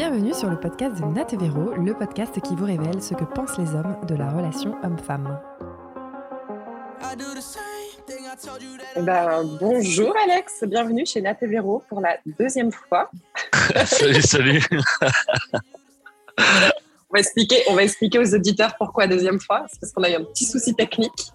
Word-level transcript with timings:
Bienvenue 0.00 0.32
sur 0.32 0.48
le 0.48 0.58
podcast 0.58 0.98
de 0.98 1.04
Nat 1.04 1.26
Véro, 1.38 1.74
le 1.74 1.92
podcast 1.92 2.40
qui 2.40 2.56
vous 2.56 2.64
révèle 2.64 3.02
ce 3.02 3.12
que 3.12 3.24
pensent 3.24 3.58
les 3.58 3.74
hommes 3.74 3.98
de 4.08 4.14
la 4.14 4.30
relation 4.30 4.74
homme-femme. 4.82 5.38
Eh 8.96 9.02
ben, 9.02 9.44
bonjour 9.60 10.14
Alex, 10.24 10.64
bienvenue 10.66 11.04
chez 11.04 11.20
Nat 11.20 11.36
Véro 11.42 11.82
pour 11.90 12.00
la 12.00 12.16
deuxième 12.24 12.72
fois. 12.72 13.10
salut, 13.84 14.22
salut. 14.22 14.62
on, 16.38 17.12
va 17.12 17.18
expliquer, 17.18 17.62
on 17.68 17.74
va 17.74 17.82
expliquer 17.82 18.20
aux 18.20 18.34
auditeurs 18.34 18.76
pourquoi 18.78 19.06
deuxième 19.06 19.38
fois. 19.38 19.66
C'est 19.70 19.80
parce 19.80 19.92
qu'on 19.92 20.02
a 20.04 20.08
eu 20.08 20.14
un 20.14 20.24
petit 20.24 20.46
souci 20.46 20.74
technique. 20.74 21.30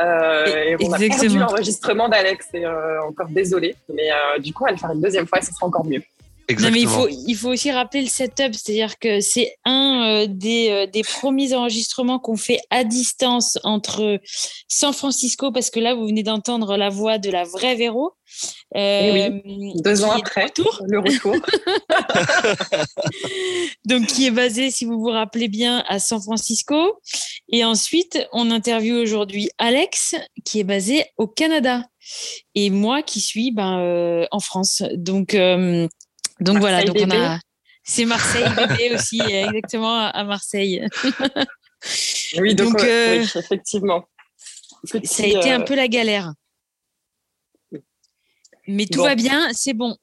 Euh, 0.00 0.46
et 0.46 0.76
on 0.82 0.90
a 0.90 0.96
perdu 0.98 1.38
l'enregistrement 1.38 2.08
d'Alex 2.08 2.48
et 2.54 2.64
euh, 2.64 3.02
encore 3.02 3.28
désolé. 3.28 3.76
Mais 3.92 4.10
euh, 4.10 4.38
du 4.38 4.54
coup, 4.54 4.62
on 4.62 4.68
va 4.68 4.72
le 4.72 4.78
faire 4.78 4.90
une 4.90 5.02
deuxième 5.02 5.26
fois 5.26 5.40
et 5.40 5.42
ce 5.42 5.52
sera 5.52 5.66
encore 5.66 5.84
mieux. 5.84 6.02
Non, 6.58 6.70
mais 6.70 6.80
il 6.80 6.88
faut, 6.88 7.08
il 7.08 7.34
faut 7.34 7.50
aussi 7.50 7.70
rappeler 7.70 8.02
le 8.02 8.08
setup, 8.08 8.54
c'est-à-dire 8.54 8.98
que 8.98 9.20
c'est 9.20 9.54
un 9.64 10.04
euh, 10.04 10.26
des, 10.28 10.68
euh, 10.70 10.86
des, 10.86 11.02
premiers 11.02 11.54
enregistrements 11.54 12.18
qu'on 12.18 12.36
fait 12.36 12.60
à 12.70 12.84
distance 12.84 13.58
entre 13.62 14.18
San 14.68 14.92
Francisco, 14.92 15.52
parce 15.52 15.70
que 15.70 15.80
là, 15.80 15.94
vous 15.94 16.06
venez 16.06 16.22
d'entendre 16.22 16.76
la 16.76 16.88
voix 16.88 17.18
de 17.18 17.30
la 17.30 17.44
vraie 17.44 17.74
Véro. 17.74 18.12
Euh, 18.76 19.40
oui, 19.44 19.72
deux 19.82 20.04
ans 20.04 20.12
après, 20.12 20.44
retour. 20.44 20.82
le 20.88 21.00
retour. 21.00 21.34
Donc, 23.84 24.06
qui 24.06 24.26
est 24.26 24.30
basé, 24.30 24.70
si 24.70 24.84
vous 24.84 25.00
vous 25.00 25.10
rappelez 25.10 25.48
bien, 25.48 25.84
à 25.88 25.98
San 25.98 26.20
Francisco. 26.20 27.00
Et 27.48 27.64
ensuite, 27.64 28.26
on 28.32 28.50
interviewe 28.50 29.00
aujourd'hui 29.00 29.50
Alex, 29.58 30.14
qui 30.44 30.60
est 30.60 30.64
basé 30.64 31.04
au 31.18 31.26
Canada. 31.26 31.84
Et 32.54 32.70
moi, 32.70 33.02
qui 33.02 33.20
suis 33.20 33.50
ben, 33.50 33.80
euh, 33.80 34.26
en 34.30 34.40
France. 34.40 34.82
Donc, 34.94 35.36
donc 36.40 36.58
voilà, 36.58 36.84
donc 36.84 36.96
on 37.00 37.10
a. 37.10 37.38
C'est 37.82 38.04
Marseille 38.04 38.44
bébé 38.56 38.94
aussi, 38.94 39.20
exactement 39.20 39.96
à 39.98 40.24
Marseille. 40.24 40.86
oui, 42.38 42.54
donc, 42.54 42.78
euh, 42.80 43.24
effectivement. 43.34 44.04
ça 44.84 45.22
a 45.22 45.26
été 45.26 45.50
un 45.50 45.62
euh, 45.62 45.64
peu 45.64 45.74
la 45.74 45.88
galère. 45.88 46.32
Mais 48.66 48.86
tout 48.86 49.02
va 49.02 49.14
bien, 49.14 49.48
c'est 49.52 49.72
bon. 49.72 49.96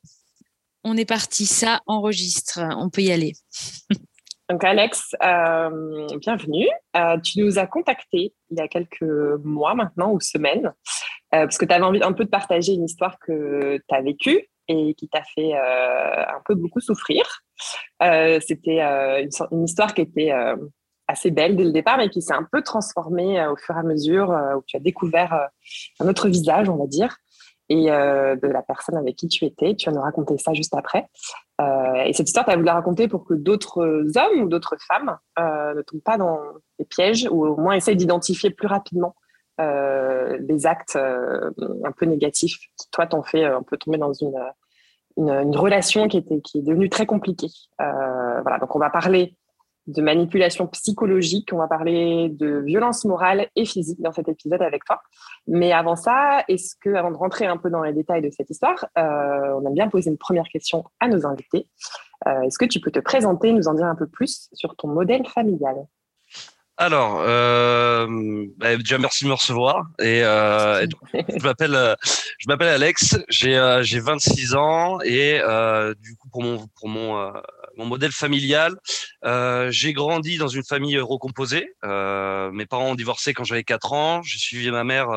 On 0.83 0.97
est 0.97 1.05
parti, 1.05 1.45
ça 1.45 1.81
enregistre, 1.85 2.59
on 2.77 2.89
peut 2.89 3.01
y 3.01 3.11
aller. 3.11 3.33
Donc 4.49 4.63
Alex, 4.63 5.13
euh, 5.23 6.07
bienvenue. 6.17 6.67
tu 7.23 7.41
nous 7.41 7.59
as 7.59 7.67
contacté 7.67 8.33
il 8.49 8.57
y 8.57 8.61
a 8.61 8.67
quelques 8.67 9.03
mois 9.43 9.75
maintenant 9.75 10.11
ou 10.11 10.19
semaines, 10.19 10.73
parce 11.31 11.57
que 11.57 11.65
tu 11.65 11.73
avais 11.73 11.83
envie 11.83 12.03
un 12.03 12.13
peu 12.13 12.25
de 12.25 12.29
partager 12.29 12.73
une 12.73 12.85
histoire 12.85 13.19
que 13.19 13.77
tu 13.77 13.95
as 13.95 14.01
vécue 14.01 14.49
et 14.67 14.93
qui 14.95 15.07
t'a 15.07 15.23
fait 15.23 15.55
euh, 15.55 16.23
un 16.23 16.41
peu 16.45 16.55
beaucoup 16.55 16.79
souffrir. 16.79 17.23
Euh, 18.03 18.39
c'était 18.45 18.81
euh, 18.81 19.25
une, 19.51 19.63
histoire 19.63 19.93
qui 19.93 20.01
était 20.01 20.31
assez 21.07 21.31
belle 21.31 21.55
dès 21.55 21.63
le 21.63 21.71
départ, 21.71 21.97
mais 21.97 22.09
qui 22.09 22.21
s'est 22.21 22.33
un 22.33 22.47
peu 22.51 22.61
transformée 22.61 23.45
au 23.47 23.55
fur 23.55 23.75
et 23.75 23.79
à 23.79 23.83
mesure, 23.83 24.29
où 24.57 24.61
tu 24.65 24.75
as 24.75 24.79
découvert 24.79 25.49
un 25.99 26.07
autre 26.07 26.27
visage, 26.27 26.69
on 26.69 26.75
va 26.75 26.87
dire, 26.87 27.17
et 27.69 27.85
de 27.85 28.47
la 28.47 28.61
personne 28.61 28.97
avec 28.97 29.15
qui 29.15 29.27
tu 29.29 29.45
étais. 29.45 29.75
Tu 29.75 29.89
vas 29.89 29.95
nous 29.95 30.01
raconter 30.01 30.37
ça 30.37 30.53
juste 30.53 30.75
après. 30.75 31.05
et 32.05 32.11
cette 32.13 32.27
histoire, 32.27 32.45
tu 32.45 32.51
as 32.51 32.55
voulu 32.55 32.65
la 32.65 32.73
raconter 32.73 33.07
pour 33.07 33.23
que 33.23 33.33
d'autres 33.33 34.05
hommes 34.17 34.41
ou 34.41 34.49
d'autres 34.49 34.75
femmes 34.85 35.17
ne 35.37 35.81
tombent 35.83 36.03
pas 36.03 36.17
dans 36.17 36.39
les 36.77 36.85
pièges, 36.85 37.27
ou 37.31 37.45
au 37.45 37.55
moins 37.55 37.75
essayent 37.75 37.95
d'identifier 37.95 38.49
plus 38.49 38.67
rapidement 38.67 39.15
des 39.59 40.65
actes 40.65 40.95
euh, 40.95 41.51
un 41.83 41.91
peu 41.91 42.05
négatifs 42.05 42.57
qui, 42.77 42.89
toi, 42.91 43.07
t'ont 43.07 43.23
fait 43.23 43.45
un 43.45 43.63
peu 43.63 43.77
tomber 43.77 43.97
dans 43.97 44.13
une, 44.13 44.37
une, 45.17 45.55
relation 45.55 46.07
qui, 46.07 46.17
était, 46.17 46.41
qui 46.41 46.59
est 46.59 46.61
devenue 46.61 46.89
très 46.89 47.05
compliquée. 47.05 47.49
Euh, 47.81 48.41
voilà, 48.41 48.59
donc 48.59 48.75
on 48.75 48.79
va 48.79 48.89
parler 48.89 49.35
de 49.87 50.01
manipulation 50.01 50.67
psychologique, 50.67 51.49
on 51.53 51.57
va 51.57 51.67
parler 51.67 52.27
de 52.29 52.57
violence 52.59 53.05
morale 53.05 53.47
et 53.55 53.63
physique 53.63 54.01
dans 54.01 54.11
cet 54.11 54.27
épisode 54.27 54.61
avec 54.61 54.83
toi. 54.83 55.01
Mais 55.47 55.71
avant 55.71 55.95
ça, 55.95 56.43
est-ce 56.49 56.75
que, 56.81 56.93
avant 56.93 57.11
de 57.11 57.15
rentrer 57.15 57.45
un 57.45 57.55
peu 57.55 57.69
dans 57.69 57.83
les 57.83 57.93
détails 57.93 58.21
de 58.21 58.29
cette 58.29 58.49
histoire, 58.49 58.85
on 58.97 59.65
aime 59.65 59.73
bien 59.73 59.87
poser 59.87 60.09
une 60.09 60.17
première 60.17 60.47
question 60.51 60.83
à 60.99 61.07
nos 61.07 61.25
invités. 61.25 61.69
est-ce 62.25 62.57
que 62.57 62.65
tu 62.65 62.81
peux 62.81 62.91
te 62.91 62.99
présenter, 62.99 63.53
nous 63.53 63.69
en 63.69 63.75
dire 63.75 63.85
un 63.85 63.95
peu 63.95 64.07
plus 64.07 64.49
sur 64.51 64.75
ton 64.75 64.89
modèle 64.89 65.25
familial? 65.25 65.87
Alors, 66.79 67.21
euh, 67.21 68.45
bah, 68.57 68.77
déjà 68.77 68.99
merci 68.99 69.23
de 69.23 69.29
me 69.29 69.33
recevoir. 69.33 69.87
Et, 69.99 70.21
euh, 70.23 70.85
je 71.13 71.43
m'appelle, 71.43 71.73
euh, 71.73 71.95
je 72.37 72.45
m'appelle 72.47 72.67
Alex. 72.67 73.17
J'ai 73.29 73.57
euh, 73.57 73.81
j'ai 73.81 73.99
26 73.99 74.53
ans 74.53 74.99
et 75.01 75.39
euh, 75.41 75.95
du 75.95 76.15
coup 76.15 76.29
pour 76.29 76.43
mon 76.43 76.67
pour 76.75 76.87
mon 76.87 77.17
euh, 77.19 77.31
mon 77.77 77.85
modèle 77.85 78.11
familial, 78.11 78.75
j'ai 79.71 79.93
grandi 79.93 80.37
dans 80.37 80.47
une 80.47 80.63
famille 80.63 80.99
recomposée. 80.99 81.67
mes 81.83 82.65
parents 82.67 82.91
ont 82.91 82.95
divorcé 82.95 83.33
quand 83.33 83.43
j'avais 83.43 83.63
4 83.63 83.93
ans. 83.93 84.21
J'ai 84.23 84.37
suivi 84.37 84.69
ma 84.71 84.83
mère 84.83 85.07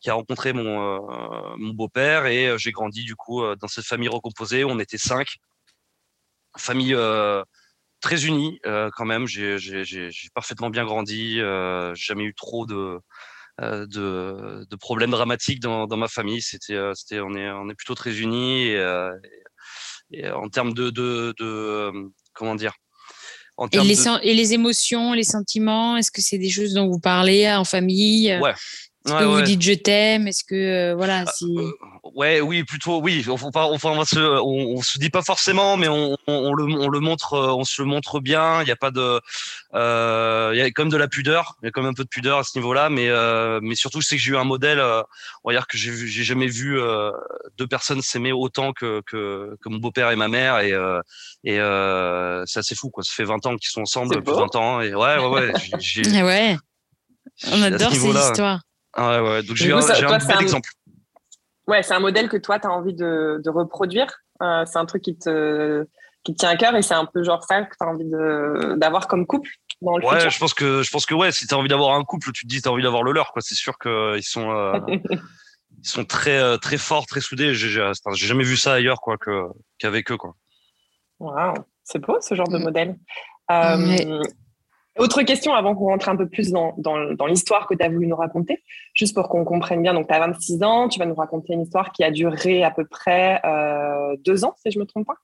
qui 0.00 0.10
a 0.10 0.14
rencontré 0.14 0.52
mon 0.52 1.56
mon 1.58 1.74
beau-père 1.74 2.26
et 2.26 2.54
j'ai 2.58 2.72
grandi 2.72 3.04
du 3.04 3.16
coup 3.16 3.42
dans 3.56 3.68
cette 3.68 3.86
famille 3.86 4.08
recomposée. 4.08 4.64
On 4.64 4.78
était 4.78 4.98
cinq. 4.98 5.36
Famille 6.56 6.94
très 8.04 8.26
unis 8.26 8.60
euh, 8.66 8.90
quand 8.94 9.06
même. 9.06 9.26
J'ai 9.26 9.56
parfaitement 10.34 10.70
bien 10.70 10.84
grandi. 10.84 11.40
Euh, 11.40 11.94
jamais 11.94 12.24
eu 12.24 12.34
trop 12.34 12.66
de, 12.66 12.98
euh, 13.62 13.86
de, 13.86 14.66
de, 14.68 14.76
problèmes 14.76 15.10
dramatiques 15.10 15.60
dans, 15.60 15.86
dans 15.86 15.96
ma 15.96 16.08
famille. 16.08 16.42
C'était, 16.42 16.78
on 16.78 17.34
est, 17.34 17.50
on 17.50 17.68
est 17.70 17.74
plutôt 17.74 17.94
très 17.94 18.20
unis. 18.20 18.68
Et, 18.68 19.10
et 20.12 20.30
en 20.30 20.48
termes 20.48 20.74
de, 20.74 20.90
de, 20.90 21.34
de 21.38 21.92
comment 22.34 22.54
dire. 22.54 22.74
En 23.56 23.68
et, 23.68 23.78
les, 23.80 24.08
et 24.22 24.34
les 24.34 24.52
émotions, 24.52 25.12
les 25.12 25.24
sentiments, 25.24 25.96
est-ce 25.96 26.10
que 26.10 26.20
c'est 26.20 26.38
des 26.38 26.50
choses 26.50 26.74
dont 26.74 26.88
vous 26.88 26.98
parlez 26.98 27.50
en 27.50 27.64
famille 27.64 28.36
Ouais, 28.40 28.52
est-ce 29.06 29.14
que 29.14 29.24
vous 29.24 29.42
dites 29.42 29.62
je 29.62 29.74
t'aime 29.74 30.28
Est-ce 30.28 30.44
que 30.44 30.54
euh, 30.54 30.94
voilà 30.94 31.24
ah, 31.26 31.32
si... 31.32 31.44
Euh, 31.44 31.70
ouais, 32.14 32.40
oui, 32.40 32.64
plutôt 32.64 33.00
oui. 33.00 33.24
Enfin, 33.28 33.64
on, 33.64 33.74
on, 33.74 34.04
se, 34.04 34.18
on, 34.18 34.80
se 34.82 34.98
dit 34.98 35.10
pas 35.10 35.22
forcément, 35.22 35.76
mais 35.76 35.88
on, 35.88 36.16
on, 36.26 36.54
le, 36.54 36.64
on 36.64 36.88
le 36.88 37.00
montre, 37.00 37.34
euh, 37.34 37.54
on 37.54 37.64
se 37.64 37.82
le 37.82 37.88
montre 37.88 38.20
bien. 38.20 38.62
Il 38.62 38.68
y 38.68 38.70
a 38.70 38.76
pas 38.76 38.90
de, 38.90 39.20
euh, 39.74 40.52
il 40.54 40.58
y 40.58 40.62
a 40.62 40.70
comme 40.70 40.88
de 40.88 40.96
la 40.96 41.08
pudeur. 41.08 41.56
Il 41.62 41.66
y 41.66 41.68
a 41.68 41.70
comme 41.70 41.84
un 41.84 41.92
peu 41.92 42.04
de 42.04 42.08
pudeur 42.08 42.38
à 42.38 42.44
ce 42.44 42.56
niveau-là, 42.56 42.88
mais 42.88 43.08
euh, 43.08 43.60
mais 43.62 43.74
surtout 43.74 44.00
c'est 44.00 44.16
que 44.16 44.22
j'ai 44.22 44.32
eu 44.32 44.36
un 44.36 44.44
modèle. 44.44 44.80
on 44.80 45.50
va 45.50 45.54
dire 45.54 45.66
que 45.66 45.76
j'ai 45.76 45.94
j'ai 45.94 46.24
jamais 46.24 46.46
vu 46.46 46.78
deux 47.58 47.66
personnes 47.66 48.00
s'aimer 48.00 48.32
autant 48.32 48.72
que, 48.72 49.02
que 49.06 49.56
que 49.60 49.68
mon 49.68 49.78
beau-père 49.78 50.10
et 50.10 50.16
ma 50.16 50.28
mère 50.28 50.60
et 50.60 50.70
et 51.44 51.56
c'est 52.46 52.60
assez 52.60 52.74
fou 52.74 52.90
quoi. 52.90 53.02
Ça 53.02 53.12
fait 53.14 53.24
20 53.24 53.44
ans 53.46 53.56
qu'ils 53.56 53.70
sont 53.70 53.82
ensemble 53.82 54.14
depuis 54.16 54.32
20 54.32 54.56
ans 54.56 54.80
et 54.80 54.94
ouais 54.94 55.18
ouais 55.18 55.26
ouais. 55.26 56.22
Ouais. 56.24 56.56
On 57.50 57.62
adore 57.62 57.92
ces 57.92 58.06
histoires. 58.06 58.60
Ah 58.96 59.22
ouais, 59.22 59.42
donc 59.42 59.56
j'ai 59.56 59.72
un, 59.72 59.78
un 59.78 60.38
exemple. 60.38 60.68
Ouais, 61.66 61.82
c'est 61.82 61.94
un 61.94 62.00
modèle 62.00 62.28
que 62.28 62.36
toi, 62.36 62.58
tu 62.58 62.66
as 62.66 62.70
envie 62.70 62.94
de, 62.94 63.40
de 63.42 63.50
reproduire. 63.50 64.20
Euh, 64.42 64.64
c'est 64.66 64.78
un 64.78 64.84
truc 64.84 65.02
qui 65.02 65.16
te, 65.16 65.86
qui 66.24 66.34
te 66.34 66.38
tient 66.38 66.50
à 66.50 66.56
cœur 66.56 66.74
et 66.76 66.82
c'est 66.82 66.94
un 66.94 67.06
peu 67.06 67.22
genre 67.22 67.42
ça 67.44 67.62
que 67.62 67.74
tu 67.76 67.84
as 67.84 67.88
envie 67.88 68.78
d'avoir 68.78 69.08
comme 69.08 69.26
couple 69.26 69.48
dans 69.82 69.98
le 69.98 70.06
ouais, 70.06 70.30
je 70.30 70.38
pense 70.38 70.54
que 70.54 70.82
je 70.82 70.90
pense 70.90 71.06
que 71.06 71.14
ouais, 71.14 71.32
si 71.32 71.46
tu 71.46 71.54
as 71.54 71.58
envie 71.58 71.68
d'avoir 71.68 71.94
un 71.94 72.02
couple, 72.02 72.32
tu 72.32 72.46
te 72.46 72.48
dis 72.48 72.62
tu 72.62 72.68
as 72.68 72.72
envie 72.72 72.82
d'avoir 72.82 73.02
le 73.02 73.12
leur 73.12 73.32
quoi, 73.32 73.42
c'est 73.42 73.54
sûr 73.54 73.78
qu'ils 73.78 74.22
sont 74.22 74.50
euh, 74.50 74.78
ils 74.88 75.88
sont 75.88 76.04
très 76.04 76.38
euh, 76.38 76.56
très 76.56 76.78
forts, 76.78 77.06
très 77.06 77.20
soudés, 77.20 77.54
j'ai 77.54 77.92
jamais 78.14 78.44
vu 78.44 78.56
ça 78.56 78.74
ailleurs 78.74 79.00
quoi 79.00 79.16
que 79.18 79.46
qu'avec 79.78 80.10
eux 80.10 80.16
quoi. 80.16 80.34
Waouh, 81.20 81.54
c'est 81.84 82.00
beau 82.00 82.18
ce 82.20 82.34
genre 82.34 82.48
de 82.48 82.58
mm. 82.58 82.62
modèle. 82.62 82.98
Euh, 83.50 84.22
autre 84.98 85.22
question 85.22 85.54
avant 85.54 85.74
qu'on 85.74 85.86
rentre 85.86 86.08
un 86.08 86.16
peu 86.16 86.28
plus 86.28 86.50
dans, 86.50 86.74
dans, 86.78 87.26
l'histoire 87.26 87.66
que 87.66 87.74
tu 87.74 87.82
as 87.82 87.88
voulu 87.88 88.06
nous 88.06 88.16
raconter, 88.16 88.62
juste 88.94 89.14
pour 89.14 89.28
qu'on 89.28 89.44
comprenne 89.44 89.82
bien. 89.82 89.94
Donc, 89.94 90.08
tu 90.08 90.14
as 90.14 90.20
26 90.20 90.62
ans, 90.62 90.88
tu 90.88 90.98
vas 90.98 91.06
nous 91.06 91.14
raconter 91.14 91.54
une 91.54 91.62
histoire 91.62 91.92
qui 91.92 92.04
a 92.04 92.10
duré 92.10 92.62
à 92.62 92.70
peu 92.70 92.84
près 92.84 93.40
euh, 93.44 94.16
deux 94.24 94.44
ans, 94.44 94.54
si 94.62 94.70
je 94.70 94.78
ne 94.78 94.84
me 94.84 94.86
trompe 94.86 95.06
pas? 95.06 95.16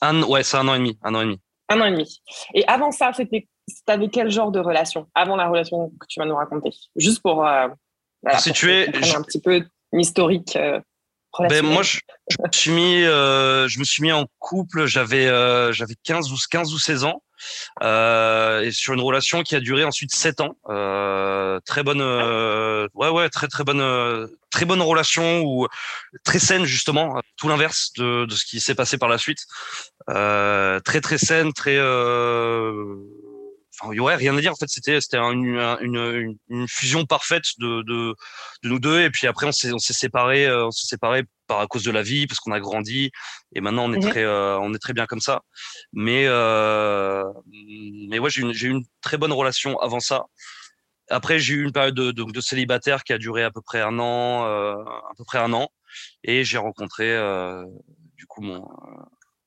Un, 0.00 0.22
Ouais, 0.22 0.42
c'est 0.42 0.56
un 0.56 0.68
an 0.68 0.74
et 0.74 0.78
demi. 0.78 0.98
Un 1.02 1.14
an 1.14 1.22
et 1.22 1.24
demi. 1.24 1.40
Un 1.68 1.80
an 1.80 1.84
et 1.86 1.90
demi. 1.90 2.22
Et 2.54 2.64
avant 2.66 2.90
ça, 2.90 3.12
c'était 3.14 3.48
avais 3.86 4.08
quel 4.08 4.30
genre 4.30 4.50
de 4.50 4.60
relation 4.60 5.06
Avant 5.14 5.36
la 5.36 5.48
relation 5.48 5.90
que 6.00 6.06
tu 6.08 6.20
vas 6.20 6.26
nous 6.26 6.36
raconter? 6.36 6.70
Juste 6.96 7.20
pour, 7.22 7.46
euh, 7.46 7.68
voilà, 8.22 8.38
un 8.38 9.22
petit 9.22 9.40
peu 9.40 9.62
historique. 9.92 10.56
Euh, 10.56 10.80
ben, 11.38 11.64
moi, 11.64 11.82
je, 11.82 11.98
me 12.42 12.52
suis 12.52 12.70
mis, 12.70 13.02
euh, 13.04 13.68
je 13.68 13.78
me 13.78 13.84
suis 13.84 14.02
mis 14.02 14.12
en 14.12 14.26
couple. 14.38 14.86
J'avais, 14.86 15.26
euh, 15.26 15.72
j'avais 15.72 15.94
15 16.02 16.32
ou 16.32 16.36
15 16.50 16.72
ou 16.72 16.78
16 16.78 17.04
ans. 17.04 17.22
Euh, 17.82 18.60
et 18.60 18.72
sur 18.72 18.94
une 18.94 19.00
relation 19.00 19.42
qui 19.42 19.54
a 19.54 19.60
duré 19.60 19.84
ensuite 19.84 20.14
sept 20.14 20.40
ans. 20.40 20.56
Euh, 20.68 21.60
très 21.64 21.82
bonne, 21.82 22.00
euh, 22.00 22.88
ouais 22.94 23.08
ouais, 23.08 23.28
très 23.28 23.48
très 23.48 23.64
bonne, 23.64 23.80
euh, 23.80 24.26
très 24.50 24.64
bonne 24.64 24.82
relation 24.82 25.42
ou 25.42 25.66
très 26.24 26.38
saine 26.38 26.64
justement, 26.64 27.20
tout 27.36 27.48
l'inverse 27.48 27.92
de, 27.96 28.24
de 28.26 28.34
ce 28.34 28.44
qui 28.44 28.60
s'est 28.60 28.74
passé 28.74 28.98
par 28.98 29.08
la 29.08 29.18
suite. 29.18 29.46
Euh, 30.10 30.80
très 30.80 31.00
très 31.00 31.18
saine, 31.18 31.52
très 31.52 31.78
Enfin, 33.80 33.96
ouais, 33.96 34.16
rien 34.16 34.36
à 34.36 34.40
dire. 34.40 34.50
En 34.50 34.56
fait, 34.56 34.68
c'était 34.68 35.00
c'était 35.00 35.18
une, 35.18 35.56
une, 35.80 36.36
une, 36.48 36.66
fusion 36.66 37.04
parfaite 37.04 37.44
de, 37.58 37.82
de, 37.82 38.14
de 38.64 38.68
nous 38.68 38.80
deux. 38.80 39.02
Et 39.02 39.10
puis 39.10 39.28
après, 39.28 39.46
on 39.46 39.52
s'est 39.52 39.72
on 39.72 39.78
s'est 39.78 39.92
séparés, 39.92 40.50
on 40.52 40.72
s'est 40.72 40.88
séparés 40.88 41.22
par 41.48 41.60
à 41.60 41.66
cause 41.66 41.82
de 41.82 41.90
la 41.90 42.02
vie, 42.02 42.26
parce 42.26 42.38
qu'on 42.38 42.52
a 42.52 42.60
grandi 42.60 43.10
et 43.54 43.60
maintenant 43.60 43.86
on 43.86 43.92
est 43.92 44.00
très, 44.00 44.22
euh, 44.22 44.58
on 44.60 44.72
est 44.74 44.78
très 44.78 44.92
bien 44.92 45.06
comme 45.06 45.20
ça. 45.20 45.42
Mais 45.92 46.24
euh, 46.26 47.24
mais 48.08 48.18
ouais, 48.18 48.30
j'ai 48.30 48.42
eu 48.42 48.70
une, 48.70 48.84
très 49.00 49.16
bonne 49.16 49.32
relation 49.32 49.78
avant 49.78 50.00
ça. 50.00 50.26
Après, 51.10 51.38
j'ai 51.38 51.54
eu 51.54 51.64
une 51.64 51.72
période 51.72 51.94
de, 51.94 52.10
de, 52.12 52.22
de 52.24 52.40
célibataire 52.40 53.02
qui 53.02 53.14
a 53.14 53.18
duré 53.18 53.42
à 53.42 53.50
peu 53.50 53.62
près 53.62 53.80
un 53.80 53.98
an, 53.98 54.44
euh, 54.46 54.74
à 54.74 55.12
peu 55.16 55.24
près 55.24 55.38
un 55.38 55.52
an, 55.54 55.68
et 56.22 56.44
j'ai 56.44 56.58
rencontré 56.58 57.10
euh, 57.10 57.64
du 58.16 58.26
coup 58.26 58.42
mon 58.42 58.68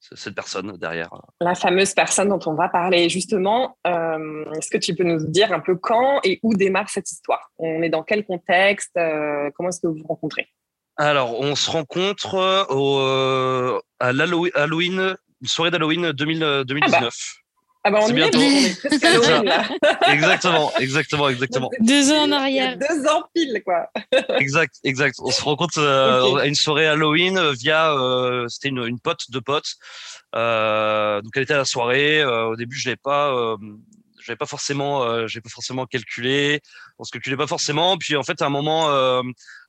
cette 0.01 0.35
personne 0.35 0.77
derrière. 0.77 1.09
La 1.39 1.55
fameuse 1.55 1.93
personne 1.93 2.29
dont 2.29 2.39
on 2.45 2.55
va 2.55 2.69
parler 2.69 3.07
justement, 3.07 3.77
euh, 3.85 4.45
est-ce 4.55 4.69
que 4.69 4.77
tu 4.77 4.95
peux 4.95 5.03
nous 5.03 5.25
dire 5.27 5.53
un 5.53 5.59
peu 5.59 5.75
quand 5.75 6.19
et 6.23 6.39
où 6.43 6.55
démarre 6.55 6.89
cette 6.89 7.09
histoire? 7.11 7.51
On 7.59 7.81
est 7.83 7.89
dans 7.89 8.03
quel 8.03 8.25
contexte? 8.25 8.97
Euh, 8.97 9.49
Comment 9.55 9.69
est-ce 9.69 9.79
que 9.79 9.87
vous 9.87 9.95
vous 9.95 10.07
rencontrez? 10.07 10.47
Alors, 10.97 11.39
on 11.39 11.55
se 11.55 11.69
rencontre 11.71 12.35
euh, 12.35 12.65
au, 12.65 12.99
euh, 12.99 13.79
à 13.99 14.13
l'Halloween, 14.13 15.15
soirée 15.45 15.71
d'Halloween 15.71 16.11
2000, 16.11 16.43
euh, 16.43 16.63
2019. 16.63 17.13
Ah 17.83 17.89
bah 17.89 17.97
on 18.03 18.05
C'est 18.05 18.11
y 18.11 18.15
bientôt. 18.15 18.39
est, 18.39 18.85
est 18.85 19.03
Halloween, 19.05 19.43
là. 19.45 19.63
exactement, 20.09 20.71
exactement, 20.79 21.29
exactement. 21.29 21.69
Deux 21.79 22.11
ans 22.11 22.25
en 22.25 22.31
arrière. 22.31 22.77
deux 22.77 23.07
ans 23.07 23.23
pile 23.33 23.59
quoi. 23.65 23.89
Exact, 24.39 24.75
exact. 24.83 25.15
On 25.19 25.31
se 25.31 25.41
rencontre 25.41 25.79
euh, 25.79 26.35
à 26.35 26.45
une 26.45 26.53
soirée 26.53 26.85
Halloween 26.85 27.39
via, 27.53 27.91
euh, 27.93 28.47
c'était 28.49 28.69
une, 28.69 28.85
une 28.85 28.99
pote 28.99 29.31
de 29.31 29.39
potes. 29.39 29.73
Euh, 30.35 31.21
donc 31.23 31.31
elle 31.35 31.41
était 31.43 31.55
à 31.55 31.57
la 31.57 31.65
soirée. 31.65 32.21
Euh, 32.21 32.49
au 32.49 32.55
début, 32.55 32.75
je 32.77 32.87
l'avais 32.89 32.99
pas, 33.03 33.33
euh, 33.33 33.57
j'avais 34.23 34.37
pas 34.37 34.45
forcément, 34.45 35.03
euh, 35.03 35.27
j'avais 35.27 35.41
pas 35.41 35.49
forcément 35.49 35.85
calculé. 35.85 36.61
On 36.99 37.03
se 37.03 37.11
calculait 37.11 37.37
pas 37.37 37.47
forcément. 37.47 37.97
Puis 37.97 38.15
en 38.15 38.23
fait, 38.23 38.41
à 38.41 38.45
un 38.45 38.49
moment, 38.49 38.89
euh, 38.91 39.21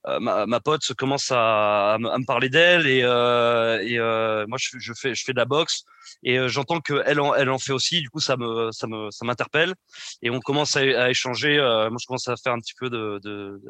euh, 0.06 0.20
ma, 0.20 0.46
ma 0.46 0.60
pote 0.60 0.92
commence 0.94 1.30
à, 1.30 1.94
à, 1.94 1.98
me, 1.98 2.08
à 2.10 2.18
me 2.18 2.24
parler 2.24 2.48
d'elle 2.48 2.86
et, 2.86 3.02
euh, 3.02 3.80
et 3.82 3.98
euh, 3.98 4.46
moi, 4.48 4.58
je, 4.60 4.92
fais, 4.94 5.14
je 5.14 5.24
fais 5.24 5.32
de 5.32 5.38
la 5.38 5.44
boxe 5.44 5.84
et 6.24 6.48
j'entends 6.48 6.80
que 6.80 7.02
elle 7.06 7.20
en, 7.20 7.34
elle 7.34 7.50
en 7.50 7.58
fait 7.58 7.72
aussi. 7.72 8.00
Du 8.00 8.10
coup, 8.10 8.20
ça 8.20 8.36
me, 8.36 8.70
ça 8.72 8.86
me, 8.86 9.10
ça 9.10 9.24
m'interpelle 9.24 9.74
et 10.22 10.30
on 10.30 10.40
commence 10.40 10.76
à, 10.76 10.80
à 10.80 11.10
échanger. 11.10 11.56
Moi, 11.58 11.96
je 12.00 12.06
commence 12.06 12.28
à 12.28 12.36
faire 12.36 12.52
un 12.52 12.60
petit 12.60 12.74
peu 12.78 12.90
de, 12.90 13.20
de, 13.22 13.60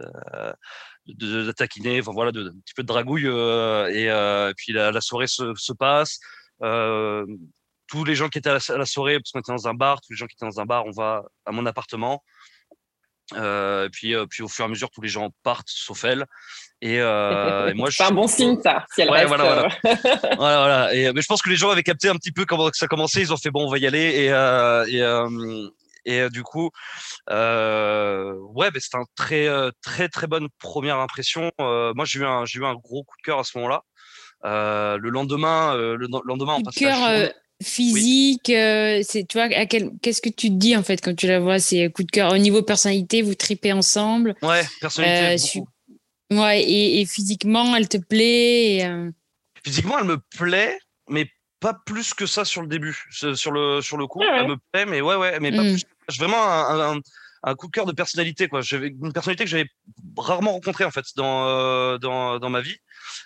de 1.06 1.44
de, 1.44 1.52
taquiner, 1.52 2.00
enfin 2.00 2.12
voilà, 2.12 2.30
de, 2.32 2.48
un 2.48 2.60
petit 2.64 2.74
peu 2.76 2.82
de 2.82 2.88
dragouille 2.88 3.26
et, 3.26 4.06
et 4.06 4.54
puis 4.56 4.72
la, 4.72 4.92
la 4.92 5.00
soirée 5.00 5.26
se, 5.26 5.52
se 5.56 5.72
passe. 5.72 6.18
Euh, 6.62 7.26
tous 7.92 8.04
les 8.04 8.14
gens 8.14 8.28
qui 8.30 8.38
étaient 8.38 8.48
à 8.48 8.54
la, 8.54 8.74
à 8.74 8.78
la 8.78 8.86
soirée, 8.86 9.18
parce 9.20 9.32
qu'on 9.32 9.40
était 9.40 9.52
dans 9.52 9.68
un 9.68 9.74
bar, 9.74 10.00
tous 10.00 10.12
les 10.12 10.16
gens 10.16 10.24
qui 10.26 10.34
étaient 10.34 10.46
dans 10.46 10.60
un 10.60 10.64
bar, 10.64 10.86
on 10.86 10.90
va 10.92 11.24
à 11.44 11.52
mon 11.52 11.66
appartement. 11.66 12.24
Euh, 13.34 13.86
et 13.86 13.90
puis, 13.90 14.14
euh, 14.14 14.24
puis 14.26 14.42
au 14.42 14.48
fur 14.48 14.64
et 14.64 14.66
à 14.66 14.68
mesure, 14.68 14.90
tous 14.90 15.00
les 15.02 15.08
gens 15.08 15.28
partent, 15.42 15.68
sauf 15.68 16.04
elle. 16.04 16.24
Et, 16.80 17.00
euh, 17.00 17.68
et 17.68 17.74
moi, 17.74 17.90
je 17.90 17.96
C'est 17.98 18.04
un 18.04 18.10
bon 18.10 18.26
signe 18.26 18.58
ça. 18.62 18.84
Si 18.94 19.02
elle 19.02 19.10
Ouais, 19.10 19.18
reste, 19.24 19.28
voilà, 19.28 19.44
voilà. 19.44 19.64
euh, 19.66 20.36
voilà, 20.36 20.58
voilà. 20.58 20.94
Et, 20.94 21.12
mais 21.12 21.20
je 21.20 21.26
pense 21.26 21.42
que 21.42 21.50
les 21.50 21.56
gens 21.56 21.70
avaient 21.70 21.82
capté 21.82 22.08
un 22.08 22.16
petit 22.16 22.32
peu 22.32 22.44
comment 22.46 22.70
ça 22.72 22.88
commençait. 22.88 23.20
Ils 23.20 23.32
ont 23.32 23.36
fait 23.36 23.50
bon, 23.50 23.66
on 23.66 23.70
va 23.70 23.76
y 23.78 23.86
aller. 23.86 24.22
Et, 24.24 24.32
euh, 24.32 24.84
et, 24.88 25.02
euh, 25.02 25.68
et 26.04 26.20
euh, 26.22 26.28
du 26.30 26.42
coup, 26.42 26.70
euh, 27.30 28.34
ouais, 28.54 28.70
ben, 28.70 28.80
c'était 28.80 28.96
un 28.98 29.04
très, 29.16 29.46
euh, 29.48 29.70
très, 29.82 30.08
très 30.08 30.26
bonne 30.26 30.48
première 30.58 30.98
impression. 30.98 31.50
Euh, 31.60 31.92
moi, 31.94 32.04
j'ai 32.06 32.20
eu 32.20 32.24
un, 32.26 32.44
j'ai 32.44 32.58
eu 32.60 32.64
un 32.64 32.74
gros 32.74 33.04
coup 33.04 33.16
de 33.18 33.22
cœur 33.22 33.38
à 33.38 33.44
ce 33.44 33.56
moment-là. 33.58 33.82
Euh, 34.44 34.98
le 34.98 35.08
lendemain, 35.10 35.76
euh, 35.76 35.96
le 35.96 36.08
lendemain, 36.24 36.54
on 36.58 36.62
passe 36.62 36.80
la 36.80 36.88
cœur 36.88 36.98
journée- 36.98 37.32
physique, 37.62 38.50
euh, 38.50 39.00
c'est 39.02 39.26
tu 39.26 39.38
vois 39.38 39.46
à 39.56 39.66
quel 39.66 39.90
qu'est-ce 40.02 40.20
que 40.22 40.28
tu 40.28 40.48
te 40.48 40.54
dis 40.54 40.76
en 40.76 40.82
fait 40.82 41.00
quand 41.00 41.14
tu 41.14 41.26
la 41.26 41.40
vois 41.40 41.58
C'est 41.58 41.90
coup 41.90 42.02
de 42.04 42.10
cœur 42.10 42.32
au 42.32 42.38
niveau 42.38 42.62
personnalité, 42.62 43.22
vous 43.22 43.34
tripez 43.34 43.72
ensemble. 43.72 44.34
Ouais, 44.42 44.62
personnalité. 44.80 45.46
Euh, 45.46 45.48
beaucoup. 45.60 45.68
Ouais, 46.42 46.62
et, 46.62 47.00
et 47.00 47.06
physiquement, 47.06 47.76
elle 47.76 47.88
te 47.88 47.98
plaît. 47.98 48.76
et, 48.76 48.86
euh, 48.86 49.10
Physiquement, 49.64 49.98
elle 49.98 50.06
me 50.06 50.18
plaît, 50.36 50.78
mais 51.08 51.26
pas 51.60 51.74
plus 51.86 52.14
que 52.14 52.26
ça 52.26 52.44
sur 52.44 52.62
le 52.62 52.68
début. 52.68 52.98
Sur 53.10 53.52
le, 53.52 53.80
sur 53.80 53.96
le 53.96 54.06
coup, 54.06 54.20
Ouais, 54.20 54.26
ouais. 54.26 54.38
elle 54.40 54.48
me 54.48 54.56
plaît, 54.72 54.86
mais 54.86 55.00
ouais, 55.00 55.16
ouais, 55.16 55.38
mais 55.40 55.52
pas 55.52 55.62
Mm. 55.62 55.72
plus. 55.72 55.82
Vraiment 56.18 56.42
un, 56.42 56.96
un, 56.96 57.00
un 57.44 57.54
coup 57.54 57.66
de 57.66 57.72
cœur 57.72 57.86
de 57.86 57.92
personnalité, 57.92 58.48
quoi. 58.48 58.60
J'avais 58.60 58.88
une 58.88 59.12
personnalité 59.12 59.44
que 59.44 59.50
j'avais 59.50 59.66
rarement 60.16 60.52
rencontrée, 60.52 60.84
en 60.84 60.90
fait, 60.90 61.04
dans, 61.16 61.48
euh, 61.48 61.98
dans, 61.98 62.38
dans 62.38 62.50
ma 62.50 62.60
vie. 62.60 62.76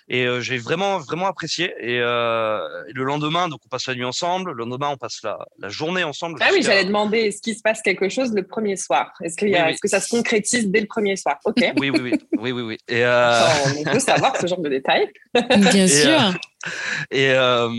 Et 0.09 0.25
euh, 0.25 0.41
j'ai 0.41 0.57
vraiment, 0.57 0.97
vraiment 0.99 1.27
apprécié. 1.27 1.73
Et, 1.79 1.99
euh, 2.01 2.59
et 2.89 2.93
le 2.93 3.03
lendemain, 3.03 3.47
donc, 3.47 3.59
on 3.65 3.69
passe 3.69 3.85
la 3.87 3.93
nuit 3.95 4.05
ensemble. 4.05 4.51
Le 4.53 4.63
lendemain, 4.63 4.89
on 4.89 4.97
passe 4.97 5.19
la, 5.23 5.37
la 5.59 5.69
journée 5.69 6.03
ensemble. 6.03 6.39
Ah 6.41 6.49
oui, 6.51 6.63
j'allais 6.63 6.85
demander 6.85 7.19
est-ce 7.19 7.41
qu'il 7.41 7.55
se 7.55 7.61
passe 7.61 7.81
quelque 7.81 8.09
chose 8.09 8.33
le 8.33 8.45
premier 8.45 8.75
soir? 8.75 9.11
Est-ce 9.21 9.35
qu'il 9.37 9.49
y 9.49 9.55
a- 9.55 9.59
Oui, 9.59 9.65
oui. 9.67 9.71
est-ce 9.73 9.81
que 9.81 9.87
ça 9.87 9.99
se 9.99 10.09
concrétise 10.09 10.67
dès 10.69 10.81
le 10.81 10.87
premier 10.87 11.15
soir? 11.15 11.37
Ok. 11.45 11.57
Oui, 11.77 11.89
oui, 11.91 11.99
oui, 12.01 12.11
oui, 12.37 12.51
oui, 12.51 12.61
oui. 12.63 12.77
Et, 12.87 13.05
euh, 13.05 13.47
on 13.77 13.83
peut 13.83 13.99
savoir 13.99 14.35
ce 14.37 14.47
genre 14.47 14.61
de 14.61 14.69
détails. 14.69 15.11
Bien 15.33 15.85
Et, 15.85 15.87
sûr. 15.87 16.33
Et 17.11 17.31
euh, 17.31 17.69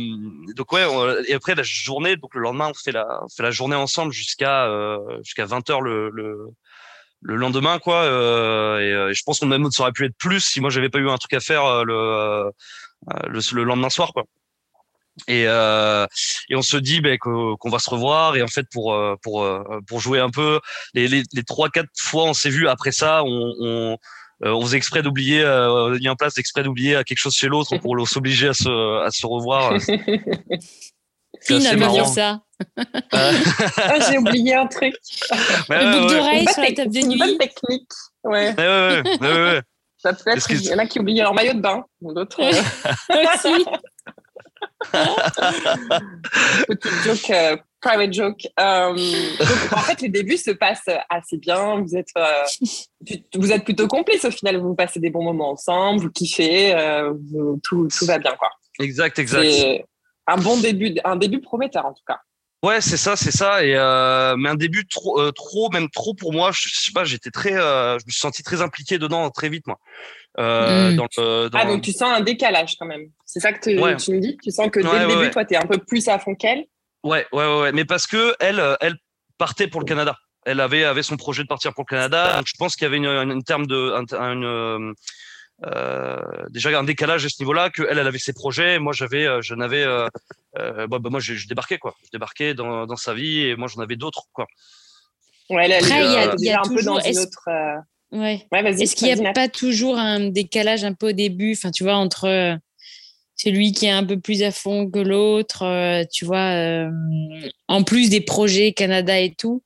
donc 0.57 0.73
ouais, 0.73 0.85
on- 0.85 1.23
et 1.27 1.35
après 1.35 1.55
la 1.55 1.63
journée, 1.63 2.17
donc 2.17 2.35
le 2.35 2.41
lendemain, 2.41 2.69
on 2.71 2.75
fait 2.75 2.93
la, 2.93 3.07
on 3.25 3.29
fait 3.29 3.43
la 3.43 3.51
journée 3.51 3.77
ensemble 3.77 4.13
jusqu'à 4.13 4.67
euh, 4.67 4.99
jusqu'à 5.23 5.47
20 5.47 5.69
h 5.69 5.81
le, 5.83 6.11
le 6.11 6.49
le 7.23 7.37
lendemain 7.37 7.79
quoi. 7.81 8.03
euh, 8.05 8.79
et, 8.81 8.93
euh, 8.93 9.11
et 9.11 9.15
je 9.15 9.23
pense 9.25 9.41
qu'on 9.41 9.47
même 9.47 9.71
ça 9.71 9.83
aurait 9.85 9.93
pu 9.93 10.05
être 10.07 10.17
plus 10.19 10.41
si 10.41 10.61
moi 10.61 10.71
j'avais 10.71 10.89
pas 10.91 10.99
eu 11.01 11.09
un 11.11 11.17
truc 11.19 11.35
à 11.35 11.41
faire 11.41 11.65
euh, 11.65 11.85
le, 11.85 11.95
euh, 11.95 12.51
le 13.29 13.41
le 13.55 13.65
lendemain 13.65 13.91
soir 13.91 14.13
quoi. 14.13 14.25
Et 15.27 15.45
euh, 15.49 16.07
et 16.49 16.55
on 16.55 16.63
se 16.63 16.77
dit 16.77 17.03
qu'o- 17.21 17.57
qu'on 17.57 17.71
va 17.71 17.81
se 17.81 17.91
revoir 17.91 18.37
et 18.37 18.43
en 18.43 18.47
fait 18.47 18.67
pour 18.73 18.97
pour 19.23 19.49
pour 19.89 20.01
jouer 20.01 20.21
un 20.21 20.31
peu 20.31 20.61
les 20.95 21.09
les 21.09 21.23
les 21.33 21.43
trois 21.43 21.71
quatre 21.71 21.91
fois 21.99 22.25
on 22.25 22.35
s'est 22.35 22.51
vu 22.51 22.69
après 22.69 22.93
ça 22.93 23.25
on, 23.25 23.55
on 23.61 23.99
euh, 24.44 24.52
on 24.52 24.62
faisait 24.62 24.76
exprès 24.76 25.02
d'oublier, 25.02 25.43
euh, 25.43 25.70
on 25.70 25.94
a 25.94 25.99
mis 25.99 26.08
en 26.08 26.17
place 26.17 26.38
exprès 26.38 26.62
d'oublier 26.62 26.96
à 26.96 27.05
quelque 27.05 27.19
chose 27.19 27.35
chez 27.35 27.49
l'autre 27.49 27.76
pour 27.82 28.08
s'obliger 28.08 28.49
à 28.49 28.55
se, 28.55 29.05
à 29.05 29.11
se 29.11 29.26
revoir. 29.26 29.73
euh, 29.73 29.79
C'est 31.40 31.55
Fine 31.55 31.61
dire 31.61 31.79
marrant. 31.79 32.05
ça. 32.06 32.40
Euh, 32.79 32.85
Ah, 33.76 34.00
J'ai 34.11 34.19
oublié 34.19 34.55
un 34.55 34.67
truc. 34.67 34.94
ouais, 35.69 35.85
Le 35.85 36.00
boucle 36.00 36.14
d'oreille 36.14 36.43
Une 36.43 36.49
sur 36.49 36.61
la 36.62 36.67
bonne 36.67 36.75
table 36.75 36.90
de 36.93 36.99
une 36.99 37.19
bonne 37.19 37.29
nuit. 37.31 37.38
technique. 37.38 37.90
Ouais. 38.25 38.55
Ouais, 38.56 38.67
ouais, 38.67 39.02
ouais, 39.05 39.19
ouais, 39.20 39.43
ouais. 39.44 39.62
Ça 39.99 40.12
peut 40.12 40.31
être. 40.31 40.50
Il 40.50 40.64
y 40.64 40.75
en 40.75 40.79
a 40.79 40.87
qui 40.87 40.99
oublient 40.99 41.20
leur 41.20 41.34
maillot 41.34 41.52
de 41.55 41.61
bain. 41.61 41.84
D'autres. 42.00 42.41
euh, 42.41 42.52
Aussi. 43.34 43.64
Petite 46.67 46.93
joke, 47.05 47.31
euh, 47.31 47.56
private 47.81 48.13
joke. 48.13 48.47
Euh, 48.59 48.93
donc, 48.95 49.73
en 49.73 49.81
fait, 49.81 50.01
les 50.03 50.09
débuts 50.09 50.37
se 50.37 50.51
passent 50.51 50.89
assez 51.09 51.37
bien. 51.39 51.81
Vous 51.81 51.97
êtes, 51.97 52.09
euh, 52.17 52.43
vous 53.35 53.53
êtes 53.53 53.65
plutôt 53.65 53.87
complices 53.89 54.25
au 54.25 54.31
final. 54.31 54.57
Vous 54.59 54.75
passez 54.75 55.01
des 55.01 55.11
bons 55.11 55.25
moments 55.25 55.51
ensemble, 55.51 56.01
vous 56.03 56.11
kiffez, 56.11 56.75
euh, 56.75 57.13
vous- 57.33 57.61
tout, 57.63 57.89
tout 57.97 58.05
va 58.07 58.19
bien, 58.19 58.33
quoi. 58.39 58.51
Exact, 58.81 59.19
exact. 59.19 59.43
C'est 59.51 59.85
un 60.27 60.37
bon 60.37 60.58
début, 60.61 60.94
un 61.05 61.17
début 61.17 61.41
prometteur 61.41 61.87
en 61.87 61.93
tout 61.93 62.05
cas. 62.06 62.19
Ouais, 62.65 62.81
c'est 62.81 62.97
ça, 62.97 63.15
c'est 63.15 63.31
ça. 63.31 63.65
Et 63.65 63.75
euh, 63.77 64.35
mais 64.37 64.49
un 64.49 64.56
début 64.56 64.87
trop, 64.89 65.20
euh, 65.20 65.31
trop, 65.31 65.70
même 65.70 65.89
trop 65.91 66.13
pour 66.15 66.32
moi. 66.32 66.51
Je, 66.53 66.69
je 66.69 66.75
sais 66.81 66.93
pas, 66.93 67.05
j'étais 67.05 67.31
très, 67.31 67.53
euh, 67.55 67.99
je 68.01 68.05
me 68.06 68.11
suis 68.11 68.20
senti 68.20 68.43
très 68.43 68.61
impliqué 68.63 68.99
dedans 68.99 69.31
très 69.31 69.49
vite, 69.49 69.67
moi. 69.69 69.79
Euh, 70.41 70.91
Mm. 70.93 70.97
dans 70.97 71.06
le, 71.17 71.49
dans- 71.49 71.58
Ah, 71.58 71.65
donc 71.67 71.82
tu 71.82 71.93
sens 71.93 72.11
un 72.11 72.20
décalage 72.20 72.77
quand 72.79 72.87
même. 72.87 73.06
C'est 73.25 73.39
ça 73.41 73.53
que 73.53 73.61
tu, 73.70 73.79
Ouais. 73.81 73.97
tu 73.97 74.13
me 74.13 74.20
dis? 74.20 74.37
Tu 74.43 74.51
sens 74.51 74.69
que 74.70 74.81
dès 74.81 74.87
Ouais, 74.89 74.99
le 74.99 75.06
ouais, 75.06 75.06
début, 75.08 75.20
ouais. 75.27 75.31
toi, 75.31 75.44
tu 75.44 75.55
es 75.55 75.56
un 75.56 75.67
peu 75.67 75.79
plus 75.79 76.06
à 76.08 76.19
fond 76.19 76.35
qu'elle? 76.35 76.65
Ouais, 77.05 77.26
ouais, 77.32 77.46
ouais, 77.46 77.60
ouais. 77.60 77.72
Mais 77.72 77.84
parce 77.84 78.06
que 78.06 78.34
elle, 78.40 78.60
euh, 78.60 78.74
elle 78.81 78.96
partait 79.38 79.69
pour 79.69 79.81
le 79.81 79.86
Canada. 79.86 80.17
Elle 80.44 80.60
avait, 80.60 80.84
avait 80.84 81.02
son 81.02 81.17
projet 81.17 81.43
de 81.43 81.48
partir 81.48 81.74
pour 81.74 81.84
le 81.88 81.94
Canada. 81.94 82.36
Donc 82.36 82.46
je 82.46 82.55
pense 82.58 82.74
qu'il 82.76 82.84
y 82.84 82.86
avait 82.86 82.96
une, 82.96 83.06
une, 83.06 83.31
une 83.32 83.43
terme 83.44 83.67
de, 83.67 83.93
un- 83.93 84.32
une, 84.32 84.94
euh, 85.67 86.17
déjà 86.50 86.76
un 86.78 86.84
décalage 86.84 87.24
à 87.24 87.28
ce 87.28 87.40
niveau-là. 87.43 87.70
Que 87.70 87.82
elle, 87.88 87.98
elle 87.98 88.06
avait 88.06 88.19
ses 88.19 88.32
projets. 88.32 88.78
Moi, 88.78 88.93
j'avais, 88.93 89.26
euh, 89.26 89.43
je 89.43 89.55
n'avais, 89.55 89.82
euh, 89.82 90.08
euh, 90.58 90.86
bah, 90.86 90.98
bah, 90.98 91.10
moi, 91.10 91.20
je, 91.20 91.34
je 91.34 91.48
débarquais 91.48 91.78
quoi. 91.78 91.94
Je 92.05 92.10
débarquais 92.12 92.55
dans, 92.55 92.86
dans 92.86 92.96
sa 92.96 93.14
vie 93.14 93.40
et 93.40 93.56
moi, 93.56 93.69
j'en 93.69 93.82
avais 93.82 93.96
d'autres 93.96 94.24
quoi. 94.32 94.46
Ouais, 95.50 95.64
elle, 95.64 95.72
elle 95.72 95.84
Après, 95.84 96.05
il 96.05 96.12
y 96.12 96.17
a- 96.17 96.34
y 96.38 96.50
a 96.55 96.60
un 96.60 96.62
peu 96.74 96.82
dans 96.82 96.98
une 97.00 97.06
est-ce- 97.06 97.20
autre. 97.20 97.48
euh, 97.48 97.76
Ouais. 98.10 98.46
Ouais. 98.52 98.64
Est-ce 98.81 98.96
qu'il 98.96 99.12
n'y 99.14 99.26
a 99.26 99.32
pas 99.34 99.48
toujours 99.48 99.98
un 99.98 100.31
décalage 100.31 100.82
un 100.82 100.94
peu 100.94 101.10
au 101.10 101.12
début, 101.12 101.52
enfin, 101.52 101.70
tu 101.70 101.84
vois, 101.84 101.96
entre 101.96 102.24
euh, 102.26 102.56
celui 103.39 103.73
qui 103.73 103.87
est 103.87 103.91
un 103.91 104.05
peu 104.05 104.21
plus 104.21 104.43
à 104.43 104.51
fond 104.51 104.91
que 104.91 104.99
l'autre, 104.99 105.63
euh, 105.65 106.05
tu 106.13 106.27
vois, 106.27 106.53
euh, 106.53 106.91
en 107.69 107.85
plus 107.85 108.11
des 108.11 108.21
projets 108.21 108.73
Canada 108.73 109.19
et 109.19 109.35
tout 109.35 109.63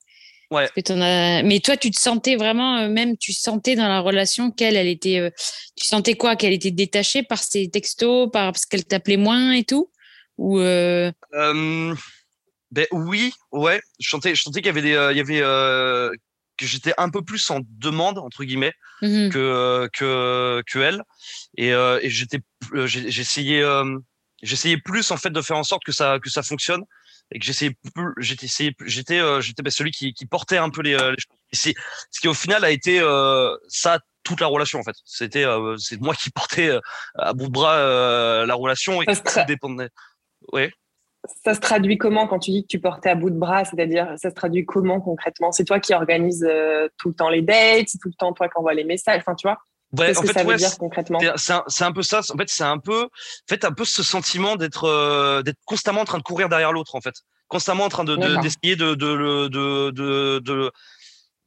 Ouais. 0.52 0.68
Que 0.76 0.92
as... 0.92 1.42
Mais 1.44 1.60
toi, 1.60 1.78
tu 1.78 1.90
te 1.90 1.98
sentais 1.98 2.36
vraiment, 2.36 2.76
euh, 2.76 2.88
même 2.90 3.16
tu 3.16 3.32
sentais 3.32 3.74
dans 3.74 3.88
la 3.88 4.00
relation 4.00 4.50
qu'elle, 4.50 4.76
elle 4.76 4.86
était, 4.86 5.32
tu 5.76 5.86
sentais 5.86 6.12
quoi? 6.12 6.36
Qu'elle 6.36 6.52
était 6.52 6.70
détachée 6.70 7.22
par 7.22 7.42
ses 7.42 7.70
textos, 7.70 8.30
par 8.30 8.52
parce 8.52 8.66
qu'elle 8.66 8.84
t'appelait 8.84 9.16
moins 9.16 9.52
et 9.52 9.64
tout? 9.64 9.90
Ou 10.36 10.60
euh, 10.60 11.10
Euh, 11.32 11.94
ben 12.70 12.86
oui, 12.92 13.32
ouais. 13.52 13.80
Je 13.98 14.10
sentais, 14.10 14.34
je 14.34 14.42
sentais 14.42 14.60
qu'il 14.60 14.66
y 14.66 14.70
avait 14.70 14.82
des, 14.82 14.94
euh, 14.94 15.12
il 15.12 15.16
y 15.16 15.20
avait 15.20 15.40
que 16.66 16.70
j'étais 16.70 16.94
un 16.98 17.10
peu 17.10 17.22
plus 17.22 17.50
en 17.50 17.60
demande 17.68 18.18
entre 18.18 18.44
guillemets 18.44 18.74
mhm. 19.02 19.30
que 19.30 19.88
que 19.92 20.62
que 20.66 20.78
elle 20.78 21.02
et, 21.56 21.72
euh, 21.72 21.98
et 22.02 22.10
j'étais, 22.10 22.40
euh, 22.72 22.86
j'essayais, 22.86 23.62
euh, 23.62 23.98
j'essayais 24.42 24.78
plus 24.78 25.10
en 25.10 25.16
fait 25.16 25.30
de 25.30 25.42
faire 25.42 25.56
en 25.56 25.64
sorte 25.64 25.84
que 25.84 25.92
ça 25.92 26.18
que 26.22 26.30
ça 26.30 26.42
fonctionne. 26.42 26.84
et 27.30 27.38
que 27.38 27.44
j'essayais 27.44 27.76
j'étais 28.18 28.46
j'étais 28.46 29.20
j'étais 29.40 29.62
bah, 29.62 29.70
celui 29.70 29.90
qui, 29.90 30.12
qui 30.14 30.26
portait 30.26 30.58
un 30.58 30.70
peu 30.70 30.82
les, 30.82 30.92
les 30.92 30.98
choses. 30.98 31.38
c'est 31.52 31.74
ce 32.10 32.20
qui 32.20 32.28
au 32.28 32.34
final 32.34 32.64
a 32.64 32.70
été 32.70 33.00
ça 33.68 33.98
toute 34.22 34.40
la 34.40 34.46
relation 34.46 34.78
en 34.78 34.84
fait. 34.84 34.96
C'était 35.04 35.44
c'est 35.78 36.00
moi 36.00 36.14
qui 36.14 36.30
portais 36.30 36.70
à 37.16 37.32
bout 37.32 37.46
de 37.46 37.52
bras 37.52 38.46
la 38.46 38.54
relation 38.54 39.02
et 39.02 39.14
ça 39.14 39.42
tout 39.42 39.46
dépendait. 39.48 39.90
Ouais. 40.52 40.72
Ça 41.44 41.54
se 41.54 41.60
traduit 41.60 41.98
comment 41.98 42.26
quand 42.26 42.38
tu 42.38 42.50
dis 42.50 42.62
que 42.62 42.68
tu 42.68 42.80
portais 42.80 43.10
à 43.10 43.14
bout 43.14 43.30
de 43.30 43.38
bras 43.38 43.64
C'est-à-dire, 43.64 44.14
ça 44.16 44.30
se 44.30 44.34
traduit 44.34 44.64
comment 44.64 45.00
concrètement? 45.00 45.52
C'est 45.52 45.64
toi 45.64 45.78
qui 45.78 45.94
organise 45.94 46.48
tout 46.98 47.08
le 47.08 47.14
temps 47.14 47.28
les 47.28 47.42
dates, 47.42 47.88
c'est 47.88 47.98
tout 47.98 48.08
le 48.08 48.14
temps 48.14 48.32
toi 48.32 48.48
qui 48.48 48.58
envoie 48.58 48.74
les 48.74 48.84
messages, 48.84 49.20
enfin 49.20 49.34
tu 49.34 49.46
vois? 49.46 49.58
Ouais, 49.98 50.06
Qu'est-ce 50.06 50.20
que 50.20 50.32
ça 50.32 50.42
veut 50.42 50.56
dire 50.56 50.78
concrètement? 50.78 51.18
C'est 51.36 51.52
un, 51.52 51.64
un, 51.80 51.92
peu 51.92 52.02
ça. 52.02 52.20
En 52.20 52.38
fait, 52.38 52.48
c'est 52.48 52.64
un 52.64 52.78
peu, 52.78 53.04
en 53.04 53.48
fait, 53.48 53.64
un 53.64 53.72
peu 53.72 53.84
ce 53.84 54.02
sentiment 54.02 54.56
d'être, 54.56 54.84
euh, 54.84 55.42
d'être 55.42 55.58
constamment 55.66 56.00
en 56.00 56.04
train 56.06 56.18
de 56.18 56.22
courir 56.22 56.48
derrière 56.48 56.72
l'autre, 56.72 56.94
en 56.94 57.02
fait, 57.02 57.14
constamment 57.48 57.84
en 57.84 57.88
train 57.90 58.04
de, 58.04 58.16
d'essayer 58.40 58.76
de, 58.76 58.94
de, 58.94 59.48
de, 59.48 59.48
de, 59.48 59.90
de, 59.90 60.38
de, 60.38 60.72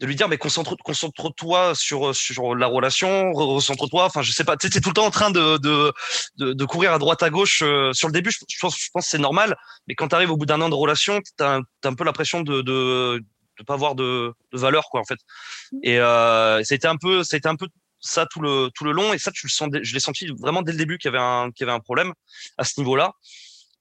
lui 0.02 0.16
dire, 0.16 0.28
mais 0.28 0.38
concentre, 0.38 0.76
concentre-toi 0.84 1.74
sur, 1.76 2.14
sur 2.16 2.56
la 2.56 2.68
relation, 2.68 3.32
recentre-toi. 3.32 4.06
Enfin, 4.06 4.22
je 4.22 4.32
sais 4.32 4.44
pas. 4.44 4.58
Tu 4.58 4.70
tout 4.70 4.90
le 4.90 4.94
temps 4.94 5.06
en 5.06 5.12
train 5.12 5.32
de, 5.32 5.58
de, 5.58 5.94
de, 6.38 6.54
de, 6.54 6.66
courir 6.66 6.94
à 6.94 7.00
droite 7.00 7.24
à 7.24 7.30
gauche. 7.30 7.62
Euh, 7.64 7.94
sur 7.94 8.08
le 8.08 8.14
début, 8.14 8.32
je, 8.32 8.60
pense, 8.60 8.78
je 8.78 8.90
pense 8.92 9.06
que 9.06 9.10
c'est 9.10 9.18
normal. 9.18 9.56
Mais 9.88 9.96
quand 9.96 10.10
tu 10.10 10.16
arrives 10.16 10.32
au 10.32 10.38
bout 10.38 10.46
d'un 10.46 10.60
an 10.62 10.70
de 10.70 10.76
relation, 10.76 11.22
t'as, 11.38 11.60
as 11.60 11.88
un 11.88 11.94
peu 11.94 12.04
l'impression 12.04 12.42
de, 12.42 12.62
de 12.62 13.24
de 13.58 13.64
pas 13.64 13.76
avoir 13.76 13.96
de, 13.96 14.34
de 14.52 14.58
valeur 14.58 14.90
quoi 14.90 15.00
en 15.00 15.06
fait 15.06 15.20
et 15.82 15.98
euh, 16.00 16.62
c'était 16.64 16.88
un 16.88 16.98
peu 16.98 17.24
c'était 17.24 17.48
un 17.48 17.56
peu 17.56 17.68
ça 18.02 18.26
tout 18.26 18.42
le 18.42 18.70
tout 18.76 18.84
le 18.84 18.92
long 18.92 19.14
et 19.14 19.18
ça 19.18 19.32
tu 19.32 19.48
le 19.48 19.50
sens 19.50 19.70
je 19.82 19.94
l'ai 19.94 20.02
senti 20.02 20.28
vraiment 20.40 20.62
dès 20.62 20.74
le 20.74 20.78
début 20.78 20.98
qu'il 20.98 21.10
y 21.10 21.16
avait 21.16 21.24
un 21.24 21.52
qu'il 21.52 21.66
y 21.66 21.70
avait 21.70 21.76
un 21.78 21.80
problème 21.80 22.14
à 22.58 22.66
ce 22.66 22.80
niveau-là 22.82 23.14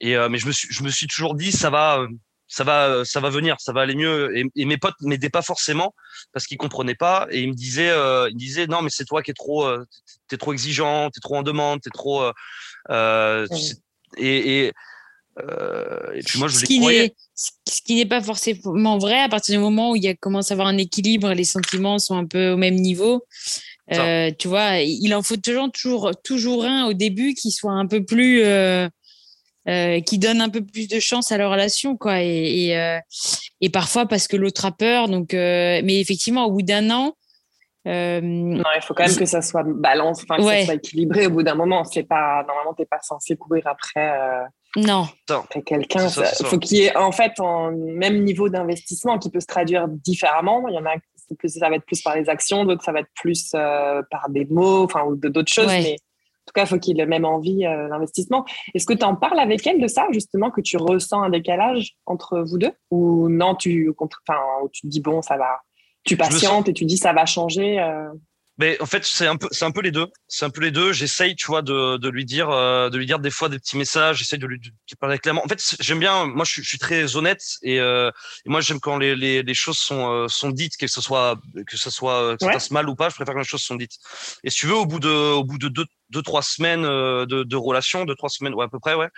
et 0.00 0.16
euh, 0.16 0.28
mais 0.28 0.38
je 0.38 0.47
me 0.47 0.52
suis 0.52 0.68
je 0.71 0.85
me 0.85 0.90
suis 0.90 1.09
toujours 1.09 1.35
dit 1.35 1.50
ça 1.50 1.71
va 1.71 2.06
ça 2.54 2.62
va 2.62 3.04
ça 3.04 3.20
va 3.20 3.30
venir 3.30 3.56
ça 3.58 3.73
va 3.73 3.80
aller 3.80 3.96
mieux. 3.96 4.37
Et, 4.37 4.44
et 4.54 4.64
mes 4.64 4.76
potes 4.76 4.94
m'aidaient 5.00 5.30
pas 5.30 5.42
forcément 5.42 5.94
parce 6.32 6.46
qu'ils 6.46 6.58
comprenaient 6.58 6.94
pas 6.94 7.26
et 7.30 7.40
ils 7.40 7.49
me 7.49 7.54
disaient 7.54 7.90
euh, 7.90 8.28
ils 8.30 8.34
me 8.34 8.38
disaient 8.38 8.66
non 8.66 8.80
mais 8.82 8.90
c'est 8.90 9.04
toi 9.04 9.23
qui 9.23 9.32
es 9.32 9.34
trop 9.34 9.64
euh, 9.64 9.84
t'es 10.28 10.37
trop 10.37 10.52
exigeant 10.52 11.11
t'es 11.11 11.20
trop 11.20 11.37
en 11.37 11.42
demande 11.42 11.80
t'es 11.80 11.90
trop 11.90 12.23
euh, 12.23 12.32
euh 12.90 13.46
et, 14.16 14.66
et 14.66 14.73
euh, 15.40 16.12
et 16.14 16.23
puis 16.23 16.38
moi, 16.38 16.46
je 16.46 16.58
ce 16.58 16.64
n'est 16.64 17.14
ce 17.34 17.82
qui 17.82 17.96
n'est 17.96 18.06
pas 18.06 18.23
forcément 18.23 18.99
vrai 18.99 19.18
à 19.18 19.28
partir 19.28 19.56
du 19.56 19.61
moment 19.61 19.90
où 19.90 19.96
il 19.96 20.04
y 20.04 20.08
a 20.08 20.14
commence 20.14 20.52
à 20.52 20.54
avoir 20.54 20.68
un 20.68 20.78
équilibre, 20.78 21.32
les 21.32 21.44
sentiments 21.44 21.99
sont 21.99 22.16
un 22.16 22.25
peu 22.25 22.52
au 22.52 22.56
même 22.56 22.76
niveau. 22.76 23.25
Euh, 23.92 24.30
tu 24.38 24.46
vois, 24.46 24.78
il 24.78 25.12
en 25.12 25.25
faut 25.25 25.37
toujours, 25.37 25.73
toujours, 25.73 26.12
toujours 26.23 26.64
un 26.64 26.87
au 26.87 26.92
début 26.92 27.34
qui 27.34 27.50
soit 27.50 27.73
un 27.73 27.87
peu 27.88 28.04
plus, 28.04 28.44
euh, 29.68 30.00
qui 30.00 30.18
donne 30.18 30.40
un 30.40 30.49
peu 30.49 30.64
plus 30.64 30.88
de 30.88 31.00
chance 31.00 31.33
à 31.33 31.38
la 31.38 31.49
relation, 31.49 31.97
quoi. 31.97 32.23
Et, 32.23 32.66
et, 32.66 32.78
euh, 32.78 32.99
et 33.61 33.71
parfois 33.71 34.06
parce 34.06 34.28
que 34.28 34.37
l'autre 34.37 34.64
a 34.64 34.73
peur. 34.73 35.09
Donc, 35.09 35.35
euh, 35.35 35.80
mais 35.85 36.00
effectivement, 36.00 36.47
au 36.47 36.52
bout 36.52 36.62
d'un 36.62 36.90
an. 36.90 37.14
non, 37.87 38.62
il 38.76 38.83
faut 38.83 38.94
quand 38.94 39.06
même 39.06 39.16
que 39.16 39.26
ça 39.26 39.42
soit 39.42 39.64
balance, 39.64 40.23
enfin, 40.23 40.37
que 40.37 40.47
ouais. 40.47 40.61
ça 40.61 40.66
soit 40.66 40.75
équilibré 40.75 41.26
au 41.26 41.30
bout 41.30 41.42
d'un 41.42 41.54
moment. 41.54 41.85
C'est 41.85 42.04
pas, 42.04 42.44
normalement, 42.47 42.75
t'es 42.75 42.87
pas 42.87 43.00
censé 43.02 43.37
courir 43.37 43.66
après. 43.66 44.12
Non. 44.76 45.06
Après 45.30 45.62
quelqu'un, 45.62 46.09
il 46.09 46.47
faut 46.47 46.59
qu'il 46.59 46.78
y 46.78 46.83
ait 46.83 46.97
en 46.97 47.12
fait 47.12 47.33
un 47.38 47.71
même 47.71 48.25
niveau 48.25 48.49
d'investissement 48.49 49.18
qui 49.18 49.30
peut 49.30 49.40
se 49.40 49.47
traduire 49.47 49.87
différemment. 49.88 50.66
Il 50.68 50.75
y 50.75 50.78
en 50.78 50.87
a 50.87 50.94
plus, 51.38 51.49
ça 51.49 51.68
va 51.68 51.76
être 51.76 51.87
plus 51.87 52.02
par 52.02 52.16
les 52.16 52.28
actions, 52.28 52.64
d'autres 52.64 52.85
ça 52.85 52.92
va 52.92 53.00
être 53.00 53.11
plus 53.14 53.52
euh, 53.54 54.02
par 54.11 54.28
des 54.28 54.44
mots, 54.44 54.85
enfin 54.85 55.04
ou 55.04 55.16
d'autres 55.16 55.52
choses. 55.52 55.66
Ouais. 55.66 55.83
Mais 55.83 55.97
tout 56.47 56.53
cas, 56.55 56.63
il 56.63 56.69
faut 56.69 56.79
qu'il 56.79 57.01
ait 57.01 57.07
même 57.07 57.25
envie 57.25 57.67
euh, 57.67 57.89
l'investissement. 57.89 58.45
Est-ce 58.75 58.87
que 58.87 58.95
tu 58.95 59.05
en 59.05 59.17
parles 59.17 59.39
avec 59.39 59.67
elle 59.67 59.81
de 59.81 59.87
ça, 59.87 60.07
justement, 60.13 60.51
que 60.51 60.61
tu 60.61 60.77
ressens 60.77 61.23
un 61.23 61.31
décalage 61.31 61.97
entre 62.07 62.41
vous 62.41 62.59
deux? 62.59 62.73
Ou 62.91 63.29
non, 63.29 63.55
tu, 63.55 63.93
enfin, 63.99 64.41
tu 64.73 64.83
te 64.83 64.87
dis 64.89 65.01
bon, 65.01 65.23
ça 65.23 65.37
va, 65.37 65.61
tu 66.05 66.17
patientes 66.17 66.69
et 66.69 66.75
tu 66.75 66.85
dis 66.85 66.97
ça 66.97 67.13
va 67.13 67.27
changer 67.27 67.81
euh... 67.81 68.09
Mais 68.58 68.80
en 68.80 68.87
fait, 68.87 69.04
c'est 69.04 69.26
un 69.26 69.37
peu, 69.37 69.49
c'est 69.50 69.64
un 69.64 69.73
peu 69.73 69.80
les 69.80 69.90
deux. 69.90 70.06
C'est 70.28 70.44
un 70.44 70.50
peu 70.50 70.61
les 70.61 70.70
deux. 70.70 70.92
J'essaye, 70.92 71.34
tu 71.34 71.46
vois, 71.46 71.62
de, 71.62 71.96
de 71.96 72.08
lui 72.08 72.25
dire, 72.25 72.50
euh, 72.50 72.88
de 72.88 72.99
lui 72.99 73.06
dire 73.06 73.18
des 73.18 73.30
fois 73.30 73.49
des 73.49 73.58
petits 73.58 73.76
messages. 73.76 74.18
J'essaye 74.18 74.38
de 74.38 74.46
lui 74.46 74.61
de 74.61 74.70
parler 75.00 75.18
clairement. 75.18 75.44
En 75.44 75.49
fait, 75.49 75.76
j'aime 75.80 75.99
bien. 75.99 76.26
Moi, 76.26 76.44
je 76.44 76.52
suis, 76.52 76.62
je 76.62 76.68
suis 76.68 76.78
très 76.78 77.16
honnête 77.16 77.42
et, 77.62 77.80
euh, 77.80 78.11
et 78.46 78.49
moi, 78.49 78.61
j'aime 78.61 78.78
quand 78.78 78.96
les, 78.99 79.16
les, 79.16 79.42
les 79.42 79.54
choses 79.54 79.78
sont, 79.78 80.08
euh, 80.08 80.28
sont 80.28 80.50
dites, 80.50 80.76
que 80.76 80.87
ce 80.87 81.00
soit, 81.00 81.37
que 81.66 81.76
ce 81.76 81.90
soit, 81.90 82.37
que 82.37 82.44
ça 82.44 82.52
passe 82.52 82.70
mal 82.70 82.88
ou 82.88 82.94
pas. 82.94 83.08
Je 83.08 83.16
préfère 83.16 83.34
que 83.34 83.40
les 83.40 83.44
choses 83.44 83.62
sont 83.62 83.75
dites. 83.76 83.96
Et 84.44 84.50
si 84.50 84.58
tu 84.61 84.66
veux, 84.66 84.76
au 84.76 84.87
bout 84.87 85.00
de, 85.00 85.08
au 85.08 85.42
bout 85.42 85.58
de 85.58 85.68
deux, 85.68 85.87
deux 86.11 86.23
trois 86.23 86.42
semaines 86.42 86.84
euh, 86.84 87.26
de, 87.26 87.42
de 87.42 87.56
relation, 87.56 88.04
deux 88.04 88.14
trois 88.14 88.28
semaines, 88.28 88.54
ouais, 88.54 88.66
à 88.66 88.68
peu 88.68 88.78
près, 88.78 88.94
ouais 88.94 89.08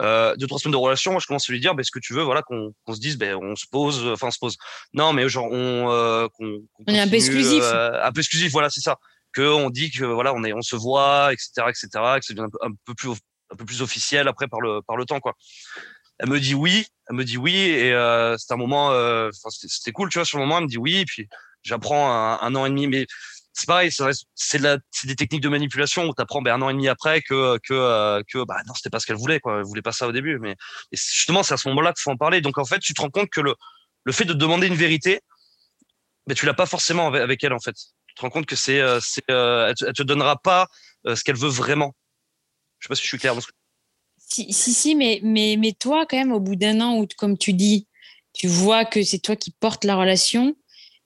euh, 0.00 0.34
deux 0.36 0.46
trois 0.46 0.58
semaines 0.58 0.72
de 0.72 0.76
relation, 0.78 1.12
moi 1.12 1.20
je 1.20 1.26
commence 1.26 1.48
à 1.48 1.52
lui 1.52 1.60
dire, 1.60 1.74
ben, 1.74 1.84
ce 1.84 1.90
que 1.90 2.00
tu 2.00 2.14
veux, 2.14 2.22
voilà, 2.22 2.42
qu'on 2.42 2.72
qu 2.86 2.94
se 2.94 3.00
dise, 3.00 3.16
ben, 3.16 3.36
on 3.36 3.54
se 3.54 3.66
pose, 3.70 4.06
enfin 4.08 4.28
on 4.28 4.30
se 4.30 4.38
pose. 4.38 4.56
Non, 4.92 5.12
mais 5.12 5.28
genre 5.28 5.46
on, 5.50 5.90
euh, 5.90 6.28
qu'on, 6.36 6.58
qu 6.58 6.84
on 6.86 6.94
est 6.94 7.00
un 7.00 7.08
peu 7.08 7.14
exclusif, 7.14 7.62
euh, 7.62 8.02
un 8.02 8.12
peu 8.12 8.20
exclusif, 8.20 8.50
voilà, 8.52 8.70
c'est 8.70 8.80
ça. 8.80 8.98
Que 9.32 9.42
on 9.42 9.70
dit 9.70 9.90
que 9.90 10.04
voilà, 10.04 10.32
on 10.34 10.44
est, 10.44 10.52
on 10.52 10.62
se 10.62 10.76
voit, 10.76 11.32
etc., 11.32 11.50
etc., 11.68 11.88
que 11.92 12.24
c'est 12.24 12.38
un 12.38 12.48
peu, 12.48 12.58
un 12.62 12.70
peu 12.84 12.94
plus, 12.94 13.10
un 13.10 13.56
peu 13.56 13.64
plus 13.64 13.82
officiel 13.82 14.28
après 14.28 14.48
par 14.48 14.60
le, 14.60 14.80
par 14.82 14.96
le 14.96 15.04
temps, 15.04 15.20
quoi. 15.20 15.34
Elle 16.18 16.28
me 16.28 16.38
dit 16.38 16.54
oui, 16.54 16.86
elle 17.08 17.16
me 17.16 17.24
dit 17.24 17.36
oui, 17.36 17.56
et 17.56 17.92
euh, 17.92 18.36
c'était 18.36 18.54
un 18.54 18.58
moment, 18.58 18.92
euh, 18.92 19.30
c'était 19.32 19.92
cool, 19.92 20.08
tu 20.10 20.18
vois, 20.18 20.24
sur 20.24 20.38
le 20.38 20.44
moment, 20.44 20.58
elle 20.58 20.64
me 20.64 20.68
dit 20.68 20.78
oui, 20.78 20.98
et 20.98 21.04
puis 21.04 21.28
j'apprends 21.62 22.10
un, 22.10 22.40
un 22.40 22.54
an 22.54 22.66
et 22.66 22.68
demi, 22.68 22.86
mais 22.86 23.06
c'est 23.54 23.66
pareil, 23.66 23.90
c'est 24.34 24.58
de 24.58 24.80
des 25.04 25.14
techniques 25.14 25.40
de 25.40 25.48
manipulation 25.48 26.04
où 26.06 26.12
tu 26.12 26.20
apprends 26.20 26.42
ben, 26.42 26.54
un 26.54 26.62
an 26.62 26.70
et 26.70 26.72
demi 26.72 26.88
après 26.88 27.22
que 27.22 27.56
que 27.58 27.72
euh, 27.72 28.20
que 28.28 28.44
bah 28.44 28.56
non, 28.66 28.74
c'était 28.74 28.90
pas 28.90 28.98
ce 28.98 29.06
qu'elle 29.06 29.16
voulait 29.16 29.38
quoi, 29.38 29.58
elle 29.58 29.64
voulait 29.64 29.80
pas 29.80 29.92
ça 29.92 30.08
au 30.08 30.12
début 30.12 30.40
mais 30.40 30.56
justement, 30.92 31.44
c'est 31.44 31.54
à 31.54 31.56
ce 31.56 31.68
moment-là 31.68 31.92
qu'il 31.92 32.02
faut 32.02 32.10
en 32.10 32.16
parler. 32.16 32.40
Donc 32.40 32.58
en 32.58 32.64
fait, 32.64 32.80
tu 32.80 32.94
te 32.94 33.00
rends 33.00 33.10
compte 33.10 33.30
que 33.30 33.40
le 33.40 33.54
le 34.02 34.12
fait 34.12 34.24
de 34.24 34.34
demander 34.34 34.66
une 34.66 34.74
vérité, 34.74 35.20
ben 36.26 36.34
tu 36.34 36.46
l'as 36.46 36.54
pas 36.54 36.66
forcément 36.66 37.06
avec, 37.06 37.44
elle 37.44 37.52
en 37.52 37.60
fait. 37.60 37.76
Tu 38.08 38.14
te 38.16 38.22
rends 38.22 38.30
compte 38.30 38.46
que 38.46 38.56
c'est 38.56 38.80
euh, 38.80 38.98
c'est 39.00 39.22
euh, 39.30 39.72
elle, 39.86 39.92
te, 39.92 40.02
donnera 40.02 40.36
pas 40.36 40.66
ce 41.06 41.22
qu'elle 41.22 41.36
veut 41.36 41.48
vraiment. 41.48 41.94
Je 42.80 42.86
sais 42.86 42.88
pas 42.88 42.96
si 42.96 43.02
je 43.02 43.08
suis 43.08 43.18
clair. 43.18 43.34
Si 44.18 44.52
si 44.52 44.74
si 44.74 44.96
mais 44.96 45.20
mais 45.22 45.56
mais 45.58 45.72
toi 45.72 46.06
quand 46.06 46.16
même 46.16 46.32
au 46.32 46.40
bout 46.40 46.56
d'un 46.56 46.80
an 46.80 46.96
où 46.96 47.06
comme 47.16 47.38
tu 47.38 47.52
dis, 47.52 47.86
tu 48.32 48.48
vois 48.48 48.84
que 48.84 49.04
c'est 49.04 49.20
toi 49.20 49.36
qui 49.36 49.52
portes 49.52 49.84
la 49.84 49.94
relation, 49.94 50.56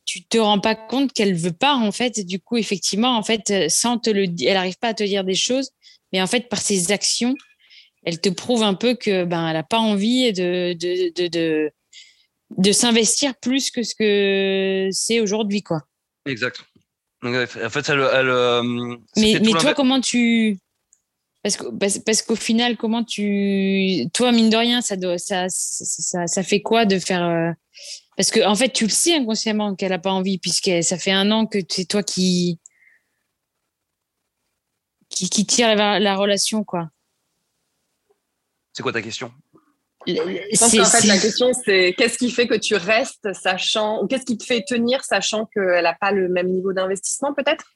tu 0.08 0.24
te 0.24 0.38
rends 0.38 0.58
pas 0.58 0.74
compte 0.74 1.12
qu'elle 1.12 1.34
veut 1.34 1.52
pas 1.52 1.74
en 1.74 1.92
fait. 1.92 2.24
Du 2.24 2.40
coup, 2.40 2.56
effectivement, 2.56 3.14
en 3.18 3.22
fait, 3.22 3.68
sans 3.68 3.98
te 3.98 4.08
le, 4.08 4.24
elle 4.42 4.56
arrive 4.56 4.78
pas 4.78 4.88
à 4.88 4.94
te 4.94 5.04
dire 5.04 5.22
des 5.22 5.34
choses, 5.34 5.70
mais 6.12 6.22
en 6.22 6.26
fait, 6.26 6.48
par 6.48 6.60
ses 6.60 6.92
actions, 6.92 7.34
elle 8.04 8.18
te 8.18 8.30
prouve 8.30 8.62
un 8.62 8.72
peu 8.72 8.94
que 8.94 9.24
ben, 9.24 9.46
elle 9.46 9.56
a 9.56 9.62
pas 9.62 9.78
envie 9.78 10.32
de 10.32 10.72
de 10.72 11.12
de 11.14 11.28
de, 11.28 11.70
de 12.56 12.72
s'investir 12.72 13.34
plus 13.36 13.70
que 13.70 13.82
ce 13.82 13.94
que 13.94 14.88
c'est 14.92 15.20
aujourd'hui, 15.20 15.62
quoi. 15.62 15.82
Exact. 16.24 16.64
En 17.22 17.30
fait, 17.68 17.88
elle, 17.90 18.00
elle 18.14 18.28
euh, 18.30 18.62
mais 19.16 19.38
mais 19.40 19.52
toi, 19.60 19.74
comment 19.74 20.00
tu 20.00 20.58
parce 21.42 21.58
que 21.58 21.66
parce, 21.78 21.98
parce 21.98 22.22
qu'au 22.22 22.34
final, 22.34 22.78
comment 22.78 23.04
tu 23.04 24.06
toi 24.14 24.32
mine 24.32 24.48
de 24.48 24.56
rien, 24.56 24.80
ça 24.80 24.96
doit 24.96 25.18
ça 25.18 25.44
ça, 25.50 26.26
ça 26.26 26.42
fait 26.42 26.62
quoi 26.62 26.86
de 26.86 26.98
faire 26.98 27.24
euh, 27.24 27.52
parce 28.16 28.30
que 28.30 28.44
en 28.46 28.54
fait, 28.54 28.70
tu 28.70 28.84
le 28.84 28.90
sais 28.90 29.14
inconsciemment 29.14 29.74
qu'elle 29.74 29.90
n'a 29.90 29.98
pas 29.98 30.12
envie, 30.12 30.38
puisque 30.38 30.70
ça 30.82 30.98
fait 30.98 31.12
un 31.12 31.30
an 31.30 31.46
que 31.46 31.58
c'est 31.68 31.86
toi 31.86 32.02
qui... 32.02 32.58
qui 35.08 35.30
qui 35.30 35.46
tire 35.46 35.74
la, 35.74 35.98
la 35.98 36.16
relation, 36.16 36.64
quoi. 36.64 36.90
C'est 38.72 38.82
quoi 38.82 38.92
ta 38.92 39.02
question? 39.02 39.32
Je 40.06 40.58
pense 40.58 40.72
qu'en 40.74 40.84
fait, 40.84 41.06
la 41.06 41.18
question, 41.18 41.50
c'est 41.64 41.94
qu'est-ce 41.96 42.16
qui 42.16 42.30
fait 42.30 42.46
que 42.46 42.54
tu 42.54 42.74
restes, 42.76 43.32
sachant, 43.34 44.02
ou 44.02 44.06
qu'est-ce 44.06 44.24
qui 44.24 44.38
te 44.38 44.44
fait 44.44 44.64
tenir, 44.66 45.04
sachant 45.04 45.46
qu'elle 45.46 45.82
n'a 45.82 45.94
pas 45.94 46.12
le 46.12 46.28
même 46.28 46.48
niveau 46.48 46.72
d'investissement, 46.72 47.34
peut-être? 47.34 47.74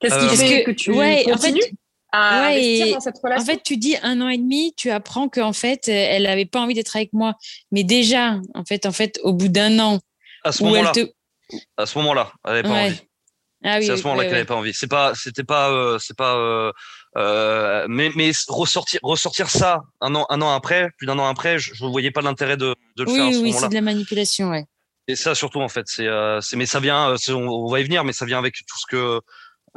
Qu'est-ce 0.00 0.18
qui 0.18 0.24
euh, 0.24 0.36
fait 0.36 0.64
que, 0.64 0.70
que, 0.70 0.76
tu 0.76 0.92
ouais, 0.92 1.24
continues 1.24 1.62
en 1.62 1.66
fait, 1.66 1.72
à 2.12 2.42
ouais, 2.42 2.56
investir 2.56 2.94
dans 2.94 3.00
cette 3.00 3.18
relation 3.22 3.42
En 3.42 3.46
fait, 3.46 3.62
tu 3.62 3.76
dis 3.76 3.96
un 4.02 4.20
an 4.20 4.28
et 4.28 4.38
demi, 4.38 4.74
tu 4.76 4.90
apprends 4.90 5.28
qu'en 5.28 5.52
fait, 5.52 5.88
elle 5.88 6.24
n'avait 6.24 6.46
pas 6.46 6.60
envie 6.60 6.74
d'être 6.74 6.94
avec 6.94 7.12
moi. 7.12 7.34
Mais 7.70 7.84
déjà, 7.84 8.38
en 8.54 8.64
fait, 8.64 8.86
en 8.86 8.92
fait, 8.92 9.18
au 9.22 9.32
bout 9.32 9.48
d'un 9.48 9.78
an, 9.78 9.98
à 10.44 10.52
ce 10.52 10.62
moment-là, 10.64 10.92
te... 10.92 11.10
à 11.76 11.86
ce 11.86 11.98
moment-là, 11.98 12.32
elle 12.44 12.50
n'avait 12.50 12.62
pas 12.62 12.74
ouais. 12.74 12.86
envie. 12.86 13.00
Ah 13.64 13.76
oui, 13.78 13.86
c'est 13.86 13.92
à 13.92 13.96
ce 13.96 14.02
moment-là 14.02 14.24
qu'elle 14.24 14.32
n'avait 14.32 14.44
pas 14.44 14.56
envie. 14.56 14.74
C'est 14.74 14.88
pas, 14.88 15.14
c'était 15.14 15.44
pas, 15.44 15.70
euh, 15.70 15.98
c'est 16.00 16.16
pas, 16.16 16.36
euh, 16.36 16.72
euh, 17.16 17.86
mais, 17.88 18.10
mais 18.16 18.32
ressortir, 18.48 18.98
ressortir 19.02 19.50
ça 19.50 19.82
un 20.00 20.14
an, 20.14 20.26
un 20.30 20.42
an 20.42 20.52
après, 20.52 20.88
plus 20.98 21.06
d'un 21.06 21.18
an 21.18 21.26
après, 21.26 21.58
je 21.58 21.84
ne 21.84 21.90
voyais 21.90 22.10
pas 22.10 22.22
l'intérêt 22.22 22.56
de, 22.56 22.74
de 22.96 23.04
le 23.04 23.10
oui, 23.10 23.16
faire 23.16 23.26
à 23.26 23.32
ce 23.32 23.36
oui, 23.36 23.42
moment-là. 23.44 23.60
c'est 23.60 23.68
de 23.68 23.74
la 23.74 23.80
manipulation, 23.80 24.50
ouais. 24.50 24.64
Et 25.08 25.16
ça 25.16 25.34
surtout 25.34 25.60
en 25.60 25.68
fait, 25.68 25.84
c'est, 25.86 26.06
euh, 26.06 26.40
mais 26.54 26.66
ça 26.66 26.80
vient, 26.80 27.14
on, 27.28 27.34
on 27.34 27.68
va 27.68 27.80
y 27.80 27.84
venir, 27.84 28.04
mais 28.04 28.12
ça 28.12 28.24
vient 28.24 28.38
avec 28.38 28.54
tout 28.54 28.78
ce 28.78 28.86
que 28.88 29.20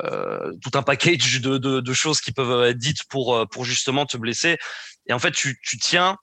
euh, 0.04 0.52
tout 0.62 0.72
un 0.78 0.82
package 0.82 1.42
de, 1.42 1.58
de, 1.58 1.80
de, 1.80 1.94
choses 1.94 2.20
qui 2.20 2.34
peuvent 2.34 2.66
être 2.66 2.78
dites 2.78 3.06
pour 3.10 3.48
pour 3.50 3.64
justement 3.64 4.06
te 4.06 4.18
blesser. 4.18 4.58
Et 5.08 5.14
en 5.14 5.20
fait, 5.20 5.32
tu, 5.32 5.60
tu 5.64 5.78
tiens 5.78 6.18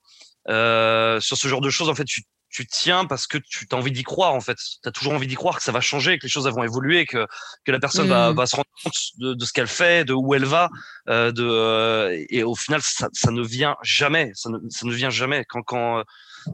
euh, 0.48 1.20
sur 1.20 1.36
ce 1.36 1.48
genre 1.48 1.60
de 1.60 1.70
choses. 1.70 1.88
En 1.88 1.94
fait, 1.94 2.04
tu, 2.04 2.22
tu 2.50 2.66
tiens 2.66 3.04
parce 3.04 3.26
que 3.26 3.38
tu 3.38 3.66
as 3.70 3.76
envie 3.76 3.92
d'y 3.92 4.02
croire. 4.02 4.34
En 4.34 4.40
fait, 4.40 4.56
tu 4.56 4.88
as 4.88 4.92
toujours 4.92 5.14
envie 5.14 5.26
d'y 5.26 5.36
croire 5.36 5.56
que 5.56 5.62
ça 5.62 5.72
va 5.72 5.80
changer, 5.80 6.18
que 6.18 6.24
les 6.24 6.28
choses 6.28 6.48
vont 6.48 6.64
évoluer, 6.64 7.06
que 7.06 7.26
que 7.64 7.72
la 7.72 7.78
personne 7.78 8.06
mmh. 8.06 8.10
va, 8.10 8.32
va 8.32 8.46
se 8.46 8.56
rendre 8.56 8.68
compte 8.82 8.98
de, 9.18 9.34
de 9.34 9.44
ce 9.44 9.52
qu'elle 9.52 9.68
fait, 9.68 10.04
de 10.04 10.12
où 10.12 10.34
elle 10.34 10.44
va. 10.44 10.68
Euh, 11.08 11.32
de 11.32 12.26
et 12.28 12.42
au 12.42 12.54
final, 12.54 12.80
ça, 12.82 13.08
ça 13.12 13.30
ne 13.30 13.42
vient 13.42 13.76
jamais. 13.82 14.32
Ça 14.34 14.50
ne, 14.50 14.58
ça 14.68 14.86
ne 14.86 14.92
vient 14.92 15.10
jamais 15.10 15.44
quand 15.48 15.62
quand 15.62 16.02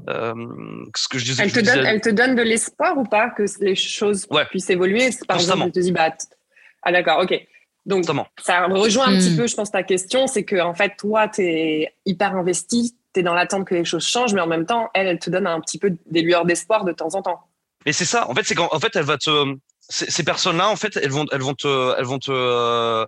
ce 0.04 1.08
que 1.08 1.18
je 1.18 1.24
disais. 1.24 1.44
Elle 1.44 1.52
te, 1.52 1.60
donne, 1.60 1.86
elle 1.86 2.00
te 2.00 2.10
donne 2.10 2.36
de 2.36 2.42
l'espoir 2.42 2.96
ou 2.98 3.04
pas 3.04 3.30
que 3.30 3.44
les 3.60 3.74
choses 3.74 4.26
puissent 4.50 4.70
évoluer? 4.70 5.10
Par 5.26 5.38
exemple, 5.38 5.62
elle 5.64 5.72
te 5.72 5.80
dit, 5.80 5.92
bah, 5.92 6.10
ah 6.82 6.92
d'accord, 6.92 7.20
ok. 7.22 7.46
Donc, 7.86 8.04
ça 8.04 8.66
rejoint 8.66 9.06
un 9.06 9.16
petit 9.16 9.30
hmm. 9.30 9.36
peu, 9.36 9.46
je 9.46 9.54
pense, 9.54 9.70
ta 9.70 9.82
question, 9.82 10.26
c'est 10.26 10.44
que 10.44 10.60
en 10.60 10.74
fait, 10.74 10.94
toi, 10.98 11.26
tu 11.26 11.42
es 11.42 11.94
hyper 12.04 12.36
investi, 12.36 12.94
tu 13.14 13.20
es 13.20 13.22
dans 13.22 13.34
l'attente 13.34 13.66
que 13.66 13.74
les 13.74 13.84
choses 13.84 14.06
changent, 14.06 14.34
mais 14.34 14.42
en 14.42 14.46
même 14.46 14.66
temps, 14.66 14.90
elle, 14.92 15.06
elle 15.06 15.18
te 15.18 15.30
donne 15.30 15.46
un 15.46 15.60
petit 15.60 15.78
peu 15.78 15.96
des 16.06 16.20
lueurs 16.20 16.44
d'espoir 16.44 16.84
de 16.84 16.92
temps 16.92 17.14
en 17.14 17.22
temps. 17.22 17.48
Mais 17.86 17.92
c'est 17.92 18.04
ça, 18.04 18.28
en 18.28 18.34
fait, 18.34 18.42
c'est 18.44 18.54
qu'en 18.54 18.78
fait, 18.80 18.94
elle 18.96 19.04
va 19.04 19.16
te. 19.16 19.56
Ces 19.80 20.22
personnes-là, 20.22 20.68
en 20.68 20.76
fait, 20.76 20.98
elles 20.98 21.10
vont, 21.10 21.24
elles 21.32 21.40
vont 21.40 21.54
te, 21.54 21.98
elles 21.98 22.04
vont 22.04 22.18
te 22.18 22.30
euh, 22.30 23.06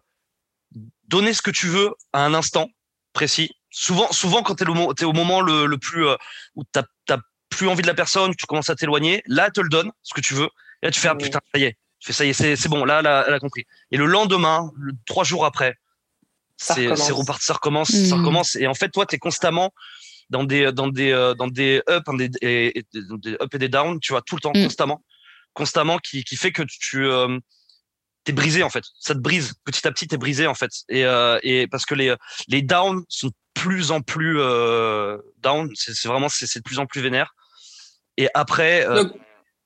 donner 1.08 1.34
ce 1.34 1.42
que 1.42 1.50
tu 1.50 1.66
veux 1.66 1.90
à 2.14 2.24
un 2.24 2.32
instant 2.32 2.68
précis. 3.12 3.50
Souvent, 3.68 4.10
souvent 4.12 4.42
quand 4.42 4.54
tu 4.54 4.64
es, 4.64 5.04
au 5.04 5.12
moment 5.12 5.42
le, 5.42 5.76
plus 5.76 6.06
euh, 6.06 6.16
où 6.54 6.64
tu 6.64 6.80
n'as 6.80 7.18
plus 7.50 7.68
envie 7.68 7.82
de 7.82 7.86
la 7.86 7.94
personne, 7.94 8.34
tu 8.34 8.46
commences 8.46 8.70
à 8.70 8.76
t'éloigner, 8.76 9.22
là, 9.26 9.46
elle 9.46 9.52
te 9.52 9.60
le 9.60 9.68
donne, 9.68 9.90
ce 10.02 10.14
que 10.14 10.22
tu 10.22 10.32
veux. 10.32 10.48
Et 10.82 10.86
là, 10.86 10.90
tu 10.90 11.00
fais, 11.00 11.08
ah 11.08 11.14
putain, 11.14 11.40
ça 11.52 11.60
y 11.60 11.64
est, 11.64 11.76
tu 12.00 12.06
fais 12.06 12.12
ça 12.12 12.24
y 12.24 12.30
est, 12.30 12.56
c'est 12.56 12.68
bon, 12.68 12.84
là, 12.84 13.00
elle 13.26 13.34
a, 13.34 13.38
compris. 13.38 13.66
Et 13.90 13.98
le 13.98 14.06
lendemain, 14.06 14.70
trois 15.06 15.22
jours 15.22 15.44
après, 15.44 15.76
c'est 16.56 16.88
reparti, 16.88 17.44
ça 17.44 17.54
recommence, 17.54 17.90
ça 17.90 18.16
hmm. 18.16 18.20
recommence. 18.20 18.56
Et 18.56 18.66
en 18.66 18.74
fait, 18.74 18.88
toi, 18.88 19.06
tu 19.06 19.16
es 19.16 19.18
constamment 19.18 19.72
dans 20.30 20.44
des, 20.44 20.72
dans 20.72 20.88
des, 20.88 21.12
euh, 21.12 21.34
dans 21.34 21.48
des 21.48 21.82
ups 21.88 22.16
des, 22.16 22.30
et, 22.40 22.84
des 22.94 23.32
up 23.34 23.54
et 23.54 23.58
des 23.58 23.68
downs, 23.68 24.00
tu 24.00 24.12
vois, 24.12 24.22
tout 24.22 24.34
le 24.36 24.40
temps, 24.40 24.52
hmm. 24.54 24.64
constamment. 24.64 25.04
Constamment, 25.52 25.98
qui, 25.98 26.24
qui 26.24 26.36
fait 26.36 26.52
que 26.52 26.62
tu. 26.62 27.06
Euh, 27.06 27.38
t'es 28.24 28.32
brisé 28.32 28.62
en 28.62 28.70
fait. 28.70 28.84
Ça 28.98 29.14
te 29.14 29.18
brise 29.18 29.54
petit 29.64 29.86
à 29.86 29.90
petit. 29.90 30.06
T'es 30.06 30.16
brisé 30.16 30.46
en 30.46 30.54
fait. 30.54 30.70
Et, 30.88 31.04
euh, 31.04 31.38
et 31.42 31.66
parce 31.66 31.84
que 31.84 31.94
les 31.94 32.14
les 32.46 32.62
downs 32.62 33.04
sont 33.08 33.28
de 33.28 33.34
plus 33.52 33.90
en 33.90 34.00
plus 34.00 34.38
euh, 34.38 35.18
down. 35.38 35.70
C'est 35.74 36.06
vraiment 36.06 36.28
c'est 36.28 36.46
de 36.54 36.62
plus 36.62 36.78
en 36.78 36.86
plus 36.86 37.00
vénère. 37.00 37.34
Et 38.16 38.28
après, 38.34 38.86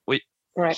oui. 0.06 0.22
Ouais. 0.56 0.74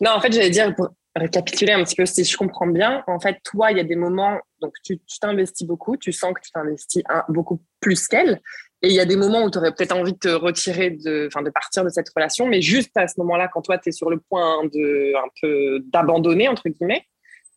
Non, 0.00 0.12
en 0.12 0.20
fait, 0.20 0.32
j'allais 0.32 0.50
dire, 0.50 0.74
pour 0.74 0.88
récapituler 1.14 1.72
un 1.72 1.84
petit 1.84 1.94
peu, 1.94 2.06
si 2.06 2.24
je 2.24 2.36
comprends 2.36 2.66
bien, 2.66 3.02
en 3.06 3.20
fait, 3.20 3.38
toi, 3.44 3.70
il 3.70 3.76
y 3.76 3.80
a 3.80 3.84
des 3.84 3.96
moments, 3.96 4.38
donc 4.60 4.72
tu 4.82 4.98
t'investis 5.20 5.66
beaucoup, 5.66 5.96
tu 5.96 6.12
sens 6.12 6.32
que 6.32 6.40
tu 6.40 6.50
t'investis 6.50 7.02
beaucoup 7.28 7.62
plus 7.80 8.08
qu'elle, 8.08 8.40
et 8.80 8.88
il 8.88 8.94
y 8.94 9.00
a 9.00 9.04
des 9.04 9.16
moments 9.16 9.44
où 9.44 9.50
tu 9.50 9.58
aurais 9.58 9.72
peut-être 9.72 9.92
envie 9.92 10.14
de 10.14 10.18
te 10.18 10.28
retirer, 10.28 10.90
de, 10.90 11.28
enfin, 11.28 11.42
de 11.42 11.50
partir 11.50 11.84
de 11.84 11.90
cette 11.90 12.08
relation, 12.14 12.46
mais 12.46 12.62
juste 12.62 12.96
à 12.96 13.06
ce 13.06 13.14
moment-là, 13.18 13.48
quand 13.48 13.62
toi, 13.62 13.78
tu 13.78 13.90
es 13.90 13.92
sur 13.92 14.10
le 14.10 14.18
point 14.18 14.64
de, 14.64 15.14
un 15.16 15.28
peu 15.40 15.80
d'abandonner, 15.92 16.48
entre 16.48 16.68
guillemets, 16.68 17.06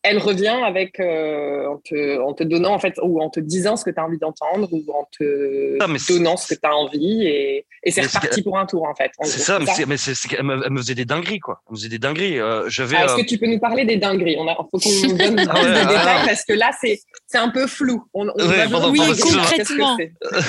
elle 0.05 0.19
revient 0.19 0.59
avec 0.63 1.00
euh, 1.00 1.67
en, 1.67 1.77
te, 1.77 2.21
en, 2.21 2.33
te, 2.33 2.43
donnant 2.43 2.74
en 2.74 2.79
fait 2.79 3.00
ou 3.01 3.19
en 3.21 3.29
te 3.29 3.39
disant 3.39 3.75
ce 3.75 3.83
que 3.83 3.89
tu 3.89 4.00
as 4.00 4.05
envie 4.05 4.19
d'entendre 4.19 4.69
ou 4.71 4.83
en 4.93 5.07
te 5.12 5.77
donnant 6.12 6.38
ce 6.38 6.53
que 6.53 6.59
tu 6.59 6.67
as 6.67 6.75
envie 6.75 7.25
et, 7.25 7.65
et 7.83 7.91
c'est 7.91 8.01
reparti 8.01 8.43
pour 8.43 8.57
un 8.57 8.65
tour 8.65 8.83
en 8.83 8.93
fait. 8.93 9.12
C'est 9.24 9.39
ça, 9.39 9.59
mais, 9.59 9.65
elle, 9.77 10.71
me, 10.71 10.77
faisait 10.77 10.95
des 10.95 11.05
dingueries 11.05 11.39
quoi. 11.39 11.62
Elle 11.67 11.74
me 11.74 11.77
faisait 11.77 11.89
des 11.89 12.00
dingueries. 12.00 12.39
Euh, 12.39 12.69
j'avais. 12.69 12.97
Ah, 12.97 13.05
est-ce 13.05 13.13
euh, 13.13 13.17
que 13.17 13.27
tu 13.27 13.38
peux 13.38 13.47
nous 13.47 13.59
parler 13.59 13.85
des 13.85 13.97
dingueries? 13.97 14.38
On 14.38 14.47
a, 14.47 14.55
faut 14.55 14.79
qu'on 14.79 15.07
nous 15.07 15.17
donne 15.17 15.35
plus 15.35 15.67
de 15.67 15.88
détails 15.88 16.25
parce 16.25 16.45
que 16.45 16.53
là 16.53 16.71
c'est 16.79 17.00
c'est 17.25 17.39
un 17.39 17.50
peu 17.50 17.65
flou. 17.65 18.03
On, 18.13 18.27
on 18.27 18.47
ouais, 18.47 18.65
oui, 18.91 19.00
concrètement. 19.19 19.97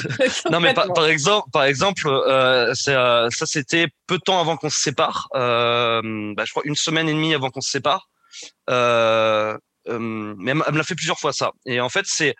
non 0.51 0.61
mais 0.61 0.75
par, 0.75 0.93
par, 0.93 1.07
exemple, 1.07 1.49
par 1.53 1.65
exemple, 1.65 2.09
ça 2.75 3.29
c'était 3.47 3.87
peu 4.07 4.19
de 4.19 4.23
temps 4.23 4.41
avant 4.41 4.57
qu'on 4.57 4.71
se 4.71 4.81
sépare. 4.81 5.29
Bah, 5.33 6.03
je 6.45 6.51
crois 6.51 6.63
une 6.67 6.77
semaine 6.77 7.09
et 7.09 7.15
demie 7.15 7.35
avant 7.35 7.51
qu'on 7.51 7.63
se 7.63 7.71
sépare. 7.71 8.09
Euh, 8.71 9.57
euh, 9.89 10.35
mais 10.39 10.51
elle 10.51 10.73
me 10.73 10.79
l'a 10.79 10.85
fait 10.85 10.95
plusieurs 10.95 11.19
fois 11.19 11.33
ça. 11.33 11.53
Et 11.65 11.81
en 11.81 11.89
fait, 11.89 12.07
c'est 12.07 12.35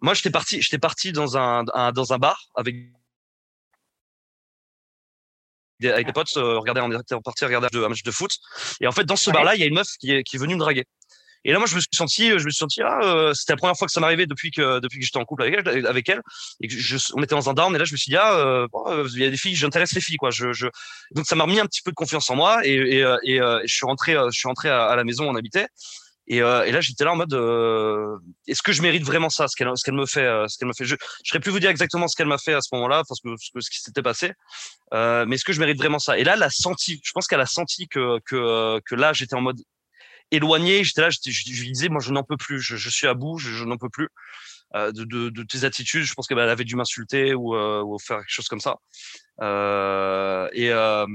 moi, 0.00 0.14
j'étais 0.14 0.30
parti, 0.30 0.60
j'étais 0.60 0.78
parti 0.78 1.12
dans 1.12 1.36
un, 1.36 1.64
dans 1.64 2.12
un 2.12 2.18
bar 2.18 2.50
avec 2.54 2.76
des, 5.80 5.90
avec 5.90 6.06
des 6.06 6.12
potes, 6.12 6.36
euh, 6.36 6.58
regarder 6.58 6.80
en, 6.80 6.90
en 6.92 7.22
partie 7.22 7.44
regarder 7.44 7.68
un 7.72 7.88
match 7.88 8.02
de 8.02 8.10
foot. 8.10 8.30
Et 8.80 8.86
en 8.86 8.92
fait, 8.92 9.04
dans 9.04 9.16
ce 9.16 9.30
bar-là, 9.30 9.54
il 9.54 9.60
y 9.60 9.64
a 9.64 9.66
une 9.66 9.74
meuf 9.74 9.88
qui 9.98 10.12
est, 10.12 10.22
qui 10.22 10.36
est 10.36 10.38
venue 10.38 10.54
me 10.54 10.60
draguer. 10.60 10.84
Et 11.44 11.52
là, 11.52 11.58
moi, 11.58 11.66
je 11.66 11.74
me 11.74 11.80
suis 11.80 11.88
senti, 11.92 12.28
je 12.28 12.34
me 12.34 12.50
suis 12.50 12.54
senti, 12.54 12.82
ah, 12.82 12.98
euh, 13.02 13.34
c'était 13.34 13.52
la 13.52 13.56
première 13.56 13.76
fois 13.76 13.86
que 13.86 13.92
ça 13.92 14.00
m'arrivait 14.00 14.26
depuis 14.26 14.50
que 14.50 14.80
depuis 14.80 14.98
que 14.98 15.04
j'étais 15.04 15.18
en 15.18 15.24
couple 15.24 15.42
avec 15.42 15.66
elle, 15.66 15.86
avec 15.86 16.08
elle, 16.08 16.22
et 16.60 16.68
que 16.68 16.74
je, 16.76 16.96
on 17.14 17.22
était 17.22 17.34
dans 17.34 17.48
un 17.48 17.54
down. 17.54 17.74
Et 17.74 17.78
là, 17.78 17.84
je 17.84 17.92
me 17.92 17.96
suis 17.96 18.10
dit, 18.10 18.16
ah, 18.16 18.34
euh, 18.34 18.66
euh, 18.86 19.08
il 19.12 19.20
y 19.20 19.24
a 19.24 19.30
des 19.30 19.36
filles, 19.36 19.54
j'intéresse 19.54 19.92
les 19.92 20.00
filles, 20.00 20.16
quoi. 20.16 20.30
Je, 20.30 20.52
je... 20.52 20.66
Donc, 21.12 21.26
ça 21.26 21.36
m'a 21.36 21.44
remis 21.44 21.60
un 21.60 21.66
petit 21.66 21.82
peu 21.82 21.90
de 21.90 21.96
confiance 21.96 22.28
en 22.30 22.36
moi, 22.36 22.66
et, 22.66 22.74
et, 22.74 23.00
et, 23.24 23.38
je 23.38 23.74
suis 23.74 23.86
rentré, 23.86 24.14
je 24.14 24.38
suis 24.38 24.48
rentré 24.48 24.68
à, 24.70 24.96
la 24.96 25.04
maison 25.04 25.26
où 25.26 25.28
on 25.28 25.36
habitait. 25.36 25.68
Et, 26.28 26.42
euh, 26.42 26.64
et, 26.64 26.72
là, 26.72 26.80
j'étais 26.80 27.04
là 27.04 27.12
en 27.12 27.16
mode, 27.16 27.32
euh, 27.34 28.18
est-ce 28.48 28.62
que 28.62 28.72
je 28.72 28.82
mérite 28.82 29.04
vraiment 29.04 29.30
ça, 29.30 29.46
ce 29.46 29.54
qu'elle, 29.54 29.70
ce 29.76 29.84
qu'elle 29.84 29.94
me 29.94 30.06
fait, 30.06 30.26
ce 30.48 30.58
qu'elle 30.58 30.66
me 30.66 30.72
fait? 30.72 30.84
Je, 30.84 30.96
je 31.24 31.28
serais 31.28 31.38
plus 31.38 31.52
vous 31.52 31.60
dire 31.60 31.70
exactement 31.70 32.08
ce 32.08 32.16
qu'elle 32.16 32.26
m'a 32.26 32.38
fait 32.38 32.54
à 32.54 32.60
ce 32.60 32.68
moment-là, 32.72 33.04
parce 33.08 33.20
que 33.20 33.28
ce, 33.38 33.60
ce 33.60 33.70
qui 33.70 33.80
s'était 33.80 34.02
passé. 34.02 34.32
Euh, 34.92 35.24
mais 35.26 35.36
est-ce 35.36 35.44
que 35.44 35.52
je 35.52 35.60
mérite 35.60 35.78
vraiment 35.78 36.00
ça? 36.00 36.18
Et 36.18 36.24
là, 36.24 36.34
elle 36.34 36.42
a 36.42 36.50
senti. 36.50 37.00
Je 37.04 37.12
pense 37.12 37.28
qu'elle 37.28 37.40
a 37.40 37.46
senti 37.46 37.86
que 37.86 38.18
que 38.24 38.80
que 38.80 38.94
là, 38.96 39.12
j'étais 39.12 39.34
en 39.34 39.40
mode, 39.40 39.60
éloigné. 40.30 40.84
J'étais 40.84 41.02
là, 41.02 41.10
je, 41.10 41.18
je, 41.24 41.62
lui 41.62 41.72
disais, 41.72 41.88
moi, 41.88 42.00
je 42.00 42.12
n'en 42.12 42.22
peux 42.22 42.36
plus, 42.36 42.60
je, 42.60 42.76
je, 42.76 42.90
suis 42.90 43.06
à 43.06 43.14
bout, 43.14 43.38
je, 43.38 43.64
n'en 43.64 43.76
peux 43.76 43.88
plus 43.88 44.08
euh, 44.74 44.92
de, 44.92 45.04
de, 45.04 45.30
de, 45.30 45.42
tes 45.42 45.64
attitudes. 45.64 46.04
Je 46.04 46.14
pense 46.14 46.26
qu'elle 46.26 46.38
avait 46.38 46.64
dû 46.64 46.76
m'insulter 46.76 47.34
ou, 47.34 47.54
euh, 47.54 47.82
ou, 47.82 47.98
faire 47.98 48.18
quelque 48.18 48.30
chose 48.30 48.48
comme 48.48 48.60
ça. 48.60 48.76
Euh, 49.42 50.48
et, 50.52 50.70
euh, 50.70 51.06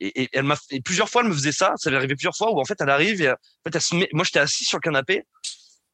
et, 0.00 0.22
et, 0.22 0.28
elle 0.32 0.44
m'a, 0.44 0.56
plusieurs 0.84 1.08
fois, 1.08 1.22
elle 1.22 1.28
me 1.28 1.34
faisait 1.34 1.52
ça. 1.52 1.74
Ça 1.76 1.90
m'est 1.90 1.96
arrivé 1.96 2.14
plusieurs 2.14 2.36
fois 2.36 2.52
où 2.52 2.60
en 2.60 2.64
fait, 2.64 2.80
elle 2.80 2.90
arrive 2.90 3.20
et 3.22 3.30
en 3.30 3.36
fait, 3.64 3.74
elle 3.74 3.82
se 3.82 3.94
met, 3.94 4.08
moi, 4.12 4.24
j'étais 4.24 4.40
assis 4.40 4.64
sur 4.64 4.78
le 4.78 4.82
canapé 4.82 5.24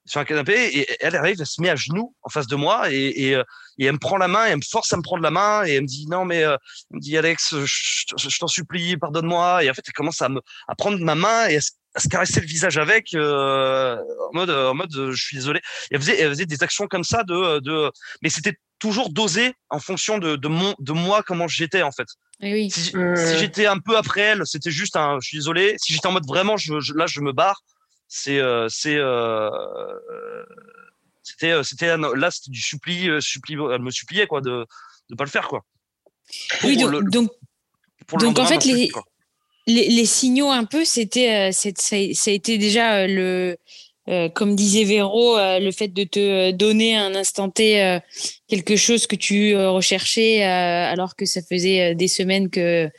sur 0.07 0.21
un 0.21 0.25
canapé 0.25 0.79
et 0.79 0.87
elle 1.01 1.17
arrive, 1.17 1.37
elle 1.41 1.47
se 1.47 1.61
met 1.61 1.71
à 1.71 1.77
genoux 1.77 2.15
en 2.23 2.29
face 2.29 2.47
de 2.47 2.57
moi 2.57 2.91
et, 2.93 2.97
et, 2.97 3.33
et, 3.79 3.85
elle 3.85 3.93
me 3.93 3.99
prend 3.99 4.17
la 4.17 4.29
main 4.29 4.47
et 4.47 4.51
elle 4.51 4.57
me 4.57 4.63
force 4.63 4.93
à 4.93 4.97
me 4.97 5.03
prendre 5.03 5.23
la 5.23 5.31
main 5.31 5.65
et 5.67 5.75
elle 5.75 5.83
me 5.83 5.87
dit 5.87 6.07
non 6.09 6.25
mais 6.25 6.39
elle 6.39 6.59
me 6.91 7.01
dit 7.01 7.17
Alex 7.17 7.55
je, 7.65 8.05
je, 8.17 8.39
t'en 8.39 8.47
supplie 8.47 8.97
pardonne-moi. 8.97 9.65
Et 9.65 9.71
en 9.71 9.75
fait 9.75 9.83
elle 9.87 9.93
commence 9.93 10.23
à 10.23 10.29
me 10.29 10.41
à 10.69 10.75
prendre 10.75 10.99
ma 10.99 11.15
main 11.15 11.49
et 11.49 11.57
à 11.57 11.61
à 11.97 12.01
se 12.01 12.09
caresser 12.09 12.41
le 12.41 12.47
visage 12.47 12.77
avec 12.77 13.15
euh, 13.15 13.97
en 13.97 14.35
mode 14.35 14.51
en 14.51 14.75
mode 14.75 14.93
je 14.93 15.21
suis 15.21 15.37
désolé. 15.37 15.61
Elle 15.91 15.99
faisait 15.99 16.21
elle 16.21 16.29
faisait 16.29 16.47
des 16.47 16.63
actions 16.63 16.87
comme 16.87 17.05
ça 17.05 17.25
de 17.25 17.59
de 17.61 17.91
mais 18.23 18.29
c'était 18.29 18.55
toujours 18.79 19.11
dosé 19.11 19.55
en 19.71 19.81
fonction 19.81 20.19
de 20.19 20.37
de 20.37 20.49
mon 20.49 20.75
de 20.79 20.93
moi 20.93 21.23
comment 21.23 21.49
j'étais 21.49 21.83
en 21.83 21.93
fait. 21.93 22.07
Eh 22.43 22.53
oui. 22.53 22.71
si, 22.71 22.93
si 22.93 23.39
j'étais 23.39 23.65
un 23.65 23.79
peu 23.79 23.97
après 23.97 24.21
elle 24.21 24.43
c'était 24.45 24.71
juste 24.71 24.97
un 24.97 25.19
je 25.21 25.29
suis 25.29 25.39
désolé. 25.39 25.77
Si 25.79 25.95
j'étais 25.95 26.07
en 26.07 26.13
mode 26.13 26.27
vraiment 26.27 26.59
je, 26.59 26.75
là 26.95 27.07
je 27.07 27.21
me 27.21 27.33
barre 27.33 27.63
c'est 28.09 28.39
euh, 28.39 28.69
c'est 28.69 28.97
euh, 28.97 29.51
c'était 31.23 31.63
c'était 31.65 31.97
là 31.97 32.31
c'était 32.31 32.51
du 32.51 32.61
suppli 32.61 33.11
suppli 33.21 33.55
elle 33.73 33.83
me 33.83 33.91
suppliait 33.91 34.27
quoi 34.27 34.41
de 34.41 34.67
de 35.11 35.15
pas 35.15 35.25
le 35.25 35.31
faire 35.31 35.49
quoi. 35.49 35.65
Oui 36.65 36.77
donc 36.77 37.09
donc, 37.11 37.31
donc 38.19 38.39
en 38.39 38.47
fait 38.47 38.65
les 38.65 38.91
les, 39.67 40.07
signaux 40.07 40.51
un 40.51 40.65
peu, 40.65 40.85
c'était, 40.85 41.51
euh, 41.51 41.53
ça, 41.53 41.97
a 41.97 42.31
été 42.31 42.59
déjà 42.59 42.99
euh, 42.99 43.07
le, 43.09 43.57
euh, 44.09 44.29
comme 44.29 44.55
disait 44.57 44.85
Véro, 44.85 45.37
le 45.37 45.71
fait 45.71 45.89
de 45.89 46.05
te 46.05 46.51
donner 46.53 46.97
à 46.97 47.05
un 47.05 47.15
instant 47.15 47.51
T 47.51 47.99
quelque 48.49 48.77
chose 48.77 49.07
que 49.07 49.17
tu 49.17 49.57
recherchais 49.57 50.43
alors 50.43 51.17
que 51.17 51.27
ça 51.27 51.41
faisait 51.43 51.95
des 51.95 52.09
semaines 52.09 52.51
que 52.51 52.91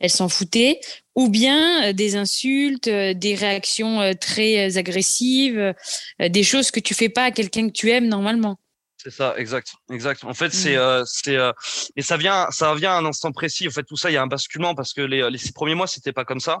elle 0.00 0.10
s'en 0.10 0.28
foutait, 0.28 0.80
ou 1.14 1.28
bien 1.28 1.92
des 1.92 2.16
insultes, 2.16 2.88
des 2.88 3.34
réactions 3.34 4.12
très 4.20 4.76
agressives, 4.78 5.74
des 6.18 6.42
choses 6.42 6.70
que 6.70 6.80
tu 6.80 6.94
fais 6.94 7.08
pas 7.08 7.24
à 7.24 7.30
quelqu'un 7.30 7.68
que 7.68 7.72
tu 7.72 7.90
aimes 7.90 8.08
normalement. 8.08 8.58
C'est 9.02 9.10
ça, 9.10 9.34
exact, 9.36 9.72
exact. 9.90 10.22
En 10.22 10.32
fait, 10.32 10.52
c'est, 10.52 10.76
mmh. 10.76 10.78
euh, 10.78 11.04
c'est, 11.04 11.36
euh, 11.36 11.52
et 11.96 12.02
ça 12.02 12.16
vient, 12.16 12.46
ça 12.52 12.72
vient 12.76 12.92
à 12.92 12.98
un 12.98 13.04
instant 13.04 13.32
précis. 13.32 13.66
En 13.66 13.72
fait, 13.72 13.82
tout 13.82 13.96
ça, 13.96 14.10
il 14.10 14.14
y 14.14 14.16
a 14.16 14.22
un 14.22 14.28
basculement 14.28 14.76
parce 14.76 14.92
que 14.92 15.00
les, 15.00 15.28
les 15.28 15.38
six 15.38 15.50
premiers 15.50 15.74
mois, 15.74 15.88
c'était 15.88 16.12
pas 16.12 16.24
comme 16.24 16.38
ça. 16.38 16.60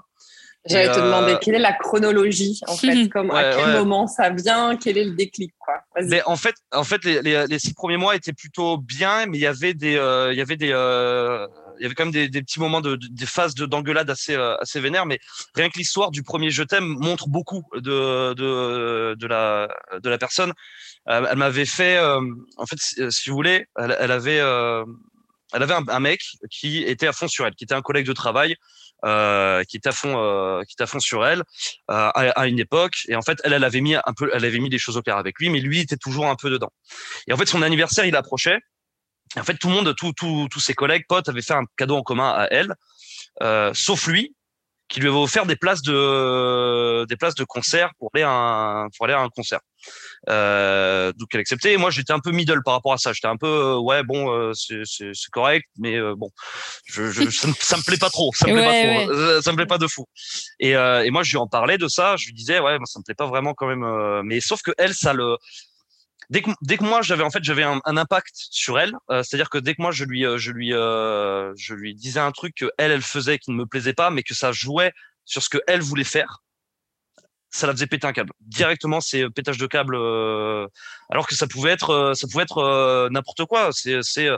J'allais 0.64 0.92
te 0.92 1.00
demander 1.00 1.32
euh, 1.32 1.38
quelle 1.40 1.56
est 1.56 1.60
la 1.60 1.72
chronologie, 1.72 2.60
en 2.68 2.76
fait, 2.76 3.08
comme 3.12 3.30
à 3.30 3.54
quel 3.54 3.72
moment 3.72 4.06
ça 4.06 4.30
vient, 4.30 4.76
quel 4.76 4.96
est 4.96 5.04
le 5.04 5.14
déclic, 5.14 5.52
quoi. 5.58 5.74
Mais 6.04 6.22
en 6.24 6.36
fait, 6.36 6.54
en 6.72 6.84
fait, 6.84 7.04
les, 7.04 7.20
les, 7.22 7.46
les, 7.46 7.58
six 7.58 7.74
premiers 7.74 7.96
mois 7.96 8.14
étaient 8.14 8.32
plutôt 8.32 8.78
bien, 8.78 9.26
mais 9.26 9.38
il 9.38 9.40
y 9.40 9.46
avait 9.46 9.74
des, 9.74 9.92
il 10.30 10.36
y 10.36 10.40
avait 10.40 10.56
des, 10.56 10.68
il 10.68 11.82
y 11.82 11.86
avait 11.86 11.94
quand 11.94 12.04
même 12.04 12.12
des, 12.12 12.28
des 12.28 12.42
petits 12.42 12.60
moments 12.60 12.80
de, 12.80 12.96
des 12.96 13.26
phases 13.26 13.54
de 13.54 13.66
d'engueulade 13.66 14.08
assez, 14.08 14.36
assez 14.36 14.78
vénères, 14.78 15.06
mais 15.06 15.18
rien 15.54 15.68
que 15.68 15.78
l'histoire 15.78 16.10
du 16.10 16.22
premier 16.22 16.50
je 16.50 16.62
t'aime 16.62 16.84
montre 16.84 17.28
beaucoup 17.28 17.64
de, 17.74 18.34
de, 18.34 19.14
de 19.14 19.26
la, 19.26 19.68
de 20.00 20.08
la 20.08 20.18
personne. 20.18 20.52
Euh, 21.08 21.26
elle 21.30 21.38
m'avait 21.38 21.66
fait, 21.66 21.96
euh, 21.96 22.20
en 22.56 22.66
fait, 22.66 22.76
si, 22.78 22.94
si, 23.10 23.30
vous 23.30 23.36
voulez, 23.36 23.66
elle, 23.76 23.96
elle 23.98 24.12
avait, 24.12 24.38
euh, 24.38 24.84
elle 25.52 25.62
avait 25.62 25.74
un, 25.74 25.86
un, 25.88 26.00
mec 26.00 26.20
qui 26.50 26.82
était 26.82 27.06
à 27.06 27.12
fond 27.12 27.28
sur 27.28 27.46
elle, 27.46 27.54
qui 27.54 27.64
était 27.64 27.74
un 27.74 27.82
collègue 27.82 28.06
de 28.06 28.12
travail, 28.12 28.56
euh, 29.04 29.64
qui 29.64 29.76
était 29.76 29.88
à 29.88 29.92
fond, 29.92 30.14
euh, 30.16 30.62
qui 30.62 30.74
était 30.74 30.84
à 30.84 30.86
fond 30.86 31.00
sur 31.00 31.26
elle 31.26 31.40
euh, 31.40 31.42
à, 31.88 32.40
à, 32.40 32.46
une 32.46 32.60
époque. 32.60 32.98
Et 33.08 33.16
en 33.16 33.22
fait, 33.22 33.38
elle, 33.42 33.52
elle 33.52 33.64
avait 33.64 33.80
mis 33.80 33.94
un 33.94 34.12
peu, 34.16 34.30
elle 34.32 34.44
avait 34.44 34.60
mis 34.60 34.68
des 34.68 34.78
choses 34.78 34.96
au 34.96 35.02
clair 35.02 35.16
avec 35.16 35.38
lui, 35.40 35.50
mais 35.50 35.60
lui 35.60 35.80
était 35.80 35.96
toujours 35.96 36.28
un 36.28 36.36
peu 36.36 36.50
dedans. 36.50 36.70
Et 37.26 37.32
en 37.32 37.36
fait, 37.36 37.46
son 37.46 37.62
anniversaire, 37.62 38.04
il 38.04 38.14
approchait. 38.14 38.58
En 39.36 39.44
fait, 39.44 39.56
tout 39.56 39.68
le 39.68 39.74
monde, 39.74 39.94
tous 39.96 40.60
ses 40.60 40.74
collègues, 40.74 41.04
potes, 41.08 41.28
avaient 41.28 41.42
fait 41.42 41.54
un 41.54 41.64
cadeau 41.76 41.96
en 41.96 42.02
commun 42.02 42.30
à 42.30 42.48
elle, 42.50 42.74
sauf 43.74 44.06
lui, 44.06 44.36
qui 44.92 45.00
lui 45.00 45.08
avait 45.08 45.16
offert 45.16 45.46
des 45.46 45.56
places 45.56 45.80
de 45.80 47.06
des 47.06 47.16
places 47.16 47.34
de 47.34 47.44
concert 47.44 47.90
pour 47.98 48.10
aller 48.12 48.24
à 48.24 48.30
un 48.30 48.88
pour 48.90 49.06
aller 49.06 49.14
à 49.14 49.20
un 49.20 49.30
concert. 49.30 49.60
Euh, 50.28 51.12
donc 51.14 51.28
elle 51.32 51.40
acceptait. 51.40 51.72
Et 51.72 51.76
moi, 51.78 51.90
j'étais 51.90 52.12
un 52.12 52.20
peu 52.20 52.30
middle 52.30 52.62
par 52.62 52.74
rapport 52.74 52.92
à 52.92 52.98
ça. 52.98 53.14
J'étais 53.14 53.26
un 53.26 53.38
peu 53.38 53.46
euh, 53.46 53.78
ouais 53.78 54.02
bon, 54.02 54.30
euh, 54.30 54.52
c'est 54.54 54.82
c'est 54.84 55.30
correct, 55.32 55.66
mais 55.78 55.96
euh, 55.96 56.14
bon, 56.14 56.28
je, 56.84 57.10
je, 57.10 57.30
ça, 57.30 57.48
me, 57.48 57.54
ça 57.58 57.76
me 57.78 57.82
plaît 57.82 57.96
pas 57.96 58.10
trop. 58.10 58.30
Ça 58.34 58.46
me 58.46 58.52
plaît 58.52 58.64
pas 58.64 59.06
trop. 59.06 59.12
Ouais. 59.14 59.42
Ça 59.42 59.52
me 59.52 59.56
plaît 59.56 59.66
pas 59.66 59.78
de 59.78 59.86
fou. 59.86 60.04
Et, 60.60 60.72
et 60.72 61.10
moi, 61.10 61.22
je 61.22 61.30
lui 61.30 61.38
en 61.38 61.48
parlais 61.48 61.78
de 61.78 61.88
ça. 61.88 62.16
Je 62.16 62.26
lui 62.26 62.34
disais 62.34 62.60
ouais, 62.60 62.78
moi, 62.78 62.86
ça 62.86 62.98
me 62.98 63.04
plaît 63.04 63.14
pas 63.14 63.26
vraiment 63.26 63.54
quand 63.54 63.66
même. 63.66 64.22
mais 64.24 64.40
sauf 64.40 64.60
que 64.60 64.72
elle, 64.76 64.94
ça 64.94 65.14
le 65.14 65.38
dès 66.32 66.40
que, 66.40 66.50
dès 66.62 66.78
que 66.78 66.84
moi 66.84 67.02
j'avais 67.02 67.22
en 67.22 67.30
fait 67.30 67.44
j'avais 67.44 67.62
un, 67.62 67.80
un, 67.84 67.96
impact 67.98 68.34
sur 68.34 68.78
elle, 68.78 68.94
euh, 69.10 69.22
c'est-à-dire 69.22 69.50
que 69.50 69.58
dès 69.58 69.74
que 69.74 69.82
moi 69.82 69.92
je 69.92 70.04
lui 70.04 70.24
je 70.36 70.50
lui 70.50 70.72
euh, 70.72 71.52
je 71.56 71.74
lui 71.74 71.94
disais 71.94 72.20
un 72.20 72.32
truc 72.32 72.54
que 72.54 72.70
elle 72.78 72.90
elle 72.90 73.02
faisait 73.02 73.38
qui 73.38 73.50
ne 73.50 73.56
me 73.56 73.66
plaisait 73.66 73.92
pas, 73.92 74.10
mais 74.10 74.22
que 74.22 74.34
ça 74.34 74.50
jouait 74.50 74.92
sur 75.26 75.42
ce 75.42 75.50
que 75.50 75.58
elle 75.66 75.82
voulait 75.82 76.04
faire, 76.04 76.42
ça 77.50 77.66
la 77.66 77.74
faisait 77.74 77.86
péter 77.86 78.06
un 78.06 78.14
câble. 78.14 78.32
Directement, 78.40 79.00
c'est 79.02 79.28
pétage 79.28 79.58
de 79.58 79.66
câble, 79.66 79.94
euh, 79.94 80.66
alors 81.10 81.26
que 81.26 81.34
ça 81.34 81.46
pouvait 81.46 81.70
être 81.70 82.14
ça 82.16 82.26
pouvait 82.26 82.44
être 82.44 83.08
n'importe 83.10 83.44
quoi. 83.44 83.70
C'est 83.72 84.02
c'est 84.02 84.30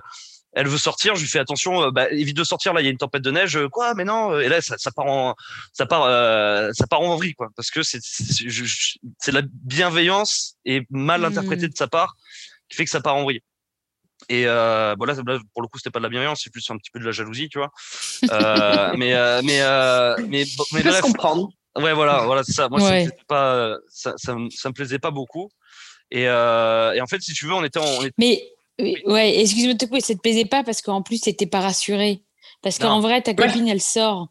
elle 0.55 0.69
veut 0.69 0.79
sortir, 0.79 1.17
je 1.17 1.21
lui 1.21 1.29
fais 1.29 1.39
attention, 1.39 1.83
euh, 1.83 1.91
bah, 1.91 2.11
évite 2.11 2.37
de 2.37 2.45
sortir 2.45 2.73
là, 2.73 2.81
il 2.81 2.85
y 2.85 2.87
a 2.87 2.91
une 2.91 2.99
tempête 2.99 3.23
de 3.23 3.31
neige, 3.31 3.57
euh, 3.57 3.69
quoi, 3.69 3.95
mais 3.95 4.05
non, 4.05 4.39
et 4.39 4.49
là 4.49 4.61
ça, 4.61 4.77
ça 4.79 4.91
part 4.93 5.07
en 5.07 5.35
ça 5.73 5.87
part 5.87 6.05
euh, 6.05 6.71
ça 6.73 6.87
part 6.87 7.01
en 7.01 7.17
vrille 7.17 7.35
quoi, 7.35 7.49
parce 7.57 7.71
que 7.71 7.83
c'est 7.83 8.01
c'est 8.01 9.33
la 9.33 9.43
bienveillance 9.45 10.57
et 10.65 10.83
mal 10.91 11.23
mmh. 11.23 11.25
interprétée 11.25 11.69
de 11.69 11.77
sa 11.77 11.89
part 11.89 12.15
qui 12.69 12.77
fait 12.77 12.85
que 12.85 12.91
ça 12.91 13.01
part 13.01 13.17
en 13.17 13.25
vrille. 13.25 13.41
Et 14.31 14.45
euh, 14.47 14.95
bon 14.97 15.05
là, 15.05 15.15
pour 15.53 15.61
le 15.61 15.69
coup, 15.69 15.77
c'était 15.79 15.91
pas 15.91 15.99
de 15.99 16.05
la 16.05 16.09
bienveillance, 16.09 16.41
c'est 16.43 16.51
plus 16.51 16.69
un 16.71 16.79
petit 16.79 16.91
peu 16.91 16.99
de 16.99 17.05
la 17.05 17.13
jalousie, 17.13 17.49
tu 17.51 17.59
vois. 17.59 17.71
Euh, 18.31 18.93
mais 18.97 19.13
mais 19.43 19.61
mais 20.29 20.45
mais 20.73 20.83
bref. 20.83 21.01
comprendre. 21.01 21.51
Ouais, 21.77 21.93
voilà, 21.93 22.21
voilà, 22.21 22.45
c'est 22.45 22.53
ça. 22.53 22.69
Moi, 22.69 22.81
ouais. 22.81 23.09
pas 23.27 23.77
ça, 23.89 24.15
ça, 24.17 24.37
ça, 24.51 24.69
me 24.69 24.73
plaisait 24.73 25.01
pas 25.01 25.11
beaucoup. 25.11 25.51
Et, 26.11 26.23
et 26.23 27.01
en 27.01 27.07
fait, 27.07 27.21
si 27.21 27.35
tu 27.35 27.47
veux, 27.47 27.53
on 27.53 27.65
était 27.65 27.81
en. 27.81 27.85
On 27.85 28.03
était... 28.03 28.15
Mais 28.17 28.43
Ouais, 28.79 29.41
excuse-moi 29.41 29.75
de 29.75 29.79
te 29.79 29.85
couper, 29.85 30.01
ça 30.01 30.15
te 30.15 30.21
plaisait 30.21 30.45
pas 30.45 30.65
parce 30.65 30.83
qu'en 30.83 31.03
plus, 31.03 31.21
t'étais 31.21 31.47
pas 31.47 31.61
rassuré. 31.61 32.23
Parce 32.63 32.79
qu'en 32.79 33.01
vrai, 33.01 33.23
ta 33.23 33.35
copine, 33.35 33.69
elle 33.69 33.81
sort. 33.81 34.29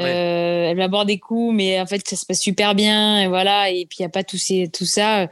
Euh, 0.00 0.70
elle 0.70 0.76
va 0.76 0.88
boire 0.88 1.04
des 1.04 1.18
coups, 1.18 1.54
mais 1.54 1.80
en 1.80 1.86
fait, 1.86 2.06
ça 2.06 2.16
se 2.16 2.26
passe 2.26 2.40
super 2.40 2.74
bien. 2.74 3.22
Et 3.22 3.28
voilà. 3.28 3.70
Et 3.70 3.86
puis, 3.86 3.98
il 3.98 4.02
n'y 4.02 4.06
a 4.06 4.10
pas 4.10 4.24
tout, 4.24 4.38
ces, 4.38 4.68
tout 4.72 4.86
ça. 4.86 5.28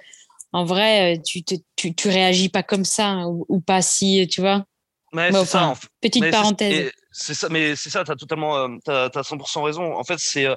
En 0.52 0.64
vrai, 0.64 1.20
tu, 1.24 1.42
te, 1.42 1.54
tu, 1.76 1.94
tu 1.94 2.08
réagis 2.08 2.48
pas 2.48 2.62
comme 2.62 2.84
ça 2.84 3.08
hein, 3.08 3.26
ou, 3.26 3.46
ou, 3.48 3.60
pas 3.60 3.80
si, 3.80 4.26
tu 4.30 4.40
vois. 4.40 4.64
Ouais, 5.12 5.30
c'est 5.32 5.44
ça. 5.46 5.68
En 5.68 5.74
fait. 5.74 5.88
Petite 6.00 6.22
mais 6.22 6.30
parenthèse. 6.30 6.92
C'est 7.12 7.34
ça, 7.34 7.48
mais 7.50 7.76
c'est 7.76 7.90
ça, 7.90 8.04
tu 8.04 8.10
as 8.10 8.16
totalement, 8.16 8.56
euh, 8.56 8.68
t'as 8.84 9.04
as 9.04 9.22
100% 9.22 9.62
raison. 9.62 9.94
En 9.94 10.02
fait, 10.02 10.18
c'est, 10.18 10.46
euh, 10.46 10.54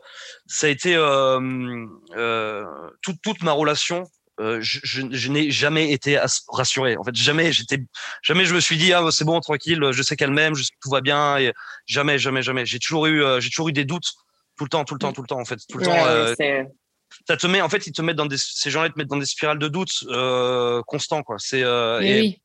ça 0.47 0.67
a 0.67 0.69
été 0.69 0.95
euh, 0.95 1.85
euh, 2.15 2.63
toute, 3.01 3.21
toute 3.21 3.43
ma 3.43 3.51
relation 3.51 4.05
euh, 4.41 4.59
je, 4.61 4.79
je, 4.83 5.01
je 5.09 5.31
n'ai 5.31 5.49
jamais 5.49 5.91
été 5.91 6.19
rassuré. 6.49 6.97
En 6.97 7.03
fait, 7.03 7.15
jamais 7.15 7.53
j'étais, 7.53 7.79
jamais 8.21 8.45
je 8.45 8.53
me 8.53 8.59
suis 8.59 8.77
dit 8.77 8.91
ah 8.91 9.01
c'est 9.11 9.23
bon 9.23 9.39
tranquille, 9.39 9.81
je 9.91 10.03
sais 10.03 10.15
qu'elle 10.15 10.31
m'aime, 10.31 10.55
je 10.55 10.63
sais 10.63 10.71
que 10.71 10.79
tout 10.81 10.89
va 10.89 11.01
bien. 11.01 11.37
Et 11.37 11.53
jamais, 11.85 12.19
jamais, 12.19 12.41
jamais. 12.41 12.65
J'ai 12.65 12.79
toujours 12.79 13.05
eu, 13.05 13.23
euh, 13.23 13.39
j'ai 13.39 13.49
toujours 13.49 13.69
eu 13.69 13.73
des 13.73 13.85
doutes 13.85 14.13
tout 14.57 14.65
le 14.65 14.69
temps, 14.69 14.83
tout 14.83 14.93
le 14.93 14.99
temps, 14.99 15.13
tout 15.13 15.21
le 15.21 15.27
temps 15.27 15.39
en 15.39 15.45
fait, 15.45 15.59
tout 15.69 15.77
le 15.77 15.87
ouais, 15.87 15.93
temps. 15.93 16.05
Euh, 16.07 16.63
ça 17.27 17.37
te 17.37 17.47
met, 17.47 17.61
en 17.61 17.69
fait, 17.69 17.87
ils 17.87 17.93
te 17.93 18.01
mettent 18.01 18.17
dans 18.17 18.25
des, 18.25 18.37
ces 18.37 18.69
gens-là 18.69 18.89
te 18.89 18.97
mettent 18.97 19.07
dans 19.07 19.17
des 19.17 19.25
spirales 19.25 19.59
de 19.59 19.67
doutes 19.67 20.03
euh, 20.09 20.81
constants 20.85 21.23
quoi. 21.23 21.37
C'est 21.39 21.59
et, 21.59 22.19
oui. 22.21 22.41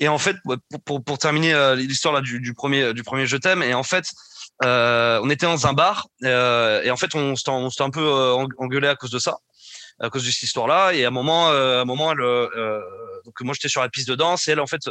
et 0.00 0.08
en 0.08 0.18
fait 0.18 0.36
pour, 0.44 0.80
pour, 0.84 1.04
pour 1.04 1.18
terminer 1.18 1.74
l'histoire 1.76 2.14
là 2.14 2.20
du, 2.22 2.40
du 2.40 2.54
premier 2.54 2.94
du 2.94 3.02
premier 3.02 3.26
je 3.26 3.36
t'aime 3.36 3.62
et 3.62 3.74
en 3.74 3.82
fait. 3.82 4.06
On 4.64 5.28
était 5.28 5.46
dans 5.46 5.66
un 5.66 5.72
bar 5.72 6.06
et 6.22 6.90
en 6.90 6.96
fait 6.96 7.16
on 7.16 7.34
s'était 7.34 7.82
un 7.82 7.90
peu 7.90 8.08
engueulé 8.58 8.86
à 8.86 8.94
cause 8.94 9.10
de 9.10 9.18
ça 9.18 9.38
à 9.98 10.10
cause 10.10 10.24
de 10.24 10.30
cette 10.30 10.42
histoire-là. 10.42 10.92
Et 10.94 11.04
à 11.04 11.08
un 11.08 11.10
moment, 11.10 11.50
euh, 11.50 11.82
un 11.82 11.84
moment, 11.84 12.12
elle, 12.12 12.20
euh, 12.20 12.80
moi 13.40 13.54
j'étais 13.54 13.68
sur 13.68 13.80
la 13.80 13.88
piste 13.88 14.08
de 14.08 14.14
danse 14.14 14.48
et 14.48 14.52
elle 14.52 14.60
en 14.60 14.66
fait 14.66 14.82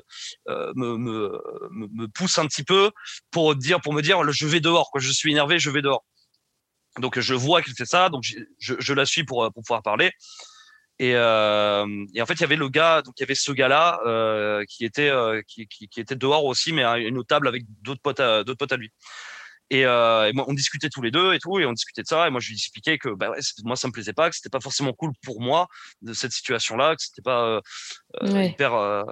euh, 0.47 0.71
me, 0.75 2.07
pousse 2.07 2.37
un 2.37 2.45
petit 2.47 2.63
peu 2.63 2.91
pour 3.29 3.55
dire, 3.55 3.81
pour 3.81 3.93
me 3.93 4.01
dire, 4.01 4.31
je 4.31 4.47
vais 4.47 4.59
dehors, 4.59 4.91
quoi. 4.91 5.01
Je 5.01 5.11
suis 5.11 5.31
énervé, 5.31 5.59
je 5.59 5.69
vais 5.69 5.81
dehors. 5.81 6.05
Donc 6.99 7.19
je 7.19 7.33
vois 7.33 7.61
qu'elle 7.61 7.75
fait 7.75 7.85
ça, 7.85 8.09
donc 8.09 8.23
je, 8.59 8.93
la 8.93 9.05
suis 9.05 9.23
pour, 9.23 9.49
pouvoir 9.53 9.81
parler. 9.81 10.11
Et, 10.99 11.15
en 11.15 12.25
fait, 12.25 12.33
il 12.33 12.41
y 12.41 12.43
avait 12.43 12.57
le 12.57 12.69
gars, 12.69 13.01
donc 13.01 13.13
il 13.17 13.21
y 13.21 13.23
avait 13.23 13.35
ce 13.35 13.51
gars-là 13.51 14.63
qui 14.67 14.85
était 14.85 15.11
qui, 15.47 15.67
était 15.97 16.15
dehors 16.15 16.45
aussi, 16.45 16.73
mais 16.73 16.83
à 16.83 16.97
une 16.97 17.23
table 17.23 17.47
avec 17.47 17.63
d'autres 17.81 18.01
potes 18.01 18.21
d'autres 18.21 18.55
potes 18.55 18.73
à 18.73 18.77
lui. 18.77 18.91
Et, 19.71 19.85
euh, 19.85 20.27
et 20.27 20.33
moi, 20.33 20.43
on 20.49 20.53
discutait 20.53 20.89
tous 20.89 21.01
les 21.01 21.11
deux 21.11 21.33
et 21.33 21.39
tout, 21.39 21.57
et 21.57 21.65
on 21.65 21.71
discutait 21.71 22.01
de 22.01 22.07
ça. 22.07 22.27
Et 22.27 22.29
moi, 22.29 22.41
je 22.41 22.49
lui 22.49 22.55
expliquais 22.55 22.97
que 22.97 23.07
bah 23.07 23.29
ouais, 23.29 23.39
moi, 23.63 23.77
ça 23.77 23.87
me 23.87 23.93
plaisait 23.93 24.11
pas, 24.11 24.29
que 24.29 24.35
c'était 24.35 24.49
pas 24.49 24.59
forcément 24.59 24.91
cool 24.91 25.13
pour 25.23 25.39
moi 25.39 25.67
de 26.01 26.11
cette 26.11 26.33
situation-là, 26.33 26.97
que 26.97 27.01
c'était 27.01 27.21
pas 27.21 27.45
euh, 27.45 27.61
ouais. 28.21 28.49
hyper, 28.49 28.73
euh, 28.73 29.03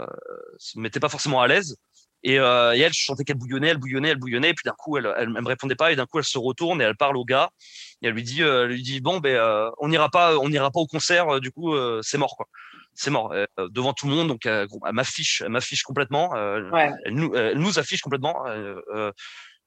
ça 0.58 0.74
me 0.76 0.82
mettait 0.82 1.00
pas 1.00 1.08
forcément 1.08 1.41
à 1.41 1.48
l'aise. 1.48 1.78
Et, 2.24 2.38
euh, 2.39 2.76
et 2.76 2.80
elle, 2.80 2.91
je 2.91 3.06
sentais 3.06 3.24
qu'elle 3.24 3.38
bouillonnait, 3.38 3.69
elle 3.69 3.78
bouillonnait, 3.78 4.10
elle 4.10 4.17
bouillonnait. 4.19 4.50
Et 4.50 4.54
puis 4.54 4.65
d'un 4.65 4.74
coup, 4.78 4.98
elle, 4.98 5.06
elle, 5.17 5.32
elle, 5.34 5.41
me 5.41 5.48
répondait 5.48 5.76
pas. 5.76 5.93
Et 5.93 5.95
d'un 5.95 6.06
coup, 6.06 6.19
elle 6.19 6.26
se 6.26 6.38
retourne 6.38 6.82
et 6.82 6.84
elle 6.84 6.98
parle 6.98 7.15
au 7.15 7.24
gars. 7.24 7.50
Et 8.02 8.08
elle 8.08 8.13
lui 8.13 8.24
dit, 8.24 8.43
euh, 8.43 8.65
elle 8.65 8.72
lui 8.72 8.82
dit, 8.82 9.00
bon, 9.00 9.19
ben, 9.19 9.36
euh, 9.36 9.72
on 9.78 9.88
n'ira 9.88 10.10
pas, 10.10 10.38
on 10.38 10.50
n'ira 10.50 10.72
pas 10.72 10.82
au 10.82 10.88
concert. 10.88 11.36
euh, 11.36 11.39
du 11.39 11.52
coup, 11.52 11.74
euh, 11.74 12.02
c'est 12.04 12.17
mort, 12.17 12.36
quoi. 12.36 12.48
C'est 12.93 13.12
mort 13.12 13.32
euh, 13.32 13.45
devant 13.69 13.93
tout 13.93 14.10
le 14.10 14.13
monde. 14.13 14.28
Donc, 14.28 14.45
euh, 14.45 14.67
elle 14.86 14.93
m'affiche, 14.93 15.41
elle 15.41 15.52
m'affiche 15.52 15.84
complètement. 15.84 16.36
Euh, 16.36 16.69
ouais. 16.72 16.91
elle, 17.06 17.13
nous, 17.13 17.34
elle 17.34 17.58
nous 17.58 17.80
affiche 17.80 18.02
complètement. 18.02 18.43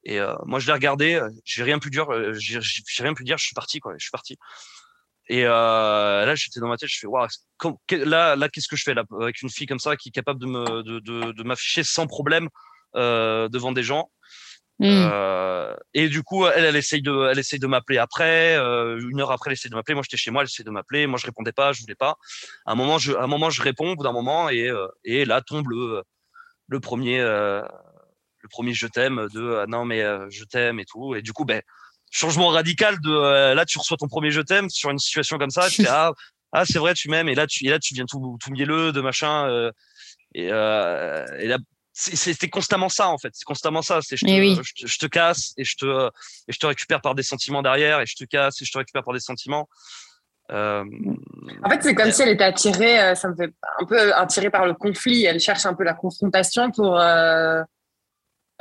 Euh, 0.08 0.12
et 0.12 0.20
euh, 0.20 0.34
moi, 0.44 0.58
je 0.58 0.66
l'ai 0.66 0.72
regardé, 0.72 1.20
j'ai 1.44 1.62
rien 1.62 1.78
pu 1.78 1.90
dire, 1.90 2.06
j'ai 2.38 3.02
rien 3.02 3.14
pu 3.14 3.24
dire, 3.24 3.38
je 3.38 3.44
suis 3.44 3.54
parti, 3.54 3.80
quoi, 3.80 3.94
je 3.98 4.04
suis 4.04 4.10
parti. 4.10 4.36
Et 5.28 5.44
euh, 5.46 6.26
là, 6.26 6.34
j'étais 6.34 6.60
dans 6.60 6.68
ma 6.68 6.76
tête, 6.76 6.88
je 6.88 6.98
fais, 6.98 7.06
waouh, 7.06 7.28
là, 7.90 8.36
là, 8.36 8.48
qu'est-ce 8.48 8.68
que 8.68 8.76
je 8.76 8.82
fais 8.82 8.94
là 8.94 9.04
avec 9.20 9.40
une 9.42 9.50
fille 9.50 9.66
comme 9.66 9.78
ça 9.78 9.96
qui 9.96 10.08
est 10.08 10.12
capable 10.12 10.40
de 10.40 10.46
me, 10.46 10.82
de, 10.82 10.98
de, 10.98 11.32
de 11.32 11.42
m'afficher 11.44 11.84
sans 11.84 12.06
problème 12.06 12.48
euh, 12.96 13.48
devant 13.48 13.72
des 13.72 13.84
gens. 13.84 14.10
Mmh. 14.78 14.86
Euh, 14.88 15.76
et 15.94 16.08
du 16.08 16.24
coup, 16.24 16.44
elle, 16.46 16.64
elle 16.64 16.76
essaye 16.76 17.02
de, 17.02 17.28
elle 17.30 17.38
essaye 17.38 17.60
de 17.60 17.68
m'appeler 17.68 17.98
après. 17.98 18.56
Euh, 18.56 18.98
une 19.10 19.20
heure 19.20 19.30
après, 19.30 19.50
elle 19.50 19.52
essaye 19.52 19.70
de 19.70 19.76
m'appeler. 19.76 19.94
Moi, 19.94 20.02
j'étais 20.02 20.16
chez 20.16 20.32
moi, 20.32 20.42
elle 20.42 20.48
essaye 20.48 20.64
de 20.64 20.70
m'appeler. 20.70 21.06
Moi, 21.06 21.20
je 21.20 21.26
répondais 21.26 21.52
pas, 21.52 21.72
je 21.72 21.82
voulais 21.82 21.94
pas. 21.94 22.16
À 22.66 22.72
un 22.72 22.74
moment, 22.74 22.98
je, 22.98 23.12
à 23.12 23.22
un 23.22 23.26
moment, 23.28 23.48
je 23.48 23.62
réponds 23.62 23.92
au 23.92 23.96
bout 23.96 24.02
d'un 24.02 24.12
moment, 24.12 24.48
et, 24.48 24.68
euh, 24.68 24.88
et 25.04 25.24
là 25.24 25.40
tombe 25.40 25.68
le, 25.68 26.02
le 26.66 26.80
premier, 26.80 27.20
euh, 28.52 28.62
premier 28.62 28.74
je 28.74 28.86
t'aime 28.86 29.28
de 29.32 29.60
ah 29.62 29.66
non 29.66 29.84
mais 29.84 30.02
euh, 30.02 30.26
je 30.30 30.44
t'aime 30.44 30.78
et 30.78 30.84
tout. 30.84 31.14
Et 31.14 31.22
du 31.22 31.32
coup, 31.32 31.44
ben 31.44 31.62
changement 32.12 32.48
radical 32.48 33.00
de 33.00 33.10
euh, 33.10 33.54
là 33.54 33.64
tu 33.64 33.78
reçois 33.78 33.96
ton 33.96 34.06
premier 34.06 34.30
je 34.30 34.42
t'aime 34.42 34.68
sur 34.68 34.90
une 34.90 34.98
situation 34.98 35.38
comme 35.38 35.50
ça. 35.50 35.68
Tu 35.68 35.82
fais 35.82 35.88
ah 35.90 36.12
ah 36.52 36.64
c'est 36.66 36.78
vrai 36.78 36.94
tu 36.94 37.08
m'aimes 37.08 37.28
et 37.28 37.34
là 37.34 37.46
tu 37.46 37.66
et 37.66 37.70
là 37.70 37.78
tu 37.78 37.94
viens 37.94 38.04
tout 38.04 38.36
tout 38.40 38.50
mielleux 38.52 38.92
de 38.92 39.00
machin 39.00 39.48
euh, 39.48 39.72
et, 40.34 40.46
et 40.46 41.48
là 41.48 41.58
c'était 41.94 42.48
constamment 42.48 42.88
ça 42.88 43.08
en 43.08 43.18
fait 43.18 43.30
c'est 43.32 43.44
constamment 43.44 43.82
ça 43.82 44.00
c'est 44.02 44.16
je, 44.16 44.24
oui. 44.24 44.58
je, 44.76 44.86
je, 44.86 44.98
te 44.98 45.06
casse 45.06 45.52
et 45.58 45.64
je 45.64 45.76
te 45.76 46.08
et 46.48 46.52
je 46.52 46.58
te 46.58 46.66
récupère 46.66 47.02
par 47.02 47.14
des 47.14 47.22
sentiments 47.22 47.62
derrière 47.62 48.00
et 48.00 48.06
je 48.06 48.16
te 48.16 48.24
casse 48.24 48.60
et 48.62 48.64
je 48.64 48.72
te 48.72 48.78
récupère 48.78 49.04
par 49.04 49.12
des 49.12 49.20
sentiments 49.20 49.68
euh, 50.50 50.84
en 51.62 51.70
fait 51.70 51.82
c'est 51.82 51.94
comme 51.94 52.10
si 52.10 52.22
elle 52.22 52.30
était 52.30 52.44
attirée 52.44 53.14
ça 53.14 53.28
me 53.28 53.36
fait 53.36 53.52
un 53.78 53.84
peu 53.84 54.14
attirée 54.14 54.50
par 54.50 54.66
le 54.66 54.74
conflit 54.74 55.24
elle 55.24 55.40
cherche 55.40 55.66
un 55.66 55.74
peu 55.74 55.84
la 55.84 55.94
confrontation 55.94 56.70
pour 56.70 56.98
euh, 56.98 57.62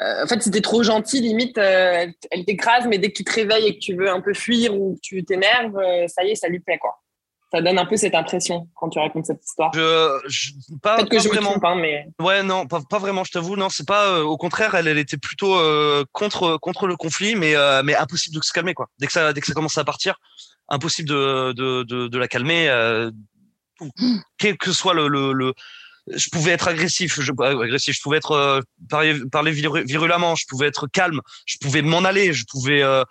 en 0.01 0.27
fait 0.27 0.41
c'était 0.41 0.61
trop 0.61 0.83
gentil 0.83 1.21
limite 1.21 1.57
elle, 1.57 2.13
elle 2.31 2.45
t'écrase 2.45 2.87
mais 2.87 2.97
dès 2.97 3.09
que 3.11 3.17
tu 3.17 3.23
te 3.23 3.31
réveilles 3.33 3.67
et 3.67 3.75
que 3.75 3.79
tu 3.79 3.95
veux 3.95 4.09
un 4.09 4.21
peu 4.21 4.33
fuir 4.33 4.75
ou 4.75 4.95
que 4.95 4.99
tu 5.01 5.23
t'énerves 5.23 5.77
ça 6.07 6.23
y 6.23 6.31
est 6.31 6.35
ça 6.35 6.47
lui 6.47 6.59
plaît 6.59 6.79
quoi 6.79 7.01
ça 7.53 7.61
donne 7.61 7.77
un 7.77 7.85
peu 7.85 7.97
cette 7.97 8.15
impression 8.15 8.69
quand 8.75 8.89
tu 8.89 8.99
racontes 8.99 9.25
cette 9.25 9.43
histoire. 9.43 9.71
Je, 9.73 10.21
je 10.27 10.51
pas, 10.81 10.95
Peut-être 10.95 11.09
que 11.09 11.17
pas 11.17 11.21
je 11.23 11.27
vraiment. 11.27 11.49
me 11.49 11.59
trompe, 11.59 11.65
hein, 11.65 11.75
mais 11.75 12.07
Ouais, 12.19 12.43
non, 12.43 12.65
pas, 12.65 12.79
pas 12.89 12.97
vraiment. 12.97 13.25
Je 13.25 13.31
t'avoue, 13.31 13.57
non, 13.57 13.67
c'est 13.69 13.85
pas. 13.85 14.07
Euh, 14.07 14.23
au 14.23 14.37
contraire, 14.37 14.73
elle, 14.75 14.87
elle 14.87 14.97
était 14.97 15.17
plutôt 15.17 15.55
euh, 15.55 16.05
contre 16.13 16.57
contre 16.57 16.87
le 16.87 16.95
conflit, 16.95 17.35
mais 17.35 17.55
euh, 17.55 17.81
mais 17.83 17.93
impossible 17.95 18.37
de 18.37 18.41
se 18.43 18.53
calmer 18.53 18.73
quoi. 18.73 18.87
Dès 18.99 19.07
que 19.07 19.11
ça 19.11 19.33
dès 19.33 19.41
que 19.41 19.47
ça 19.47 19.53
commence 19.53 19.77
à 19.77 19.83
partir, 19.83 20.15
impossible 20.69 21.09
de 21.09 21.51
de 21.51 21.83
de, 21.83 22.07
de 22.07 22.17
la 22.17 22.27
calmer. 22.29 22.69
Euh, 22.69 23.11
quel 24.37 24.57
que 24.57 24.71
soit 24.71 24.93
le, 24.93 25.07
le, 25.07 25.33
le 25.33 25.53
je 26.07 26.29
pouvais 26.31 26.51
être 26.51 26.67
agressif, 26.67 27.21
je, 27.21 27.31
agressif, 27.43 27.95
je 27.95 28.01
pouvais 28.01 28.17
être 28.17 28.31
euh, 28.31 28.61
parler, 28.89 29.19
parler 29.31 29.51
virulemment, 29.51 30.35
je 30.35 30.45
pouvais 30.47 30.67
être 30.67 30.87
calme, 30.87 31.21
je 31.45 31.57
pouvais 31.59 31.81
m'en 31.81 32.03
aller, 32.03 32.33
je 32.33 32.45
pouvais 32.49 32.81
euh, 32.81 33.03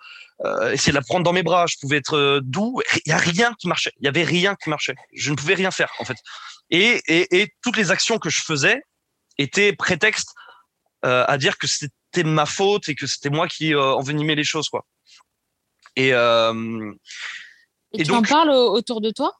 euh, 0.43 0.71
essayer 0.71 0.91
de 0.91 0.97
la 0.97 1.03
prendre 1.03 1.23
dans 1.23 1.33
mes 1.33 1.43
bras, 1.43 1.65
je 1.67 1.75
pouvais 1.79 1.97
être 1.97 2.17
euh, 2.17 2.41
doux. 2.43 2.81
Il 3.05 3.09
y 3.09 3.13
a 3.13 3.17
rien 3.17 3.53
qui 3.59 3.67
marchait. 3.67 3.93
Il 3.99 4.05
y 4.05 4.07
avait 4.07 4.23
rien 4.23 4.55
qui 4.55 4.69
marchait. 4.69 4.95
Je 5.13 5.31
ne 5.31 5.35
pouvais 5.35 5.53
rien 5.55 5.71
faire 5.71 5.91
en 5.99 6.05
fait. 6.05 6.17
Et, 6.69 7.01
et, 7.07 7.41
et 7.41 7.53
toutes 7.63 7.77
les 7.77 7.91
actions 7.91 8.17
que 8.17 8.29
je 8.29 8.41
faisais 8.41 8.81
étaient 9.37 9.73
prétexte 9.73 10.33
euh, 11.05 11.25
à 11.27 11.37
dire 11.37 11.57
que 11.57 11.67
c'était 11.67 12.23
ma 12.23 12.45
faute 12.45 12.89
et 12.89 12.95
que 12.95 13.07
c'était 13.07 13.29
moi 13.29 13.47
qui 13.47 13.73
envenimais 13.73 14.35
les 14.35 14.43
choses 14.43 14.69
quoi. 14.69 14.85
Et, 15.95 16.09
et, 16.09 16.13
et 17.93 18.03
tu 18.03 18.11
donc, 18.11 18.25
en 18.25 18.29
parles 18.29 18.51
autour 18.51 19.01
de 19.01 19.11
toi? 19.11 19.33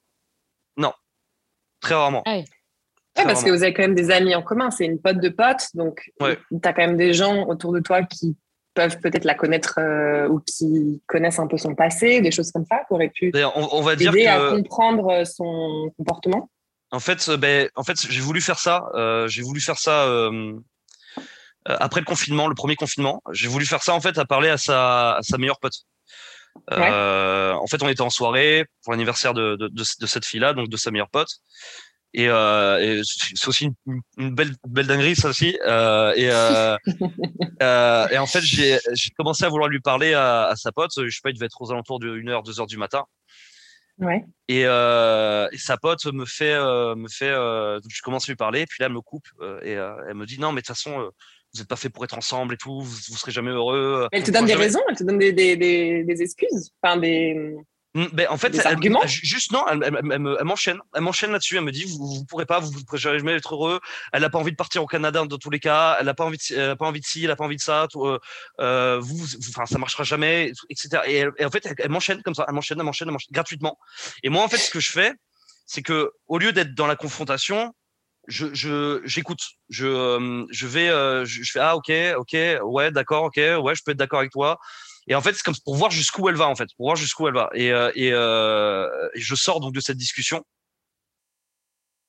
Non, 0.76 0.92
très 1.80 1.94
rarement. 1.94 2.22
Ah 2.26 2.36
oui. 2.36 2.44
Parce 3.14 3.44
que 3.44 3.50
vous 3.50 3.62
avez 3.62 3.72
quand 3.72 3.82
même 3.82 3.94
des 3.94 4.10
amis 4.10 4.34
en 4.34 4.42
commun, 4.42 4.70
c'est 4.70 4.86
une 4.86 5.00
pote 5.00 5.18
de 5.18 5.28
potes, 5.28 5.68
donc 5.74 6.10
ouais. 6.20 6.38
tu 6.50 6.68
as 6.68 6.72
quand 6.72 6.82
même 6.82 6.96
des 6.96 7.12
gens 7.12 7.46
autour 7.46 7.72
de 7.72 7.80
toi 7.80 8.02
qui 8.02 8.36
peuvent 8.74 8.98
peut-être 9.00 9.24
la 9.24 9.34
connaître 9.34 9.78
ou 10.30 10.40
qui 10.40 11.02
connaissent 11.06 11.38
un 11.38 11.46
peu 11.46 11.58
son 11.58 11.74
passé, 11.74 12.20
des 12.20 12.30
choses 12.30 12.50
comme 12.50 12.64
ça, 12.64 12.78
qui 12.88 12.94
auraient 12.94 13.10
pu 13.10 13.32
on, 13.54 13.82
va 13.82 13.96
dire 13.96 14.12
aider 14.14 14.26
à 14.26 14.50
comprendre 14.50 15.24
son 15.26 15.92
comportement 15.98 16.50
En 16.90 17.00
fait, 17.00 17.30
ben, 17.30 17.68
en 17.76 17.84
fait 17.84 17.96
j'ai 18.08 18.20
voulu 18.20 18.40
faire 18.40 18.58
ça. 18.58 18.86
j'ai 19.26 19.42
voulu 19.42 19.60
faire 19.60 19.78
ça 19.78 20.08
après 21.66 22.00
le 22.00 22.06
confinement, 22.06 22.48
le 22.48 22.54
premier 22.54 22.76
confinement. 22.76 23.22
J'ai 23.32 23.48
voulu 23.48 23.66
faire 23.66 23.82
ça 23.82 23.94
en 23.94 24.00
fait 24.00 24.18
à 24.18 24.24
parler 24.24 24.48
à 24.48 24.56
sa, 24.56 25.16
à 25.16 25.22
sa 25.22 25.38
meilleure 25.38 25.60
pote. 25.60 25.84
Euh, 26.70 27.52
en 27.52 27.66
fait, 27.66 27.82
on 27.82 27.88
était 27.88 28.02
en 28.02 28.10
soirée 28.10 28.66
pour 28.82 28.92
l'anniversaire 28.92 29.34
de, 29.34 29.56
de, 29.56 29.68
de, 29.68 30.06
cette 30.06 30.24
fille-là, 30.24 30.52
donc 30.52 30.68
de 30.68 30.76
sa 30.76 30.90
meilleure 30.90 31.08
pote. 31.08 31.30
Et, 32.14 32.28
euh, 32.28 32.78
et 32.78 33.00
c'est 33.04 33.48
aussi 33.48 33.70
une, 33.86 34.00
une, 34.18 34.34
belle, 34.34 34.52
belle 34.68 34.86
dinguerie, 34.86 35.16
ça 35.16 35.28
aussi. 35.28 35.58
Euh, 35.66 36.12
et, 36.14 36.28
euh, 36.30 36.76
euh, 37.62 38.08
et 38.08 38.18
en 38.18 38.26
fait, 38.26 38.42
j'ai 38.42 38.78
commencé 39.16 39.44
à 39.44 39.48
vouloir 39.48 39.68
lui 39.68 39.80
parler 39.80 40.12
à, 40.12 40.44
à, 40.48 40.56
sa 40.56 40.72
pote. 40.72 40.90
Je 40.94 41.08
sais 41.08 41.20
pas, 41.22 41.30
il 41.30 41.34
devait 41.34 41.46
être 41.46 41.60
aux 41.60 41.72
alentours 41.72 42.00
de 42.00 42.14
1h, 42.14 42.44
2h 42.44 42.68
du 42.68 42.76
matin. 42.76 43.04
Ouais. 43.98 44.24
Et, 44.48 44.64
euh, 44.66 45.48
et, 45.52 45.58
sa 45.58 45.76
pote 45.78 46.04
me 46.06 46.26
fait, 46.26 46.54
me 46.54 47.08
fait, 47.08 47.30
je 47.30 48.02
commence 48.02 48.28
à 48.28 48.32
lui 48.32 48.36
parler, 48.36 48.66
puis 48.66 48.78
là 48.80 48.86
elle 48.86 48.92
me 48.92 49.00
coupe 49.00 49.28
et 49.62 49.72
elle 49.72 50.14
me 50.14 50.26
dit 50.26 50.38
non, 50.38 50.52
mais 50.52 50.60
de 50.60 50.66
toute 50.66 50.76
façon, 50.76 51.10
vous 51.54 51.60
n'êtes 51.60 51.68
pas 51.68 51.76
fait 51.76 51.90
pour 51.90 52.04
être 52.04 52.16
ensemble 52.16 52.54
et 52.54 52.56
tout, 52.56 52.80
vous, 52.80 52.84
vous 52.84 53.16
serez 53.16 53.32
jamais 53.32 53.50
heureux. 53.50 54.08
Elle 54.12 54.22
te 54.22 54.30
donne 54.30 54.46
des 54.46 54.54
raisons, 54.54 54.80
elle 54.88 54.96
te 54.96 55.04
donne 55.04 55.18
des, 55.18 55.32
des, 55.32 55.56
des, 55.56 56.04
des 56.04 56.22
excuses, 56.22 56.70
enfin 56.82 56.96
des. 56.96 57.54
Mm, 57.94 58.06
ben, 58.12 58.26
en 58.30 58.38
fait, 58.38 58.54
elle, 58.54 58.66
arguments 58.66 59.06
juste 59.06 59.52
non, 59.52 59.66
elle, 59.68 60.44
m'enchaîne, 60.44 60.78
elle 60.94 61.02
m'enchaîne 61.02 61.32
là-dessus. 61.32 61.56
Elle 61.56 61.64
me 61.64 61.72
dit, 61.72 61.84
vous, 61.84 61.98
vous 61.98 62.24
pourrez 62.24 62.46
pas, 62.46 62.58
vous, 62.58 62.70
vous 62.70 62.84
pourrez 62.84 62.98
jamais 62.98 63.32
être 63.32 63.54
heureux. 63.54 63.80
Elle 64.12 64.22
n'a 64.22 64.30
pas 64.30 64.38
envie 64.38 64.50
de 64.50 64.56
partir 64.56 64.82
au 64.82 64.86
Canada 64.86 65.24
dans 65.26 65.38
tous 65.38 65.50
les 65.50 65.60
cas. 65.60 65.96
Elle 66.00 66.06
n'a 66.06 66.14
pas 66.14 66.24
envie, 66.24 66.38
de, 66.38 66.54
elle 66.54 66.70
a 66.70 66.76
pas 66.76 66.86
envie 66.86 67.00
de 67.00 67.06
ci, 67.06 67.22
elle 67.22 67.28
n'a 67.28 67.36
pas 67.36 67.44
envie 67.44 67.56
de 67.56 67.60
ça. 67.60 67.86
Tout, 67.90 68.06
euh, 68.06 68.18
euh 68.60 68.98
vous, 69.00 69.26
enfin, 69.50 69.66
ça 69.66 69.78
marchera 69.78 70.04
jamais, 70.04 70.52
etc. 70.70 71.02
Et, 71.06 71.24
et 71.38 71.44
en 71.44 71.50
fait, 71.50 71.68
elle, 71.78 71.90
m'enchaîne 71.90 72.22
comme 72.22 72.34
ça, 72.34 72.46
elle 72.48 72.54
m'enchaîne, 72.54 72.78
elle 72.78 72.84
m'enchaîne, 72.84 73.08
elle 73.08 73.12
m'enchaîne 73.12 73.32
gratuitement. 73.32 73.78
Et 74.22 74.30
moi, 74.30 74.42
en 74.42 74.48
fait, 74.48 74.58
ce 74.58 74.70
que 74.70 74.80
je 74.80 74.90
fais, 74.90 75.12
c'est 75.66 75.82
que 75.82 76.12
au 76.28 76.38
lieu 76.38 76.52
d'être 76.52 76.74
dans 76.74 76.86
la 76.86 76.96
confrontation, 76.96 77.74
je 78.28 79.00
j'écoute 79.04 79.40
je, 79.68 79.86
euh, 79.86 80.44
je 80.50 80.66
vais 80.66 80.88
euh, 80.88 81.24
je, 81.24 81.42
fais 81.50 81.58
ah 81.58 81.76
ok 81.76 81.90
ok 82.18 82.36
ouais 82.62 82.92
d'accord 82.92 83.24
ok 83.24 83.36
ouais 83.36 83.74
je 83.74 83.82
peux 83.82 83.90
être 83.90 83.96
d'accord 83.96 84.20
avec 84.20 84.30
toi 84.30 84.58
et 85.08 85.14
en 85.14 85.20
fait 85.20 85.32
c'est 85.34 85.42
comme 85.42 85.54
pour 85.64 85.76
voir 85.76 85.90
jusqu'où 85.90 86.28
elle 86.28 86.36
va 86.36 86.48
en 86.48 86.54
fait 86.54 86.68
pour 86.76 86.86
voir 86.86 86.96
jusqu'où 86.96 87.28
elle 87.28 87.34
va. 87.34 87.50
Et 87.54 87.72
euh, 87.72 87.90
et, 87.94 88.08
et, 88.08 89.20
je 89.20 89.34
sors 89.34 89.60
donc 89.60 89.74
de 89.74 89.80
cette 89.80 89.96
discussion 89.96 90.44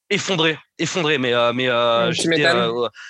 effondré 0.09 0.57
effondré. 0.77 1.17
Mais 1.17 1.33
mais 1.53 1.65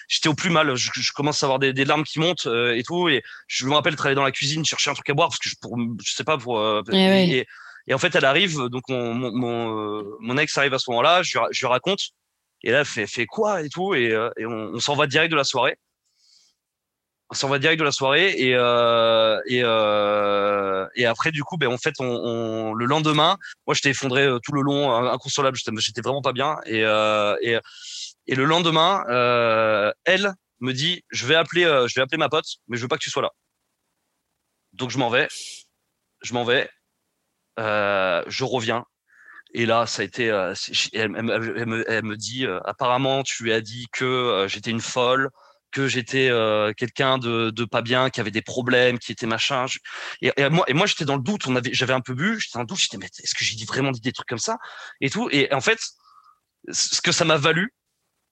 j'étais 0.07 0.29
au 0.29 0.35
plus 0.35 0.49
mal. 0.49 0.75
Je, 0.75 0.89
je, 0.93 1.11
commence 1.11 1.43
à 1.43 1.47
avoir 1.47 1.59
des, 1.59 1.73
des 1.73 1.85
larmes 1.85 2.03
qui 2.03 2.19
montent 2.19 2.47
et 2.47 2.83
tout. 2.85 3.09
Et 3.09 3.21
je 3.47 3.65
me 3.65 3.73
rappelle 3.73 3.95
travailler 3.95 4.15
dans 4.15 4.23
la 4.23 4.31
cuisine 4.31 4.65
chercher 4.65 4.89
un 4.89 4.93
truc 4.93 5.09
à 5.09 5.13
boire 5.13 5.29
parce 5.29 5.39
que 5.39 5.49
je 5.49 5.55
pour 5.61 5.77
je 6.03 6.13
sais 6.13 6.23
pas 6.23 6.37
pour 6.37 6.63
eh 6.91 7.37
et, 7.37 7.47
et, 7.87 7.93
en 7.93 7.97
fait 7.97 8.15
elle 8.15 8.25
arrive 8.25 8.57
donc 8.69 8.83
mon 8.89 9.13
mon, 9.13 10.03
mon, 10.19 10.37
ex 10.37 10.57
arrive 10.57 10.73
à 10.73 10.79
ce 10.79 10.89
moment-là. 10.91 11.23
Je, 11.23 11.37
je 11.51 11.59
lui 11.59 11.67
raconte. 11.67 12.13
Et 12.63 12.71
là, 12.71 12.79
elle 12.79 12.85
fait, 12.85 13.07
fait 13.07 13.25
quoi 13.25 13.61
et 13.61 13.69
tout. 13.69 13.93
Et, 13.93 14.11
euh, 14.11 14.29
et 14.37 14.45
on, 14.45 14.71
on 14.73 14.79
s'en 14.79 14.95
va 14.95 15.07
direct 15.07 15.31
de 15.31 15.35
la 15.35 15.43
soirée. 15.43 15.77
On 17.33 17.35
s'en 17.35 17.49
va 17.49 17.57
direct 17.57 17.79
de 17.79 17.83
la 17.83 17.91
soirée. 17.91 18.31
Et, 18.37 18.53
euh, 18.53 19.41
et, 19.47 19.61
euh, 19.63 20.85
et 20.95 21.07
après, 21.07 21.31
du 21.31 21.43
coup, 21.43 21.57
ben, 21.57 21.67
en 21.67 21.79
fait, 21.79 21.95
on, 21.99 22.05
on 22.05 22.73
le 22.75 22.85
lendemain, 22.85 23.37
moi, 23.65 23.73
j'étais 23.73 23.89
effondré 23.89 24.23
euh, 24.23 24.37
tout 24.37 24.51
le 24.51 24.61
long, 24.61 24.93
inconsolable. 24.93 25.57
J'étais 25.57 26.01
vraiment 26.01 26.21
pas 26.21 26.31
bien. 26.31 26.57
Et, 26.67 26.83
euh, 26.83 27.35
et, 27.41 27.57
et 28.27 28.35
le 28.35 28.45
lendemain, 28.45 29.03
euh, 29.09 29.91
elle 30.05 30.31
me 30.59 30.73
dit, 30.73 31.03
je 31.09 31.25
vais 31.25 31.33
appeler, 31.33 31.63
je 31.63 31.95
vais 31.95 32.03
appeler 32.03 32.19
ma 32.19 32.29
pote, 32.29 32.45
mais 32.67 32.77
je 32.77 32.83
veux 32.83 32.87
pas 32.87 32.97
que 32.97 33.03
tu 33.03 33.09
sois 33.09 33.23
là. 33.23 33.31
Donc, 34.73 34.91
je 34.91 34.99
m'en 34.99 35.09
vais. 35.09 35.27
Je 36.21 36.35
m'en 36.35 36.43
vais. 36.43 36.69
je 37.57 38.43
reviens 38.43 38.85
et 39.53 39.65
là, 39.65 39.85
ça 39.85 40.01
a 40.01 40.05
été. 40.05 40.31
Euh, 40.31 40.53
elle, 40.93 41.09
me, 41.09 42.15
dit 42.15 42.45
euh, 42.45 42.59
apparemment, 42.65 43.23
tu 43.23 43.43
lui 43.43 43.53
as 43.53 43.61
dit 43.61 43.85
que 43.91 44.03
euh, 44.05 44.47
j'étais 44.47 44.71
une 44.71 44.81
folle, 44.81 45.29
que 45.73 45.87
j'étais 45.87 46.29
quelqu'un 46.77 47.17
de, 47.17 47.49
de, 47.49 47.65
pas 47.65 47.81
bien, 47.81 48.09
qui 48.09 48.21
avait 48.21 48.31
des 48.31 48.41
problèmes, 48.41 48.99
qui 48.99 49.11
était 49.11 49.25
machin. 49.25 49.65
Et, 50.21 50.31
moi, 50.49 50.65
et 50.67 50.73
moi, 50.73 50.85
j'étais 50.85 51.05
dans 51.05 51.17
le 51.17 51.21
doute. 51.21 51.47
On 51.47 51.55
avait, 51.55 51.73
j'avais 51.73 51.93
un 51.93 52.01
peu 52.01 52.13
bu. 52.13 52.39
J'étais 52.39 52.53
dans 52.55 52.61
le 52.61 52.67
doute. 52.67 52.79
J'étais, 52.79 52.97
mais 52.97 53.07
est-ce 53.07 53.33
que 53.33 53.43
j'ai 53.43 53.55
dit 53.55 53.65
vraiment 53.65 53.91
dit 53.91 54.01
des 54.01 54.11
trucs 54.11 54.27
comme 54.27 54.37
ça 54.37 54.57
et 55.01 55.09
tout 55.09 55.29
Et 55.31 55.53
en 55.53 55.61
fait, 55.61 55.79
ce 56.71 57.01
que 57.01 57.11
ça 57.11 57.25
m'a 57.25 57.37
valu, 57.37 57.73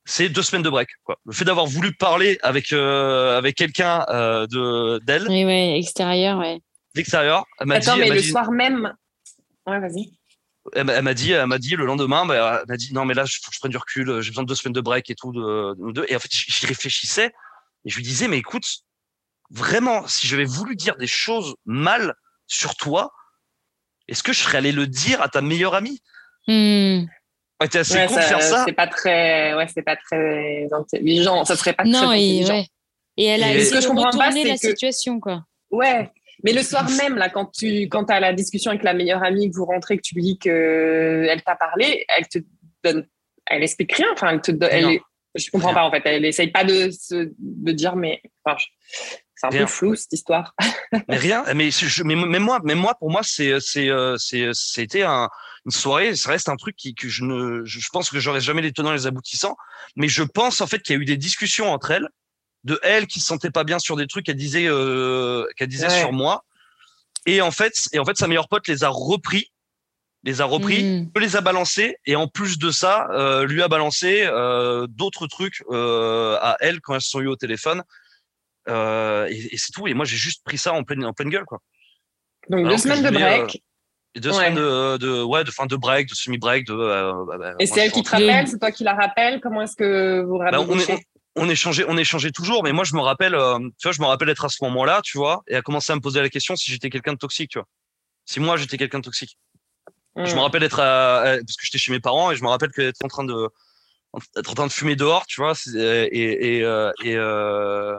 c'est 0.06 0.30
deux 0.30 0.42
semaines 0.42 0.64
de 0.64 0.70
break. 0.70 0.90
Quoi. 1.04 1.18
Le 1.26 1.34
fait 1.34 1.46
d'avoir 1.46 1.66
voulu 1.66 1.94
parler 1.94 2.40
avec 2.42 2.72
avec 2.72 3.56
quelqu'un 3.56 4.06
de 4.10 5.00
d'elle. 5.04 5.28
Oui, 5.28 5.46
oui, 5.46 5.78
extérieur, 5.78 6.40
ouais. 6.40 6.60
L'extérieur. 6.96 7.46
Attends, 7.60 7.98
mais 7.98 8.10
le 8.10 8.22
soir 8.22 8.52
même. 8.52 8.94
Ouais, 9.68 9.80
vas-y 9.80 10.21
elle, 10.74 11.02
m'a 11.02 11.14
dit, 11.14 11.32
elle 11.32 11.48
m'a 11.48 11.58
dit 11.58 11.76
le 11.76 11.86
lendemain, 11.86 12.26
bah, 12.26 12.62
elle 12.62 12.68
m'a 12.68 12.78
dit 12.78 12.94
non 12.94 13.06
mais 13.06 13.14
là, 13.14 13.24
il 13.26 13.40
faut 13.44 13.50
que 13.50 13.56
je 13.56 13.60
prenne 13.60 13.72
du 13.72 13.78
recul, 13.78 14.22
j'ai 14.22 14.30
besoin 14.30 14.44
de 14.44 14.48
deux 14.48 14.56
semaines 14.56 14.74
de 14.74 14.82
break 14.82 15.10
et 15.10 15.16
tout. 15.16 15.32
De, 15.32 15.92
de 15.92 16.06
et 16.08 16.16
en 16.16 16.20
fait, 16.20 16.30
j'y 16.32 16.66
réfléchissais 16.66 17.32
et 17.86 17.90
je 17.90 17.96
lui 17.96 18.04
disais 18.04 18.28
mais 18.28 18.38
écoute, 18.38 18.68
vraiment, 19.50 20.08
si 20.08 20.28
j'avais 20.28 20.46
voulu 20.46 20.76
dire 20.76 20.96
des 20.98 21.08
choses 21.08 21.56
mal 21.66 22.16
sur 22.48 22.76
toi, 22.76 23.12
est-ce 24.08 24.24
que 24.24 24.34
je 24.34 24.40
serais 24.40 24.58
allé 24.58 24.72
le 24.72 24.88
dire 24.88 25.22
à 25.22 25.30
ta 25.30 25.42
meilleure 25.42 25.74
amie? 25.74 26.02
Mmh. 26.48 27.06
Ouais, 27.62 27.78
assez 27.78 27.94
ouais, 27.94 28.08
con 28.08 28.16
de 28.16 28.22
faire 28.22 28.42
ça. 28.42 28.64
C'est 28.66 28.74
pas 28.74 28.88
très, 28.88 29.54
ouais, 29.54 29.68
c'est 29.74 29.84
pas 29.84 29.96
très 29.96 30.68
intelligent. 30.72 31.46
Ça 31.46 31.56
serait 31.56 31.74
pas 31.74 31.84
non, 31.84 32.08
très 32.08 32.22
et, 32.22 32.46
ouais. 32.46 32.68
et 33.18 33.26
elle 33.26 33.44
a 33.44 33.54
essayé 33.54 33.82
de 33.82 33.88
retourner 33.88 34.44
la 34.44 34.54
que... 34.56 34.60
situation, 34.60 35.20
quoi. 35.20 35.44
Ouais, 35.70 36.12
mais 36.44 36.54
le 36.54 36.64
soir 36.64 36.90
même, 36.90 37.18
là, 37.18 37.30
quand 37.30 37.46
tu 37.46 37.84
quand 37.84 38.10
as 38.10 38.20
la 38.20 38.34
discussion 38.34 38.72
avec 38.72 38.84
la 38.84 38.94
meilleure 38.94 39.24
amie, 39.24 39.50
que 39.50 39.56
vous 39.56 39.66
rentrez, 39.66 39.98
que 39.98 40.02
tu 40.02 40.16
lui 40.16 40.24
dis 40.24 40.38
qu'elle 40.40 41.42
t'a 41.46 41.56
parlé, 41.56 42.06
elle 42.18 42.28
te 42.28 42.40
donne, 42.84 43.08
elle 43.46 43.64
explique 43.64 43.94
rien. 43.94 44.08
Enfin, 44.14 44.30
elle 44.30 44.42
te 44.42 44.52
donne, 44.52 44.70
elle 44.72 45.00
je 45.36 45.50
comprends 45.50 45.74
pas 45.74 45.84
en 45.84 45.92
fait. 45.92 46.02
Elle 46.06 46.26
essaye 46.26 46.52
pas 46.52 46.64
de 46.64 46.90
se 46.92 47.32
de 47.38 47.72
dire, 47.72 47.96
mais 47.96 48.22
enfin, 48.44 48.58
c'est 49.36 49.48
un 49.48 49.50
peu 49.50 49.66
flou 49.66 49.96
cette 49.96 50.14
histoire. 50.14 50.56
mais 51.08 51.18
rien. 51.18 51.44
Mais, 51.56 51.72
je, 51.72 52.04
mais, 52.04 52.16
mais, 52.16 52.40
moi, 52.40 52.60
mais 52.64 52.76
moi, 52.76 52.96
pour 53.00 53.12
moi, 53.12 53.22
c'est 53.24 53.60
c'est 53.60 53.90
c'est 54.18 54.50
c'était 54.54 55.04
un, 55.04 55.30
une 55.66 55.72
soirée. 55.72 56.16
Ça 56.16 56.32
reste 56.32 56.50
un 56.50 56.58
truc 56.58 56.76
qui 56.76 56.96
que 56.96 57.08
je 57.08 57.24
ne, 57.24 57.64
je 57.66 57.90
pense 57.94 58.10
que 58.10 58.20
j'aurais 58.20 58.42
jamais 58.42 58.62
les 58.62 58.74
tenants 58.74 58.92
les 58.92 59.08
aboutissants. 59.08 59.56
Mais 59.96 60.08
je 60.08 60.24
pense 60.24 60.60
en 60.62 60.68
fait 60.68 60.82
qu'il 60.82 60.96
y 60.96 61.00
a 61.00 61.02
eu 61.02 61.06
des 61.06 61.18
discussions 61.18 61.72
entre 61.72 61.92
elles 61.92 62.10
de 62.64 62.80
elle 62.84 63.08
qui 63.08 63.20
se 63.20 63.26
sentait 63.26 63.50
pas 63.50 63.64
bien 63.64 63.80
sur 63.80 63.96
des 63.96 64.08
trucs 64.08 64.26
qu'elle 64.26 64.36
disait 64.36 64.68
euh, 64.68 65.46
qu'elle 65.58 65.68
disait 65.68 65.90
sur 65.90 66.12
moi. 66.12 66.44
Et 67.26 67.42
en 67.42 67.52
fait 67.52 67.74
et 67.94 68.00
en 68.00 68.06
fait 68.06 68.18
sa 68.18 68.28
meilleure 68.28 68.48
pote 68.48 68.68
les 68.68 68.84
a 68.84 68.90
repris 68.90 69.52
les 70.24 70.42
a 70.42 70.46
repris 70.46 70.84
mmh. 70.84 71.20
les 71.20 71.36
a 71.36 71.42
balancés 71.42 71.98
et 72.06 72.16
en 72.16 72.28
plus 72.28 72.60
de 72.60 72.70
ça 72.70 73.08
euh, 73.12 73.46
lui 73.46 73.64
a 73.64 73.68
balancé 73.68 74.24
euh, 74.26 74.86
d'autres 74.88 75.28
trucs 75.28 75.64
euh, 75.72 76.38
à 76.42 76.58
elle 76.60 76.80
quand 76.82 76.94
elles 76.94 77.02
se 77.02 77.10
sont 77.10 77.22
eues 77.22 77.28
au 77.28 77.36
téléphone. 77.36 77.84
Euh, 78.70 79.28
et, 79.30 79.56
et 79.56 79.58
c'est 79.58 79.72
tout. 79.72 79.88
Et 79.88 79.96
moi 79.96 80.06
j'ai 80.06 80.18
juste 80.18 80.44
pris 80.44 80.60
ça 80.60 80.74
en 80.74 80.84
pleine 80.84 81.04
en 81.04 81.14
pleine 81.14 81.30
gueule 81.30 81.46
quoi. 81.46 81.60
Donc 82.50 82.68
deux 82.68 82.78
semaines 82.78 83.04
de 83.04 83.10
break. 83.10 83.64
deux 84.16 84.30
ouais. 84.30 84.36
semaines 84.36 84.56
de, 84.56 84.98
de, 84.98 85.24
ouais 85.24 85.44
de 85.44 85.52
fin 85.52 85.66
de 85.66 85.76
break 85.76 86.08
de 86.10 86.16
semi 86.16 86.38
break 86.38 86.68
de 86.68 86.76
bah, 86.76 87.38
bah, 87.38 87.54
et 87.60 87.66
c'est 87.66 87.80
elle 87.80 87.92
qui 87.92 88.04
te 88.04 88.10
rappelle? 88.12 88.48
c'est 88.48 88.60
toi 88.60 88.72
qui 88.72 88.84
la 88.84 88.94
rappelle? 88.94 89.42
Comment 89.42 89.64
est-ce 89.64 89.76
que 89.76 90.22
vous 90.22 90.38
bah, 90.38 90.60
on, 90.60 90.78
on 91.36 91.50
échangeait, 91.50 91.86
on 91.88 91.98
échangeait 91.98 92.32
toujours, 92.32 92.64
mais 92.64 92.74
moi 92.74 92.84
je 92.84 92.96
me 92.96 93.02
rappelle, 93.02 93.36
euh, 93.36 93.58
tu 93.60 93.88
vois, 93.88 93.92
je 93.92 94.02
me 94.02 94.08
rappelle 94.08 94.30
être 94.30 94.46
à 94.46 94.50
ce 94.50 94.64
moment-là, 94.64 95.02
tu 95.04 95.18
vois, 95.18 95.44
et 95.48 95.56
à 95.56 95.62
commencer 95.62 95.94
à 95.94 95.96
me 95.96 96.02
poser 96.02 96.22
la 96.22 96.30
question 96.30 96.56
si 96.56 96.72
j'étais 96.72 96.90
quelqu'un 96.90 97.14
de 97.14 97.18
toxique, 97.18 97.52
tu 97.52 97.60
vois. 97.60 97.68
Si 98.26 98.40
moi 98.40 98.58
j'étais 98.58 98.78
quelqu'un 98.78 99.00
de 99.00 99.06
toxique. 99.06 99.38
Je 100.18 100.36
me 100.36 100.42
rappelle 100.42 100.64
être 100.64 100.82
à, 100.82 101.22
parce 101.24 101.56
que 101.56 101.64
j'étais 101.64 101.78
chez 101.78 101.92
mes 101.94 102.02
parents 102.02 102.32
et 102.32 102.36
je 102.36 102.44
me 102.44 102.50
rappelle 102.50 102.72
qu'être 102.72 103.04
en 103.04 103.08
train 103.08 103.24
de 103.24 103.48
être 104.36 104.52
en 104.52 104.56
train 104.56 104.68
de 104.68 104.72
fumer 104.72 104.98
dehors, 104.98 105.26
tu 105.26 105.40
vois, 105.40 105.54
et 105.74 105.80
et 105.80 106.58
et, 106.58 106.64
euh, 106.64 106.92
et, 107.02 107.16
euh, 107.16 107.98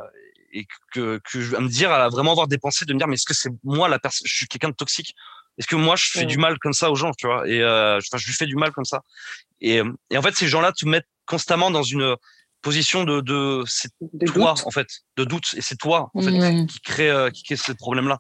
et 0.53 0.67
que 0.93 1.19
que 1.25 1.41
je 1.41 1.51
vais 1.53 1.61
me 1.61 1.69
dire 1.69 1.91
à 1.91 2.11
vraiment 2.11 2.33
avoir 2.33 2.49
des 2.49 2.59
pensées 2.59 2.85
de 2.85 2.93
me 2.93 2.99
dire 2.99 3.09
mais 3.09 3.15
est-ce 3.15 3.25
que 3.25 3.33
c'est 3.33 3.51
moi 3.65 3.89
la 3.89 3.99
personne, 3.99 4.27
je 4.27 4.35
suis 4.35 4.47
quelqu'un 4.47 4.69
de 4.69 4.75
toxique? 4.75 5.15
Est-ce 5.57 5.67
que 5.67 5.77
moi 5.77 5.97
je 5.97 6.07
fais 6.11 6.27
du 6.27 6.37
mal 6.37 6.59
comme 6.59 6.75
ça 6.75 6.91
aux 6.91 6.97
gens, 6.97 7.13
tu 7.17 7.27
vois? 7.27 7.49
Et 7.49 7.63
euh, 7.63 7.97
enfin, 7.97 8.19
je 8.19 8.27
lui 8.27 8.35
fais 8.35 8.47
du 8.47 8.57
mal 8.57 8.73
comme 8.73 8.85
ça. 8.85 9.01
Et, 9.63 9.81
et 10.11 10.19
en 10.19 10.23
fait 10.23 10.35
ces 10.35 10.49
gens-là 10.49 10.73
te 10.73 10.87
mettent 10.87 11.09
constamment 11.25 11.71
dans 11.71 11.83
une 11.83 12.17
position 12.63 13.05
de, 13.05 13.21
de 13.21 13.63
c'est 13.67 13.91
toi 14.27 14.55
en 14.65 14.71
fait, 14.71 14.89
de 15.17 15.25
doute 15.25 15.55
et 15.57 15.61
c'est 15.61 15.77
toi 15.77 16.11
en 16.15 16.23
fait 16.23 16.31
mmh. 16.31 16.67
qui 16.67 16.81
crée 16.81 17.11
euh, 17.11 17.31
qui 17.31 17.43
crée 17.43 17.57
ce 17.57 17.73
problème 17.73 18.09
là. 18.09 18.19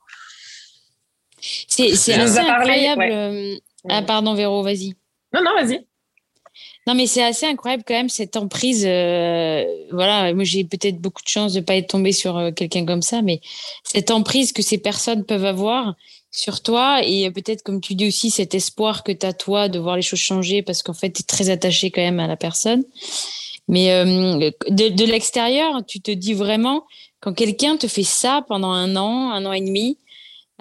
C'est 1.42 1.96
c'est 1.96 2.14
assez 2.14 2.38
incroyable. 2.38 3.02
Euh, 3.02 3.57
ah 3.88 4.02
pardon 4.02 4.35
Véro, 4.35 4.62
vas-y. 4.62 4.94
Non 5.33 5.42
non 5.42 5.55
vas-y. 5.55 5.87
Non 6.87 6.94
mais 6.94 7.07
c'est 7.07 7.22
assez 7.22 7.46
incroyable 7.46 7.85
quand 7.87 7.94
même 7.94 8.09
cette 8.09 8.37
emprise. 8.37 8.85
Euh, 8.87 9.64
voilà, 9.90 10.33
moi 10.35 10.44
j'ai 10.44 10.64
peut-être 10.64 10.98
beaucoup 10.98 11.22
de 11.22 11.28
chance 11.28 11.52
de 11.52 11.61
pas 11.61 11.76
être 11.76 11.88
tombée 11.88 12.12
sur 12.12 12.37
euh, 12.37 12.50
quelqu'un 12.50 12.85
comme 12.85 13.02
ça, 13.02 13.22
mais 13.22 13.40
cette 13.85 14.11
emprise 14.11 14.52
que 14.52 14.62
ces 14.62 14.78
personnes 14.78 15.24
peuvent 15.24 15.44
avoir 15.44 15.94
sur 16.31 16.62
toi 16.62 17.00
et 17.05 17.31
peut-être 17.31 17.62
comme 17.62 17.81
tu 17.81 17.94
dis 17.94 18.09
aussi 18.09 18.31
cet 18.31 18.55
espoir 18.55 19.05
que 19.05 19.12
tu 19.12 19.26
as 19.26 19.33
toi 19.33 19.68
de 19.68 19.78
voir 19.78 19.96
les 19.96 20.02
choses 20.02 20.18
changer 20.18 20.62
parce 20.62 20.83
qu'en 20.83 20.94
fait 20.94 21.12
tu 21.12 21.20
es 21.20 21.24
très 21.24 21.50
attaché 21.50 21.90
quand 21.90 22.00
même 22.00 22.20
à 22.20 22.26
la 22.26 22.37
personne. 22.37 22.85
Mais 23.68 23.92
euh, 23.92 24.51
de, 24.68 24.88
de 24.88 25.05
l'extérieur, 25.05 25.83
tu 25.87 26.01
te 26.01 26.11
dis 26.11 26.35
vraiment 26.35 26.85
Quand 27.20 27.33
quelqu'un 27.33 27.77
te 27.77 27.87
fait 27.87 28.03
ça 28.03 28.44
pendant 28.48 28.72
un 28.72 28.96
an, 28.96 29.31
un 29.31 29.46
an 29.46 29.53
et 29.53 29.61
demi, 29.61 29.98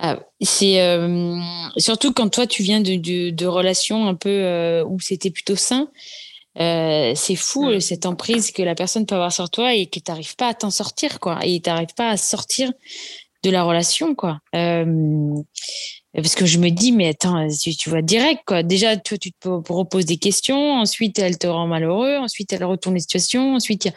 euh, 0.03 0.15
c'est 0.39 0.81
euh, 0.81 1.37
surtout 1.77 2.13
quand 2.13 2.29
toi 2.29 2.47
tu 2.47 2.63
viens 2.63 2.81
de, 2.81 3.29
de, 3.29 3.45
relations 3.45 4.07
un 4.07 4.15
peu 4.15 4.81
où 4.87 4.99
c'était 4.99 5.31
plutôt 5.31 5.55
sain. 5.55 5.89
c'est 6.55 7.35
fou 7.35 7.79
cette 7.79 8.05
emprise 8.05 8.51
que 8.51 8.63
la 8.63 8.75
personne 8.75 9.05
peut 9.05 9.15
avoir 9.15 9.31
sur 9.31 9.49
toi 9.49 9.73
et 9.73 9.87
que 9.87 9.99
tu 9.99 10.11
n'arrives 10.11 10.35
pas 10.35 10.47
à 10.47 10.53
t'en 10.53 10.71
sortir 10.71 11.19
quoi 11.19 11.39
et 11.43 11.59
tu 11.59 11.69
n'arrives 11.69 11.93
pas 11.95 12.09
à 12.09 12.17
sortir 12.17 12.71
de 13.43 13.49
la 13.49 13.63
relation 13.63 14.15
quoi 14.15 14.39
parce 16.13 16.35
que 16.35 16.45
je 16.45 16.57
me 16.57 16.69
dis 16.69 16.91
mais 16.91 17.07
attends 17.07 17.47
tu, 17.47 17.75
tu 17.75 17.89
vois 17.89 18.01
direct 18.01 18.41
quoi. 18.45 18.63
Déjà 18.63 18.97
toi 18.97 19.17
tu 19.17 19.31
te 19.31 19.59
proposes 19.61 20.05
des 20.05 20.17
questions 20.17 20.73
ensuite 20.73 21.19
elle 21.19 21.37
te 21.37 21.47
rend 21.47 21.67
malheureux 21.67 22.17
ensuite 22.17 22.51
elle 22.51 22.65
retourne 22.65 22.95
les 22.95 23.01
situations 23.01 23.55
ensuite 23.55 23.89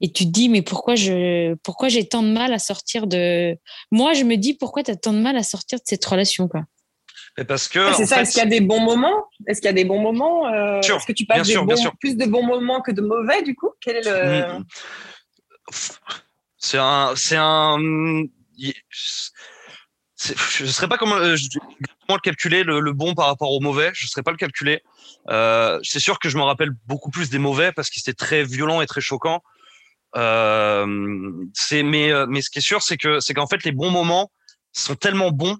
et 0.00 0.10
tu 0.10 0.24
te 0.24 0.30
dis 0.30 0.48
mais 0.48 0.62
pourquoi 0.62 0.96
je 0.96 1.54
pourquoi 1.62 1.88
j'ai 1.88 2.06
tant 2.06 2.22
de 2.22 2.32
mal 2.32 2.52
à 2.52 2.58
sortir 2.58 3.06
de 3.06 3.56
moi 3.92 4.12
je 4.12 4.24
me 4.24 4.36
dis 4.36 4.54
pourquoi 4.54 4.82
tu 4.82 4.90
as 4.90 4.96
tant 4.96 5.12
de 5.12 5.20
mal 5.20 5.36
à 5.36 5.44
sortir 5.44 5.78
de 5.78 5.84
cette 5.86 6.04
relation 6.04 6.48
quoi? 6.48 6.62
Parce 7.48 7.66
que 7.68 7.78
ah, 7.78 7.94
c'est 7.96 8.04
ça 8.04 8.20
est-ce 8.20 8.32
qu'il 8.32 8.40
y 8.40 8.46
a 8.46 8.46
des 8.46 8.60
bons 8.60 8.80
moments? 8.80 9.24
Est-ce 9.46 9.60
qu'il 9.60 9.68
y 9.68 9.70
a 9.70 9.72
des 9.72 9.86
bons 9.86 10.00
moments 10.00 10.48
euh, 10.48 10.80
est-ce 10.80 11.06
que 11.06 11.12
tu 11.12 11.24
passes 11.24 11.48
plus 12.00 12.16
de 12.16 12.26
bons 12.26 12.44
moments 12.44 12.82
que 12.82 12.90
de 12.90 13.00
mauvais 13.00 13.42
du 13.42 13.54
coup? 13.54 13.70
Quel 13.80 13.96
est 13.96 14.04
le 14.04 14.58
mm. 14.58 14.64
c'est 16.58 16.78
un 16.78 17.12
c'est 17.16 17.36
un 17.38 17.78
je 20.26 20.64
ne 20.64 20.68
saurais 20.68 20.88
pas 20.88 20.98
comment, 20.98 21.16
euh, 21.16 21.36
comment 22.06 22.16
le 22.16 22.20
calculer, 22.20 22.64
le, 22.64 22.92
bon 22.92 23.14
par 23.14 23.26
rapport 23.26 23.50
au 23.52 23.60
mauvais. 23.60 23.90
Je 23.94 24.04
ne 24.04 24.08
saurais 24.08 24.22
pas 24.22 24.30
le 24.30 24.36
calculer. 24.36 24.82
Euh, 25.28 25.78
c'est 25.82 26.00
sûr 26.00 26.18
que 26.18 26.28
je 26.28 26.36
me 26.36 26.42
rappelle 26.42 26.70
beaucoup 26.86 27.10
plus 27.10 27.30
des 27.30 27.38
mauvais 27.38 27.72
parce 27.72 27.90
qu'ils 27.90 28.00
étaient 28.02 28.12
très 28.12 28.44
violents 28.44 28.80
et 28.80 28.86
très 28.86 29.00
choquants. 29.00 29.42
Euh, 30.16 31.32
c'est 31.54 31.82
mais 31.82 32.12
euh, 32.12 32.26
mais 32.28 32.42
ce 32.42 32.50
qui 32.50 32.58
est 32.58 32.62
sûr, 32.62 32.82
c'est 32.82 32.96
que 32.96 33.20
c'est 33.20 33.34
qu'en 33.34 33.46
fait 33.46 33.64
les 33.64 33.72
bons 33.72 33.90
moments 33.90 34.30
sont 34.72 34.94
tellement 34.94 35.30
bons 35.30 35.56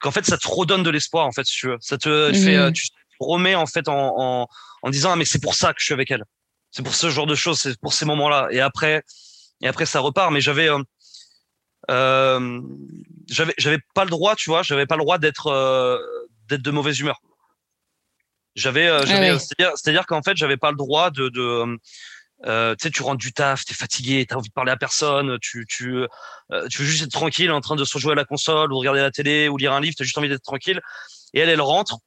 qu'en 0.00 0.10
fait 0.10 0.24
ça 0.24 0.36
te 0.38 0.48
redonne 0.48 0.82
de 0.82 0.90
l'espoir 0.90 1.26
en 1.26 1.32
fait 1.32 1.46
si 1.46 1.56
tu 1.56 1.68
veux. 1.68 1.76
Ça 1.80 1.98
te, 1.98 2.32
fait 2.32 2.56
euh, 2.56 2.72
tu 2.72 2.88
te 2.88 2.94
remets 3.20 3.54
en 3.54 3.66
fait 3.66 3.88
en, 3.88 4.14
en, 4.16 4.48
en 4.82 4.90
disant 4.90 5.12
ah, 5.12 5.16
mais 5.16 5.24
c'est 5.24 5.40
pour 5.40 5.54
ça 5.54 5.72
que 5.72 5.80
je 5.80 5.84
suis 5.84 5.94
avec 5.94 6.10
elle. 6.10 6.24
C'est 6.70 6.82
pour 6.82 6.94
ce 6.94 7.10
genre 7.10 7.26
de 7.26 7.34
choses, 7.34 7.60
c'est 7.60 7.78
pour 7.80 7.92
ces 7.92 8.04
moments-là. 8.06 8.48
Et 8.50 8.60
après 8.60 9.02
et 9.60 9.68
après 9.68 9.86
ça 9.86 10.00
repart. 10.00 10.32
Mais 10.32 10.40
j'avais 10.40 10.68
euh, 11.90 12.60
j'avais 13.28 13.54
j'avais 13.58 13.78
pas 13.94 14.04
le 14.04 14.10
droit, 14.10 14.36
tu 14.36 14.50
vois, 14.50 14.62
j'avais 14.62 14.86
pas 14.86 14.96
le 14.96 15.02
droit 15.02 15.18
d'être 15.18 15.50
d'être 16.48 16.62
de 16.62 16.70
mauvaise 16.70 16.98
humeur. 16.98 17.20
J'avais, 18.54 18.88
ah 18.88 19.06
c'est-à-dire, 19.06 19.72
c'est-à-dire 19.76 20.06
qu'en 20.06 20.22
fait, 20.22 20.36
j'avais 20.36 20.56
pas 20.56 20.70
le 20.70 20.76
droit 20.76 21.10
de, 21.10 21.28
de 21.28 21.78
euh, 22.46 22.74
tu 22.76 22.84
sais, 22.84 22.90
tu 22.90 23.02
rentres 23.02 23.18
du 23.18 23.32
taf, 23.32 23.64
t'es 23.64 23.74
fatigué, 23.74 24.24
t'as 24.26 24.36
envie 24.36 24.48
de 24.48 24.54
parler 24.54 24.70
à 24.70 24.76
personne, 24.76 25.38
tu, 25.40 25.66
tu, 25.68 26.06
euh, 26.52 26.68
tu 26.68 26.82
veux 26.82 26.88
juste 26.88 27.04
être 27.04 27.10
tranquille 27.10 27.50
en 27.50 27.60
train 27.60 27.76
de 27.76 27.84
se 27.84 27.98
jouer 27.98 28.12
à 28.12 28.14
la 28.14 28.24
console 28.24 28.72
ou 28.72 28.78
regarder 28.78 29.00
la 29.00 29.10
télé 29.10 29.48
ou 29.48 29.56
lire 29.56 29.72
un 29.72 29.80
livre, 29.80 29.94
t'as 29.98 30.04
juste 30.04 30.18
envie 30.18 30.28
d'être 30.28 30.42
tranquille. 30.42 30.80
Et 31.34 31.40
elle, 31.40 31.48
elle 31.48 31.60
rentre. 31.60 31.98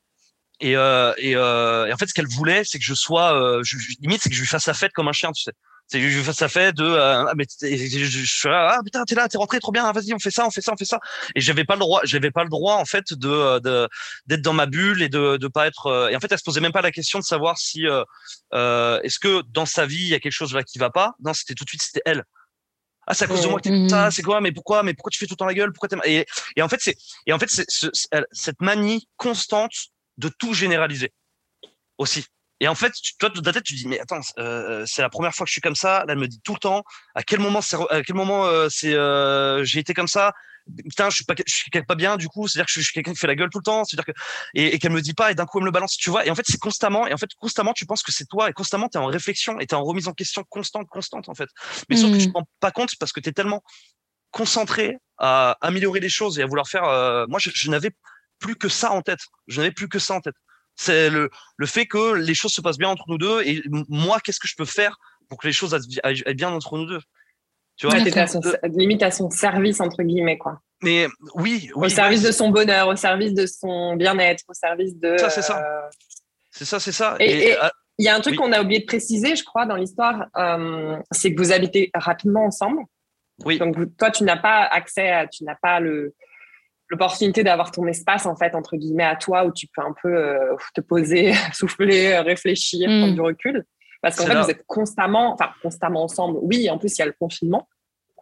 Et, 0.61 0.77
euh, 0.77 1.13
et, 1.17 1.35
euh, 1.35 1.87
et 1.87 1.93
en 1.93 1.97
fait, 1.97 2.07
ce 2.07 2.13
qu'elle 2.13 2.27
voulait, 2.27 2.63
c'est 2.63 2.77
que 2.77 2.85
je 2.85 2.93
sois, 2.93 3.33
euh, 3.33 3.61
je, 3.63 3.77
limite, 3.99 4.21
c'est 4.21 4.29
que 4.29 4.35
je 4.35 4.41
lui 4.41 4.47
fasse 4.47 4.63
sa 4.63 4.73
fête 4.73 4.93
comme 4.93 5.07
un 5.07 5.13
chien, 5.13 5.31
tu 5.31 5.43
sais. 5.43 5.53
Sa 5.91 6.47
fête 6.47 6.75
de, 6.75 6.86
euh, 6.86 7.25
ah, 7.27 7.34
mais 7.36 7.45
je, 7.62 7.67
je, 7.67 8.25
suis 8.25 8.47
là, 8.47 8.75
ah 8.77 8.84
putain, 8.84 9.04
t'es 9.04 9.15
là, 9.15 9.27
t'es 9.27 9.38
rentré, 9.38 9.60
trop 9.60 9.71
bien, 9.71 9.91
vas-y, 9.91 10.13
on 10.13 10.19
fait 10.19 10.32
ça, 10.32 10.45
on 10.47 10.51
fait 10.51 10.62
ça, 10.62 10.71
on 10.73 10.77
fait 10.77 10.86
ça. 10.86 10.99
Et 11.36 11.41
j'avais 11.41 11.65
pas 11.65 11.75
le 11.75 11.82
droit, 11.82 12.01
j'avais 12.04 12.32
pas 12.32 12.43
le 12.43 12.49
droit 12.49 12.75
en 12.75 12.86
fait 12.86 13.13
de 13.13 13.60
d'être 14.25 14.41
dans 14.41 14.54
ma 14.54 14.65
bulle 14.65 15.01
et 15.01 15.10
de 15.10 15.38
de 15.38 15.47
pas 15.47 15.67
être. 15.67 16.10
Et 16.12 16.15
en 16.15 16.19
fait, 16.19 16.32
elle 16.32 16.39
se 16.39 16.43
posait 16.43 16.62
même 16.62 16.71
pas 16.71 16.82
la 16.82 16.91
question 16.91 17.19
de 17.19 17.23
savoir 17.23 17.58
si 17.58 17.86
euh, 17.88 19.01
est-ce 19.04 19.19
que 19.19 19.43
dans 19.49 19.65
sa 19.65 19.86
vie 19.86 20.04
il 20.04 20.10
y 20.10 20.15
a 20.15 20.19
quelque 20.19 20.32
chose 20.32 20.54
là 20.54 20.63
qui 20.63 20.80
va 20.80 20.89
pas? 20.89 21.13
Non, 21.23 21.34
c'était 21.34 21.56
tout 21.56 21.65
de 21.65 21.69
suite, 21.69 21.82
c'était 21.82 22.04
elle 22.06 22.23
ah 23.08 23.13
c'est 23.13 23.25
à 23.25 23.27
cause 23.27 23.41
de 23.41 23.47
moi 23.47 23.60
que 23.60 23.67
t'es 23.67 23.89
ça 23.89 24.12
c'est 24.12 24.21
quoi 24.21 24.41
mais 24.41 24.51
pourquoi 24.51 24.84
mais 24.84 24.93
pourquoi 24.93 25.10
tu 25.10 25.17
fais 25.17 25.25
tout 25.25 25.34
le 25.34 25.38
temps 25.38 25.45
la 25.45 25.56
gueule? 25.56 25.73
Pourquoi 25.73 25.89
et, 26.06 26.25
et 26.56 26.62
en 26.62 26.69
fait 26.69 26.80
c'est 26.80 26.95
et 27.25 27.34
en 27.34 27.39
fait 27.39 27.49
c'est 27.49 27.65
cette 28.32 28.62
manie 28.62 29.08
constante 29.17 29.73
de 30.17 30.30
tout 30.30 30.54
généraliser 30.54 31.12
aussi 31.97 32.25
et 32.62 32.67
en 32.67 32.76
fait, 32.76 32.93
toi, 33.17 33.30
de 33.30 33.41
ta 33.41 33.52
tête, 33.52 33.63
tu 33.63 33.74
dis, 33.74 33.88
mais 33.88 34.00
attends, 34.00 34.21
euh, 34.38 34.86
c'est 34.86 35.02
la 35.02 35.10
première 35.10 35.34
fois 35.34 35.45
que 35.45 35.50
je 35.50 35.54
suis 35.54 35.62
comme 35.62 35.76
ça. 35.76 36.06
Là, 36.06 36.13
elle 36.13 36.19
me 36.19 36.28
dit 36.28 36.39
tout 36.43 36.54
le 36.54 36.60
temps. 36.60 36.84
À 37.15 37.24
quel 37.24 37.39
moment, 37.39 37.60
à 37.89 38.04
quel 38.04 38.15
moment, 38.15 38.45
euh, 38.45 38.69
c'est, 38.69 38.93
euh, 38.93 39.63
j'ai 39.63 39.80
été 39.80 39.95
comme 39.95 40.08
ça? 40.08 40.32
Putain, 40.78 41.10
je 41.10 41.15
suis 41.15 41.26
pas, 41.26 41.34
je 41.36 41.52
suis 41.52 41.71
pas 41.71 41.95
bien. 41.95 42.17
Du 42.17 42.28
coup, 42.28 42.47
c'est-à-dire 42.47 42.67
que 42.67 42.71
je 42.71 42.82
suis 42.82 42.93
quelqu'un 42.93 43.13
qui 43.13 43.17
fait 43.17 43.26
la 43.26 43.34
gueule 43.34 43.50
tout 43.50 43.58
le 43.58 43.63
temps. 43.63 43.84
C'est-à-dire 43.84 44.13
que 44.13 44.19
et, 44.54 44.76
et 44.76 44.80
qu'elle 44.80 44.91
me 44.91 45.02
dit 45.02 45.15
pas. 45.15 45.32
Et 45.32 45.36
d'un 45.36 45.47
coup, 45.47 45.58
elle 45.58 45.63
me 45.63 45.69
le 45.69 45.71
balance. 45.71 45.97
Tu 45.97 46.12
vois. 46.12 46.24
Et 46.24 46.30
en 46.30 46.36
fait, 46.36 46.45
c'est 46.45 46.60
constamment. 46.60 47.08
Et 47.08 47.13
en 47.13 47.17
fait, 47.17 47.34
constamment, 47.39 47.74
tu 47.74 47.88
penses 47.88 48.04
que 48.04 48.12
c'est 48.12 48.26
toi. 48.26 48.47
Et 48.47 48.54
constamment, 48.54 48.89
tu 48.89 49.00
es 49.00 49.02
en 49.02 49.08
réflexion. 49.08 49.60
Et 49.60 49.65
tu 49.65 49.74
es 49.74 49.78
en 49.78 49.84
remise 49.84 50.08
en 50.08 50.13
question 50.13 50.43
constante, 50.47 50.88
constante, 50.88 51.30
en 51.30 51.34
fait. 51.34 51.50
Mais 51.89 51.95
sauf 51.95 52.12
que 52.12 52.17
tu 52.17 52.28
mmh. 52.28 52.32
te 52.32 52.38
rends 52.38 52.47
pas 52.60 52.69
compte 52.69 52.91
parce 53.00 53.12
que 53.12 53.19
tu 53.19 53.30
es 53.30 53.34
tellement 53.34 53.63
concentré 54.30 54.97
à 55.17 55.58
améliorer 55.62 56.00
les 56.00 56.10
choses 56.10 56.38
et 56.38 56.43
à 56.43 56.45
vouloir 56.45 56.67
faire. 56.67 56.84
moi, 57.28 57.39
je, 57.39 57.50
je 57.52 57.71
n'avais 57.71 57.89
plus 58.38 58.56
que 58.56 58.69
ça 58.69 58.91
en 58.91 59.02
tête. 59.02 59.21
Je 59.47 59.62
n'avais 59.62 59.71
plus 59.71 59.89
que 59.89 59.97
ça 59.97 60.13
en 60.13 60.21
tête. 60.21 60.36
C'est 60.81 61.11
le, 61.11 61.29
le 61.57 61.65
fait 61.67 61.85
que 61.85 62.15
les 62.15 62.33
choses 62.33 62.53
se 62.53 62.59
passent 62.59 62.79
bien 62.79 62.89
entre 62.89 63.03
nous 63.07 63.19
deux 63.19 63.43
et 63.43 63.61
moi, 63.87 64.19
qu'est-ce 64.19 64.39
que 64.39 64.47
je 64.47 64.55
peux 64.55 64.65
faire 64.65 64.97
pour 65.29 65.37
que 65.37 65.45
les 65.45 65.53
choses 65.53 65.75
aillent 66.01 66.23
bien 66.33 66.49
entre 66.49 66.75
nous 66.75 66.87
deux? 66.87 67.01
Tu 67.77 67.85
vois, 67.85 67.95
à 67.95 68.27
son, 68.27 68.41
limite 68.63 69.03
à 69.03 69.11
son 69.11 69.29
service, 69.29 69.79
entre 69.79 70.01
guillemets, 70.01 70.39
quoi. 70.39 70.59
Mais 70.81 71.05
oui, 71.35 71.69
Au 71.75 71.87
service 71.87 72.23
de 72.23 72.31
son 72.31 72.49
bonheur, 72.49 72.87
au 72.87 72.95
service 72.95 73.35
de 73.35 73.45
son 73.45 73.95
bien-être, 73.95 74.43
au 74.47 74.55
service 74.55 74.97
de. 74.97 75.17
Ça, 75.19 75.29
c'est 75.29 75.43
ça. 75.43 75.59
Euh, 75.59 75.89
c'est 76.49 76.65
ça, 76.65 76.79
c'est 76.79 76.91
ça. 76.91 77.15
Et 77.19 77.55
euh, 77.55 77.69
il 77.99 78.05
y 78.05 78.09
a 78.09 78.15
un 78.15 78.19
truc 78.19 78.37
qu'on 78.37 78.51
a 78.51 78.61
oublié 78.61 78.79
de 78.79 78.85
préciser, 78.85 79.35
je 79.35 79.43
crois, 79.43 79.67
dans 79.67 79.75
l'histoire, 79.75 80.25
euh, 80.35 80.97
c'est 81.11 81.31
que 81.31 81.39
vous 81.39 81.51
habitez 81.51 81.91
rapidement 81.93 82.45
ensemble. 82.45 82.81
Oui. 83.45 83.59
Donc, 83.59 83.75
toi, 83.97 84.09
tu 84.09 84.23
n'as 84.23 84.37
pas 84.37 84.63
accès 84.63 85.11
à, 85.11 85.27
tu 85.27 85.43
n'as 85.43 85.57
pas 85.61 85.79
le, 85.79 86.15
l'opportunité 86.91 87.43
d'avoir 87.43 87.71
ton 87.71 87.88
espace 87.88 88.25
en 88.25 88.36
fait 88.36 88.54
entre 88.54 88.75
guillemets 88.75 89.06
à 89.06 89.15
toi 89.15 89.45
où 89.45 89.51
tu 89.51 89.67
peux 89.67 89.82
un 89.82 89.95
peu 90.01 90.13
euh, 90.13 90.56
te 90.75 90.82
poser, 90.82 91.34
souffler, 91.54 92.19
réfléchir, 92.19 92.89
mm. 92.89 92.99
prendre 92.99 93.13
du 93.13 93.21
recul. 93.21 93.65
Parce 94.01 94.15
qu'en 94.15 94.25
fait, 94.25 94.36
vous 94.36 94.49
êtes 94.49 94.65
constamment, 94.65 95.34
enfin 95.34 95.51
constamment 95.62 96.04
ensemble. 96.04 96.39
Oui, 96.41 96.69
en 96.71 96.80
plus 96.80 96.97
il 96.97 96.99
y 96.99 97.01
a 97.04 97.06
le 97.06 97.15
confinement. 97.17 97.67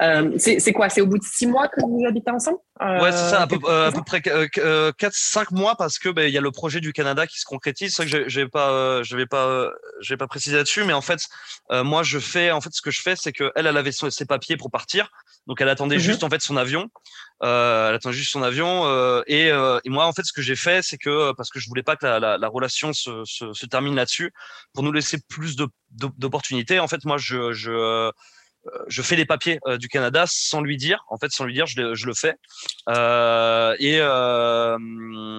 Euh, 0.01 0.33
c'est 0.37 0.73
quoi? 0.73 0.89
C'est 0.89 1.01
au 1.01 1.07
bout 1.07 1.17
de 1.17 1.23
six 1.23 1.47
mois 1.47 1.67
que 1.67 1.81
vous 1.81 2.05
habitez 2.05 2.31
ensemble? 2.31 2.59
Ouais, 2.79 3.11
c'est 3.11 3.29
ça, 3.29 3.41
à 3.41 3.47
peu, 3.47 3.57
euh, 3.65 3.87
à 3.87 3.91
peu 3.91 4.01
près 4.01 4.19
4-5 4.19 5.53
mois 5.53 5.75
parce 5.75 5.99
que 5.99 6.09
ben, 6.09 6.23
il 6.23 6.33
y 6.33 6.37
a 6.37 6.41
le 6.41 6.51
projet 6.51 6.79
du 6.79 6.93
Canada 6.93 7.27
qui 7.27 7.39
se 7.39 7.45
concrétise. 7.45 7.95
C'est 7.95 8.05
vrai 8.05 8.25
que 8.25 8.45
pas, 8.45 9.03
je 9.03 9.17
vais 9.17 9.25
pas, 9.25 9.69
je 10.01 10.13
vais 10.13 10.17
pas 10.17 10.27
préciser 10.27 10.57
là-dessus, 10.57 10.83
mais 10.83 10.93
en 10.93 11.01
fait, 11.01 11.27
moi 11.69 12.03
je 12.03 12.19
fais, 12.19 12.51
en 12.51 12.61
fait, 12.61 12.71
ce 12.73 12.81
que 12.81 12.91
je 12.91 13.01
fais, 13.01 13.15
c'est 13.15 13.33
que 13.33 13.51
elle, 13.55 13.67
elle 13.67 13.77
avait 13.77 13.91
ses 13.91 14.25
papiers 14.25 14.57
pour 14.57 14.69
partir, 14.69 15.11
donc 15.49 15.59
elle 15.61 15.69
attendait 15.69 15.97
mm-hmm. 15.97 15.99
juste 15.99 16.23
en 16.23 16.29
fait 16.29 16.41
son 16.41 16.57
avion. 16.57 16.89
Euh, 17.41 17.89
elle 17.89 17.95
attend 17.95 18.11
juste 18.11 18.31
son 18.31 18.43
avion. 18.43 18.85
Euh, 18.85 19.23
et, 19.25 19.51
euh, 19.51 19.79
et, 19.83 19.89
moi, 19.89 20.05
en 20.05 20.13
fait, 20.13 20.23
ce 20.23 20.31
que 20.31 20.43
j'ai 20.43 20.55
fait, 20.55 20.83
c'est 20.83 20.99
que 20.99 21.33
parce 21.33 21.49
que 21.49 21.59
je 21.59 21.67
voulais 21.67 21.81
pas 21.81 21.95
que 21.95 22.05
la, 22.05 22.19
la, 22.19 22.37
la 22.37 22.47
relation 22.47 22.93
se, 22.93 23.23
se, 23.25 23.51
se 23.51 23.65
termine 23.65 23.95
là-dessus, 23.95 24.31
pour 24.73 24.83
nous 24.83 24.91
laisser 24.91 25.17
plus 25.27 25.55
d'opportunités. 25.89 26.79
En 26.79 26.87
fait, 26.87 27.03
moi, 27.03 27.17
je, 27.17 27.51
je 27.53 27.71
euh, 27.71 28.11
je 28.87 29.01
fais 29.01 29.15
les 29.15 29.25
papiers 29.25 29.59
euh, 29.67 29.77
du 29.77 29.87
Canada 29.87 30.25
sans 30.27 30.61
lui 30.61 30.77
dire. 30.77 31.03
En 31.09 31.17
fait, 31.17 31.31
sans 31.31 31.45
lui 31.45 31.53
dire, 31.53 31.65
je, 31.65 31.81
le, 31.81 31.95
je 31.95 32.05
le 32.05 32.13
fais. 32.13 32.35
Euh, 32.89 33.75
et 33.79 33.99
euh, 33.99 34.77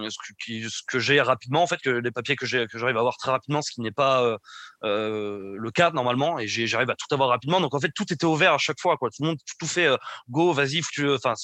ce 0.08 0.82
que, 0.86 0.98
j'ai 0.98 1.20
rapidement, 1.20 1.62
en 1.62 1.66
fait, 1.66 1.78
que 1.78 1.90
les 1.90 2.10
papiers 2.10 2.36
que 2.36 2.46
j'ai, 2.46 2.66
que 2.66 2.78
j'arrive 2.78 2.96
à 2.96 3.00
avoir 3.00 3.16
très 3.16 3.30
rapidement, 3.30 3.62
ce 3.62 3.70
qui 3.70 3.80
n'est 3.80 3.90
pas 3.90 4.38
euh, 4.84 5.56
le 5.58 5.70
cas 5.70 5.90
normalement, 5.90 6.38
et 6.38 6.46
j'arrive 6.46 6.90
à 6.90 6.94
tout 6.94 7.12
avoir 7.12 7.28
rapidement. 7.28 7.60
Donc 7.60 7.74
en 7.74 7.80
fait, 7.80 7.92
tout 7.94 8.10
était 8.12 8.26
ouvert 8.26 8.54
à 8.54 8.58
chaque 8.58 8.80
fois. 8.80 8.96
Quoi. 8.96 9.10
Tout 9.10 9.22
le 9.22 9.28
monde 9.28 9.38
tout 9.58 9.66
fait. 9.66 9.88
go, 10.28 10.52
vas-y, 10.52 10.80
enfin, 11.14 11.34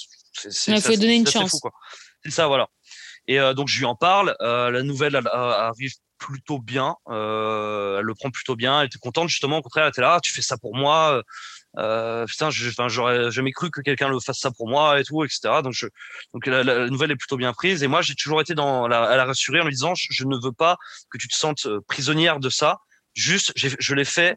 il 0.66 0.80
faut 0.80 0.96
donner 0.96 1.16
une 1.16 1.26
chance. 1.26 1.60
C'est 2.24 2.30
ça, 2.30 2.46
voilà. 2.46 2.68
Et 3.28 3.38
donc 3.54 3.68
je 3.68 3.78
lui 3.78 3.86
en 3.86 3.96
parle. 3.96 4.36
la 4.40 4.82
nouvelle 4.82 5.16
arrive 5.16 5.92
plutôt 6.18 6.58
bien. 6.58 6.96
elle 7.08 7.14
le 7.14 8.14
prend 8.14 8.30
plutôt 8.30 8.56
bien. 8.56 8.80
Elle 8.80 8.86
était 8.86 8.98
contente 8.98 9.28
justement. 9.28 9.58
Au 9.58 9.62
contraire, 9.62 9.84
elle 9.84 9.90
était 9.90 10.00
là. 10.00 10.14
Ah, 10.14 10.20
tu 10.20 10.32
fais 10.32 10.42
ça 10.42 10.56
pour 10.56 10.74
moi. 10.74 11.22
Euh, 11.78 12.24
putain, 12.26 12.48
j'aurais 12.50 13.30
jamais 13.30 13.52
cru 13.52 13.70
que 13.70 13.80
quelqu'un 13.80 14.08
le 14.08 14.18
fasse 14.20 14.38
ça 14.38 14.50
pour 14.50 14.68
moi 14.68 14.98
et 14.98 15.04
tout, 15.04 15.24
etc. 15.24 15.60
Donc, 15.62 16.46
la, 16.46 16.88
nouvelle 16.88 17.10
est 17.10 17.16
plutôt 17.16 17.36
bien 17.36 17.52
prise. 17.52 17.82
Et 17.82 17.86
moi, 17.86 18.02
j'ai 18.02 18.14
toujours 18.14 18.40
été 18.40 18.54
dans 18.54 18.88
la, 18.88 19.04
à 19.04 19.16
la 19.16 19.24
rassurer 19.24 19.60
en 19.60 19.64
lui 19.64 19.72
disant, 19.72 19.94
je, 19.94 20.24
ne 20.24 20.36
veux 20.42 20.52
pas 20.52 20.76
que 21.10 21.18
tu 21.18 21.28
te 21.28 21.36
sentes 21.36 21.66
euh, 21.66 21.80
prisonnière 21.86 22.40
de 22.40 22.48
ça. 22.48 22.78
Juste, 23.14 23.52
je 23.56 23.94
l'ai 23.94 24.04
fait 24.04 24.32
euh, 24.32 24.36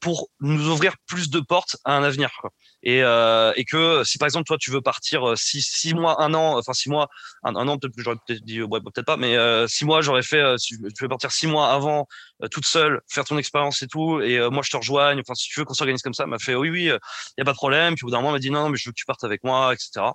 pour 0.00 0.28
nous 0.40 0.68
ouvrir 0.70 0.94
plus 1.06 1.30
de 1.30 1.40
portes 1.40 1.76
à 1.84 1.96
un 1.96 2.02
avenir. 2.02 2.30
Quoi. 2.40 2.50
Et, 2.82 3.02
euh, 3.02 3.52
et 3.56 3.64
que 3.64 4.04
si 4.04 4.16
par 4.16 4.26
exemple 4.26 4.46
toi 4.46 4.56
tu 4.58 4.70
veux 4.70 4.80
partir 4.80 5.30
euh, 5.30 5.36
six, 5.36 5.62
six 5.62 5.92
mois, 5.92 6.22
un 6.22 6.34
an, 6.34 6.56
enfin 6.56 6.72
six 6.72 6.88
mois, 6.88 7.08
un, 7.42 7.54
an 7.56 7.78
peut-être 7.78 7.94
j'aurais 7.96 8.16
peut-être 8.26 8.44
dit 8.44 8.62
ouais 8.62 8.80
peut-être 8.80 9.06
pas, 9.06 9.16
mais 9.16 9.36
euh, 9.36 9.66
six 9.66 9.84
mois 9.84 10.02
j'aurais 10.02 10.22
fait. 10.22 10.40
Euh, 10.40 10.56
tu 10.56 10.78
veux 11.00 11.08
partir 11.08 11.32
six 11.32 11.48
mois 11.48 11.72
avant, 11.72 12.06
toute 12.50 12.64
seule, 12.64 13.00
faire 13.08 13.24
ton 13.24 13.38
expérience 13.38 13.82
et 13.82 13.88
tout, 13.88 14.20
et 14.20 14.38
moi 14.50 14.62
je 14.64 14.70
te 14.70 14.76
rejoigne. 14.76 15.20
Enfin 15.20 15.34
si 15.34 15.48
tu 15.48 15.58
veux 15.58 15.64
qu'on 15.64 15.74
s'organise 15.74 16.02
comme 16.02 16.14
ça, 16.14 16.26
m'a 16.26 16.38
fait 16.38 16.54
oui 16.54 16.70
oui, 16.70 16.84
il 16.84 17.38
y 17.38 17.40
a 17.40 17.44
pas 17.44 17.52
de 17.52 17.56
problème. 17.56 17.96
Puis 17.96 18.04
au 18.04 18.06
bout 18.06 18.12
d'un 18.12 18.18
moment, 18.18 18.32
m'a 18.32 18.38
dit 18.38 18.50
non, 18.50 18.62
non 18.62 18.68
mais 18.68 18.76
je 18.76 18.88
veux 18.88 18.92
que 18.92 18.98
tu 18.98 19.04
partes 19.04 19.24
avec 19.24 19.42
moi, 19.42 19.74
etc. 19.74 20.06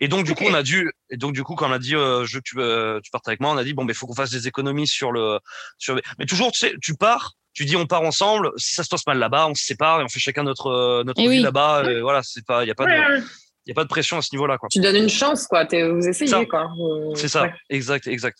Et 0.00 0.08
donc 0.08 0.24
du 0.24 0.34
coup, 0.34 0.44
on 0.46 0.54
a 0.54 0.62
dû, 0.62 0.90
et 1.10 1.16
donc 1.16 1.32
du 1.34 1.44
coup, 1.44 1.54
quand 1.54 1.68
on 1.68 1.72
a 1.72 1.78
dit, 1.78 1.94
euh, 1.94 2.24
je 2.24 2.38
tu, 2.40 2.58
euh, 2.58 3.00
tu 3.02 3.10
partes 3.10 3.28
avec 3.28 3.40
moi, 3.40 3.50
on 3.52 3.56
a 3.56 3.64
dit 3.64 3.74
bon, 3.74 3.84
mais 3.84 3.92
il 3.92 3.96
faut 3.96 4.06
qu'on 4.06 4.14
fasse 4.14 4.30
des 4.30 4.48
économies 4.48 4.86
sur 4.88 5.12
le, 5.12 5.38
sur. 5.78 6.00
Mais 6.18 6.26
toujours, 6.26 6.50
tu 6.52 6.58
sais, 6.58 6.74
tu 6.82 6.94
pars, 6.94 7.32
tu 7.54 7.64
dis 7.64 7.76
on 7.76 7.86
part 7.86 8.02
ensemble. 8.02 8.50
Si 8.56 8.74
ça 8.74 8.82
se 8.82 8.88
passe 8.88 9.06
mal 9.06 9.18
là-bas, 9.18 9.46
on 9.48 9.54
se 9.54 9.64
sépare 9.64 10.00
et 10.00 10.04
on 10.04 10.08
fait 10.08 10.20
chacun 10.20 10.42
notre 10.42 10.66
euh, 10.68 11.04
notre 11.04 11.20
Eh 11.20 11.24
vie 11.28 11.36
oui. 11.36 11.40
là-bas. 11.40 11.84
et 11.90 12.00
voilà, 12.00 12.22
c'est 12.22 12.44
pas, 12.44 12.64
il 12.64 12.68
y 12.68 12.70
a 12.70 12.74
pas 12.74 12.86
de, 12.86 13.18
il 13.64 13.68
y 13.68 13.72
a 13.72 13.74
pas 13.74 13.84
de 13.84 13.88
pression 13.88 14.16
à 14.18 14.22
ce 14.22 14.30
niveau-là, 14.32 14.58
quoi. 14.58 14.68
Tu 14.72 14.80
donnes 14.80 14.96
une 14.96 15.08
chance, 15.08 15.46
quoi. 15.46 15.64
T'es- 15.66 15.88
vous 15.88 16.06
essayez, 16.08 16.28
Ça. 16.30 16.44
quoi. 16.46 16.72
Euh, 16.80 17.14
C'est 17.14 17.28
ça, 17.28 17.42
ouais. 17.44 17.54
exact, 17.70 18.08
exact. 18.08 18.38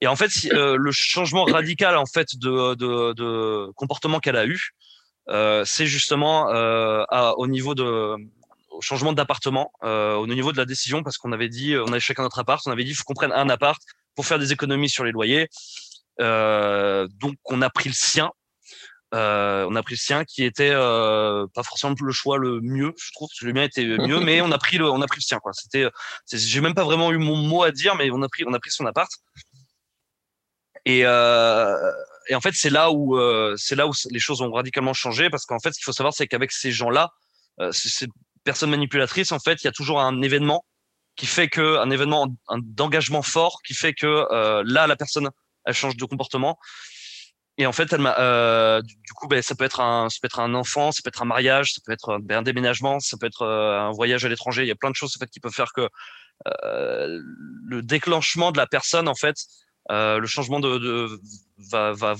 Et 0.00 0.08
en 0.08 0.16
fait, 0.16 0.28
si, 0.30 0.50
euh, 0.52 0.76
le 0.76 0.90
changement 0.92 1.44
radical 1.44 1.96
en 1.96 2.04
fait 2.06 2.26
de, 2.36 2.74
de, 2.74 3.12
de 3.12 3.70
comportement 3.76 4.18
qu'elle 4.18 4.36
a 4.36 4.44
eu, 4.46 4.70
euh, 5.28 5.64
c'est 5.64 5.86
justement 5.86 6.50
euh, 6.52 7.04
à- 7.10 7.36
au 7.38 7.46
niveau 7.46 7.74
de 7.74 8.16
au 8.76 8.80
changement 8.82 9.12
d'appartement, 9.12 9.72
euh, 9.82 10.14
au 10.14 10.26
niveau 10.26 10.52
de 10.52 10.56
la 10.58 10.64
décision, 10.64 11.02
parce 11.02 11.16
qu'on 11.18 11.32
avait 11.32 11.48
dit, 11.48 11.76
on 11.76 11.88
avait 11.88 12.00
chacun 12.00 12.22
notre 12.22 12.38
appart, 12.38 12.62
on 12.66 12.70
avait 12.70 12.84
dit, 12.84 12.90
il 12.90 12.94
faut 12.94 13.04
qu'on 13.04 13.14
prenne 13.14 13.32
un 13.32 13.48
appart 13.48 13.80
pour 14.14 14.26
faire 14.26 14.38
des 14.38 14.52
économies 14.52 14.90
sur 14.90 15.04
les 15.04 15.12
loyers. 15.12 15.48
Euh, 16.20 17.08
donc, 17.14 17.36
on 17.44 17.62
a 17.62 17.70
pris 17.70 17.88
le 17.88 17.94
sien. 17.94 18.30
Euh, 19.14 19.66
on 19.70 19.76
a 19.76 19.82
pris 19.82 19.94
le 19.94 20.00
sien 20.00 20.24
qui 20.24 20.44
était 20.44 20.72
euh, 20.72 21.46
pas 21.54 21.62
forcément 21.62 21.94
le 21.98 22.12
choix 22.12 22.38
le 22.38 22.60
mieux, 22.60 22.92
je 22.98 23.12
trouve, 23.12 23.28
parce 23.28 23.40
que 23.40 23.46
le 23.46 23.52
mien 23.52 23.62
était 23.62 23.84
mieux, 23.98 24.20
mais 24.20 24.40
on 24.40 24.50
a 24.52 24.58
pris 24.58 24.78
le, 24.78 24.90
on 24.90 25.00
a 25.00 25.06
pris 25.06 25.18
le 25.20 25.24
sien, 25.24 25.38
quoi. 25.38 25.52
C'était, 25.54 25.86
c'est- 26.24 26.38
j'ai 26.38 26.60
même 26.60 26.74
pas 26.74 26.84
vraiment 26.84 27.12
eu 27.12 27.18
mon 27.18 27.36
mot 27.36 27.62
à 27.62 27.70
dire, 27.70 27.94
mais 27.96 28.10
on 28.10 28.22
a 28.22 28.28
pris, 28.28 28.44
on 28.46 28.52
a 28.52 28.58
pris 28.58 28.70
son 28.70 28.84
appart. 28.86 29.10
Et, 30.84 31.02
euh, 31.04 31.92
et 32.28 32.34
en 32.34 32.40
fait, 32.40 32.52
c'est 32.54 32.70
là 32.70 32.90
où, 32.92 33.18
c'est 33.56 33.76
là 33.76 33.86
où 33.86 33.92
les 34.10 34.18
choses 34.20 34.42
ont 34.42 34.52
radicalement 34.52 34.92
changé, 34.94 35.30
parce 35.30 35.46
qu'en 35.46 35.58
fait, 35.58 35.72
ce 35.72 35.78
qu'il 35.78 35.84
faut 35.84 35.92
savoir, 35.92 36.12
c'est 36.14 36.26
qu'avec 36.26 36.52
ces 36.52 36.72
gens-là, 36.72 37.10
euh, 37.60 37.72
personnes 38.46 38.70
manipulatrices, 38.70 39.32
en 39.32 39.38
fait, 39.38 39.62
il 39.62 39.66
y 39.66 39.68
a 39.68 39.72
toujours 39.72 40.00
un 40.00 40.22
événement 40.22 40.64
qui 41.16 41.26
fait 41.26 41.48
que, 41.48 41.78
un 41.78 41.90
événement 41.90 42.28
d'engagement 42.62 43.22
fort, 43.22 43.60
qui 43.66 43.74
fait 43.74 43.92
que 43.92 44.06
euh, 44.06 44.62
là, 44.66 44.86
la 44.86 44.96
personne, 44.96 45.28
elle 45.64 45.74
change 45.74 45.96
de 45.96 46.04
comportement. 46.04 46.58
Et 47.58 47.66
en 47.66 47.72
fait, 47.72 47.92
euh, 47.94 48.82
du, 48.82 49.12
coup, 49.14 49.28
ben, 49.28 49.40
ça 49.40 49.54
peut 49.54 49.64
être 49.64 49.80
un, 49.80 50.10
ça 50.10 50.18
peut 50.20 50.26
être 50.26 50.40
un 50.40 50.52
enfant, 50.54 50.92
ça 50.92 51.00
peut 51.02 51.08
être 51.08 51.22
un 51.22 51.26
mariage, 51.26 51.72
ça 51.72 51.80
peut 51.84 51.92
être 51.92 52.18
ben, 52.20 52.38
un 52.38 52.42
déménagement, 52.42 53.00
ça 53.00 53.16
peut 53.18 53.26
être 53.26 53.42
euh, 53.42 53.80
un 53.80 53.92
voyage 53.92 54.24
à 54.26 54.28
l'étranger. 54.28 54.62
Il 54.62 54.68
y 54.68 54.72
a 54.72 54.76
plein 54.76 54.90
de 54.90 54.94
choses 54.94 55.14
en 55.16 55.18
fait 55.18 55.30
qui 55.30 55.40
peuvent 55.40 55.54
faire 55.54 55.72
que 55.72 55.88
euh, 56.48 57.20
le 57.64 57.82
déclenchement 57.82 58.52
de 58.52 58.58
la 58.58 58.66
personne, 58.66 59.08
en 59.08 59.14
fait, 59.14 59.36
euh, 59.90 60.18
le 60.18 60.26
changement 60.26 60.60
de, 60.60 61.08
va, 61.70 62.14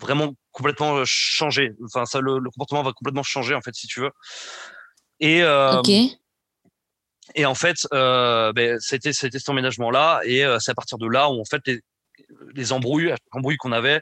vraiment 0.00 0.32
complètement 0.52 1.02
changer. 1.04 1.72
Enfin, 1.84 2.06
ça, 2.06 2.20
le 2.20 2.40
comportement 2.50 2.82
va 2.82 2.92
complètement 2.92 3.22
changer 3.22 3.54
en 3.54 3.60
fait, 3.60 3.74
si 3.74 3.88
tu 3.88 4.00
veux. 4.00 4.12
Et 5.20 5.42
euh, 5.42 5.82
et 7.34 7.44
en 7.46 7.54
fait, 7.54 7.76
euh, 7.92 8.52
ben, 8.52 8.78
c'était 8.80 9.12
c'était 9.12 9.38
cet 9.38 9.48
emménagement-là, 9.48 10.20
et 10.24 10.44
euh, 10.44 10.58
c'est 10.60 10.70
à 10.70 10.74
partir 10.74 10.98
de 10.98 11.06
là 11.06 11.28
où 11.30 11.40
en 11.40 11.44
fait 11.44 11.60
les, 11.66 11.80
les 12.54 12.72
embrouilles, 12.72 13.06
les 13.08 13.16
embrouilles 13.32 13.56
qu'on 13.58 13.72
avait, 13.72 14.00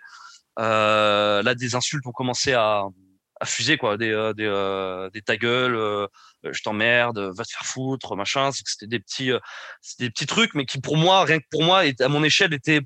euh, 0.58 1.42
là 1.42 1.54
des 1.54 1.74
insultes 1.74 2.06
ont 2.06 2.12
commencé 2.12 2.52
à, 2.52 2.84
à 3.40 3.44
fuser 3.46 3.76
quoi, 3.78 3.96
des 3.96 4.10
euh, 4.10 4.32
des, 4.32 4.44
euh, 4.46 5.10
des 5.10 5.22
ta 5.22 5.36
gueule, 5.36 5.74
euh, 5.74 6.06
je 6.44 6.62
t'emmerde, 6.62 7.18
va 7.18 7.44
te 7.44 7.50
faire 7.50 7.66
foutre, 7.66 8.14
machin. 8.14 8.52
C'est 8.52 8.62
que 8.62 8.70
C'était 8.70 8.86
des 8.86 9.00
petits 9.00 9.32
euh, 9.32 9.40
c'était 9.82 10.04
des 10.04 10.10
petits 10.10 10.26
trucs, 10.26 10.54
mais 10.54 10.64
qui 10.66 10.80
pour 10.80 10.96
moi, 10.96 11.24
rien 11.24 11.38
que 11.40 11.46
pour 11.50 11.64
moi, 11.64 11.84
et 11.86 11.94
à 12.00 12.08
mon 12.08 12.22
échelle, 12.22 12.54
étaient 12.54 12.80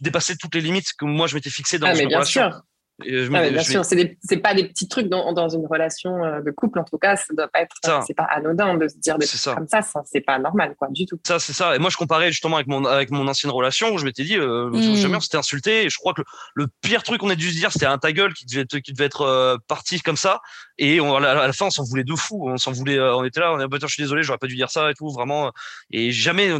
dépassaient 0.00 0.36
toutes 0.36 0.54
les 0.54 0.60
limites 0.62 0.92
que 0.98 1.04
moi 1.04 1.26
je 1.26 1.34
m'étais 1.34 1.50
fixé 1.50 1.78
dans 1.78 1.86
Ah, 1.86 1.94
mais 1.94 2.06
bien 2.06 2.18
relation. 2.18 2.50
sûr. 2.50 2.60
Et 3.04 3.24
je 3.24 3.32
Ah, 3.34 3.50
bien 3.50 3.60
je 3.62 3.70
sûr, 3.70 3.84
c'est 3.84 4.36
pas 4.38 4.54
des 4.54 4.68
petits 4.68 4.88
trucs 4.88 5.08
dans, 5.08 5.32
dans 5.34 5.48
une 5.50 5.66
relation 5.66 6.24
euh, 6.24 6.40
de 6.40 6.50
couple, 6.50 6.78
en 6.78 6.84
tout 6.84 6.96
cas, 6.96 7.16
ça 7.16 7.34
doit 7.34 7.48
pas 7.48 7.60
être, 7.60 7.76
c'est 8.06 8.14
pas 8.14 8.24
anodin 8.24 8.76
de 8.76 8.88
se 8.88 8.96
dire 8.96 9.18
des 9.18 9.26
trucs 9.26 9.38
ça. 9.40 9.54
comme 9.54 9.68
ça, 9.68 9.82
ça 9.82 10.02
c'est 10.06 10.22
pas 10.22 10.38
normal, 10.38 10.74
quoi, 10.78 10.88
du 10.90 11.04
tout. 11.04 11.18
Ça, 11.26 11.38
c'est 11.38 11.52
ça. 11.52 11.76
Et 11.76 11.78
moi, 11.78 11.90
je 11.90 11.96
comparais 11.98 12.30
justement 12.32 12.56
avec 12.56 12.68
mon, 12.68 12.84
avec 12.86 13.10
mon 13.10 13.28
ancienne 13.28 13.52
relation 13.52 13.92
où 13.92 13.98
je 13.98 14.04
m'étais 14.04 14.24
dit, 14.24 14.36
euh, 14.38 14.70
Mm. 14.70 14.96
jamais 14.96 15.16
on 15.16 15.20
s'était 15.20 15.36
insulté. 15.36 15.84
Et 15.84 15.90
je 15.90 15.98
crois 15.98 16.14
que 16.14 16.22
le, 16.22 16.26
le 16.54 16.66
pire 16.80 17.02
truc 17.02 17.20
qu'on 17.20 17.30
ait 17.30 17.36
dû 17.36 17.50
se 17.50 17.56
dire, 17.56 17.70
c'était 17.72 17.86
un 17.86 17.98
ta 17.98 18.12
gueule 18.12 18.32
qui 18.32 18.46
devait 18.46 18.62
être, 18.62 18.78
qui 18.78 18.92
devait 18.92 19.04
être 19.06 19.22
euh, 19.22 19.56
parti 19.68 20.00
comme 20.00 20.16
ça. 20.16 20.40
Et 20.78 21.00
on, 21.00 21.16
à, 21.16 21.20
la, 21.20 21.30
à 21.42 21.46
la 21.46 21.52
fin, 21.52 21.66
on 21.66 21.70
s'en 21.70 21.84
voulait 21.84 22.04
de 22.04 22.14
fou. 22.14 22.48
On 22.48 22.56
s'en 22.56 22.72
voulait, 22.72 22.98
euh, 22.98 23.14
on 23.16 23.24
était 23.24 23.40
là, 23.40 23.52
on 23.52 23.58
a 23.58 23.66
je 23.80 23.86
suis 23.88 24.02
désolé, 24.02 24.22
j'aurais 24.22 24.38
pas 24.38 24.46
dû 24.46 24.56
dire 24.56 24.70
ça 24.70 24.90
et 24.90 24.94
tout, 24.94 25.10
vraiment. 25.10 25.52
Et 25.90 26.10
jamais 26.12 26.50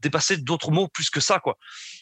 dépassé 0.00 0.36
d'autres 0.36 0.70
mots 0.70 0.88
plus 0.88 1.10
que 1.10 1.20
ça, 1.20 1.38
quoi. 1.38 1.56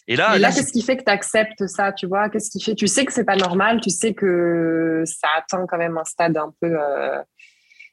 Et 0.06 0.16
là, 0.16 0.32
Mais 0.32 0.38
là, 0.38 0.48
là, 0.48 0.54
qu'est-ce 0.54 0.72
qui 0.72 0.82
fait 0.82 0.96
que 0.98 1.04
tu 1.04 1.10
acceptes 1.10 1.66
ça, 1.66 1.92
tu 1.92 2.06
vois? 2.06 2.28
Qu'est-ce 2.28 2.50
qui 2.50 2.60
fait? 2.62 2.74
Tu 2.74 2.86
sais 2.86 3.04
que 3.04 3.12
c'est 3.12 3.24
pas 3.24 3.36
normal, 3.36 3.80
tu 3.80 3.90
sais 3.90 4.12
que 4.14 5.02
ça 5.06 5.28
atteint 5.38 5.64
quand 5.66 5.78
même 5.78 5.96
un 5.96 6.04
stade 6.04 6.36
un 6.36 6.52
peu. 6.60 6.68
euh, 6.78 7.18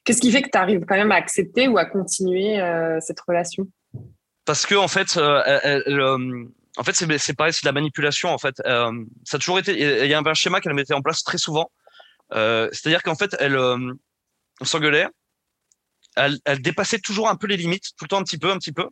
Qu'est-ce 0.03 0.19
qui 0.19 0.31
fait 0.31 0.41
que 0.41 0.49
tu 0.49 0.57
arrives 0.57 0.83
quand 0.85 0.95
même 0.95 1.11
à 1.11 1.15
accepter 1.15 1.67
ou 1.67 1.77
à 1.77 1.85
continuer 1.85 2.59
euh, 2.59 2.99
cette 3.01 3.19
relation? 3.21 3.67
Parce 4.45 4.65
que 4.65 4.75
en 4.75 4.87
fait, 4.87 5.15
euh, 5.17 5.41
elle- 5.45 5.83
elle, 5.85 6.01
en 6.01 6.83
fait, 6.83 6.93
c'est 6.95 7.33
pareil, 7.35 7.53
c'est 7.53 7.63
de 7.63 7.67
la 7.67 7.71
manipulation. 7.73 8.29
En 8.29 8.37
fait, 8.39 8.55
ça 8.65 8.91
a 9.33 9.37
toujours 9.39 9.59
été. 9.59 9.71
Il 10.03 10.07
y 10.09 10.13
a 10.13 10.19
un 10.25 10.33
schéma 10.33 10.59
qu'elle 10.59 10.73
mettait 10.73 10.93
en 10.95 11.01
place 11.01 11.23
très 11.23 11.37
souvent. 11.37 11.71
C'est-à-dire 12.31 13.03
qu'en 13.03 13.15
fait, 13.15 13.35
elle, 13.39 13.57
on 13.57 14.65
s'engueulait. 14.65 15.07
Elle, 16.17 16.39
elle 16.45 16.61
dépassait 16.61 16.99
toujours 16.99 17.29
un 17.29 17.35
peu 17.35 17.47
les 17.47 17.55
limites, 17.57 17.89
tout 17.97 18.03
le 18.05 18.07
temps 18.09 18.19
un 18.19 18.23
petit 18.23 18.37
peu, 18.37 18.51
un 18.51 18.57
petit 18.57 18.73
peu. 18.73 18.87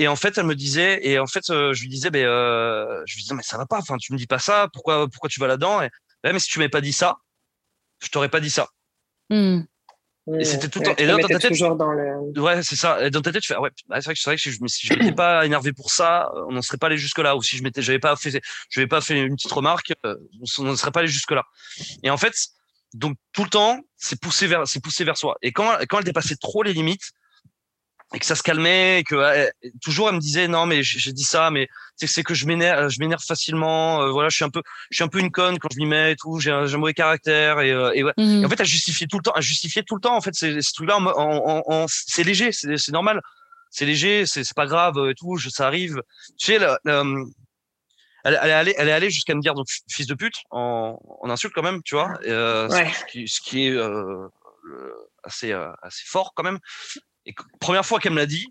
Et 0.00 0.08
en 0.08 0.16
fait, 0.16 0.38
elle 0.38 0.46
me 0.46 0.54
disait, 0.54 0.98
et 1.06 1.18
en 1.18 1.26
fait, 1.26 1.50
euh, 1.50 1.74
je 1.74 1.82
lui 1.82 1.88
disais, 1.90 2.08
ben, 2.10 2.24
euh, 2.24 3.02
je 3.06 3.14
lui 3.16 3.22
disais, 3.22 3.34
mais 3.34 3.42
ça 3.42 3.58
va 3.58 3.66
pas. 3.66 3.76
Enfin, 3.78 3.98
tu 3.98 4.12
me 4.14 4.18
dis 4.18 4.26
pas 4.26 4.38
ça. 4.38 4.68
Pourquoi, 4.72 5.06
pourquoi 5.08 5.28
tu 5.28 5.38
vas 5.40 5.46
là-dedans? 5.46 5.82
Et 5.82 5.90
mais 6.24 6.38
si 6.38 6.48
tu 6.48 6.58
m'avais 6.58 6.70
pas 6.70 6.80
dit 6.80 6.94
ça, 6.94 7.16
je 8.02 8.08
t'aurais 8.08 8.30
pas 8.30 8.40
dit 8.40 8.48
ça. 8.50 8.68
Hmm. 9.28 9.60
Et 10.38 10.44
c'était 10.44 10.68
tout 10.68 10.78
le 10.80 10.88
Ouais, 10.88 10.94
temps- 10.94 11.02
et 11.02 11.06
là, 11.06 11.16
dans 11.18 11.28
ta 11.28 11.38
tête, 11.38 11.50
toujours 11.50 11.76
dans 11.76 11.92
le. 11.92 12.40
Ouais, 12.40 12.62
c'est 12.62 12.76
ça. 12.76 13.04
Et 13.04 13.10
dans 13.10 13.20
ta 13.20 13.30
tête, 13.32 13.42
tu 13.42 13.48
fais, 13.48 13.54
ah 13.56 13.60
ouais, 13.60 13.70
bah, 13.88 13.96
c'est 14.00 14.06
vrai 14.06 14.14
que 14.14 14.20
c'est 14.20 14.30
vrai 14.30 14.36
que 14.36 14.42
si 14.42 14.50
je, 14.52 14.58
si 14.68 14.86
je 14.86 14.94
m'étais 14.94 15.12
pas 15.12 15.44
énervé 15.44 15.72
pour 15.74 15.90
ça, 15.90 16.30
on 16.48 16.52
n'en 16.52 16.62
serait 16.62 16.78
pas 16.78 16.86
allé 16.86 16.96
jusque 16.96 17.18
là. 17.18 17.36
Ou 17.36 17.42
si 17.42 17.56
je 17.58 17.62
m'étais, 17.62 17.82
j'avais 17.82 17.98
pas 17.98 18.16
fait, 18.16 18.30
je 18.70 18.80
n'avais 18.80 18.88
pas 18.88 19.00
fait 19.02 19.20
une 19.20 19.34
petite 19.36 19.52
remarque, 19.52 19.92
euh, 20.06 20.16
on 20.58 20.62
n'en 20.64 20.76
serait 20.76 20.92
pas 20.92 21.00
allé 21.00 21.08
jusque 21.08 21.32
là. 21.32 21.44
Et 22.02 22.10
en 22.10 22.16
fait, 22.16 22.34
donc 22.94 23.16
tout 23.32 23.44
le 23.44 23.50
temps, 23.50 23.80
c'est 23.98 24.20
poussé 24.20 24.46
vers, 24.46 24.66
c'est 24.66 24.80
poussé 24.82 25.04
vers 25.04 25.16
soi. 25.18 25.36
Et 25.42 25.52
quand, 25.52 25.76
quand 25.88 25.98
elle 25.98 26.04
dépassait 26.04 26.36
trop 26.36 26.62
les 26.62 26.72
limites 26.72 27.10
et 28.12 28.18
que 28.18 28.26
ça 28.26 28.34
se 28.34 28.42
calmait, 28.42 29.00
et 29.00 29.04
que 29.04 29.14
euh, 29.14 29.48
toujours 29.82 30.08
elle 30.08 30.16
me 30.16 30.20
disait 30.20 30.48
non 30.48 30.66
mais 30.66 30.82
j'ai 30.82 31.12
dit 31.12 31.22
ça, 31.24 31.50
mais 31.50 31.68
c'est 31.96 32.22
que 32.22 32.34
je 32.34 32.46
m'énerve, 32.46 32.88
je 32.88 32.98
m'énerve 32.98 33.22
facilement. 33.22 34.02
euh, 34.02 34.10
voilà, 34.10 34.28
je 34.30 34.36
suis 34.36 34.44
un 34.44 34.50
peu, 34.50 34.62
je 34.90 34.96
suis 34.96 35.04
un 35.04 35.08
peu 35.08 35.18
une 35.20 35.30
conne 35.30 35.58
quand 35.58 35.68
je 35.72 35.78
m'y 35.78 35.86
mets 35.86 36.12
et 36.12 36.16
tout. 36.16 36.40
J'ai 36.40 36.50
un, 36.50 36.64
un 36.72 36.76
mauvais 36.78 36.94
caractère 36.94 37.60
et, 37.60 37.70
euh, 37.72 37.92
et 37.94 38.02
ouais. 38.02 38.12
Et 38.42 38.44
en 38.44 38.48
fait, 38.48 38.60
à 38.60 38.64
justifier 38.64 39.06
tout 39.06 39.18
le 39.18 39.22
temps, 39.22 39.32
à 39.32 39.40
justifier 39.40 39.82
tout 39.84 39.94
le 39.96 40.00
temps. 40.00 40.16
En 40.16 40.20
fait, 40.22 40.34
c'est 40.34 40.60
ce 40.62 40.82
en, 40.90 41.06
en, 41.06 41.62
en- 41.66 41.86
c'est 41.88 42.24
léger, 42.24 42.52
c'est 42.52 42.88
normal, 42.92 43.20
c'est 43.70 43.84
léger, 43.86 44.24
c'est 44.26 44.42
pas 44.54 44.66
grave 44.66 44.94
et 45.10 45.14
tout, 45.14 45.36
je, 45.36 45.48
ça 45.50 45.66
arrive. 45.66 46.02
Tu 46.38 46.46
sais, 46.46 46.58
la- 46.58 46.78
la- 46.84 47.04
elle, 48.24 48.38
elle 48.42 48.50
est 48.50 48.52
allée, 48.52 48.74
elle 48.78 48.88
est 48.88 48.92
allée 48.92 49.10
jusqu'à 49.10 49.34
me 49.34 49.40
dire 49.40 49.54
donc 49.54 49.66
fils 49.88 50.06
de 50.06 50.14
pute 50.14 50.36
en, 50.50 50.98
en 51.22 51.30
insulte 51.30 51.54
quand 51.54 51.62
même, 51.62 51.82
tu 51.84 51.94
vois. 51.94 52.18
et, 52.24 52.30
euh, 52.30 52.68
ce- 52.68 52.74
Ouais. 52.74 52.90
ce, 52.92 53.04
qui, 53.12 53.28
ce 53.28 53.40
qui 53.40 53.66
est 53.66 53.70
euh, 53.70 54.26
assez 55.22 55.52
euh, 55.52 55.68
assez 55.82 56.02
fort 56.06 56.32
quand 56.34 56.42
même. 56.42 56.58
Et 57.26 57.32
que- 57.34 57.42
première 57.60 57.84
fois 57.86 58.00
qu'elle 58.00 58.12
me 58.12 58.18
l'a 58.18 58.26
dit, 58.26 58.46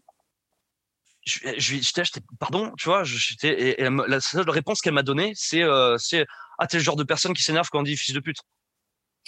je, 1.26 1.40
je, 1.58 1.74
lui- 1.74 1.84
j'étais, 1.84 2.04
j'étais- 2.06 2.22
pardon, 2.40 2.72
tu 2.78 2.86
vois, 2.86 3.04
je- 3.04 3.18
j'étais, 3.18 3.50
et, 3.50 3.70
et 3.70 3.82
elle 3.82 3.92
me- 3.92 4.08
la 4.08 4.20
seule 4.22 4.50
réponse 4.50 4.82
qu'elle 4.82 4.94
m'a 4.94 5.04
donnée, 5.04 5.34
c'est, 5.36 5.64
euh, 5.64 5.98
c'est, 5.98 6.26
ah, 6.58 6.68
t'es 6.68 6.78
le 6.78 6.84
genre 6.84 6.96
de 6.96 7.04
personne 7.04 7.34
qui 7.34 7.44
s'énerve 7.44 7.68
quand 7.72 7.80
on 7.80 7.84
dit 7.84 7.98
fils 7.98 8.14
de 8.14 8.20
pute. 8.20 8.38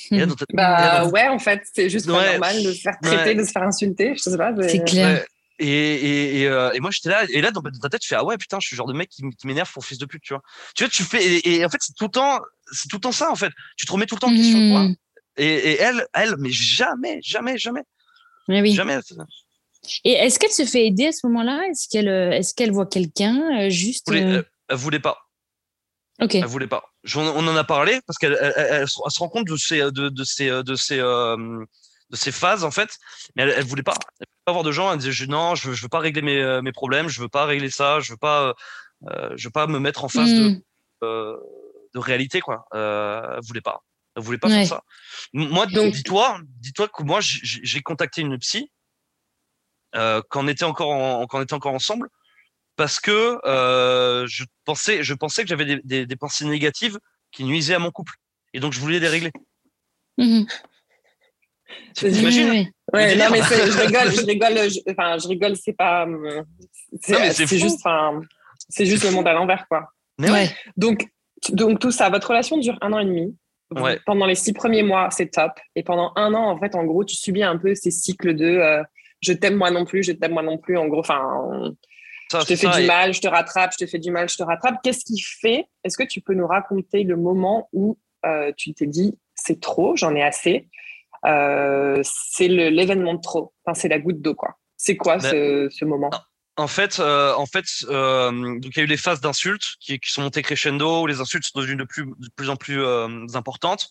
Là, 0.10 0.26
ta- 0.26 0.34
là, 0.50 1.04
Bah 1.04 1.06
ouais, 1.10 1.28
en 1.28 1.38
fait, 1.38 1.62
c'est 1.74 1.90
juste 1.90 2.08
pas 2.08 2.32
normal 2.32 2.64
de 2.64 2.72
se 2.74 2.82
faire 2.82 2.98
traiter, 3.02 3.16
Ouais. 3.32 3.36
de 3.36 3.44
se 3.44 3.52
faire 3.52 3.64
insulter. 3.64 4.14
Je 4.16 4.22
sais 4.22 4.38
pas. 4.38 4.52
mais- 4.52 4.70
C'est 4.70 4.84
clair. 4.84 5.18
Ouais. 5.20 5.26
Et, 5.60 5.68
et, 5.68 6.40
et, 6.42 6.48
euh, 6.48 6.72
et 6.72 6.80
moi 6.80 6.90
j'étais 6.90 7.10
là 7.10 7.24
et 7.30 7.40
là 7.40 7.52
dans, 7.52 7.62
ta 7.62 7.88
tête 7.90 8.02
tu 8.02 8.08
fais 8.08 8.16
ah 8.16 8.24
ouais 8.26 8.36
putain 8.36 8.58
je 8.60 8.66
suis 8.66 8.74
le 8.74 8.78
genre 8.78 8.88
de 8.88 8.94
mec 8.94 9.10
qui, 9.10 9.22
m'énerve 9.46 9.72
pour 9.72 9.86
fils 9.86 10.00
de 10.00 10.08
pute 10.08 10.24
tu 10.24 10.34
vois 10.34 10.42
tu 10.74 10.84
vois 10.84 10.90
tu 10.90 11.04
fais 11.04 11.24
et, 11.24 11.58
et 11.58 11.64
en 11.66 11.70
fait 11.70 11.78
c'est 11.82 11.94
tout 11.94 12.06
le 12.06 12.10
temps 12.10 12.40
c'est 12.72 12.88
tout 12.88 12.96
le 12.96 13.02
temps 13.02 13.12
ça 13.12 13.30
en 13.30 13.36
fait 13.36 13.52
tu 13.78 13.86
te 13.86 13.92
remets 13.92 14.08
tout 14.08 14.16
le 14.16 14.22
temps 14.22 14.30
en 14.32 14.36
question 14.36 14.70
toi 14.72 14.82
Hmm. 14.86 14.96
et, 15.38 15.46
et 15.74 15.80
elle 15.80 16.08
elle 16.16 16.34
mais 16.40 16.50
jamais 16.50 17.20
jamais 17.22 17.60
jamais 17.60 17.84
Oui. 18.48 18.74
jamais. 18.74 19.00
Et 20.04 20.12
est-ce 20.12 20.38
qu'elle 20.40 20.52
se 20.52 20.66
fait 20.66 20.86
aider 20.88 21.08
à 21.08 21.12
ce 21.12 21.26
moment-là? 21.28 21.62
Est-ce 21.70 21.88
qu'elle 21.90 22.08
euh, 22.10 22.32
est-ce 22.32 22.54
qu'elle 22.54 22.72
voit 22.72 22.86
quelqu'un 22.86 23.66
euh, 23.66 23.70
juste 23.70 24.08
elle 24.10 24.20
voulait, 24.20 24.32
euh, 24.34 24.38
elle, 24.38 24.46
elle 24.70 24.78
voulait 24.78 25.00
pas. 25.00 25.18
Ok. 26.22 26.36
elle 26.36 26.46
voulait 26.46 26.68
pas. 26.68 26.84
On, 27.16 27.22
on 27.22 27.48
en 27.48 27.56
a 27.56 27.64
parlé 27.64 28.00
parce 28.06 28.20
qu'elle 28.20 28.38
elle, 28.56 28.88
se 28.88 29.20
rend 29.20 29.30
compte 29.30 29.48
de 29.48 29.56
ces 29.56 29.80
de, 29.80 29.90
de 29.90 30.10
de 30.10 31.00
euh, 31.02 31.66
de 32.12 32.16
ces 32.16 32.32
phases 32.32 32.64
en 32.64 32.72
fait. 32.72 32.98
Mais 33.36 33.44
elle, 33.44 33.54
elle 33.58 33.66
voulait 33.66 33.82
pas. 33.84 33.96
Elle 34.20 34.28
voulait 34.28 34.44
pas 34.46 34.52
avoir 34.52 34.64
de 34.64 34.72
gens. 34.72 34.92
Elle 34.92 35.00
disait 35.00 35.26
non 35.26 35.56
je 35.56 35.70
veux, 35.70 35.74
je 35.74 35.82
veux 35.82 35.90
pas 35.90 36.00
régler 36.00 36.22
mes, 36.22 36.42
euh, 36.42 36.62
mes 36.62 36.72
problèmes. 36.72 37.08
Je 37.08 37.20
veux 37.20 37.30
pas 37.30 37.46
régler 37.46 37.72
ça. 37.72 38.00
Je 38.02 38.12
veux 38.12 38.18
pas 38.18 38.50
euh, 38.50 38.54
euh, 39.10 39.34
je 39.36 39.48
veux 39.48 39.52
pas 39.52 39.66
me 39.66 39.80
mettre 39.80 40.04
en 40.04 40.10
face 40.10 40.30
de 40.30 40.50
Hmm. 40.50 40.62
euh, 41.04 41.38
de 41.96 42.00
réalité 42.00 42.40
quoi. 42.40 42.66
Euh, 42.76 43.36
elle 43.38 43.44
voulait 43.44 43.62
pas, 43.62 43.82
elle 44.16 44.24
voulait 44.24 44.38
pas 44.38 44.48
Ouais. 44.50 44.66
faire 44.66 44.68
ça. 44.68 44.84
Moi, 45.34 45.66
Donc- 45.68 45.94
dis-toi, 45.94 46.40
dis-toi 46.60 46.88
que 46.90 47.04
moi 47.04 47.20
j'ai- 47.22 47.82
contacté 47.82 48.22
une 48.22 48.38
psy 48.40 48.72
euh, 49.96 50.22
quand 50.30 50.44
on 50.44 50.48
était 50.48 50.64
encore 50.66 50.90
en, 50.92 51.26
quand 51.28 51.40
on 51.40 51.42
était 51.44 51.54
encore 51.54 51.74
ensemble 51.74 52.08
parce 52.78 53.00
que 53.00 53.40
euh, 53.46 54.26
je 54.28 54.44
pensais 54.66 55.04
je 55.04 55.14
pensais 55.14 55.44
que 55.44 55.50
j'avais 55.50 55.66
des, 55.66 55.82
des, 55.84 56.06
des 56.06 56.16
pensées 56.16 56.46
négatives 56.46 56.98
qui 57.32 57.44
nuisaient 57.44 57.76
à 57.76 57.80
mon 57.80 57.92
couple 57.92 58.14
et 58.54 58.60
donc 58.60 58.74
je 58.74 58.80
voulais 58.80 59.00
les 59.00 59.08
régler. 59.08 59.32
Mhm. 60.18 60.46
T'imagines? 61.94 62.70
Ouais, 62.94 63.16
non, 63.16 63.26
mais 63.32 63.40
je 63.42 63.82
rigole, 63.82 64.12
je 64.16 64.26
rigole, 64.26 64.70
je- 64.70 64.80
enfin, 64.92 65.18
je 65.18 65.28
rigole, 65.28 65.56
c'est 65.56 65.74
pas. 65.74 66.06
euh, 66.06 66.44
C'est 67.02 67.14
Non, 67.14 67.20
mais 67.20 67.28
c'est 67.34 67.48
c'est 67.48 67.58
fou. 67.58 67.64
juste, 67.64 67.78
enfin, 67.84 68.22
c'est 68.70 68.86
juste 68.86 69.04
le 69.06 69.12
monde 69.12 69.28
à 69.28 69.34
l'envers, 69.34 69.66
quoi. 69.70 69.90
Mais 70.18 70.28
ouais. 70.30 70.34
Ouais. 70.34 70.56
Donc, 70.76 71.08
donc, 71.50 71.80
tout 71.80 71.92
ça, 71.92 72.10
votre 72.10 72.28
relation 72.30 72.58
dure 72.58 72.78
un 72.82 72.92
an 72.94 73.00
et 73.00 73.06
demi. 73.06 73.36
Ouais. 73.76 74.00
Pendant 74.06 74.26
les 74.26 74.36
six 74.36 74.54
premiers 74.54 74.84
mois, 74.84 75.10
c'est 75.12 75.28
top. 75.30 75.52
Et 75.76 75.84
pendant 75.84 76.12
un 76.16 76.34
an, 76.34 76.50
en 76.50 76.58
fait, 76.60 76.76
en 76.76 76.84
gros, 76.84 77.04
tu 77.06 77.16
subis 77.16 77.44
un 77.44 77.58
peu 77.58 77.74
ces 77.76 77.92
cycles 77.92 78.36
de 78.36 78.46
euh, 78.46 78.84
je 79.22 79.34
t'aime 79.34 79.56
moi 79.56 79.72
non 79.72 79.86
plus, 79.86 80.04
je 80.04 80.12
t'aime 80.12 80.34
moi 80.34 80.42
non 80.44 80.58
plus. 80.58 80.78
En 80.78 80.88
gros, 80.88 81.00
enfin, 81.00 81.72
je 82.34 82.46
te 82.46 82.56
fais 82.56 82.70
du 82.70 82.82
et- 82.82 82.88
mal, 82.88 83.14
je 83.14 83.22
te 83.22 83.28
rattrape, 83.28 83.72
je 83.80 83.86
te 83.86 83.90
fais 83.90 84.00
du 84.00 84.12
mal, 84.12 84.28
je 84.30 84.36
te 84.38 84.44
rattrape. 84.44 84.76
Qu'est-ce 84.84 85.06
qui 85.06 85.20
fait 85.22 85.66
Est-ce 85.84 85.98
que 85.98 86.04
tu 86.04 86.22
peux 86.22 86.34
nous 86.34 86.48
raconter 86.48 87.04
le 87.04 87.16
moment 87.16 87.70
où 87.72 87.98
euh, 88.26 88.52
tu 88.58 88.74
t'es 88.74 88.88
dit 88.88 89.18
c'est 89.36 89.60
trop, 89.62 89.96
j'en 89.96 90.14
ai 90.16 90.22
assez 90.24 90.68
Euh, 91.26 92.02
C'est 92.04 92.48
l'événement 92.48 93.14
de 93.14 93.22
trop. 93.22 93.54
Enfin, 93.66 93.74
c'est 93.80 93.88
la 93.88 94.00
goutte 94.00 94.22
d'eau, 94.22 94.36
quoi. 94.36 94.56
C'est 94.78 94.98
quoi 94.98 95.18
Ben, 95.18 95.30
ce, 95.32 95.68
ce 95.70 95.86
moment? 95.86 96.10
En 96.62 96.68
fait, 96.68 97.00
euh, 97.00 97.34
en 97.36 97.46
fait, 97.48 97.66
euh, 97.90 98.32
donc 98.32 98.68
il 98.76 98.78
y 98.78 98.80
a 98.82 98.84
eu 98.84 98.88
les 98.88 98.98
phases 98.98 99.20
d'insultes 99.20 99.76
qui, 99.80 100.00
qui 100.00 100.12
sont 100.12 100.22
montées 100.22 100.42
crescendo, 100.44 101.02
où 101.02 101.08
les 101.08 101.20
insultes 101.20 101.44
sont 101.46 101.60
devenues 101.60 101.76
de 101.76 101.84
plus, 101.84 102.06
de 102.06 102.30
plus 102.36 102.50
en 102.50 102.56
plus 102.56 102.82
euh, 102.82 103.08
importantes. 103.34 103.90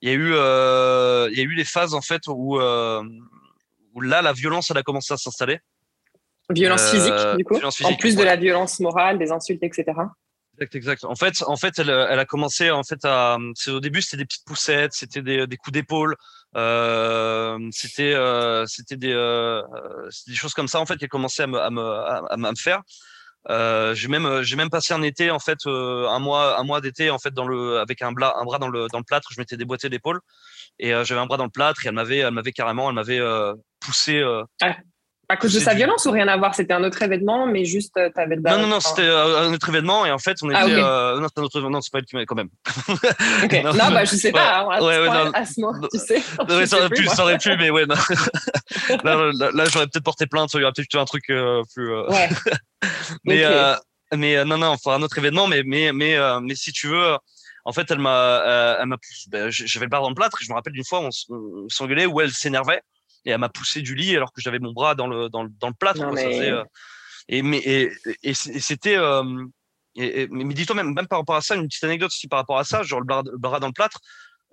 Il 0.00 0.08
y 0.08 0.12
a 0.12 0.14
eu, 0.14 0.28
il 0.28 1.36
y 1.38 1.40
a 1.40 1.44
eu 1.44 1.54
les 1.54 1.64
phases 1.64 1.92
en 1.94 2.00
fait 2.00 2.22
où, 2.28 2.58
où 2.58 4.00
là 4.00 4.22
la 4.22 4.32
violence 4.32 4.70
elle 4.70 4.78
a 4.78 4.82
commencé 4.82 5.12
à 5.12 5.16
s'installer. 5.16 5.58
Violence 6.48 6.90
physique, 6.90 7.12
du 7.36 7.44
coup 7.44 7.54
violence 7.54 7.82
En 7.84 7.94
plus 7.94 8.16
de 8.16 8.22
la 8.24 8.36
violence 8.36 8.80
morale, 8.80 9.18
des 9.18 9.30
insultes, 9.30 9.62
etc. 9.62 9.84
Exact, 10.54 10.74
exact. 10.74 11.04
En 11.04 11.14
fait, 11.16 11.42
en 11.46 11.56
fait, 11.56 11.78
elle, 11.78 11.90
elle 11.90 12.18
a 12.18 12.24
commencé 12.24 12.70
en 12.70 12.82
fait 12.82 13.04
à. 13.04 13.38
c'est- 13.54 13.70
Au 13.70 13.80
début, 13.80 14.02
c'était 14.02 14.18
des 14.18 14.24
petites 14.26 14.44
poussettes, 14.46 14.92
c'était 14.92 15.22
des, 15.22 15.46
des 15.46 15.56
coups 15.56 15.72
d'épaule, 15.72 16.16
c'était, 16.54 18.14
euh, 18.14 18.66
c'était 18.66 18.96
des, 18.96 19.12
euh, 19.12 19.62
euh, 19.62 20.08
des 20.26 20.34
choses 20.34 20.54
comme 20.54 20.68
ça 20.68 20.80
en 20.80 20.86
fait 20.86 20.96
qui 20.96 21.04
a 21.04 21.08
commencé 21.08 21.42
à 21.42 21.46
me, 21.46 21.58
à 21.58 21.70
me, 21.70 21.80
à, 21.80 22.36
me 22.36 22.54
faire. 22.56 22.82
Euh, 23.48 23.94
j'ai 23.94 24.08
même, 24.08 24.42
j'ai 24.42 24.56
même 24.56 24.68
passé 24.68 24.92
un 24.92 25.02
été 25.02 25.30
en 25.30 25.38
fait, 25.38 25.58
euh, 25.66 26.06
un 26.08 26.18
mois, 26.18 26.58
un 26.58 26.64
mois 26.64 26.80
d'été 26.80 27.10
en 27.10 27.18
fait 27.18 27.32
dans 27.32 27.46
le, 27.46 27.78
avec 27.78 28.02
un, 28.02 28.12
bras 28.12 28.34
un 28.38 28.44
bras 28.44 28.58
dans 28.58 28.68
le, 28.68 28.88
dans 28.88 28.98
le 28.98 29.04
plâtre. 29.04 29.28
Je 29.32 29.40
m'étais 29.40 29.56
déboîté 29.56 29.88
l'épaule 29.88 30.20
et 30.78 30.92
euh, 30.92 31.04
j'avais 31.04 31.20
un 31.20 31.26
bras 31.26 31.38
dans 31.38 31.44
le 31.44 31.50
plâtre 31.50 31.84
et 31.84 31.88
elle 31.88 31.94
m'avait, 31.94 32.18
elle 32.18 32.34
m'avait 32.34 32.52
carrément, 32.52 32.88
elle 32.88 32.96
m'avait 32.96 33.20
euh, 33.20 33.54
poussé. 33.78 34.16
euh, 34.16 34.44
À 35.30 35.36
cause 35.36 35.52
de 35.54 35.58
C'est 35.60 35.64
sa 35.66 35.70
du- 35.72 35.76
violence 35.78 36.04
ou 36.06 36.10
rien 36.10 36.26
à 36.26 36.36
voir? 36.36 36.54
C'était 36.56 36.72
un 36.74 36.82
autre 36.82 37.00
événement, 37.02 37.46
mais 37.46 37.64
juste, 37.64 37.94
tu 37.94 38.20
avais 38.20 38.34
le 38.34 38.42
Non, 38.42 38.58
non, 38.58 38.66
non, 38.66 38.80
c'était 38.80 39.02
euh, 39.02 39.46
un 39.48 39.52
autre 39.54 39.68
événement 39.68 40.04
et 40.04 40.10
en 40.10 40.18
fait, 40.18 40.36
on 40.42 40.50
était. 40.50 40.58
Ah, 40.60 40.66
euh, 41.14 41.20
non, 41.20 41.28
c'était 41.28 41.40
un 41.40 41.44
autre 41.44 41.58
événement. 41.60 41.80
C'est 41.80 41.92
pas 41.92 41.98
elle 42.00 42.04
qui 42.04 42.16
m'a 42.16 42.24
quand 42.26 42.34
même. 42.34 42.48
ok. 43.44 43.52
non, 43.64 43.72
Non, 43.72 43.90
bah, 43.92 44.04
je 44.04 44.16
sais 44.16 44.26
ouais. 44.28 44.32
pas. 44.32 44.58
hein, 44.62 44.68
à, 44.72 44.82
Ouais, 44.82 44.94
ce 44.94 45.00
ouais, 45.00 45.06
point- 45.06 45.24
non. 45.26 45.30
à 45.32 45.46
ce 45.46 45.60
moment, 45.60 45.88
tu 45.92 45.98
sais. 46.00 46.22
Ouais, 46.48 46.66
ça 46.66 46.78
aurait 46.78 46.88
pu, 46.90 47.06
ça 47.06 47.22
aurait 47.22 47.38
pu, 47.38 47.56
mais 47.56 47.70
ouais. 47.70 47.86
Non. 47.86 47.94
là, 49.04 49.30
là, 49.38 49.50
là, 49.54 49.64
j'aurais 49.66 49.86
peut-être 49.86 50.04
porté 50.04 50.26
plainte. 50.26 50.50
Il 50.54 50.60
y 50.60 50.64
aurait 50.64 50.72
peut-être 50.72 50.92
eu 50.92 50.98
un 50.98 51.04
truc 51.04 51.24
euh, 51.30 51.62
plus. 51.74 51.92
euh, 51.92 52.08
Ouais. 52.10 52.28
mais 53.24 53.44
Ok. 53.46 53.52
euh, 53.52 53.76
mais 54.16 54.36
euh, 54.36 54.44
non, 54.44 54.58
non, 54.58 54.68
enfin 54.68 54.94
un 54.94 55.02
autre 55.02 55.16
événement. 55.18 55.46
Mais 55.46 55.62
mais 55.64 55.92
mais 55.92 56.16
euh, 56.16 56.40
mais 56.40 56.54
si 56.56 56.72
tu 56.72 56.88
veux, 56.88 57.16
en 57.64 57.72
fait, 57.72 57.88
elle 57.90 57.98
m'a, 57.98 58.10
euh, 58.10 58.76
elle 58.80 58.86
m'a, 58.86 58.96
ben, 59.28 59.48
j'avais 59.50 59.86
le 59.86 59.90
bar 59.90 60.02
dans 60.02 60.08
le 60.08 60.14
plâtre. 60.14 60.38
Et 60.40 60.44
je 60.44 60.50
me 60.50 60.54
rappelle 60.56 60.72
d'une 60.72 60.84
fois, 60.84 61.00
on 61.00 61.68
s'engueulait 61.68 62.06
où 62.06 62.20
elle 62.20 62.32
s'énervait 62.32 62.80
et 63.24 63.30
elle 63.30 63.38
m'a 63.38 63.48
poussé 63.48 63.82
du 63.82 63.94
lit 63.94 64.16
alors 64.16 64.32
que 64.32 64.40
j'avais 64.40 64.58
mon 64.58 64.72
bras 64.72 64.94
dans 64.94 65.06
le 65.06 65.28
dans 65.28 65.42
le, 65.42 65.50
dans 65.60 65.68
le 65.68 65.74
plâtre. 65.74 66.00
Non, 66.00 66.08
quoi. 66.10 66.16
Ça 66.18 66.26
mais- 66.26 66.32
faisait, 66.34 66.50
euh, 66.50 66.64
et 67.28 67.42
mais 67.42 67.58
et, 67.64 68.34
c'était. 68.34 68.96
euh, 68.96 69.44
et, 69.96 70.22
et- 70.22 70.28
mais 70.28 70.54
dis-toi 70.54 70.76
même, 70.76 70.92
même 70.94 71.06
par 71.06 71.18
rapport 71.18 71.36
à 71.36 71.40
ça, 71.40 71.54
une 71.56 71.66
petite 71.68 71.84
anecdote 71.84 72.10
aussi 72.10 72.28
par 72.28 72.38
rapport 72.38 72.58
à 72.58 72.64
ça, 72.64 72.82
genre 72.82 73.00
le 73.00 73.06
bras, 73.06 73.22
le 73.24 73.38
bras 73.38 73.60
dans 73.60 73.66
le 73.66 73.72
plâtre, 73.72 73.98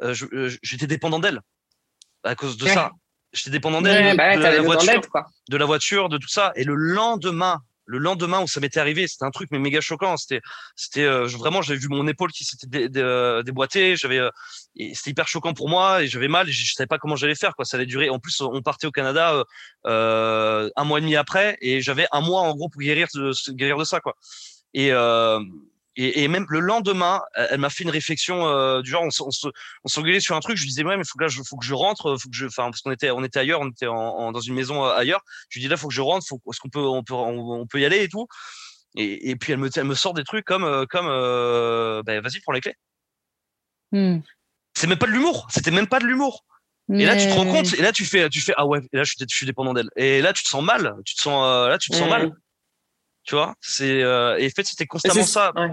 euh, 0.04 0.14
j'étais 0.62 0.88
dépendant 0.88 1.20
d'elle 1.20 1.40
à 2.24 2.36
cause 2.36 2.58
de 2.58 2.66
Ouais. 2.66 2.74
ça. 2.74 2.92
J'étais 3.34 3.52
dépendant 3.52 3.82
d'elle, 3.82 4.04
Ouais, 4.06 4.12
de, 4.14 4.18
bah, 4.18 4.30
ouais, 4.30 4.38
la 4.38 4.62
voiture, 4.62 5.02
de 5.50 5.58
la 5.58 5.66
voiture, 5.66 6.10
de 6.10 6.18
tout 6.18 6.30
ça. 6.30 6.52
Et 6.56 6.64
le 6.64 6.76
lendemain, 6.76 7.62
le 7.88 7.98
lendemain 7.98 8.42
où 8.42 8.48
ça 8.48 8.60
m'était 8.60 8.80
arrivé, 8.80 9.08
c'était 9.08 9.26
un 9.26 9.32
truc 9.32 9.50
mais 9.52 9.60
méga 9.60 9.82
choquant. 9.82 10.18
C'était, 10.18 10.42
c'était 10.76 11.06
euh, 11.06 11.26
vraiment, 11.26 11.62
j'avais 11.62 11.80
vu 11.80 11.88
mon 11.88 12.08
épaule 12.08 12.32
qui 12.32 12.44
s'était 12.44 12.68
dé- 12.68 13.00
euh, 13.02 13.42
déboîtée. 13.44 13.96
J'avais, 13.96 14.20
euh, 14.20 14.30
c'était 14.94 15.12
hyper 15.12 15.28
choquant 15.28 15.54
pour 15.54 15.70
moi 15.70 16.04
et 16.04 16.08
j'avais 16.08 16.28
mal. 16.28 16.50
Et 16.50 16.52
je, 16.52 16.66
je 16.66 16.74
savais 16.74 16.88
pas 16.88 17.00
comment 17.00 17.16
j'allais 17.16 17.36
faire. 17.36 17.56
Quoi, 17.56 17.66
ça 17.66 17.78
allait 17.78 17.86
durer. 17.86 18.10
En 18.10 18.20
plus, 18.20 18.42
on 18.42 18.62
partait 18.62 18.88
au 18.88 18.92
Canada 18.92 19.34
euh, 19.34 19.44
euh, 19.88 20.70
un 20.76 20.84
mois 20.84 21.00
et 21.00 21.02
demi 21.02 21.16
après 21.16 21.58
et 21.62 21.82
j'avais 21.82 22.08
un 22.12 22.22
mois 22.22 22.42
en 22.42 22.54
gros 22.54 22.70
pour 22.70 22.82
guérir 22.82 23.08
de, 23.16 23.32
guérir 23.54 23.78
de 23.78 23.86
ça. 23.86 24.02
Quoi. 24.02 24.16
Et 24.74 24.92
euh, 24.92 25.40
et, 25.98 26.24
et 26.24 26.28
même 26.30 26.46
le 26.50 26.60
lendemain, 26.60 27.22
elle 27.34 27.60
m'a 27.60 27.70
fait 27.70 27.84
une 27.84 27.90
réflexion 27.90 28.48
euh, 28.48 28.82
du 28.82 28.92
genre, 28.92 29.04
on, 29.04 29.10
se- 29.10 29.24
on, 29.24 29.32
se- 29.32 29.48
on 29.84 29.88
s'engueulait 29.90 30.20
sur 30.22 30.36
un 30.36 30.40
truc. 30.40 30.56
Je 30.56 30.62
lui 30.62 30.70
disais 30.70 30.84
ouais, 30.84 30.96
mais 30.96 31.04
faut 31.04 31.18
que 31.18 31.24
là, 31.24 31.28
je, 31.28 31.42
faut 31.44 31.58
que 31.58 31.66
je 31.66 31.74
rentre, 31.74 32.16
faut 32.18 32.30
que 32.30 32.36
je, 32.36 32.46
enfin 32.46 32.66
parce 32.72 32.82
qu'on 32.82 32.92
était, 32.92 33.12
on 33.12 33.24
était 33.24 33.40
ailleurs, 33.40 33.60
on 33.62 33.70
était 33.70 33.88
en, 33.88 33.96
en- 33.96 34.32
dans 34.32 34.40
une 34.40 34.54
maison 34.56 34.86
euh, 34.86 34.92
ailleurs. 34.92 35.22
Je 35.50 35.58
lui 35.60 35.64
dis 35.66 35.70
là, 35.70 35.76
faut 35.76 35.88
que 35.90 35.94
je 35.94 36.02
rentre, 36.02 36.26
faut, 36.28 36.40
est-ce 36.50 36.60
qu'on 36.60 36.70
peut, 36.70 36.80
on 36.80 37.04
peut, 37.04 37.14
on, 37.14 37.62
on 37.62 37.68
peut 37.68 37.80
y 37.82 37.86
aller 37.86 38.04
et 38.04 38.08
tout. 38.10 38.28
Et, 38.96 39.30
et 39.32 39.36
puis 39.36 39.52
elle 39.54 39.60
me, 39.60 39.70
elle 39.76 39.84
me 39.84 39.96
sort 39.96 40.14
des 40.14 40.24
trucs 40.24 40.46
comme, 40.46 40.64
euh, 40.64 40.86
comme, 40.90 41.08
euh, 41.10 42.02
ben, 42.04 42.22
vas-y, 42.22 42.40
prends 42.42 42.54
les 42.54 42.62
clés. 42.62 42.76
Hmm. 43.92 44.20
C'est 44.76 44.88
même 44.88 44.98
pas 44.98 45.08
de 45.08 45.12
l'humour, 45.12 45.48
c'était 45.50 45.72
même 45.72 45.88
pas 45.88 46.00
de 46.00 46.06
l'humour. 46.06 46.44
Et 47.02 47.06
là, 47.06 47.16
tu 47.18 47.28
te 47.28 47.34
rends 47.34 47.46
compte, 47.52 47.74
et 47.74 47.82
là, 47.82 47.92
tu 47.92 48.06
fais, 48.06 48.30
tu 48.30 48.40
fais, 48.40 48.54
ah 48.56 48.66
ouais, 48.66 48.80
et 48.94 48.98
là, 48.98 49.04
je 49.04 49.12
suis, 49.12 49.26
je 49.30 49.36
suis 49.36 49.46
dépendant 49.46 49.74
d'elle. 49.74 49.90
Et 49.98 50.22
là, 50.22 50.32
tu 50.32 50.44
te 50.44 50.48
sens 50.48 50.64
mal, 50.64 50.96
tu 51.06 51.16
te 51.16 51.22
sens, 51.22 51.44
euh, 51.46 51.68
là, 51.68 51.78
tu 51.78 51.90
te 51.90 51.96
sens 51.98 52.10
mal. 52.10 52.32
Tu 53.28 53.36
vois, 53.36 53.54
c'est, 53.62 54.02
euh, 54.04 54.38
et 54.38 54.48
en 54.48 54.50
fait, 54.56 54.66
c'était 54.66 54.86
constamment 54.88 55.24
ça. 55.24 55.52
ouais. 55.56 55.70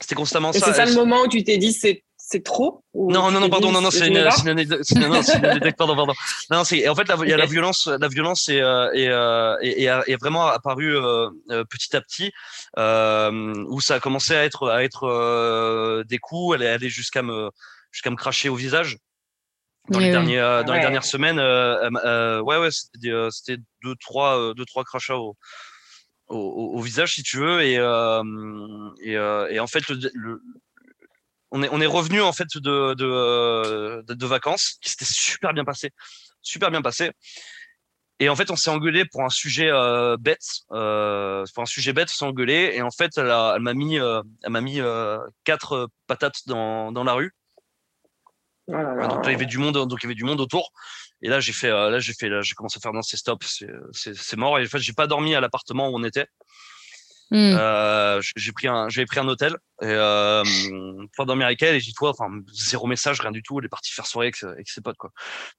C'était 0.00 0.14
constamment 0.14 0.52
Et 0.52 0.58
ça. 0.60 0.66
c'est 0.66 0.72
ça 0.72 0.84
le 0.86 0.94
moment 0.94 1.22
où 1.22 1.28
tu 1.28 1.42
t'es 1.44 1.58
dit 1.58 1.72
c'est 1.72 2.04
c'est 2.16 2.44
trop 2.44 2.84
Non, 2.94 3.32
non, 3.32 3.40
non, 3.40 3.50
pardon, 3.50 3.72
non, 3.72 3.80
non, 3.80 3.90
c'est 3.90 4.06
une, 4.06 4.16
anecdote, 4.16 5.74
pardon, 5.76 5.96
pardon. 5.96 6.12
Non, 6.48 6.62
c'est, 6.62 6.88
en 6.88 6.94
fait, 6.94 7.08
la- 7.08 7.16
il 7.24 7.28
y 7.28 7.32
a 7.32 7.36
la 7.36 7.46
violence, 7.46 7.88
la 7.88 8.06
violence 8.06 8.48
est, 8.48 8.60
euh, 8.60 8.88
est, 8.92 9.08
euh, 9.08 9.56
est, 9.62 9.82
est- 9.82 10.12
est 10.12 10.16
vraiment 10.16 10.46
apparue 10.46 10.96
euh, 10.96 11.28
euh, 11.50 11.64
petit 11.64 11.96
à 11.96 12.00
petit, 12.00 12.30
euh, 12.78 13.52
où 13.68 13.80
ça 13.80 13.96
a 13.96 14.00
commencé 14.00 14.32
à 14.36 14.44
être, 14.44 14.68
à 14.70 14.84
être 14.84 15.08
euh, 15.08 16.04
des 16.04 16.18
coups, 16.18 16.54
elle 16.54 16.62
est 16.62 16.68
allée 16.68 16.88
jusqu'à 16.88 17.22
me, 17.22 17.50
jusqu'à 17.90 18.10
me 18.10 18.16
cracher 18.16 18.48
au 18.48 18.54
visage. 18.54 18.96
Dans 19.88 19.98
Oui, 19.98 20.04
les 20.04 20.10
oui. 20.10 20.12
derniers, 20.12 20.38
euh, 20.38 20.62
dans 20.62 20.72
les 20.72 20.78
Ouais. 20.78 20.82
dernières 20.82 21.04
semaines, 21.04 21.40
euh, 21.40 21.90
euh, 22.04 22.40
ouais, 22.42 22.58
ouais, 22.58 22.68
c'était, 22.70 23.56
deux, 23.82 23.94
trois, 24.00 24.54
deux, 24.54 24.64
trois 24.66 24.84
crachats 24.84 25.16
au, 25.16 25.36
au, 26.30 26.36
au- 26.38 26.78
au 26.78 26.80
visage, 26.82 27.14
si 27.14 27.22
tu 27.22 27.38
veux, 27.38 27.62
et, 27.62 27.78
euh, 27.78 28.22
et, 29.02 29.16
euh, 29.16 29.48
et 29.50 29.60
en 29.60 29.66
fait, 29.66 29.88
le, 29.88 29.98
le- 30.14 30.42
on 31.50 31.62
est, 31.62 31.68
on 31.72 31.80
est 31.80 31.86
revenu 31.86 32.20
en 32.20 32.32
fait 32.32 32.46
de, 32.56 32.94
de, 32.94 34.02
de, 34.06 34.14
de 34.14 34.26
vacances 34.26 34.78
qui 34.80 34.90
s'était 34.90 35.04
super 35.04 35.52
bien 35.52 35.64
passé, 35.64 35.90
super 36.42 36.70
bien 36.70 36.82
passé. 36.82 37.10
Et 38.22 38.28
en 38.28 38.36
fait, 38.36 38.50
on 38.50 38.56
s'est 38.56 38.68
engueulé 38.70 39.04
pour 39.06 39.22
un 39.22 39.30
sujet 39.30 39.70
euh, 39.70 40.16
bête, 40.18 40.44
euh, 40.72 41.44
pour 41.54 41.62
un 41.62 41.66
sujet 41.66 41.94
bête, 41.94 42.10
on 42.12 42.14
s'est 42.14 42.24
engueulé. 42.26 42.72
Et 42.74 42.82
en 42.82 42.90
fait, 42.90 43.16
elle, 43.16 43.60
m'a 43.60 43.72
mis, 43.74 43.98
euh, 43.98 44.20
elle 44.42 44.50
m'a 44.52 44.60
mis 44.60 44.78
euh, 44.80 45.18
quatre 45.44 45.88
patates 46.06 46.46
dans, 46.46 46.92
dans 46.92 47.04
la 47.04 47.14
rue. 47.14 47.32
Oh 48.70 48.76
là 48.76 48.82
là. 48.94 49.02
Ouais, 49.02 49.08
donc 49.08 49.24
là, 49.26 49.30
il 49.32 49.34
y 49.34 49.36
avait 49.36 49.46
du 49.46 49.58
monde, 49.58 49.74
donc 49.74 49.98
il 50.00 50.04
y 50.04 50.06
avait 50.06 50.14
du 50.14 50.24
monde 50.24 50.40
autour. 50.40 50.70
Et 51.22 51.28
là, 51.28 51.40
j'ai 51.40 51.52
fait, 51.52 51.68
euh, 51.68 51.90
là, 51.90 51.98
j'ai 51.98 52.12
fait, 52.14 52.28
là, 52.28 52.40
j'ai 52.42 52.54
commencé 52.54 52.78
à 52.78 52.80
faire 52.80 52.92
non, 52.92 53.02
c'est 53.02 53.16
stop, 53.16 53.42
c'est, 53.44 54.36
mort. 54.36 54.58
Et 54.58 54.62
en 54.62 54.66
fait, 54.66 54.78
j'ai 54.78 54.92
pas 54.92 55.06
dormi 55.06 55.34
à 55.34 55.40
l'appartement 55.40 55.88
où 55.88 55.96
on 55.98 56.04
était. 56.04 56.26
Hmm. 57.32 57.54
Euh, 57.56 58.20
j'ai 58.34 58.50
pris 58.50 58.66
un, 58.66 58.88
j'avais 58.88 59.06
pris 59.06 59.20
un 59.20 59.28
hôtel 59.28 59.52
et 59.82 59.84
euh, 59.86 60.42
pour 61.14 61.26
dormir 61.26 61.46
avec 61.46 61.62
elle. 61.62 61.76
Et 61.76 61.80
j'ai 61.80 61.86
dit 61.86 61.94
toi, 61.94 62.10
enfin 62.10 62.28
zéro 62.52 62.88
message, 62.88 63.20
rien 63.20 63.30
du 63.30 63.40
tout. 63.44 63.60
Elle 63.60 63.66
est 63.66 63.68
partie 63.68 63.92
faire 63.92 64.06
soirée 64.06 64.26
avec, 64.26 64.36
ses- 64.36 64.46
avec 64.46 64.68
ses 64.68 64.80
potes 64.80 64.96
quoi. 64.96 65.10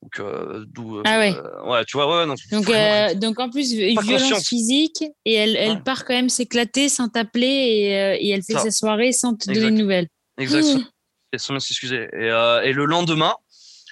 Donc 0.01 0.20
euh, 0.20 0.66
d'où. 0.68 0.97
euh, 0.97 1.03
Ah 1.05 1.18
ouais. 1.20 1.34
euh, 1.34 1.70
ouais, 1.72 1.86
tu 1.86 1.95
vois, 1.95 2.07
ouais, 2.20 2.26
non. 2.26 2.36
Donc, 2.51 2.66
vraiment, 2.66 3.12
euh, 3.12 3.14
donc 3.16 3.39
en 3.39 3.49
plus, 3.49 3.70
Pas 3.70 4.01
violence 4.01 4.22
conscience. 4.24 4.47
physique, 4.49 5.01
et 5.24 5.34
elle, 5.34 5.55
elle 5.55 5.72
Ouais. 5.78 5.82
part 5.82 6.03
quand 6.03 6.14
même 6.14 6.28
s'éclater 6.28 6.89
sans 6.89 7.07
t'appeler, 7.07 7.45
et, 7.47 7.97
euh, 8.01 8.18
et 8.20 8.30
elle 8.32 8.43
fait 8.43 8.51
Ça. 8.53 8.64
sa 8.64 8.72
soirée 8.72 9.14
sans 9.14 9.36
te 9.36 9.45
donner 9.49 9.72
de 9.72 9.78
nouvelles. 9.82 10.07
Exact. 10.39 10.64
Mmh. 10.66 10.86
Sans 11.38 11.57
s'excuser. 11.59 12.09
Et, 12.13 12.29
euh, 12.29 12.61
et 12.61 12.73
le 12.73 12.86
lendemain, 12.86 13.36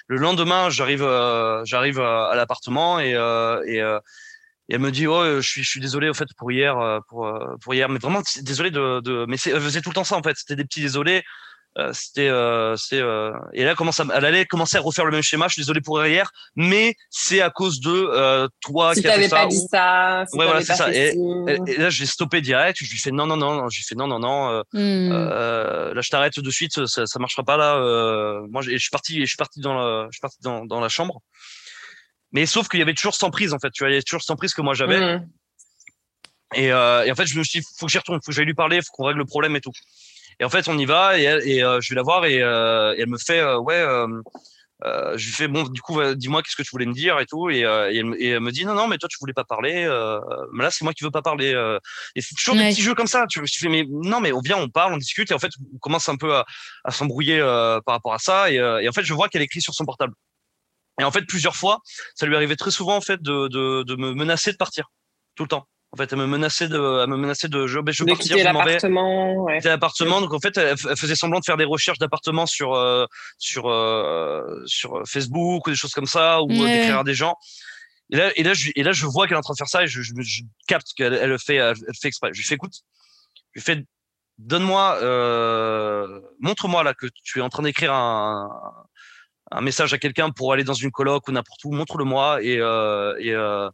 le 0.08 0.16
lendemain, 0.18 0.68
j'arrive, 0.68 1.02
euh, 1.02 1.64
j'arrive 1.64 2.00
à, 2.00 2.26
à 2.26 2.34
l'appartement 2.34 3.00
et, 3.00 3.14
euh, 3.14 3.62
et, 3.66 3.80
euh, 3.80 3.98
et 4.68 4.74
elle 4.74 4.80
me 4.80 4.90
dit, 4.90 5.06
oh, 5.06 5.40
je 5.40 5.48
suis, 5.48 5.62
je 5.62 5.68
suis 5.68 5.80
désolé 5.80 6.08
au 6.10 6.14
fait 6.14 6.28
pour 6.36 6.52
hier, 6.52 6.78
euh, 6.78 7.00
pour, 7.08 7.26
euh, 7.26 7.56
pour 7.62 7.72
hier, 7.74 7.88
mais 7.88 7.98
vraiment 7.98 8.20
désolé 8.42 8.70
de, 8.70 9.00
de, 9.00 9.24
mais 9.26 9.36
c'est, 9.36 9.58
faisait 9.58 9.80
tout 9.80 9.90
le 9.90 9.94
temps 9.94 10.04
ça 10.04 10.16
en 10.16 10.22
fait. 10.22 10.36
C'était 10.36 10.56
des 10.56 10.64
petits 10.64 10.82
désolés. 10.82 11.22
Euh, 11.80 11.92
c'était, 11.94 12.28
euh, 12.28 12.76
c'est, 12.76 13.00
euh, 13.00 13.32
et 13.52 13.64
là, 13.64 13.74
commence 13.74 14.00
à, 14.00 14.04
elle 14.14 14.24
allait 14.24 14.44
commencer 14.44 14.76
à 14.76 14.80
refaire 14.80 15.04
le 15.06 15.12
même 15.12 15.22
schéma. 15.22 15.48
Je 15.48 15.54
suis 15.54 15.62
désolé 15.62 15.80
pour 15.80 16.04
hier, 16.04 16.30
mais 16.56 16.94
c'est 17.08 17.40
à 17.40 17.50
cause 17.50 17.80
de 17.80 18.48
toi 18.60 18.94
Si 18.94 19.00
qui 19.00 19.08
as 19.08 19.12
fait 19.12 19.16
t'avais 19.16 19.28
ça. 19.28 19.36
pas 19.36 19.46
dit 19.46 19.60
ça, 19.70 20.24
si 20.28 20.36
Ouais, 20.36 20.44
voilà, 20.44 20.60
c'est 20.60 20.68
pas 20.68 20.76
ça. 20.76 20.92
Et, 20.92 21.14
et- 21.66 21.76
là, 21.78 21.90
j'ai 21.90 22.06
stoppé 22.06 22.40
direct. 22.40 22.78
Je 22.82 22.90
lui 22.90 22.98
fais 22.98 23.10
non, 23.10 23.26
non, 23.26 23.36
non, 23.36 23.54
non. 23.54 23.68
J'ai 23.68 23.82
fait 23.82 23.94
non, 23.94 24.06
non, 24.06 24.18
non. 24.18 24.62
Hmm. 24.72 25.12
euh, 25.12 25.94
là, 25.94 26.00
je 26.00 26.08
t'arrête 26.10 26.38
de 26.38 26.50
suite, 26.50 26.86
ça, 26.86 27.06
ça 27.06 27.18
marchera 27.18 27.42
pas 27.42 27.56
là. 27.56 27.78
Moi, 28.50 28.62
je 28.62 28.76
suis 28.76 28.90
parti, 28.90 29.20
je 29.20 29.26
suis 29.26 29.36
parti 29.36 29.60
dans 29.60 29.74
la, 29.74 30.06
je 30.10 30.16
suis 30.16 30.20
parti 30.20 30.38
dans, 30.42 30.64
dans 30.66 30.80
la 30.80 30.88
chambre. 30.88 31.20
Mais 32.32 32.46
sauf 32.46 32.68
qu'il 32.68 32.78
y 32.78 32.82
avait 32.82 32.94
toujours 32.94 33.14
sans 33.14 33.30
prise 33.30 33.52
en 33.54 33.58
fait. 33.58 33.70
Tu 33.70 33.82
vois, 33.82 33.88
il 33.88 33.92
y 33.92 33.96
avait 33.96 34.02
toujours 34.02 34.22
sans 34.22 34.36
prise 34.36 34.54
que 34.54 34.62
moi 34.62 34.74
j'avais. 34.74 35.16
Mmh. 35.18 35.28
Et, 36.54 36.72
euh, 36.72 37.04
et 37.04 37.12
en 37.12 37.14
fait, 37.14 37.26
je 37.26 37.38
me 37.38 37.44
suis 37.44 37.60
dit, 37.60 37.66
faut 37.78 37.86
que 37.86 37.92
j'y 37.92 37.98
retourne, 37.98 38.18
faut 38.24 38.30
que 38.30 38.32
j'aille 38.32 38.44
lui 38.44 38.54
parler, 38.54 38.80
faut 38.82 38.90
qu'on 38.92 39.04
règle 39.04 39.20
le 39.20 39.24
problème 39.24 39.54
et 39.56 39.60
tout. 39.60 39.70
Et 40.40 40.44
en 40.44 40.48
fait, 40.48 40.68
on 40.68 40.78
y 40.78 40.86
va 40.86 41.18
et, 41.18 41.22
elle- 41.24 41.46
et 41.46 41.62
euh, 41.62 41.80
je 41.80 41.90
vais 41.90 41.96
la 41.96 42.02
voir 42.02 42.24
et, 42.24 42.42
euh, 42.42 42.94
et 42.96 43.02
elle 43.02 43.08
me 43.08 43.18
fait, 43.18 43.40
euh, 43.40 43.58
ouais, 43.58 43.74
euh, 43.74 44.06
euh, 44.86 45.12
je 45.18 45.26
lui 45.26 45.32
fais 45.34 45.46
bon, 45.48 45.64
du 45.64 45.82
coup, 45.82 46.02
dis-moi 46.14 46.42
qu'est-ce 46.42 46.56
que 46.56 46.62
tu 46.62 46.70
voulais 46.72 46.86
me 46.86 46.94
dire 46.94 47.20
et 47.20 47.26
tout, 47.26 47.50
et, 47.50 47.64
euh, 47.66 47.90
et, 47.92 48.28
elle, 48.30 48.40
me 48.40 48.50
dit 48.50 48.64
non, 48.64 48.72
non, 48.74 48.88
mais 48.88 48.96
toi 48.96 49.08
tu 49.10 49.18
voulais 49.20 49.34
pas 49.34 49.44
parler, 49.44 49.84
euh, 49.84 50.18
mais 50.54 50.64
là 50.64 50.70
c'est 50.70 50.82
moi 50.84 50.94
qui 50.94 51.04
veux 51.04 51.10
pas 51.10 51.20
parler. 51.20 51.52
Euh. 51.52 51.78
et 52.16 52.22
c'est 52.22 52.34
toujours 52.34 52.54
des 52.54 52.62
petits 52.72 52.80
jeux 52.82 52.94
comme 52.94 53.06
ça. 53.06 53.26
Tu, 53.28 53.42
tu 53.42 53.60
fais 53.60 53.68
mais 53.68 53.84
non, 53.90 54.20
mais 54.20 54.32
on 54.32 54.40
vient, 54.40 54.56
on 54.56 54.70
parle, 54.70 54.94
on 54.94 54.96
discute, 54.96 55.30
et 55.30 55.34
en 55.34 55.38
fait 55.38 55.50
on 55.74 55.78
commence 55.78 56.08
un 56.08 56.16
peu 56.16 56.34
à, 56.34 56.46
à 56.84 56.90
s'embrouiller 56.90 57.40
par 57.84 57.94
rapport 57.94 58.14
à 58.14 58.18
ça, 58.18 58.50
et, 58.50 58.54
et, 58.56 58.88
en 58.88 58.92
fait 58.92 59.04
je 59.04 59.12
vois 59.12 59.28
qu'elle 59.28 59.42
écrit 59.42 59.60
sur 59.60 59.74
son 59.74 59.84
portable. 59.84 60.14
Et 60.98 61.04
en 61.04 61.10
fait 61.10 61.26
plusieurs 61.26 61.56
fois, 61.56 61.80
ça 62.14 62.24
lui 62.24 62.34
arrivait 62.34 62.56
très 62.56 62.70
souvent 62.70 62.96
en 62.96 63.00
fait 63.02 63.20
de, 63.20 63.48
de, 63.48 63.82
de 63.82 63.96
me 63.96 64.14
menacer 64.14 64.50
de 64.52 64.56
partir 64.56 64.86
tout 65.34 65.42
le 65.44 65.48
temps. 65.48 65.66
En 65.92 65.96
fait, 65.96 66.12
elle 66.12 66.18
me 66.18 66.26
menaçait 66.26 66.68
de, 66.68 67.02
elle 67.02 67.08
me 67.08 67.16
menaçait 67.16 67.48
de, 67.48 67.66
je, 67.66 67.80
je 67.90 68.04
veux 68.04 68.06
partir, 68.06 68.38
je 68.38 68.44
l'appartement. 68.44 69.34
Ouais. 69.42 69.58
l'appartement. 69.64 70.20
Donc 70.20 70.32
en 70.32 70.38
fait, 70.38 70.56
elle, 70.56 70.76
faisait 70.78 71.16
semblant 71.16 71.40
de 71.40 71.44
faire 71.44 71.56
des 71.56 71.64
recherches 71.64 71.98
d'appartements 71.98 72.46
sur 72.46 72.74
euh, 72.74 73.06
sur 73.38 73.68
euh, 73.68 74.62
sur 74.66 75.02
Facebook 75.06 75.66
ou 75.66 75.70
des 75.70 75.76
choses 75.76 75.92
comme 75.92 76.06
ça, 76.06 76.42
ou 76.42 76.48
d'écrire 76.48 77.00
à 77.00 77.04
des 77.04 77.14
gens. 77.14 77.34
Et 78.12 78.16
là, 78.16 78.30
et 78.36 78.42
là, 78.42 78.54
je, 78.54 78.70
et 78.74 78.82
là, 78.82 78.92
je 78.92 79.06
vois 79.06 79.26
qu'elle 79.26 79.36
est 79.36 79.38
en 79.38 79.42
train 79.42 79.54
de 79.54 79.58
faire 79.58 79.68
ça 79.68 79.82
et 79.82 79.86
je, 79.86 80.02
je, 80.02 80.12
je 80.18 80.42
capte 80.66 80.88
qu'elle 80.96 81.14
elle 81.14 81.30
le 81.30 81.38
fait, 81.38 81.56
elle, 81.56 81.76
fait 82.00 82.08
exprès. 82.08 82.30
Je 82.32 82.38
lui 82.38 82.46
fais 82.46 82.54
écoute, 82.54 82.74
je 83.54 83.60
lui 83.60 83.64
fais 83.64 83.84
donne-moi, 84.38 84.98
euh, 85.02 86.20
montre-moi 86.40 86.82
là 86.82 86.94
que 86.94 87.06
tu 87.22 87.40
es 87.40 87.42
en 87.42 87.50
train 87.50 87.62
d'écrire 87.62 87.92
un, 87.92 88.48
un 89.50 89.60
message 89.60 89.92
à 89.92 89.98
quelqu'un 89.98 90.30
pour 90.30 90.52
aller 90.52 90.64
dans 90.64 90.74
une 90.74 90.90
coloc 90.90 91.28
ou 91.28 91.32
n'importe 91.32 91.64
où, 91.64 91.72
montre-le-moi 91.72 92.42
et, 92.42 92.58
euh, 92.58 93.70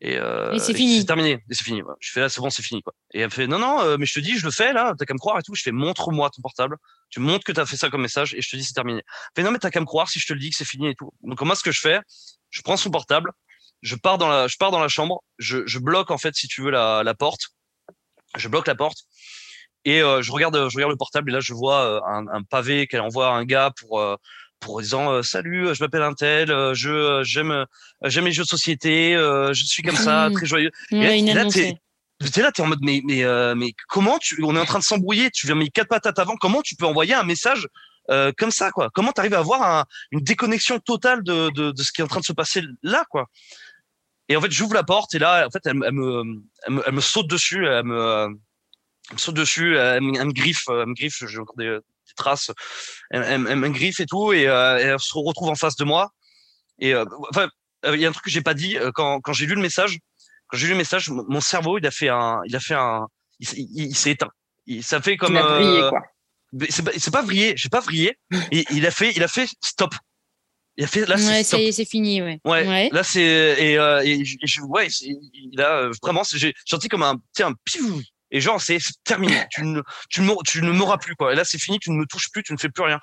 et, 0.00 0.16
euh, 0.16 0.52
et, 0.52 0.56
euh, 0.56 0.58
c'est 0.58 0.74
fini. 0.74 1.00
C'est 1.00 1.06
terminé. 1.06 1.44
Et 1.50 1.54
c'est 1.54 1.64
fini. 1.64 1.82
Je 2.00 2.10
fais 2.10 2.20
là, 2.20 2.28
c'est 2.28 2.40
bon, 2.40 2.50
c'est 2.50 2.62
fini. 2.62 2.82
Quoi. 2.82 2.94
Et 3.12 3.20
elle 3.20 3.30
fait 3.30 3.46
non, 3.46 3.58
non, 3.58 3.80
euh, 3.80 3.96
mais 3.98 4.06
je 4.06 4.14
te 4.14 4.20
dis, 4.20 4.38
je 4.38 4.44
le 4.44 4.50
fais 4.50 4.72
là, 4.72 4.94
t'as 4.98 5.04
qu'à 5.04 5.14
me 5.14 5.18
croire 5.18 5.38
et 5.38 5.42
tout. 5.42 5.54
Je 5.54 5.62
fais 5.62 5.72
montre-moi 5.72 6.30
ton 6.30 6.40
portable. 6.42 6.76
Tu 7.10 7.20
montres 7.20 7.44
que 7.44 7.52
t'as 7.52 7.66
fait 7.66 7.76
ça 7.76 7.90
comme 7.90 8.02
message 8.02 8.34
et 8.34 8.40
je 8.40 8.48
te 8.48 8.56
dis, 8.56 8.64
c'est 8.64 8.72
terminé. 8.72 9.02
Elle 9.06 9.42
fait 9.42 9.42
non, 9.42 9.50
mais 9.50 9.58
t'as 9.58 9.70
qu'à 9.70 9.80
me 9.80 9.86
croire 9.86 10.08
si 10.08 10.18
je 10.18 10.26
te 10.26 10.32
le 10.32 10.40
dis 10.40 10.50
que 10.50 10.56
c'est 10.56 10.64
fini 10.64 10.88
et 10.88 10.94
tout. 10.94 11.12
Donc, 11.22 11.40
moi, 11.42 11.54
ce 11.54 11.62
que 11.62 11.72
je 11.72 11.80
fais, 11.80 12.00
je 12.50 12.62
prends 12.62 12.76
son 12.76 12.90
portable, 12.90 13.30
je 13.82 13.96
pars 13.96 14.18
dans 14.18 14.28
la, 14.28 14.48
je 14.48 14.56
pars 14.56 14.70
dans 14.70 14.80
la 14.80 14.88
chambre, 14.88 15.22
je, 15.38 15.66
je 15.66 15.78
bloque 15.78 16.10
en 16.10 16.18
fait, 16.18 16.34
si 16.34 16.48
tu 16.48 16.62
veux, 16.62 16.70
la, 16.70 17.02
la 17.02 17.14
porte. 17.14 17.48
Je 18.36 18.48
bloque 18.48 18.68
la 18.68 18.76
porte 18.76 18.98
et 19.84 20.02
euh, 20.02 20.22
je 20.22 20.30
regarde, 20.30 20.54
je 20.68 20.76
regarde 20.76 20.92
le 20.92 20.96
portable 20.96 21.30
et 21.30 21.32
là, 21.32 21.40
je 21.40 21.52
vois 21.52 21.84
euh, 21.84 22.00
un, 22.06 22.26
un 22.28 22.42
pavé 22.42 22.86
qu'elle 22.86 23.00
envoie 23.00 23.28
à 23.28 23.32
un 23.32 23.44
gars 23.44 23.72
pour 23.76 24.00
pour 24.60 24.80
disant 24.80 25.10
euh, 25.12 25.22
salut, 25.22 25.68
euh, 25.68 25.74
je 25.74 25.82
m'appelle 25.82 26.02
un 26.02 26.12
tel, 26.14 26.50
euh, 26.50 26.74
je 26.74 27.22
j'aime 27.24 27.64
j'aime 28.04 28.26
les 28.26 28.32
jeux 28.32 28.42
de 28.44 28.48
société, 28.48 29.14
je 29.16 29.64
suis 29.64 29.82
comme 29.82 29.96
ça, 29.96 30.28
très 30.34 30.46
joyeux. 30.46 30.70
Ouais, 31.00 31.18
Et 31.30 31.34
là, 31.34 31.44
t'es- 31.50 31.72
là. 32.42 32.52
T'es 32.52 32.62
en 32.62 32.66
mode 32.66 32.80
mais 32.82 33.00
mais 33.04 33.24
euh, 33.24 33.54
mais 33.54 33.72
comment 33.88 34.18
tu 34.18 34.38
on 34.44 34.54
est 34.54 34.60
en 34.60 34.64
train 34.66 34.78
de 34.78 34.84
s'embrouiller, 34.84 35.30
tu 35.30 35.46
viens 35.46 35.56
mis 35.56 35.70
quatre 35.70 35.88
patates 35.88 36.18
avant, 36.18 36.36
comment 36.36 36.60
tu 36.62 36.76
peux 36.76 36.84
envoyer 36.86 37.14
un 37.14 37.22
message 37.24 37.66
euh, 38.10 38.30
comme 38.36 38.50
ça 38.50 38.70
quoi? 38.70 38.90
Comment 38.92 39.12
t'arrives 39.12 39.34
à 39.34 39.38
avoir 39.38 39.62
un- 39.62 39.84
une 40.10 40.20
déconnexion 40.20 40.78
totale 40.80 41.22
de, 41.22 41.50
de 41.50 41.70
de 41.70 41.82
ce 41.82 41.90
qui 41.92 42.02
est 42.02 42.04
en 42.04 42.08
train 42.08 42.20
de 42.20 42.24
se 42.26 42.32
passer 42.34 42.62
là 42.82 43.04
quoi? 43.10 43.26
Et 44.28 44.36
en 44.36 44.40
fait, 44.40 44.50
j'ouvre 44.50 44.74
la 44.74 44.82
porte 44.84 45.14
et 45.14 45.18
là, 45.18 45.46
en 45.46 45.50
fait, 45.50 45.60
elle, 45.64 45.74
me- 45.74 45.86
elle 45.86 45.92
me 45.92 46.22
elle 46.66 46.72
me 46.74 46.82
elle 46.86 46.92
me 46.94 47.00
saute 47.00 47.26
dessus, 47.28 47.66
elle 47.66 47.84
me 47.84 48.26
elle 49.08 49.14
me 49.14 49.18
saute 49.18 49.34
dessus, 49.36 49.76
elle 49.76 50.02
me, 50.02 50.18
elle 50.20 50.26
me 50.26 50.32
griffe, 50.32 50.64
elle 50.68 50.86
me 50.86 50.94
griffe, 50.94 51.24
j'ai 51.26 51.38
encore 51.38 51.56
des, 51.56 51.78
des 52.10 52.14
traces, 52.16 52.50
elle, 53.10 53.22
elle- 53.22 53.46
elle 53.48 53.56
me 53.56 53.68
griffe 53.70 54.00
et 54.00 54.06
tout, 54.06 54.32
et, 54.32 54.46
euh, 54.48 54.78
et 54.78 54.82
elle 54.82 54.98
se 55.00 55.12
retrouve 55.16 55.48
en 55.48 55.54
face 55.54 55.76
de 55.76 55.84
moi. 55.84 56.10
Et 56.78 56.94
euh, 56.94 57.04
enfin, 57.30 57.48
euh, 57.86 57.94
il 57.96 58.00
y 58.02 58.06
a 58.06 58.08
un 58.08 58.12
truc 58.12 58.24
que 58.24 58.30
j'ai 58.30 58.42
pas 58.42 58.54
dit 58.54 58.76
euh, 58.76 58.90
quand, 58.94 59.20
quand 59.20 59.32
j'ai 59.32 59.46
lu 59.46 59.54
le 59.54 59.62
message. 59.62 59.98
Quand 60.48 60.56
j'ai 60.58 60.66
lu 60.66 60.72
le 60.72 60.78
message, 60.78 61.08
mon 61.10 61.40
cerveau, 61.40 61.78
il 61.78 61.86
a 61.86 61.90
fait 61.90 62.08
un, 62.08 62.40
il 62.46 62.56
a 62.56 62.60
fait 62.60 62.74
un, 62.74 63.06
il, 63.38 63.48
s'est- 63.48 63.56
il- 63.60 63.86
il 63.90 63.96
s'est 63.96 64.10
éteint. 64.12 64.30
Il- 64.66 64.82
ça 64.82 65.00
fait 65.00 65.16
comme. 65.16 65.34
Il 65.34 65.38
a 65.38 65.42
brillé, 65.54 65.82
euh, 65.82 65.88
quoi. 65.90 66.00
c'est 66.70 66.84
pas, 66.84 67.20
pas 67.20 67.22
vrillé, 67.22 67.54
j'ai 67.56 67.68
pas 67.68 67.80
vrillé. 67.80 68.18
Et 68.52 68.64
il 68.72 68.84
a 68.86 68.90
fait, 68.90 69.12
il 69.14 69.22
a 69.22 69.28
fait 69.28 69.48
stop. 69.62 69.94
Il 70.76 70.84
a 70.84 70.86
fait 70.86 71.04
là, 71.06 71.18
c'est 71.18 71.56
Ouais, 71.56 71.72
c'est 71.72 71.84
fini, 71.84 72.22
ouais. 72.22 72.40
Ouais, 72.44 72.66
Ouais. 72.66 72.88
là 72.92 73.02
c'est 73.02 73.20
et, 73.22 73.76
euh, 73.78 74.00
et, 74.02 74.24
je- 74.24 74.36
et 74.40 74.60
ouais, 74.62 74.88
il 75.34 75.60
a 75.60 75.90
vraiment, 76.02 76.22
j'ai 76.32 76.54
senti 76.64 76.88
comme 76.88 77.02
un, 77.02 77.16
un 77.40 77.52
pivou. 77.64 78.00
Et 78.30 78.40
genre 78.40 78.60
c'est 78.60 78.78
terminé. 79.04 79.34
tu 79.50 79.62
ne, 79.62 79.82
tu 80.08 80.20
ne, 80.22 80.32
tu 80.44 80.62
ne 80.62 80.70
m'auras 80.70 80.98
plus 80.98 81.14
quoi. 81.16 81.32
Et 81.32 81.36
là 81.36 81.44
c'est 81.44 81.58
fini, 81.58 81.78
tu 81.78 81.90
ne 81.90 81.96
me 81.96 82.06
touches 82.06 82.30
plus, 82.30 82.42
tu 82.42 82.52
ne 82.52 82.58
fais 82.58 82.68
plus 82.68 82.84
rien. 82.84 82.98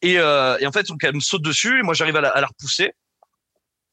Et, 0.00 0.18
euh, 0.18 0.56
et 0.58 0.66
en 0.66 0.72
fait 0.72 0.86
donc 0.86 1.02
elle 1.04 1.14
me 1.14 1.20
saute 1.20 1.42
dessus, 1.42 1.78
et 1.78 1.82
moi 1.82 1.94
j'arrive 1.94 2.16
à 2.16 2.20
la, 2.20 2.30
à 2.30 2.40
la 2.40 2.46
repousser. 2.46 2.92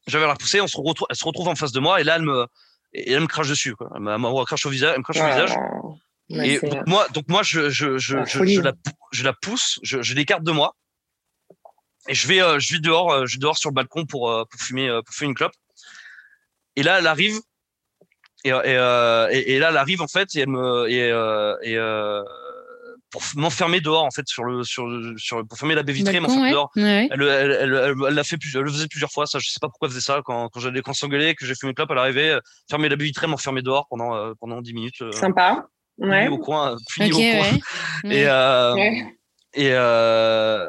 J'arrive 0.06 0.24
à 0.24 0.28
la 0.28 0.34
repousser, 0.34 0.60
on 0.60 0.66
se 0.66 0.76
retrouve, 0.76 1.06
elle 1.08 1.16
se 1.16 1.24
retrouve 1.24 1.48
en 1.48 1.54
face 1.54 1.72
de 1.72 1.80
moi 1.80 2.00
et 2.00 2.04
là 2.04 2.16
elle 2.16 2.22
me, 2.22 2.46
et 2.92 3.12
elle 3.12 3.20
me 3.20 3.26
crache 3.26 3.48
dessus 3.48 3.74
quoi. 3.74 3.90
Elle 3.94 4.00
me, 4.02 4.44
crache 4.44 4.66
au 4.66 4.70
visage, 4.70 4.92
elle 4.94 4.98
me 4.98 5.04
crache 5.04 5.20
au 5.20 5.26
visage. 5.26 5.50
ouais, 6.30 6.48
Et 6.48 6.60
donc 6.60 6.86
moi, 6.86 7.06
donc 7.14 7.24
moi, 7.28 7.42
je, 7.42 7.70
je, 7.70 7.98
je, 7.98 8.16
La 8.16 8.24
je, 8.24 8.44
je 8.44 8.60
la, 8.60 8.72
je 9.12 9.24
la 9.24 9.32
pousse, 9.32 9.78
je, 9.82 10.02
je 10.02 10.14
l'écarte 10.14 10.42
de 10.42 10.52
moi, 10.52 10.74
et 12.08 12.14
je 12.14 12.26
vais, 12.26 12.42
euh, 12.42 12.58
je 12.58 12.72
vais 12.72 12.80
dehors, 12.80 13.12
euh, 13.12 13.26
je 13.26 13.34
vais 13.34 13.40
dehors 13.40 13.58
sur 13.58 13.70
le 13.70 13.74
balcon 13.74 14.06
pour, 14.06 14.30
euh, 14.30 14.44
pour 14.50 14.60
fumer, 14.60 14.88
pour 15.04 15.14
fumer 15.14 15.28
une 15.28 15.34
clope. 15.34 15.52
Et 16.76 16.82
là, 16.82 16.98
elle 16.98 17.06
arrive, 17.06 17.40
et, 18.44 18.52
euh, 18.52 18.62
et, 18.64 18.76
euh, 18.76 19.28
et, 19.30 19.52
et 19.54 19.58
là, 19.58 19.68
elle 19.70 19.76
arrive 19.76 20.02
en 20.02 20.08
fait, 20.08 20.34
et 20.34 20.40
elle 20.40 20.48
me, 20.48 20.88
et, 20.88 21.10
euh, 21.10 21.56
et 21.62 21.76
euh, 21.76 22.22
pour 23.10 23.22
m'enfermer 23.34 23.80
dehors 23.80 24.04
en 24.04 24.10
fait 24.12 24.26
sur 24.28 24.44
le, 24.44 24.62
sur, 24.62 24.86
le- 24.86 25.18
sur, 25.18 25.44
pour 25.46 25.58
fermer 25.58 25.74
la 25.74 25.82
baie 25.82 25.92
vitrée, 25.92 26.20
m'enfermer 26.20 26.44
ouais. 26.44 26.50
dehors. 26.52 26.70
Ouais. 26.76 27.08
Elle, 27.10 27.22
elle, 27.22 27.50
elle, 27.60 27.74
elle, 27.74 27.94
elle 28.08 28.14
l'a 28.14 28.24
fait 28.24 28.36
plus, 28.36 28.54
elle 28.54 28.62
le 28.62 28.70
faisait 28.70 28.86
plusieurs 28.86 29.10
fois. 29.10 29.26
Ça, 29.26 29.38
je 29.40 29.48
sais 29.50 29.58
pas 29.60 29.66
pourquoi 29.68 29.88
elle 29.88 29.92
faisait 29.92 30.00
ça. 30.04 30.20
Quand, 30.24 30.48
quand 30.48 30.60
j'allais, 30.60 30.80
quand 30.80 30.92
s'engueulait, 30.92 31.34
que 31.34 31.44
j'ai 31.44 31.54
fumé 31.54 31.70
une 31.70 31.74
clope, 31.74 31.90
elle 31.90 31.98
arrivait, 31.98 32.30
euh, 32.30 32.40
fermer 32.70 32.88
la 32.88 32.96
baie 32.96 33.04
vitrée, 33.06 33.26
m'enfermer 33.26 33.62
dehors 33.62 33.86
pendant, 33.90 34.14
euh, 34.14 34.32
pendant 34.38 34.60
10 34.62 34.72
minutes. 34.74 35.02
euh, 35.02 35.10
Sympa. 35.12 35.66
Ouais. 35.98 36.28
au 36.28 36.38
coin, 36.38 36.76
fini 36.88 37.12
Ok, 37.12 37.18
au 37.18 37.20
coin. 37.20 37.50
ouais. 37.52 37.60
Et, 38.16 38.26
euh, 38.28 38.74
Ouais. 38.74 39.16
et, 39.54 39.70
euh, 39.72 40.66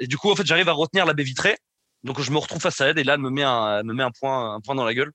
et 0.00 0.06
du 0.06 0.16
coup, 0.16 0.30
en 0.30 0.34
fait, 0.36 0.46
j'arrive 0.46 0.68
à 0.68 0.72
retenir 0.72 1.04
la 1.06 1.12
baie 1.12 1.22
vitrée. 1.22 1.56
Donc, 2.04 2.20
je 2.20 2.30
me 2.30 2.38
retrouve 2.38 2.60
face 2.62 2.80
à 2.80 2.86
elle 2.88 2.98
et 2.98 3.04
là, 3.04 3.14
elle 3.14 3.20
me 3.20 3.30
met 3.30 3.42
un, 3.42 3.78
elle 3.80 3.84
me 3.84 3.92
met 3.94 4.02
un 4.02 4.10
point, 4.18 4.54
un 4.54 4.60
point 4.60 4.74
dans 4.74 4.84
la 4.84 4.94
gueule. 4.94 5.12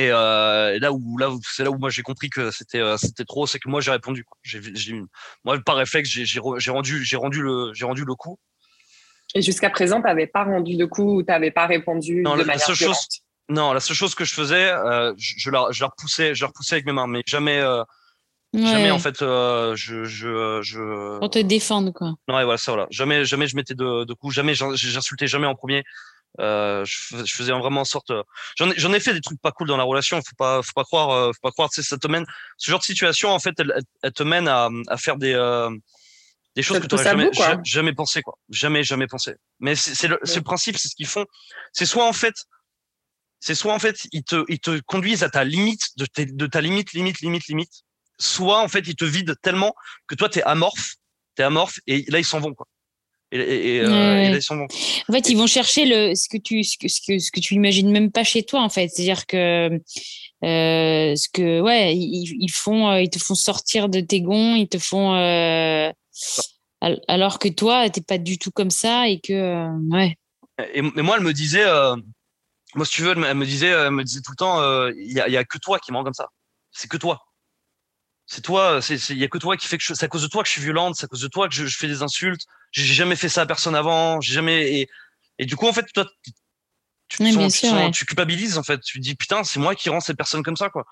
Et, 0.00 0.10
euh, 0.10 0.78
là 0.78 0.92
où, 0.92 1.18
là 1.18 1.30
où, 1.30 1.40
c'est 1.42 1.64
là 1.64 1.70
où 1.70 1.78
moi 1.78 1.90
j'ai 1.90 2.02
compris 2.02 2.30
que 2.30 2.50
c'était, 2.50 2.78
euh, 2.80 2.96
c'était 2.96 3.24
trop, 3.24 3.46
c'est 3.46 3.58
que 3.58 3.68
moi 3.68 3.80
j'ai 3.80 3.90
répondu. 3.90 4.24
J'ai, 4.42 4.60
j'ai, 4.74 5.00
moi, 5.44 5.58
par 5.64 5.76
réflexe, 5.76 6.08
j'ai, 6.10 6.24
j'ai, 6.26 6.40
re- 6.40 6.58
j'ai 6.58 6.70
rendu, 6.70 7.04
j'ai 7.04 7.16
rendu 7.16 7.42
le, 7.42 7.72
j'ai 7.74 7.84
rendu 7.84 8.04
le 8.04 8.14
coup. 8.14 8.38
Et 9.34 9.42
jusqu'à 9.42 9.70
présent, 9.70 9.96
tu 10.00 10.06
n'avais 10.06 10.26
pas 10.26 10.44
rendu 10.44 10.76
de 10.76 10.84
coup 10.86 11.16
ou 11.18 11.22
tu 11.22 11.28
n'avais 11.30 11.50
pas 11.50 11.66
répondu 11.66 12.22
Non, 12.22 12.32
de 12.32 12.36
la- 12.38 12.42
la 12.44 12.46
manière 12.54 12.66
seule 12.66 12.76
violente? 12.76 12.96
chose- 12.96 13.20
Non, 13.50 13.72
la 13.72 13.80
seule 13.80 13.96
chose 13.96 14.14
que 14.14 14.24
je 14.24 14.34
faisais, 14.34 14.70
euh, 14.70 15.12
je, 15.18 15.34
je 15.38 15.50
la, 15.50 15.66
je 15.70 15.80
la 15.82 15.88
repoussais, 15.88 16.34
je 16.34 16.42
la 16.42 16.48
repoussais 16.48 16.74
avec 16.76 16.86
mes 16.86 16.92
mains, 16.92 17.06
mais 17.06 17.22
jamais, 17.26 17.58
euh, 17.58 17.82
jamais 18.54 18.84
Ouais. 18.84 18.90
en 18.90 18.98
fait, 18.98 19.20
euh, 19.22 19.74
je, 19.76 20.04
je, 20.04 20.60
je. 20.62 21.18
Pour 21.18 21.30
te 21.30 21.38
défendre, 21.38 21.90
quoi. 21.92 22.08
Ouais, 22.28 22.44
voilà, 22.44 22.56
ça, 22.58 22.72
voilà. 22.72 22.86
Jamais, 22.90 23.24
jamais 23.24 23.46
je 23.46 23.56
mettais 23.56 23.74
de, 23.74 24.04
de 24.04 24.14
coups, 24.14 24.34
jamais 24.34 24.54
j'in- 24.54 24.74
j'insultais 24.74 25.26
jamais 25.26 25.46
en 25.46 25.54
premier. 25.54 25.82
Euh, 26.40 26.84
je, 26.84 26.96
fais- 27.00 27.26
je 27.26 27.34
faisais 27.34 27.52
vraiment 27.52 27.80
en 27.80 27.84
sorte. 27.84 28.10
euh, 28.10 28.22
J'en 28.56 28.70
ai, 28.70 28.74
j'en 28.78 28.92
ai 28.92 29.00
fait 29.00 29.12
des 29.12 29.20
trucs 29.20 29.40
pas 29.40 29.50
cool 29.52 29.66
dans 29.68 29.76
la 29.76 29.82
relation. 29.84 30.16
Faut 30.18 30.36
pas, 30.36 30.62
faut 30.62 30.72
pas 30.74 30.84
croire, 30.84 31.10
euh, 31.10 31.32
faut 31.32 31.40
pas 31.42 31.50
croire. 31.50 31.68
Tu 31.70 31.82
sais, 31.82 31.88
ça 31.88 31.98
te 31.98 32.06
mène. 32.08 32.24
Ce 32.56 32.70
genre 32.70 32.80
de 32.80 32.84
situation, 32.84 33.30
en 33.30 33.38
fait, 33.38 33.54
elle, 33.58 33.72
elle, 33.76 33.82
elle 34.02 34.12
te 34.12 34.22
mène 34.22 34.46
à, 34.48 34.68
à 34.88 34.96
faire 34.96 35.16
des, 35.16 35.32
euh, 35.34 35.68
des 36.54 36.62
choses 36.62 36.76
Ça 36.76 36.80
que 36.82 36.86
tu 36.86 36.96
jamais, 37.04 37.24
bout, 37.30 37.36
jamais 37.64 37.92
pensé, 37.92 38.22
quoi. 38.22 38.38
Jamais, 38.50 38.82
jamais 38.84 39.06
pensé. 39.06 39.34
Mais 39.60 39.74
c'est 39.74 39.94
c'est 39.94 40.08
le, 40.08 40.18
c'est 40.22 40.36
le 40.36 40.42
principe, 40.44 40.78
c'est 40.78 40.88
ce 40.88 40.94
qu'ils 40.94 41.06
font. 41.06 41.26
C'est 41.72 41.86
soit 41.86 42.06
en 42.06 42.12
fait, 42.12 42.34
c'est 43.40 43.54
soit 43.54 43.72
en 43.74 43.78
fait, 43.78 43.96
ils 44.12 44.24
te, 44.24 44.44
ils 44.48 44.58
te 44.60 44.80
conduisent 44.80 45.22
à 45.22 45.30
ta 45.30 45.44
limite, 45.44 45.82
de, 45.96 46.06
tes- 46.06 46.26
de 46.26 46.46
ta 46.46 46.60
limite, 46.60 46.92
limite, 46.92 47.20
limite, 47.20 47.46
limite. 47.48 47.72
Soit 48.18 48.60
en 48.60 48.68
fait, 48.68 48.80
ils 48.86 48.96
te 48.96 49.04
vident 49.04 49.34
tellement 49.42 49.74
que 50.08 50.14
toi, 50.16 50.28
t'es 50.28 50.42
amorphe, 50.42 50.94
t'es 51.36 51.44
amorphe, 51.44 51.78
et 51.86 52.04
là, 52.08 52.18
ils 52.18 52.24
s'en 52.24 52.40
vont, 52.40 52.52
quoi. 52.54 52.66
Et, 53.30 53.76
et, 53.76 53.80
euh, 53.82 53.90
Ouais, 53.90 54.26
et 54.26 54.30
là, 54.30 54.36
ils 54.36 54.42
s'en 54.42 54.56
vont. 54.56 54.66
En 55.08 55.12
fait, 55.12 55.28
ils 55.28 55.36
vont 55.36 55.46
chercher 55.46 55.84
le, 55.84 56.14
ce 56.14 56.28
que 56.28 56.38
tu, 56.38 56.64
ce 56.64 56.78
que, 56.78 56.88
ce 56.88 57.00
que, 57.06 57.18
ce 57.18 57.30
que 57.30 57.40
tu 57.40 57.54
imagines 57.54 57.90
même 57.90 58.10
pas 58.10 58.24
chez 58.24 58.42
toi, 58.42 58.62
en 58.62 58.70
fait. 58.70 58.88
C'est-à-dire 58.88 59.26
que, 59.26 59.70
euh, 60.44 61.14
ce 61.16 61.28
que, 61.32 61.60
ouais, 61.60 61.94
ils, 61.94 62.36
ils 62.40 62.50
font, 62.50 62.88
euh, 62.90 63.02
ils 63.02 63.10
te 63.10 63.18
font 63.18 63.34
sortir 63.34 63.88
de 63.90 64.00
tes 64.00 64.22
gonds, 64.22 64.54
ils 64.54 64.68
te 64.68 64.78
font, 64.78 65.14
euh, 65.14 65.90
al- 66.80 67.00
alors 67.08 67.38
que 67.38 67.48
toi, 67.48 67.90
t'es 67.90 68.00
pas 68.00 68.18
du 68.18 68.38
tout 68.38 68.50
comme 68.50 68.70
ça 68.70 69.08
et 69.08 69.20
que, 69.20 69.68
ouais. 69.90 70.16
Et, 70.72 70.78
et 70.78 71.02
moi, 71.02 71.16
elle 71.18 71.24
me 71.24 71.32
disait, 71.34 71.66
moi, 72.74 72.86
si 72.86 72.92
tu 72.92 73.02
veux, 73.02 73.10
elle 73.12 73.34
me, 73.34 73.44
disait, 73.46 73.68
elle 73.68 73.90
me 73.90 74.04
disait 74.04 74.20
tout 74.24 74.32
le 74.32 74.36
temps, 74.36 74.86
il 74.88 75.12
y, 75.12 75.20
a, 75.20 75.28
y 75.28 75.36
a 75.36 75.44
que 75.44 75.58
toi 75.58 75.78
qui 75.78 75.92
me 75.92 75.98
rend 75.98 76.04
comme 76.04 76.14
ça. 76.14 76.28
C'est 76.72 76.88
que 76.88 76.96
toi. 76.96 77.20
C'est 78.30 78.42
toi, 78.42 78.80
c'est, 78.82 78.98
c'est- 78.98 79.14
il 79.14 79.18
y 79.18 79.24
a 79.24 79.28
que 79.28 79.38
toi 79.38 79.56
qui 79.56 79.66
fait 79.66 79.78
que 79.78 79.82
je, 79.82 79.94
c'est 79.94 80.04
à 80.04 80.08
cause 80.08 80.20
de 80.22 80.28
toi 80.28 80.42
que 80.42 80.48
je 80.48 80.52
suis 80.52 80.60
violente, 80.62 80.94
c'est 80.96 81.04
à 81.06 81.08
cause 81.08 81.22
de 81.22 81.28
toi 81.28 81.48
que 81.48 81.54
je, 81.54 81.64
je 81.64 81.78
fais 81.78 81.86
des 81.86 82.02
insultes. 82.02 82.42
J'ai 82.72 82.84
jamais 82.84 83.16
fait 83.16 83.30
ça 83.30 83.40
à 83.42 83.46
personne 83.46 83.74
avant, 83.74 84.20
j'ai 84.20 84.34
jamais, 84.34 84.80
et, 84.80 84.88
et 85.38 85.46
du 85.46 85.56
coup, 85.56 85.66
en 85.66 85.72
fait, 85.72 85.86
toi, 85.94 86.04
tu, 87.08 87.22
Oui, 87.22 87.32
sens- 87.32 87.54
tu, 87.54 87.60
te 87.62 87.66
sûr, 87.66 87.68
sens- 87.70 87.84
ouais. 87.86 87.90
tu 87.90 88.04
culpabilises, 88.04 88.58
en 88.58 88.62
fait. 88.62 88.80
Tu 88.82 88.98
te 88.98 89.02
dis, 89.02 89.14
putain, 89.14 89.42
c'est 89.44 89.58
moi 89.58 89.74
qui 89.74 89.88
rends 89.88 90.00
ces 90.00 90.12
personnes 90.14 90.42
comme 90.42 90.56
ça, 90.56 90.68
quoi. 90.68 90.84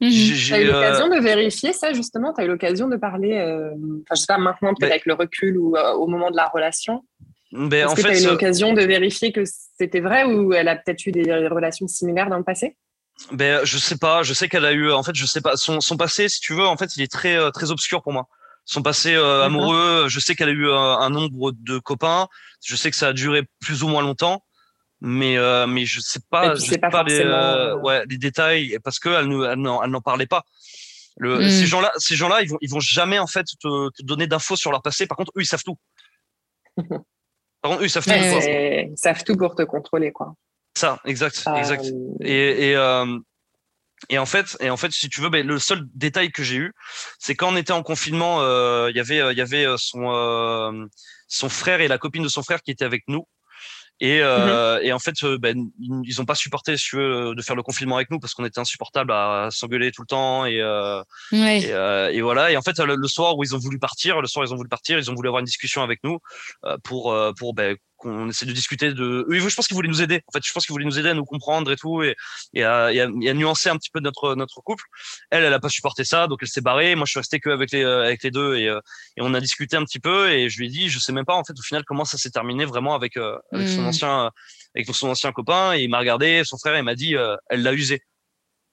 Tu 0.00 0.06
as 0.06 0.58
eu 0.60 0.68
euh, 0.68 0.72
l'occasion 0.72 1.08
de 1.08 1.20
vérifier 1.20 1.72
ça, 1.72 1.92
justement? 1.92 2.34
Tu 2.34 2.40
as 2.40 2.44
eu 2.44 2.48
l'occasion 2.48 2.88
de 2.88 2.96
parler, 2.96 3.34
euh, 3.34 3.70
enfin, 4.02 4.14
je 4.14 4.20
sais 4.22 4.26
pas, 4.26 4.38
maintenant, 4.38 4.70
peut-être 4.70 4.80
Mais- 4.80 4.90
avec 4.94 5.06
le 5.06 5.14
recul 5.14 5.58
ou 5.58 5.76
euh, 5.76 5.92
au 5.92 6.08
moment 6.08 6.32
de 6.32 6.36
la 6.36 6.48
relation? 6.48 7.04
Ben, 7.52 7.86
Est-ce 7.86 7.94
que 7.94 8.00
tu 8.00 8.06
as 8.08 8.20
eu 8.20 8.26
l'occasion 8.26 8.72
de 8.72 8.80
vérifier 8.82 9.30
que 9.30 9.42
c'était 9.78 10.00
vrai 10.00 10.24
ou 10.24 10.52
elle 10.54 10.68
a 10.68 10.74
peut-être 10.76 11.06
eu 11.06 11.12
des 11.12 11.30
relations 11.48 11.86
similaires 11.86 12.28
dans 12.30 12.38
le 12.38 12.44
passé? 12.44 12.76
Ben, 13.32 13.64
je 13.64 13.78
sais 13.78 13.96
pas. 13.96 14.22
Je 14.22 14.34
sais 14.34 14.48
qu'elle 14.48 14.64
a 14.64 14.72
eu. 14.72 14.90
En 14.92 15.02
fait, 15.02 15.14
je 15.14 15.26
sais 15.26 15.40
pas. 15.40 15.56
Son, 15.56 15.80
son 15.80 15.96
passé, 15.96 16.28
si 16.28 16.40
tu 16.40 16.54
veux, 16.54 16.66
en 16.66 16.76
fait, 16.76 16.96
il 16.96 17.02
est 17.02 17.10
très, 17.10 17.36
euh, 17.36 17.50
très 17.50 17.70
obscur 17.70 18.02
pour 18.02 18.12
moi. 18.12 18.26
son 18.64 18.82
passé 18.82 19.14
amoureux. 19.14 20.06
Je 20.08 20.20
sais 20.20 20.34
qu'elle 20.34 20.48
a 20.48 20.52
eu 20.52 20.70
un, 20.70 21.10
nombre 21.10 21.52
de 21.52 21.78
copains. 21.78 22.28
Je 22.64 22.76
sais 22.76 22.90
que 22.90 22.96
ça 22.96 23.08
a 23.08 23.12
duré 23.12 23.42
plus 23.60 23.82
ou 23.82 23.88
moins 23.88 24.02
longtemps, 24.02 24.44
mais 25.00 25.36
mais 25.66 25.86
je 25.86 26.00
sais 26.00 26.20
pas, 26.30 26.54
je 26.54 26.60
sais 26.60 26.78
pas, 26.78 27.02
les, 27.02 27.24
ouais, 27.82 28.04
les 28.08 28.18
détails 28.18 28.78
parce 28.84 28.98
que 28.98 29.08
elle 29.08 29.28
n'en 29.60 30.00
parlait 30.00 30.26
pas. 30.26 30.44
Le, 31.20 31.38
mm. 31.38 31.50
Ces 31.50 31.66
gens-là, 31.66 31.92
ces 31.98 32.16
gens-là, 32.16 32.42
ils 32.42 32.48
vont, 32.48 32.58
ils 32.62 32.70
vont 32.70 32.80
jamais 32.80 33.18
en 33.18 33.26
fait 33.26 33.44
te, 33.44 33.90
te 33.90 34.02
donner 34.02 34.26
d'infos 34.26 34.56
sur 34.56 34.70
leur 34.70 34.80
passé. 34.80 35.06
Par 35.06 35.18
contre, 35.18 35.32
eux, 35.36 35.42
ils 35.42 35.46
savent 35.46 35.62
tout. 35.62 35.76
Par 37.62 37.72
contre, 37.72 37.82
eux, 37.82 37.86
ils 37.86 37.90
savent 37.90 38.04
tout. 38.04 38.10
Ils 38.10 38.92
savent 38.96 39.22
tout 39.22 39.36
pour 39.36 39.54
te 39.54 39.62
contrôler, 39.62 40.12
quoi. 40.12 40.34
Ça, 40.80 40.98
exact, 41.04 41.44
euh, 41.46 41.56
exact. 41.56 41.84
Et, 42.22 42.70
et, 42.70 42.76
euh, 42.76 43.18
et 44.08 44.18
en 44.18 44.24
fait, 44.24 44.56
et 44.60 44.70
en 44.70 44.78
fait, 44.78 44.92
si 44.92 45.10
tu 45.10 45.20
veux, 45.20 45.28
ben, 45.28 45.46
le 45.46 45.58
seul 45.58 45.82
détail 45.94 46.32
que 46.32 46.42
j'ai 46.42 46.56
eu, 46.56 46.72
c'est 47.18 47.34
quand 47.34 47.52
on 47.52 47.56
était 47.56 47.74
en 47.74 47.82
confinement, 47.82 48.40
euh, 48.40 48.88
il 48.90 48.96
y 48.96 49.00
avait, 49.00 49.18
il 49.32 49.36
y 49.36 49.42
avait 49.42 49.66
son 49.76 50.88
son 51.28 51.48
frère 51.50 51.82
et 51.82 51.88
la 51.88 51.98
copine 51.98 52.22
de 52.22 52.28
son 52.28 52.42
frère 52.42 52.62
qui 52.62 52.70
étaient 52.70 52.86
avec 52.86 53.04
nous. 53.08 53.26
Et, 54.00 54.20
euh, 54.22 54.78
mhm. 54.78 54.86
et 54.86 54.92
en 54.92 54.98
fait, 54.98 55.22
ben, 55.38 55.66
ils 55.78 56.20
ont 56.20 56.24
pas 56.24 56.34
supporté, 56.34 56.76
si 56.78 56.96
veux, 56.96 57.34
de 57.34 57.42
faire 57.42 57.54
le 57.54 57.62
confinement 57.62 57.96
avec 57.96 58.10
nous 58.10 58.18
parce 58.18 58.32
qu'on 58.32 58.46
était 58.46 58.58
insupportable 58.58 59.12
à 59.12 59.48
s'engueuler 59.50 59.92
tout 59.92 60.00
le 60.00 60.06
temps. 60.06 60.46
Et, 60.46 60.60
euh, 60.60 61.02
et, 61.32 61.66
euh, 61.66 62.10
et, 62.10 62.22
voilà. 62.22 62.50
Et 62.50 62.56
en 62.56 62.62
fait, 62.62 62.78
le, 62.78 63.08
soir 63.08 63.36
où 63.36 63.44
ils 63.44 63.54
ont 63.54 63.58
voulu 63.58 63.78
partir, 63.78 64.22
le 64.22 64.26
soir 64.26 64.46
ils 64.46 64.54
ont 64.54 64.56
voulu 64.56 64.70
partir, 64.70 64.98
ils 64.98 65.10
ont 65.10 65.14
voulu 65.14 65.28
avoir 65.28 65.40
une 65.40 65.46
discussion 65.46 65.82
avec 65.82 66.00
nous 66.02 66.18
pour 66.82 67.14
pour 67.36 67.54
ben, 67.54 67.76
qu'on 68.00 68.28
essaie 68.28 68.46
de 68.46 68.52
discuter 68.52 68.92
de. 68.92 69.24
Oui, 69.28 69.38
je 69.40 69.54
pense 69.54 69.66
qu'ils 69.66 69.74
voulaient 69.74 69.88
nous 69.88 70.02
aider. 70.02 70.22
En 70.26 70.32
fait, 70.32 70.44
je 70.44 70.52
pense 70.52 70.66
qu'ils 70.66 70.72
voulaient 70.72 70.86
nous 70.86 70.98
aider 70.98 71.10
à 71.10 71.14
nous 71.14 71.24
comprendre 71.24 71.70
et 71.70 71.76
tout, 71.76 72.02
et, 72.02 72.16
et, 72.54 72.64
à, 72.64 72.92
et, 72.92 73.00
à, 73.00 73.34
nuancer 73.34 73.68
un 73.68 73.76
petit 73.76 73.90
peu 73.90 74.00
notre 74.00 74.34
notre 74.34 74.60
couple. 74.62 74.84
Elle, 75.30 75.44
elle 75.44 75.52
a 75.52 75.60
pas 75.60 75.68
supporté 75.68 76.04
ça, 76.04 76.26
donc 76.26 76.38
elle 76.42 76.48
s'est 76.48 76.60
barrée. 76.60 76.94
Moi, 76.94 77.04
je 77.06 77.10
suis 77.10 77.20
resté 77.20 77.38
que 77.38 77.50
avec 77.50 77.70
les 77.70 77.84
avec 77.84 78.22
les 78.22 78.30
deux, 78.30 78.56
et, 78.56 78.64
et 78.66 79.20
on 79.20 79.34
a 79.34 79.40
discuté 79.40 79.76
un 79.76 79.84
petit 79.84 80.00
peu. 80.00 80.30
Et 80.30 80.48
je 80.48 80.58
lui 80.58 80.66
ai 80.66 80.70
dit, 80.70 80.88
je 80.88 80.98
sais 80.98 81.12
même 81.12 81.26
pas 81.26 81.34
en 81.34 81.44
fait 81.44 81.58
au 81.58 81.62
final 81.62 81.84
comment 81.84 82.04
ça 82.04 82.18
s'est 82.18 82.30
terminé 82.30 82.64
vraiment 82.64 82.94
avec 82.94 83.16
avec 83.16 83.68
son 83.68 83.82
mm. 83.82 83.86
ancien 83.86 84.30
avec 84.74 84.94
son 84.94 85.08
ancien 85.08 85.32
copain. 85.32 85.74
Et 85.74 85.82
il 85.82 85.90
m'a 85.90 85.98
regardé, 85.98 86.42
son 86.44 86.58
frère, 86.58 86.76
il 86.76 86.82
m'a 86.82 86.94
dit, 86.94 87.14
elle 87.48 87.62
l'a 87.62 87.72
usé. 87.72 88.02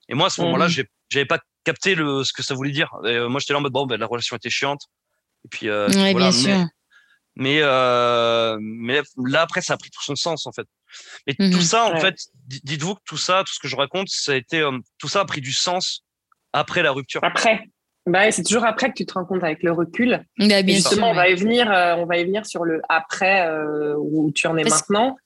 Et 0.08 0.14
moi, 0.14 0.28
à 0.28 0.30
ce 0.30 0.40
moment-là, 0.40 0.68
mm. 0.68 0.84
j'avais 1.10 1.26
pas 1.26 1.38
capté 1.64 1.94
le 1.94 2.24
ce 2.24 2.32
que 2.32 2.42
ça 2.42 2.54
voulait 2.54 2.72
dire. 2.72 2.90
Et, 3.04 3.20
moi, 3.28 3.40
j'étais 3.40 3.52
là 3.52 3.58
en 3.58 3.62
mode 3.62 3.72
bon, 3.72 3.86
ben, 3.86 3.98
la 3.98 4.06
relation 4.06 4.36
était 4.36 4.50
chiante. 4.50 4.88
Et 5.44 5.48
puis, 5.48 5.68
euh, 5.68 5.88
ouais, 5.88 6.12
voilà. 6.12 6.30
bien 6.30 6.32
sûr. 6.32 6.66
Mais, 7.38 7.60
euh, 7.62 8.58
mais 8.60 9.00
là, 9.16 9.42
après, 9.42 9.62
ça 9.62 9.74
a 9.74 9.76
pris 9.76 9.90
tout 9.90 10.02
son 10.02 10.16
sens, 10.16 10.44
en 10.46 10.52
fait. 10.52 10.66
Et 11.28 11.34
tout 11.36 11.44
mhm. 11.44 11.60
ça, 11.60 11.84
en 11.86 12.00
fait, 12.00 12.16
dites-vous 12.64 12.96
que 12.96 13.00
tout 13.04 13.16
ça, 13.16 13.44
tout 13.46 13.54
ce 13.54 13.60
que 13.60 13.68
je 13.68 13.76
raconte, 13.76 14.08
ça 14.08 14.32
a 14.32 14.34
été, 14.34 14.58
euh, 14.60 14.76
tout 14.98 15.06
ça 15.06 15.20
a 15.20 15.24
pris 15.24 15.40
du 15.40 15.52
sens 15.52 16.04
après 16.52 16.82
la 16.82 16.90
rupture. 16.90 17.22
Après. 17.22 17.62
Bah, 18.06 18.28
c'est 18.32 18.42
toujours 18.42 18.64
après 18.64 18.88
que 18.88 18.94
tu 18.94 19.06
te 19.06 19.12
rends 19.12 19.24
compte 19.24 19.44
avec 19.44 19.62
le 19.62 19.70
recul. 19.70 20.24
Bah, 20.38 20.62
bien 20.62 20.74
justement, 20.74 21.10
on 21.10 21.14
va 21.14 21.28
y 21.28 21.34
venir, 21.34 21.70
euh, 21.70 21.94
on 21.96 22.06
va 22.06 22.18
y 22.18 22.24
venir 22.24 22.44
sur 22.44 22.64
le 22.64 22.82
après 22.88 23.46
euh, 23.46 23.94
où 23.98 24.32
tu 24.34 24.48
en 24.48 24.56
es 24.56 24.64
maintenant. 24.64 25.16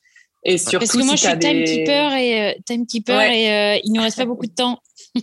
Et 0.45 0.59
surtout, 0.59 0.81
Parce 0.81 0.93
que 0.93 1.05
moi, 1.05 1.15
je 1.15 1.27
suis 1.27 1.39
timekeeper 1.39 2.13
et, 2.15 2.61
timekeeper 2.67 3.21
et 3.23 3.81
il 3.85 3.93
nous 3.93 4.03
reste 4.03 4.19
pas 4.19 4.27
beaucoup 4.27 4.47
de 4.47 4.55
temps. 4.55 4.83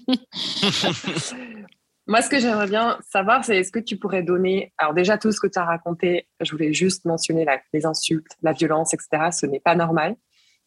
Moi, 2.09 2.23
ce 2.23 2.29
que 2.31 2.39
j'aimerais 2.39 2.65
bien 2.65 2.97
savoir, 3.07 3.45
c'est 3.45 3.55
est-ce 3.57 3.71
que 3.71 3.77
tu 3.77 3.95
pourrais 3.95 4.23
donner, 4.23 4.73
alors 4.79 4.95
déjà 4.95 5.19
tout 5.19 5.31
ce 5.31 5.39
que 5.39 5.45
tu 5.45 5.59
as 5.59 5.63
raconté, 5.63 6.27
je 6.41 6.51
voulais 6.51 6.73
juste 6.73 7.05
mentionner 7.05 7.45
les 7.71 7.85
insultes, 7.85 8.31
la 8.41 8.51
violence, 8.51 8.95
etc. 8.95 9.29
Ce 9.31 9.45
n'est 9.45 9.59
pas 9.59 9.75
normal. 9.75 10.15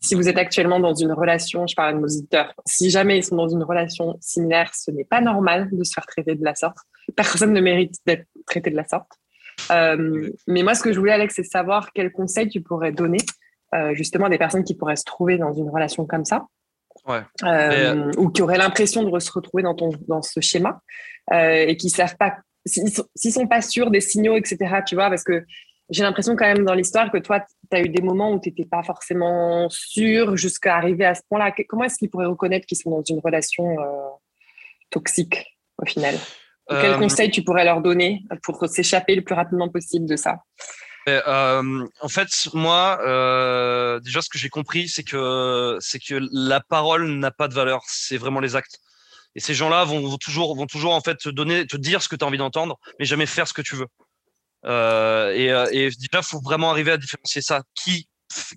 Si 0.01 0.15
vous 0.15 0.29
êtes 0.29 0.39
actuellement 0.39 0.79
dans 0.79 0.95
une 0.95 1.11
relation, 1.11 1.67
je 1.67 1.75
parle 1.75 1.97
de 1.97 1.99
nos 1.99 2.07
auditeurs, 2.07 2.55
si 2.65 2.91
jamais 2.91 3.19
ils 3.19 3.25
sont 3.25 3.35
dans 3.35 3.49
une 3.49 3.65
relation 3.65 4.17
similaire, 4.21 4.73
ce 4.73 4.93
n'est 4.93 5.05
pas 5.05 5.21
normal 5.21 5.69
de 5.73 5.83
se 5.83 5.93
faire 5.93 6.07
traiter 6.07 6.37
de 6.37 6.45
la 6.45 6.55
sorte. 6.55 6.79
Personne 7.17 7.53
ne 7.53 7.61
mérite 7.61 7.97
d'être 8.07 8.29
traité 8.47 8.71
de 8.71 8.77
la 8.77 8.87
sorte. 8.87 9.11
Euh, 9.73 10.31
mais 10.47 10.63
moi, 10.63 10.77
ce 10.77 10.83
que 10.85 10.93
je 10.93 10.99
voulais, 11.01 11.11
Alex, 11.11 11.35
c'est 11.35 11.43
savoir 11.43 11.93
quels 11.93 12.13
conseils 12.13 12.51
tu 12.51 12.61
pourrais 12.61 12.93
donner 12.93 13.19
euh, 13.75 13.95
justement 13.95 14.27
à 14.27 14.31
des 14.31 14.39
personnes 14.39 14.63
qui 14.63 14.77
pourraient 14.77 14.95
se 14.95 15.05
trouver 15.05 15.39
dans 15.39 15.53
une 15.53 15.71
relation 15.71 16.07
comme 16.07 16.25
ça. 16.25 16.47
Ouais. 17.07 17.21
Euh, 17.45 18.13
ou 18.17 18.31
qui 18.31 18.43
auraient 18.43 18.59
l'impression 18.59 19.03
de 19.03 19.19
se 19.19 19.33
retrouver 19.33 19.63
dans, 19.63 19.75
ton, 19.75 19.91
dans 20.07 20.23
ce 20.23 20.41
schéma 20.41 20.81
euh, 21.33 21.67
et 21.67 21.77
qui 21.77 21.91
savent 21.91 22.17
pas, 22.17 22.37
s'ils 22.65 22.93
sont, 22.93 23.05
sont, 23.17 23.47
pas 23.47 23.61
sûrs 23.61 23.91
des 23.91 24.01
signaux, 24.01 24.37
etc., 24.37 24.57
tu 24.87 24.95
vois, 24.95 25.09
parce 25.09 25.25
que 25.25 25.45
j'ai 25.91 26.05
l'impression 26.05 26.37
quand 26.37 26.47
même 26.47 26.65
dans 26.65 26.75
l'histoire 26.75 27.11
que 27.11 27.19
toi, 27.19 27.41
tu 27.71 27.77
as 27.77 27.81
eu 27.81 27.89
des 27.89 28.03
moments 28.03 28.33
où 28.33 28.41
tu 28.41 28.49
n'étais 28.49 28.65
pas 28.65 28.83
forcément 28.83 29.69
sûr 29.69 30.37
jusqu'à 30.37 30.77
arriver 30.77 31.05
à 31.05 31.15
ce 31.15 31.23
point-là. 31.29 31.53
Comment 31.69 31.85
est-ce 31.85 31.99
qu'ils 31.99 32.09
pourraient 32.09 32.27
reconnaître 32.27 32.67
qu'ils 32.67 32.79
sont 32.79 32.91
dans 32.91 33.03
une 33.03 33.19
relation 33.19 33.79
euh, 33.81 34.09
toxique 34.91 35.59
au 35.79 35.87
final? 35.87 36.15
Quel 36.69 36.97
conseil 36.97 37.31
tu 37.31 37.43
pourrais 37.43 37.65
leur 37.65 37.83
donner 37.83 38.23
pour 38.43 38.65
s'échapper 38.67 39.15
le 39.15 39.23
plus 39.23 39.35
rapidement 39.35 39.69
possible 39.69 40.07
de 40.07 40.17
ça? 40.17 40.39
Euh, 41.09 41.87
en 42.01 42.09
fait, 42.09 42.29
moi, 42.55 42.99
euh, 43.03 44.01
déjà, 44.01 44.23
ce 44.23 44.29
que 44.29 44.39
j'ai 44.39 44.49
compris, 44.49 44.89
c'est 44.89 45.03
que 45.03 45.77
c'est 45.81 45.99
que 45.99 46.21
la 46.33 46.61
parole 46.61 47.07
n'a 47.07 47.31
pas 47.31 47.49
de 47.49 47.55
valeur. 47.55 47.83
C'est 47.87 48.19
vraiment 48.19 48.41
les 48.41 48.57
actes. 48.57 48.79
Et 49.35 49.41
ces 49.41 49.55
gens-là 49.55 49.85
vont, 49.85 50.07
vont, 50.07 50.19
toujours, 50.19 50.55
vont 50.55 50.67
toujours 50.67 50.93
en 50.95 51.01
fait 51.01 51.17
te 51.17 51.29
donner, 51.29 51.67
te 51.67 51.77
dire 51.77 52.03
ce 52.03 52.09
que 52.09 52.17
tu 52.17 52.25
as 52.25 52.29
envie 52.29 52.39
d'entendre, 52.39 52.79
mais 52.99 53.05
jamais 53.05 53.27
faire 53.27 53.49
ce 53.49 53.55
que 53.55 53.63
tu 53.63 53.77
veux. 53.77 53.87
Euh, 54.65 55.33
et, 55.33 55.51
euh, 55.51 55.67
et 55.73 55.91
déjà, 55.91 56.23
faut 56.23 56.41
vraiment 56.41 56.71
arriver 56.71 56.93
à 56.93 56.97
différencier 56.97 57.43
ça. 57.43 57.63
Qui 57.75 58.09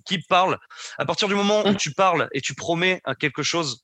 qui 0.06 0.18
parle? 0.20 0.56
À 0.96 1.04
partir 1.04 1.28
du 1.28 1.34
moment 1.34 1.66
où 1.66 1.74
tu 1.74 1.92
parles 1.92 2.28
et 2.32 2.40
tu 2.40 2.54
promets 2.54 3.02
quelque 3.20 3.42
chose 3.42 3.82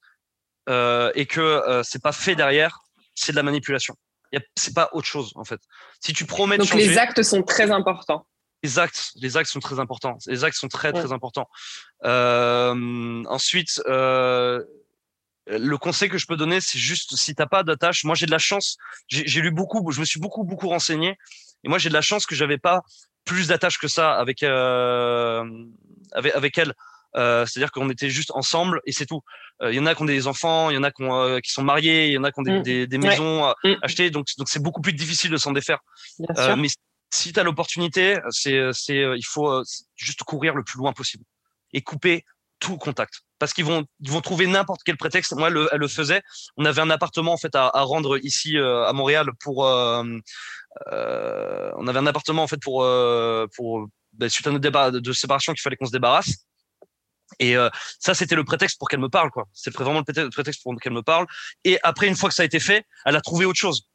euh, 0.71 1.13
et 1.15 1.27
que 1.27 1.83
c'est 1.85 2.03
pas 2.03 2.13
fait 2.13 2.35
derrière, 2.35 2.79
c'est 3.15 3.33
de 3.33 3.37
la 3.37 3.43
manipulation. 3.43 3.95
C'est 4.57 4.75
pas 4.75 4.89
autre 4.93 5.07
chose 5.07 5.33
en 5.35 5.45
fait. 5.45 5.61
Si 6.01 6.15
tu 6.15 6.25
promets 6.25 6.57
donc 6.57 6.73
les 6.73 6.97
actes 6.97 7.23
sont 7.23 7.43
très 7.43 7.71
importants 7.71 8.27
les 8.63 8.79
actes, 8.79 9.13
les 9.17 9.37
actes 9.37 9.51
sont 9.51 9.61
très 9.61 9.81
importants. 9.81 10.19
Les 10.27 10.45
actes 10.45 10.57
sont 10.57 10.69
très 10.69 10.93
très 10.93 11.13
importants. 11.13 11.49
Euh, 12.05 13.25
ensuite, 13.29 13.83
euh, 13.87 14.63
le 15.49 15.77
conseil 15.77 16.09
que 16.09 16.19
je 16.19 16.27
peux 16.27 16.37
donner, 16.37 16.61
c'est 16.61 16.79
juste 16.79 17.17
si 17.17 17.35
t'as 17.35 17.47
pas 17.47 17.63
d'attache. 17.65 18.05
Moi, 18.05 18.15
j'ai 18.15 18.27
de 18.27 18.31
la 18.31 18.39
chance. 18.39 18.77
J'ai 19.09 19.41
lu 19.41 19.51
beaucoup, 19.51 19.91
je 19.91 20.01
me 20.01 20.05
suis 20.05 20.21
beaucoup 20.21 20.45
beaucoup 20.45 20.69
renseigné. 20.69 21.19
Et 21.65 21.69
moi, 21.69 21.79
j'ai 21.79 21.89
de 21.89 21.95
la 21.95 22.03
chance 22.03 22.27
que 22.27 22.35
j'avais 22.35 22.59
pas 22.59 22.83
plus 23.25 23.49
d'attache 23.49 23.79
que 23.79 23.89
ça 23.89 24.13
avec 24.13 24.43
euh, 24.43 25.45
avec, 26.13 26.35
avec 26.35 26.59
elle. 26.59 26.75
Euh, 27.15 27.45
C'est-à-dire 27.45 27.73
qu'on 27.73 27.91
était 27.91 28.09
juste 28.09 28.31
ensemble 28.35 28.81
et 28.87 28.93
c'est 28.93 29.07
tout. 29.07 29.23
Il 29.61 29.67
euh, 29.67 29.73
y 29.73 29.79
en 29.79 29.87
a 29.87 29.95
qui 29.95 30.03
ont 30.03 30.07
des 30.07 30.27
enfants, 30.27 30.71
il 30.71 30.75
y 30.75 30.79
en 30.79 30.83
a 30.83 30.91
qui, 30.91 31.03
ont, 31.03 31.15
euh, 31.15 31.41
qui, 31.41 31.53
sont 31.53 31.63
mariés, 31.63 32.07
il 32.07 32.13
y 32.15 32.19
en 32.19 32.25
a 32.25 32.33
qui 32.33 32.41
ont 32.41 32.43
des, 32.43 32.59
mm. 32.59 32.63
des, 32.63 32.87
des 32.87 32.99
maisons 32.99 33.53
mm. 33.65 33.75
achetées, 33.83 34.11
donc 34.11 34.27
donc 34.39 34.49
c'est 34.49 34.63
beaucoup 34.63 34.81
plus 34.81 34.95
difficile 34.95 35.31
de 35.31 35.37
s'en 35.37 35.53
défaire. 35.53 35.81
Euh, 36.39 36.57
mais 36.57 36.69
si 37.13 37.33
tu 37.33 37.39
as 37.39 37.43
l'opportunité, 37.43 38.19
c'est, 38.31 38.73
c'est, 38.73 38.99
euh, 38.99 39.17
il 39.17 39.25
faut 39.25 39.49
euh, 39.49 39.63
juste 39.97 40.23
courir 40.23 40.55
le 40.55 40.65
plus 40.65 40.79
loin 40.79 40.93
possible 40.93 41.25
et 41.73 41.83
couper 41.83 42.25
tout 42.59 42.79
contact. 42.79 43.21
Parce 43.39 43.53
qu'ils 43.53 43.65
vont, 43.65 43.85
ils 44.01 44.11
vont 44.11 44.21
trouver 44.21 44.47
n'importe 44.47 44.83
quel 44.85 44.97
prétexte. 44.97 45.35
Moi, 45.35 45.49
elle, 45.49 45.79
le 45.79 45.89
faisait. 45.89 46.23
On 46.57 46.65
avait 46.65 46.81
un 46.81 46.91
appartement 46.91 47.33
en 47.33 47.37
fait 47.37 47.55
à, 47.55 47.71
à 47.75 47.83
rendre 47.83 48.19
ici 48.25 48.57
euh, 48.57 48.87
à 48.87 48.93
Montréal 48.93 49.31
pour. 49.41 49.67
Euh, 49.67 50.05
euh, 50.91 51.71
on 51.77 51.87
avait 51.87 51.99
un 51.99 52.07
appartement 52.07 52.45
en 52.45 52.47
fait 52.47 52.61
pour 52.63 52.87
pour 53.57 53.89
ben, 54.13 54.29
suite 54.29 54.47
à 54.47 54.51
notre 54.51 54.63
débat 54.63 54.91
de 54.91 55.13
séparation 55.13 55.53
qu'il 55.53 55.61
fallait 55.61 55.77
qu'on 55.77 55.87
se 55.87 55.93
débarrasse. 55.93 56.47
Et 57.39 57.57
euh, 57.57 57.69
ça, 57.99 58.15
c'était 58.15 58.35
le 58.35 58.45
prétexte 58.45 58.79
pour 58.79 58.89
qu'elle 58.89 59.01
me 59.01 59.09
parle, 59.09 59.31
quoi. 59.31 59.47
C'est 59.53 59.73
vraiment 59.73 60.03
le 60.07 60.29
prétexte 60.31 60.63
pour 60.63 60.75
qu'elle 60.81 60.93
me 60.93 61.03
parle. 61.03 61.27
Et 61.65 61.79
après, 61.83 62.09
une 62.09 62.17
fois 62.17 62.29
que 62.29 62.35
ça 62.35 62.43
a 62.43 62.47
été 62.47 62.61
fait, 62.61 62.87
elle 63.05 63.17
a 63.17 63.21
trouvé 63.21 63.45
autre 63.47 63.59
chose. 63.59 63.89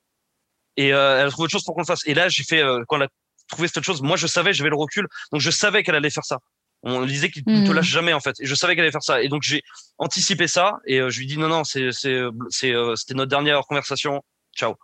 Et 0.77 0.93
euh, 0.93 1.19
elle 1.19 1.27
a 1.27 1.31
trouvé 1.31 1.45
autre 1.45 1.51
chose 1.51 1.63
pour 1.63 1.73
qu'on 1.73 1.81
le 1.81 1.87
fasse. 1.87 2.05
Et 2.05 2.13
là, 2.13 2.29
j'ai 2.29 2.43
fait, 2.43 2.61
euh, 2.61 2.83
quand 2.87 2.97
elle 2.97 3.03
a 3.03 3.07
trouvé 3.49 3.67
cette 3.67 3.83
chose, 3.83 4.01
moi, 4.01 4.15
je 4.15 4.27
savais, 4.27 4.53
j'avais 4.53 4.69
le 4.69 4.75
recul. 4.75 5.07
Donc, 5.31 5.41
je 5.41 5.49
savais 5.49 5.83
qu'elle 5.83 5.95
allait 5.95 6.11
faire 6.11 6.25
ça. 6.25 6.37
On 6.83 7.03
disait 7.05 7.31
qu'il 7.31 7.43
ne 7.47 7.63
te 7.63 7.69
mhm. 7.69 7.75
lâche 7.75 7.89
jamais, 7.89 8.13
en 8.13 8.19
fait. 8.19 8.35
Et 8.39 8.45
je 8.45 8.53
savais 8.53 8.75
qu'elle 8.75 8.83
allait 8.83 8.91
faire 8.91 9.03
ça. 9.03 9.21
Et 9.21 9.27
donc, 9.27 9.41
j'ai 9.41 9.63
anticipé 9.97 10.47
ça. 10.47 10.77
Et 10.85 11.01
euh, 11.01 11.09
je 11.09 11.19
lui 11.19 11.25
dis, 11.25 11.37
non, 11.37 11.47
non, 11.47 11.63
c'est, 11.63 11.91
c'est, 11.91 12.21
c'est, 12.49 12.71
euh, 12.71 12.95
c'était 12.95 13.15
notre 13.15 13.29
dernière 13.29 13.61
conversation. 13.61 14.23
Ciao. 14.55 14.75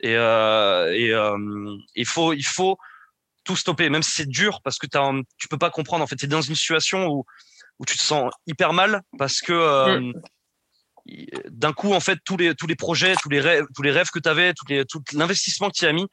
Et, 0.00 0.14
et 0.14 1.14
il 1.94 2.06
faut, 2.06 2.32
il 2.32 2.44
faut 2.44 2.76
tout 3.44 3.56
stopper, 3.56 3.88
même 3.88 4.02
si 4.02 4.10
c'est 4.12 4.28
dur, 4.28 4.60
parce 4.62 4.78
que 4.78 4.86
t'as, 4.86 5.12
tu 5.38 5.48
peux 5.48 5.58
pas 5.58 5.70
comprendre. 5.70 6.02
En 6.02 6.06
fait, 6.06 6.22
es 6.22 6.26
dans 6.26 6.42
une 6.42 6.56
situation 6.56 7.06
où, 7.06 7.24
où 7.78 7.84
tu 7.84 7.96
te 7.96 8.02
sens 8.02 8.32
hyper 8.46 8.72
mal 8.72 9.02
parce 9.16 9.40
que 9.40 9.98
mm 9.98 10.12
d'un 11.50 11.72
coup, 11.72 11.92
en 11.92 12.00
fait, 12.00 12.18
tous 12.24 12.36
les, 12.36 12.54
tous 12.54 12.66
les 12.66 12.76
projets, 12.76 13.14
tous 13.20 13.28
les 13.28 13.40
rêves, 13.40 13.66
tous 13.74 13.82
les 13.82 13.90
rêves 13.90 14.10
que 14.10 14.18
tu 14.18 14.28
avais, 14.28 14.54
tout, 14.54 14.64
les, 14.68 14.84
tout 14.84 15.02
l'investissement 15.12 15.68
que 15.68 15.76
tu 15.76 15.86
as 15.86 15.92
mis 15.92 16.06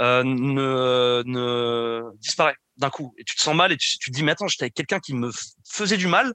euh, 0.00 0.22
ne, 0.24 1.22
ne 1.26 2.02
disparaît 2.18 2.56
d'un 2.76 2.90
coup. 2.90 3.14
Et 3.18 3.24
tu 3.24 3.36
te 3.36 3.40
sens 3.40 3.56
mal 3.56 3.72
et 3.72 3.76
tu, 3.76 3.98
tu 3.98 4.10
te 4.10 4.16
dis, 4.16 4.22
mais 4.22 4.32
attends, 4.32 4.48
j'étais 4.48 4.64
avec 4.64 4.74
quelqu'un 4.74 5.00
qui 5.00 5.14
me 5.14 5.30
faisait 5.68 5.96
du 5.96 6.06
mal 6.06 6.32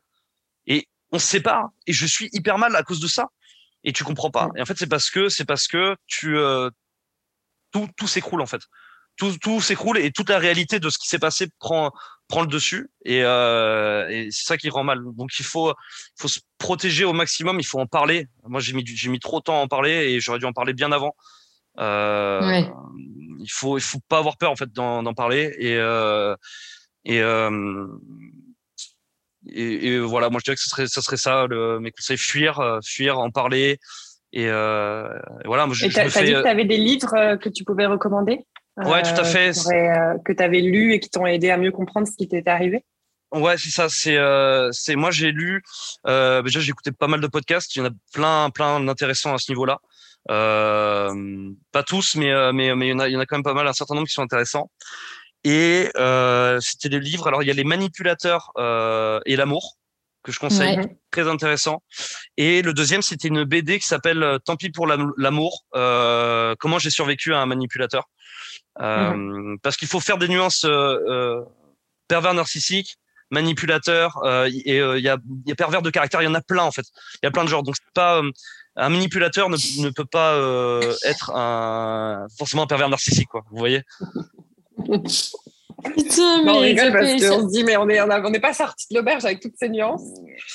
et 0.68 0.88
on 1.12 1.20
se 1.20 1.28
sépare 1.28 1.70
et 1.88 1.94
je 1.94 2.06
suis 2.06 2.30
hyper 2.34 2.58
mal 2.58 2.76
à 2.76 2.84
cause 2.84 3.00
de 3.00 3.08
ça. 3.08 3.28
Et 3.84 3.94
tu 3.94 4.04
comprends 4.04 4.30
pas. 4.30 4.50
Et 4.56 4.62
en 4.62 4.66
fait, 4.66 4.78
c'est 4.78 4.90
parce 4.90 5.10
que, 5.10 5.30
c'est 5.30 5.46
parce 5.46 5.68
que 5.68 5.96
tu, 6.06 6.38
euh, 6.38 6.70
tout, 7.72 7.90
tout 7.98 8.08
s'écroule, 8.08 8.42
en 8.42 8.46
fait 8.46 8.62
tout, 9.18 9.38
tout 9.38 9.62
s'écroule 9.62 9.98
et 9.98 10.12
toute 10.12 10.30
la 10.30 10.40
réalité 10.40 10.80
de 10.80 10.90
ce 10.90 10.98
qui 10.98 11.08
s'est 11.08 11.20
passé 11.20 11.48
prend 11.60 11.92
prend 12.32 12.42
le 12.42 12.48
dessus 12.48 12.90
et, 13.04 13.24
euh, 13.24 14.08
et 14.10 14.30
c'est 14.32 14.46
ça 14.46 14.58
qui 14.58 14.70
rend 14.70 14.86
mal. 14.86 15.00
Donc 15.18 15.38
il 15.38 15.46
faut 15.46 15.74
faut 16.18 16.30
se 16.30 16.40
protéger 16.58 17.04
au 17.04 17.12
maximum, 17.14 17.60
il 17.60 17.66
faut 17.66 17.80
en 17.80 17.88
parler. 17.88 18.28
Moi 18.48 18.62
j'ai 18.62 18.74
mis 18.74 18.84
j'ai 18.88 19.10
mis 19.10 19.20
trop 19.20 19.40
de 19.40 19.44
temps 19.44 19.60
à 19.60 19.64
en 19.64 19.68
parler 19.68 19.92
et 19.92 20.20
j'aurais 20.22 20.40
dû 20.40 20.46
en 20.46 20.54
parler 20.54 20.74
bien 20.74 20.92
avant. 20.94 21.14
Euh, 21.80 22.64
il 23.40 23.52
faut, 23.52 23.78
il 23.78 23.82
faut 23.82 24.00
pas 24.08 24.20
avoir 24.20 24.38
peur 24.38 24.52
en 24.52 24.56
fait 24.56 24.72
d'en 24.72 25.14
parler 25.14 25.54
et 25.58 25.76
euh, 25.76 26.36
et, 27.04 27.18
et, 29.48 29.88
et 29.88 30.00
voilà, 30.00 30.30
moi 30.30 30.40
je 30.40 30.46
dirais 30.46 30.56
que 30.56 30.62
ce 30.62 30.70
serait, 30.70 30.88
ça 30.88 31.02
serait 31.02 31.18
ça 31.18 31.48
le, 31.48 31.80
mes 31.80 31.92
conseils 31.92 32.18
fuir, 32.18 32.80
fuir, 32.84 33.20
en 33.20 33.30
parler 33.30 33.78
et, 34.34 34.48
voilà. 34.48 35.66
Moi, 35.66 35.76
je, 35.76 35.86
et 35.86 35.90
tu 35.90 36.00
as, 36.00 36.06
dit 36.06 36.34
que 36.34 36.42
tu 36.42 36.48
avais 36.48 36.66
des 36.66 36.78
livres 36.78 37.36
que 37.36 37.50
tu 37.50 37.66
pouvais 37.66 37.88
recommander? 37.88 38.46
Ouais, 38.78 39.02
tout 39.04 39.20
à 39.20 39.24
fait. 39.24 39.52
que 39.52 40.34
tu 40.34 40.44
avais 40.44 40.62
lu 40.62 40.94
et 40.94 41.00
qui 41.00 41.10
t'ont 41.10 41.26
aidé 41.26 41.50
à 41.52 41.58
mieux 41.58 41.72
comprendre 41.72 42.08
ce 42.08 42.16
qui 42.16 42.28
t'était 42.28 42.50
arrivé. 42.50 42.84
Ouais, 43.34 43.58
c'est 43.58 43.70
ça. 43.70 43.88
C'est, 43.90 44.18
euh, 44.18 44.70
c'est 44.72 44.96
moi 44.96 45.12
j'ai 45.12 45.32
lu. 45.32 45.64
Euh, 46.06 46.42
déjà, 46.42 46.60
j'ai 46.60 46.72
écouté 46.72 46.92
pas 46.92 47.08
mal 47.08 47.22
de 47.22 47.28
podcasts. 47.28 47.76
Il 47.76 47.80
y 47.80 47.82
en 47.82 47.86
a 47.86 47.92
plein, 48.14 48.50
plein 48.50 48.80
d'intéressants 48.82 49.34
à 49.34 49.38
ce 49.38 49.52
niveau-là. 49.52 49.80
Euh, 50.30 51.50
pas 51.72 51.84
tous, 51.84 52.16
mais 52.16 52.32
euh, 52.32 52.52
mais 52.52 52.76
mais 52.76 52.88
il 52.88 52.90
y 52.92 52.94
en 52.94 53.00
a, 53.00 53.08
il 53.08 53.14
y 53.14 53.18
en 53.18 53.20
a 53.20 53.26
quand 53.26 53.38
même 53.38 53.44
pas 53.44 53.54
mal, 53.54 53.68
un 53.68 53.74
certain 53.74 53.96
nombre 53.96 54.08
qui 54.08 54.14
sont 54.14 54.22
intéressants. 54.22 54.70
Et 55.44 55.90
euh, 55.96 56.60
c'était 56.60 56.90
des 56.90 57.00
livres. 57.00 57.28
Alors 57.28 57.42
il 57.42 57.48
y 57.48 57.52
a 57.52 57.54
les 57.54 57.64
manipulateurs 57.64 58.52
euh, 58.58 59.20
et 59.26 59.36
l'amour 59.36 59.78
que 60.24 60.32
je 60.32 60.40
conseille, 60.40 60.78
très 61.10 61.28
intéressant. 61.28 61.82
Et 62.38 62.62
le 62.62 62.74
deuxième, 62.74 63.02
c'était 63.02 63.28
une 63.28 63.44
BD 63.44 63.80
qui 63.80 63.88
s'appelle 63.88 64.38
Tant 64.46 64.56
pis 64.56 64.70
pour 64.70 64.86
l'amour. 64.86 65.66
comment 65.72 66.78
j'ai 66.78 66.92
survécu 66.92 67.34
à 67.34 67.40
un 67.40 67.48
manipulateur. 67.48 68.08
Mhm. 68.82 69.60
Parce 69.62 69.78
qu'il 69.78 69.88
faut 69.88 70.00
faire 70.00 70.18
des 70.18 70.28
nuances 70.28 70.66
pervers 72.08 72.34
narcissiques 72.34 72.98
manipulateur, 73.32 74.20
euh, 74.24 74.52
et 74.66 74.80
euh, 74.80 75.00
il 75.00 75.04
y, 75.04 75.10
a, 75.10 75.18
y 75.46 75.52
a 75.52 75.56
pervers 75.56 75.82
de 75.82 75.90
caractère, 75.90 76.22
il 76.22 76.26
y 76.26 76.28
en 76.28 76.36
a 76.36 76.42
plein 76.42 76.64
en 76.64 76.72
fait. 76.72 76.86
Il 77.16 77.26
y 77.26 77.28
a 77.28 77.32
plein 77.32 77.44
de 77.44 77.50
genres. 77.50 77.64
Donc 77.64 77.76
c'est 77.78 77.94
pas 77.94 78.18
euh, 78.18 78.30
un 78.76 78.90
manipulateur 78.90 79.50
ne, 79.50 79.58
ne 79.82 79.90
peut 79.90 80.06
pas 80.06 80.36
être 81.06 81.32
un 81.34 82.28
forcément 82.38 82.64
un 82.64 82.68
pervers 82.68 82.90
narcissique 82.90 83.30
quoi. 83.30 83.44
Vous 83.50 83.58
voyez? 83.58 83.82
Putain, 85.96 86.44
mais 86.44 86.52
on 86.52 86.60
rigole 86.60 86.92
parce 86.92 87.14
qu'on 87.14 87.48
se 87.48 87.52
dit, 87.52 87.64
mais 87.64 87.76
on 87.76 87.88
n'est 87.88 88.00
on 88.00 88.32
pas 88.40 88.54
sorti 88.54 88.86
de 88.92 88.98
l'auberge 88.98 89.26
avec 89.26 89.40
toutes 89.40 89.56
ces 89.58 89.68
nuances. 89.68 90.04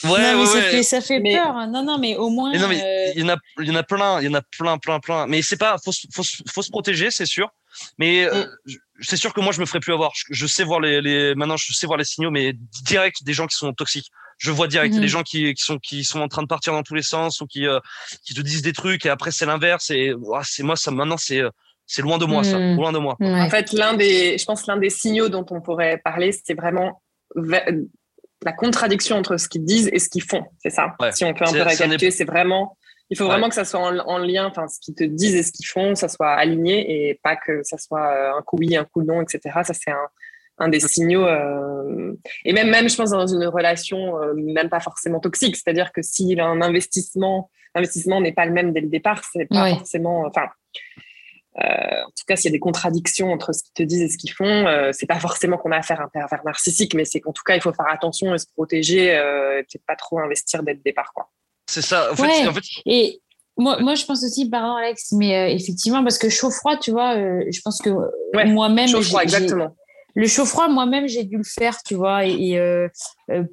Ouais, 0.04 0.32
non, 0.32 0.38
mais 0.38 0.46
ça 0.46 0.62
fait, 0.62 0.82
ça 0.84 1.00
fait 1.00 1.20
peur. 1.20 1.48
Hein. 1.48 1.66
Non, 1.66 1.82
non, 1.82 1.98
mais 1.98 2.14
au 2.16 2.28
moins. 2.28 2.56
non, 2.56 2.68
mais 2.68 3.12
il, 3.16 3.22
y 3.22 3.24
en 3.24 3.30
a, 3.30 3.36
il 3.58 3.66
y 3.66 3.70
en 3.72 3.74
a 3.74 3.82
plein, 3.82 4.20
il 4.20 4.26
y 4.26 4.28
en 4.28 4.34
a 4.34 4.42
plein, 4.56 4.78
plein, 4.78 5.00
plein. 5.00 5.26
Mais 5.26 5.42
c'est 5.42 5.56
pas, 5.56 5.78
faut, 5.84 5.90
faut, 6.14 6.22
faut 6.48 6.62
se 6.62 6.70
protéger, 6.70 7.10
c'est 7.10 7.26
sûr. 7.26 7.50
Mais 7.98 8.26
mm 8.26 8.76
c'est 9.00 9.16
sûr 9.16 9.32
que 9.32 9.40
moi 9.40 9.52
je 9.52 9.60
me 9.60 9.66
ferai 9.66 9.80
plus 9.80 9.92
avoir. 9.92 10.12
Je, 10.30 10.46
sais 10.46 10.64
voir 10.64 10.80
les, 10.80 11.00
les, 11.00 11.34
maintenant 11.34 11.56
je 11.56 11.72
sais 11.72 11.86
voir 11.86 11.98
les 11.98 12.04
signaux, 12.04 12.30
mais 12.30 12.54
direct 12.84 13.24
des 13.24 13.32
gens 13.32 13.46
qui 13.46 13.56
sont 13.56 13.72
toxiques. 13.72 14.10
Je 14.38 14.50
vois 14.50 14.68
direct 14.68 14.94
des 14.94 15.00
mhm. 15.00 15.06
gens 15.06 15.22
qui, 15.22 15.54
qui 15.54 15.64
sont 15.64 15.78
qui 15.78 16.04
sont 16.04 16.20
en 16.20 16.28
train 16.28 16.42
de 16.42 16.46
partir 16.46 16.72
dans 16.72 16.82
tous 16.82 16.94
les 16.94 17.02
sens 17.02 17.40
ou 17.40 17.46
qui 17.46 17.66
euh, 17.66 17.80
qui 18.24 18.34
te 18.34 18.40
disent 18.40 18.62
des 18.62 18.72
trucs 18.72 19.06
et 19.06 19.08
après 19.08 19.30
c'est 19.30 19.46
l'inverse 19.46 19.90
et 19.90 20.12
c'est 20.44 20.62
moi 20.62 20.76
ça 20.76 20.90
maintenant 20.90 21.16
c'est 21.16 21.42
c'est 21.86 22.02
loin 22.02 22.18
de 22.18 22.26
moi 22.26 22.44
ça, 22.44 22.58
mhm. 22.58 22.76
loin 22.76 22.92
de 22.92 22.98
moi. 22.98 23.16
En 23.20 23.50
fait, 23.50 23.72
l'un 23.72 23.94
des 23.94 24.36
je 24.38 24.44
pense 24.44 24.66
l'un 24.66 24.76
des 24.76 24.90
signaux 24.90 25.28
dont 25.28 25.46
on 25.50 25.60
pourrait 25.60 26.00
parler, 26.04 26.32
c'est 26.32 26.54
vraiment 26.54 27.02
la 27.34 28.52
contradiction 28.52 29.16
entre 29.16 29.36
ce 29.38 29.48
qu'ils 29.48 29.64
disent 29.64 29.88
et 29.92 29.98
ce 29.98 30.08
qu'ils 30.08 30.22
font. 30.22 30.44
C'est 30.58 30.70
ça. 30.70 30.94
Si 31.12 31.24
on 31.24 31.32
peut 31.32 31.44
un 31.46 31.52
peu 31.52 31.62
récapituler, 31.62 32.10
c'est 32.10 32.24
vraiment 32.24 32.76
il 33.11 33.16
faut 33.16 33.26
vraiment 33.26 33.48
que 33.48 33.54
ça 33.54 33.64
soit 33.64 33.80
en, 33.80 34.18
lien, 34.18 34.46
enfin, 34.46 34.66
ce 34.66 34.80
qu'ils 34.80 34.94
te 34.94 35.04
disent 35.04 35.36
et 35.36 35.42
ce 35.42 35.52
qu'ils 35.52 35.66
font, 35.66 35.94
ça 35.94 36.09
soit 36.09 36.32
aligné 36.32 37.09
et 37.09 37.20
pas 37.22 37.36
que 37.36 37.62
ça 37.62 37.78
soit 37.78 38.12
euh, 38.12 38.38
un 38.38 38.42
coup 38.42 38.57
oui, 38.59 38.76
un 38.76 38.84
coup 38.84 39.02
non, 39.02 39.22
etc. 39.22 39.40
Ça, 39.62 39.74
c'est 39.74 39.92
un, 39.92 40.09
un, 40.59 40.68
des 40.68 40.80
signaux. 40.80 41.24
Euh, 41.24 42.14
et 42.44 42.52
même, 42.52 42.68
même, 42.68 42.88
je 42.88 42.96
pense, 42.96 43.11
dans 43.11 43.26
une 43.26 43.46
relation, 43.46 44.20
euh, 44.20 44.34
même 44.34 44.68
pas 44.68 44.80
forcément 44.80 45.20
toxique. 45.20 45.54
C'est-à-dire 45.54 45.92
que 45.92 46.02
s'il 46.02 46.40
a 46.40 46.46
un 46.46 46.61
investissement, 46.61 47.50
l'investissement 47.76 48.20
n'est 48.20 48.32
pas 48.32 48.44
le 48.44 48.52
même 48.52 48.72
dès 48.72 48.80
le 48.80 48.88
départ, 48.88 49.22
c'est 49.32 49.46
pas 49.46 49.70
forcément. 49.70 50.24
Enfin, 50.26 50.48
en 51.59 52.11
tout 52.11 52.24
cas, 52.26 52.34
s'il 52.34 52.50
y 52.50 52.52
a 52.52 52.57
des 52.57 52.61
contradictions 52.61 53.30
entre 53.30 53.52
ce 53.52 53.62
qu'ils 53.62 53.74
te 53.74 53.82
disent 53.84 54.02
et 54.02 54.09
ce 54.09 54.18
qu'ils 54.18 54.32
font, 54.32 54.66
c'est 54.92 55.07
pas 55.07 55.20
forcément 55.20 55.59
qu'on 55.59 55.70
a 55.70 55.76
affaire 55.76 56.00
à 56.00 56.04
un 56.04 56.09
pervers 56.09 56.42
narcissique, 56.44 56.94
mais 56.94 57.04
c'est 57.04 57.20
qu'en 57.20 57.32
tout 57.32 57.44
cas, 57.44 57.54
il 57.54 57.62
faut 57.62 57.72
faire 57.72 57.88
attention 57.88 58.34
et 58.34 58.38
se 58.38 58.46
protéger, 58.46 59.09
et 59.09 59.62
peut-être 59.62 59.86
pas 59.86 59.96
trop 59.96 60.18
investir 60.18 60.62
dès 60.62 60.74
le 60.74 60.80
départ, 60.80 61.12
quoi. 61.14 61.30
C'est 61.66 61.82
ça. 61.82 62.12
En 62.12 62.16
fait, 62.16 62.62
Et 62.86 63.20
moi, 63.56 63.78
moi, 63.80 63.94
je 63.94 64.04
pense 64.04 64.22
aussi, 64.22 64.48
pardon 64.48 64.76
Alex, 64.76 65.12
mais 65.12 65.36
euh, 65.36 65.54
effectivement, 65.54 66.02
parce 66.02 66.18
que 66.18 66.28
chaud-froid, 66.28 66.76
tu 66.76 66.90
vois, 66.90 67.16
euh, 67.16 67.44
je 67.50 67.60
pense 67.62 67.80
que 67.80 67.90
moi-même. 68.46 68.88
Chaud-froid, 68.88 69.22
exactement. 69.22 69.74
Le 70.14 70.26
chaud-froid, 70.26 70.68
moi-même, 70.68 71.06
j'ai 71.08 71.24
dû 71.24 71.36
le 71.36 71.44
faire, 71.44 71.82
tu 71.82 71.94
vois, 71.94 72.24
et, 72.24 72.58
euh, 72.58 72.88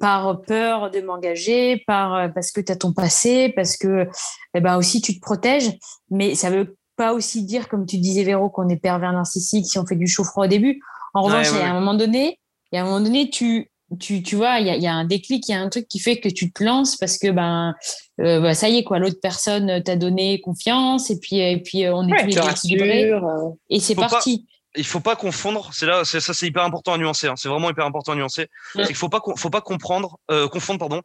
par 0.00 0.40
peur 0.42 0.90
de 0.90 1.00
m'engager, 1.00 1.82
par 1.86 2.32
parce 2.32 2.52
que 2.52 2.60
tu 2.62 2.72
as 2.72 2.76
ton 2.76 2.94
passé, 2.94 3.52
parce 3.54 3.76
que 3.76 4.08
eh 4.54 4.60
ben 4.60 4.78
aussi 4.78 5.02
tu 5.02 5.14
te 5.14 5.20
protèges, 5.20 5.72
mais 6.10 6.34
ça 6.34 6.48
veut 6.48 6.74
pas 6.96 7.12
aussi 7.12 7.44
dire, 7.44 7.68
comme 7.68 7.84
tu 7.84 7.98
disais 7.98 8.24
Véro, 8.24 8.48
qu'on 8.48 8.68
est 8.70 8.76
pervers 8.76 9.12
narcissique 9.12 9.66
si 9.66 9.78
on 9.78 9.84
fait 9.84 9.96
du 9.96 10.06
chaud-froid 10.06 10.46
au 10.46 10.48
début. 10.48 10.80
En 11.12 11.22
revanche, 11.22 11.48
il 11.52 11.58
y 11.58 11.62
a 11.62 11.70
un 11.70 11.78
moment 11.78 11.94
donné, 11.94 12.38
il 12.72 12.76
y 12.76 12.78
a 12.78 12.82
un 12.82 12.86
moment 12.86 13.00
donné, 13.00 13.28
tu 13.28 13.70
tu, 13.98 14.22
tu 14.22 14.36
vois, 14.36 14.60
il 14.60 14.66
y 14.66 14.70
a, 14.70 14.76
y 14.76 14.86
a, 14.86 14.92
un 14.92 15.04
déclic, 15.04 15.48
il 15.48 15.52
y 15.52 15.54
a 15.54 15.60
un 15.60 15.68
truc 15.68 15.88
qui 15.88 15.98
fait 15.98 16.20
que 16.20 16.28
tu 16.28 16.52
te 16.52 16.62
lances 16.62 16.96
parce 16.96 17.18
que 17.18 17.30
ben 17.30 17.74
euh, 18.20 18.40
bah, 18.40 18.54
ça 18.54 18.68
y 18.68 18.78
est 18.78 18.84
quoi, 18.84 18.98
l'autre 18.98 19.18
personne 19.20 19.82
t'a 19.82 19.96
donné 19.96 20.40
confiance 20.40 21.10
et 21.10 21.18
puis 21.18 21.38
et 21.38 21.60
puis 21.60 21.84
euh, 21.84 21.94
on 21.94 22.08
est 22.08 22.16
tous 22.20 22.26
les 22.26 22.38
équilibrés 22.38 23.12
euh. 23.12 23.50
et 23.70 23.80
c'est 23.80 23.94
parti. 23.94 24.46
il 24.76 24.84
faut 24.84 25.00
pas 25.00 25.16
confondre, 25.16 25.70
c'est 25.72 25.86
là, 25.86 26.04
ça 26.04 26.20
c'est 26.20 26.46
hyper 26.46 26.62
important 26.62 26.92
à 26.92 26.98
nuancer. 26.98 27.26
Hein, 27.28 27.34
c'est 27.36 27.48
vraiment 27.48 27.70
hyper 27.70 27.86
important 27.86 28.12
à 28.12 28.16
nuancer. 28.16 28.48
Qu'il 28.74 28.94
faut 28.94 29.08
pas 29.08 29.20
faut 29.36 29.50
pas 29.50 29.60
comprendre, 29.60 30.18
confondre 30.50 30.78
pardon, 30.78 31.02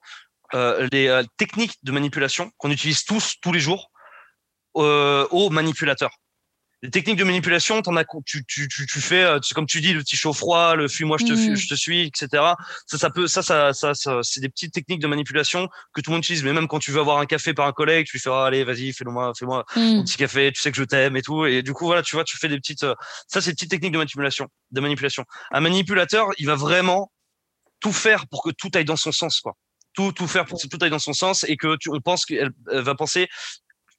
les 0.91 1.21
techniques 1.37 1.75
de 1.83 1.91
manipulation 1.91 2.51
qu'on 2.57 2.71
utilise 2.71 3.03
tous 3.03 3.35
tous 3.41 3.51
les 3.51 3.59
jours 3.59 3.91
aux 4.75 5.49
manipulateurs 5.49 6.11
les 6.81 6.91
techniques 6.91 7.17
de 7.17 7.25
manipulation, 7.25 7.81
en 7.85 7.97
as, 7.97 8.05
tu, 8.25 8.45
tu, 8.45 8.67
tu, 8.69 8.85
tu 8.85 9.01
fais, 9.01 9.23
euh, 9.23 9.39
comme 9.53 9.65
tu 9.65 9.81
dis, 9.81 9.91
le 9.91 9.99
petit 10.01 10.15
chaud 10.15 10.31
froid, 10.31 10.75
le 10.75 10.87
fuis-moi, 10.87 11.17
je 11.19 11.25
te, 11.25 11.33
mm. 11.33 11.55
je 11.55 11.67
te 11.67 11.75
suis, 11.75 12.07
etc. 12.07 12.53
Ça, 12.87 12.97
ça 12.97 13.09
peut, 13.09 13.27
ça, 13.27 13.41
ça, 13.41 13.73
ça, 13.73 13.93
ça 13.93 14.19
c'est 14.23 14.39
des 14.39 14.47
petites 14.47 14.73
techniques 14.73 15.01
de 15.01 15.07
manipulation 15.07 15.67
que 15.93 15.99
tout 15.99 16.11
le 16.11 16.15
monde 16.15 16.23
utilise. 16.23 16.43
Mais 16.43 16.53
même 16.53 16.67
quand 16.67 16.79
tu 16.79 16.91
veux 16.91 17.01
avoir 17.01 17.17
un 17.19 17.25
café 17.25 17.53
par 17.53 17.67
un 17.67 17.73
collègue, 17.73 18.05
tu 18.05 18.13
lui 18.13 18.19
fais, 18.21 18.29
ah, 18.31 18.45
allez, 18.45 18.63
vas-y, 18.63 18.93
fais-moi 18.93 19.33
mm. 19.41 19.79
un 19.79 20.03
petit 20.03 20.17
café. 20.17 20.51
Tu 20.53 20.61
sais 20.61 20.71
que 20.71 20.77
je 20.77 20.83
t'aime 20.85 21.17
et 21.17 21.21
tout. 21.21 21.45
Et 21.45 21.63
du 21.63 21.73
coup, 21.73 21.85
voilà, 21.85 22.01
tu 22.01 22.15
vois, 22.15 22.23
tu 22.23 22.37
fais 22.37 22.47
des 22.47 22.57
petites, 22.57 22.83
euh, 22.83 22.95
ça, 23.27 23.41
c'est 23.41 23.51
des 23.51 23.55
petites 23.55 23.71
techniques 23.71 23.93
de 23.93 23.97
manipulation, 23.97 24.47
de 24.71 24.79
manipulation. 24.79 25.25
Un 25.51 25.59
manipulateur, 25.59 26.27
il 26.37 26.45
va 26.45 26.55
vraiment 26.55 27.11
tout 27.81 27.93
faire 27.93 28.27
pour 28.27 28.41
que 28.41 28.51
tout 28.51 28.71
aille 28.73 28.85
dans 28.85 28.95
son 28.95 29.11
sens, 29.11 29.41
quoi. 29.41 29.55
Tout, 29.93 30.13
tout 30.13 30.27
faire 30.27 30.45
pour 30.45 30.61
que 30.61 30.67
tout 30.67 30.77
aille 30.81 30.91
dans 30.91 30.99
son 30.99 31.13
sens 31.13 31.43
et 31.45 31.57
que 31.57 31.75
tu, 31.75 31.89
on 31.89 31.99
pense 31.99 32.25
qu'elle 32.25 32.51
va 32.67 32.95
penser, 32.95 33.27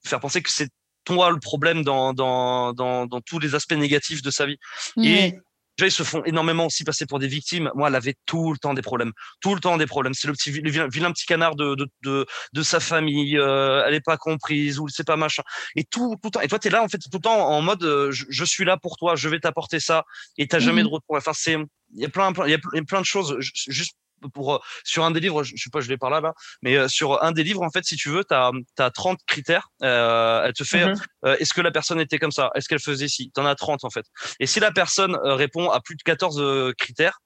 faire 0.03 0.19
penser 0.19 0.41
que 0.41 0.49
c'est 0.49 0.69
toi 1.03 1.31
le 1.31 1.39
problème 1.39 1.83
dans, 1.83 2.13
dans, 2.13 2.73
dans, 2.73 3.05
dans, 3.05 3.21
tous 3.21 3.39
les 3.39 3.55
aspects 3.55 3.73
négatifs 3.73 4.21
de 4.21 4.31
sa 4.31 4.45
vie. 4.45 4.57
Et 4.97 5.33
déjà, 5.77 5.87
ils 5.87 5.91
se 5.91 6.03
font 6.03 6.23
énormément 6.25 6.65
aussi 6.65 6.83
passer 6.83 7.05
pour 7.05 7.19
des 7.19 7.27
victimes. 7.27 7.71
Moi, 7.75 7.87
elle 7.87 7.95
avait 7.95 8.15
tout 8.25 8.51
le 8.51 8.57
temps 8.57 8.73
des 8.73 8.81
problèmes, 8.81 9.11
tout 9.41 9.55
le 9.55 9.61
temps 9.61 9.77
des 9.77 9.85
problèmes. 9.85 10.13
C'est 10.13 10.27
le 10.27 10.33
petit 10.33 10.51
le 10.51 10.69
vilain, 10.69 11.11
petit 11.11 11.25
canard 11.25 11.55
de, 11.55 11.75
de, 11.75 11.87
de, 12.03 12.25
de 12.53 12.63
sa 12.63 12.79
famille. 12.79 13.37
Euh, 13.37 13.83
elle 13.85 13.93
est 13.93 14.05
pas 14.05 14.17
comprise 14.17 14.79
ou 14.79 14.87
c'est 14.89 15.05
pas 15.05 15.17
machin. 15.17 15.43
Et 15.75 15.83
tout, 15.83 16.15
tout 16.21 16.27
le 16.27 16.31
temps. 16.31 16.41
Et 16.41 16.47
toi, 16.47 16.59
tu 16.59 16.67
es 16.67 16.71
là 16.71 16.83
en 16.83 16.87
fait 16.87 16.99
tout 16.99 17.09
le 17.13 17.19
temps 17.19 17.49
en 17.49 17.61
mode 17.61 17.83
euh, 17.83 18.11
je, 18.11 18.45
suis 18.45 18.65
là 18.65 18.77
pour 18.77 18.97
toi, 18.97 19.15
je 19.15 19.29
vais 19.29 19.39
t'apporter 19.39 19.79
ça. 19.79 20.03
Et 20.37 20.47
t'as 20.47 20.59
jamais 20.59 20.81
mmh 20.81 20.85
de 20.85 20.89
retour. 20.89 21.15
Enfin, 21.15 21.33
c'est 21.33 21.57
il 21.93 22.01
y 22.01 22.05
a 22.05 22.09
plein, 22.09 22.31
il 22.45 22.51
y 22.51 22.53
a 22.53 22.83
plein 22.83 23.01
de 23.01 23.05
choses. 23.05 23.35
Juste 23.39 23.95
pour 24.29 24.55
euh, 24.55 24.59
sur 24.83 25.03
un 25.03 25.11
des 25.11 25.19
livres, 25.19 25.43
je, 25.43 25.55
sais 25.55 25.69
pas, 25.71 25.81
je 25.81 25.89
l'ai 25.89 25.97
par 25.97 26.09
là, 26.09 26.21
là, 26.21 26.33
mais 26.61 26.75
euh, 26.75 26.87
sur 26.87 27.23
un 27.23 27.31
des 27.31 27.43
livres, 27.43 27.61
en 27.61 27.69
fait, 27.69 27.83
si 27.83 27.95
tu 27.95 28.09
veux, 28.09 28.23
tu 28.23 28.33
as, 28.33 28.51
as, 28.79 28.91
30 28.91 29.19
critères. 29.25 29.69
Euh, 29.83 30.43
elle 30.45 30.53
te 30.53 30.63
fait 30.63 30.85
mhm. 30.85 30.95
est-ce 31.39 31.53
que 31.53 31.61
la 31.61 31.71
personne 31.71 31.99
était 31.99 32.19
comme 32.19 32.31
ça? 32.31 32.51
Est-ce 32.55 32.67
qu'elle 32.67 32.79
faisait 32.79 33.07
ci? 33.07 33.31
Tu 33.33 33.41
en 33.41 33.45
as 33.45 33.55
30 33.55 33.83
en 33.83 33.89
fait. 33.89 34.05
Et 34.39 34.47
si 34.47 34.59
la 34.59 34.71
personne 34.71 35.17
répond 35.23 35.69
à 35.69 35.81
plus 35.81 35.95
de 35.95 36.03
14 36.03 36.73
critères, 36.77 37.19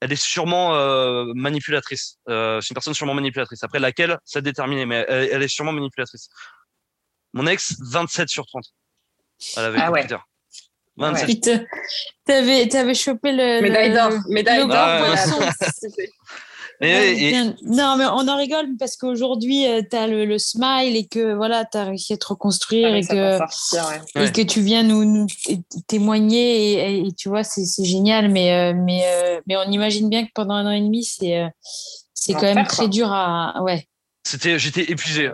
elle 0.00 0.12
est 0.12 0.22
sûrement 0.22 0.74
manipulatrice. 1.34 2.18
c'est 2.26 2.32
une 2.32 2.74
personne 2.74 2.94
sûrement 2.94 3.14
manipulatrice. 3.14 3.62
Après 3.62 3.78
laquelle, 3.78 4.18
ça 4.24 4.40
déterminé, 4.40 4.86
mais 4.86 5.04
elle, 5.08 5.42
est 5.42 5.48
sûrement 5.48 5.72
manipulatrice. 5.72 6.28
Mon 7.32 7.46
ex, 7.46 7.76
27 7.80 8.28
sur 8.28 8.46
30. 8.46 8.64
Elle 9.56 9.64
avait 9.64 9.78
ah 9.80 9.90
ouais. 9.90 10.00
Critères. 10.00 10.24
27. 10.96 11.66
T'avais, 12.26 12.68
t'avais 12.68 12.94
chopé 12.94 13.32
le. 13.32 13.62
Médaille 13.62 13.92
d'or. 13.92 14.12
Médaille 14.28 14.66
d'or. 14.68 15.16
Non, 16.82 17.96
mais 17.98 18.06
on 18.06 18.26
en 18.26 18.36
rigole 18.38 18.68
parce 18.78 18.96
qu'aujourd'hui, 18.96 19.66
euh, 19.66 19.82
tu 19.88 19.96
as 19.96 20.06
le, 20.06 20.38
smile 20.38 20.96
et 20.96 21.06
que 21.06 21.34
voilà, 21.34 21.66
tu 21.66 21.76
as 21.76 21.84
réussi 21.84 22.14
à 22.14 22.16
te 22.16 22.26
reconstruire 22.26 22.88
ah, 22.92 22.96
et, 22.96 23.02
que, 23.02 24.24
et 24.24 24.32
que 24.32 24.40
tu 24.40 24.62
viens 24.62 24.82
nous, 24.82 25.04
nous 25.04 25.26
témoigner. 25.86 27.06
Et, 27.06 27.12
tu 27.12 27.28
vois, 27.28 27.44
c'est 27.44 27.84
génial. 27.84 28.30
Mais, 28.30 28.52
euh, 28.52 28.72
mais, 28.74 29.02
euh, 29.04 29.40
mais 29.46 29.56
on 29.56 29.70
imagine 29.70 30.08
bien 30.08 30.24
que 30.24 30.30
pendant 30.34 30.54
un 30.54 30.66
an 30.66 30.70
et 30.70 30.80
demi, 30.80 31.04
c'est 31.04 31.44
c'est 32.14 32.32
quand 32.32 32.54
même 32.54 32.66
très 32.66 32.88
dur 32.88 33.12
à. 33.12 33.62
Ouais. 33.62 33.86
J'étais 34.24 34.90
épuisé 34.90 35.30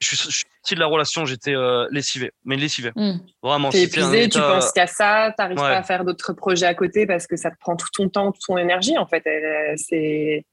je 0.00 0.14
suis, 0.14 0.16
sorti 0.16 0.74
de 0.74 0.80
la 0.80 0.86
relation, 0.86 1.24
j'étais 1.24 1.54
euh, 1.54 1.86
lessivé, 1.90 2.32
mais 2.44 2.56
lessivé. 2.56 2.92
Mm. 2.94 3.18
Vraiment. 3.42 3.70
T'es 3.70 3.82
épuisé, 3.82 4.28
tu 4.28 4.38
penses 4.38 4.72
qu'à 4.72 4.86
ça, 4.86 5.32
t'arrives 5.36 5.56
pas 5.56 5.76
à 5.76 5.82
faire 5.82 6.04
d'autres 6.04 6.32
projets 6.32 6.66
à 6.66 6.74
côté 6.74 7.06
parce 7.06 7.26
que 7.26 7.36
ça 7.36 7.50
te 7.50 7.56
prend 7.58 7.76
tout 7.76 7.88
ton 7.92 8.08
temps, 8.08 8.32
toute 8.32 8.44
ton 8.46 8.58
énergie 8.58 8.96
en 8.96 9.06
fait. 9.06 9.22
C'est 9.76 10.44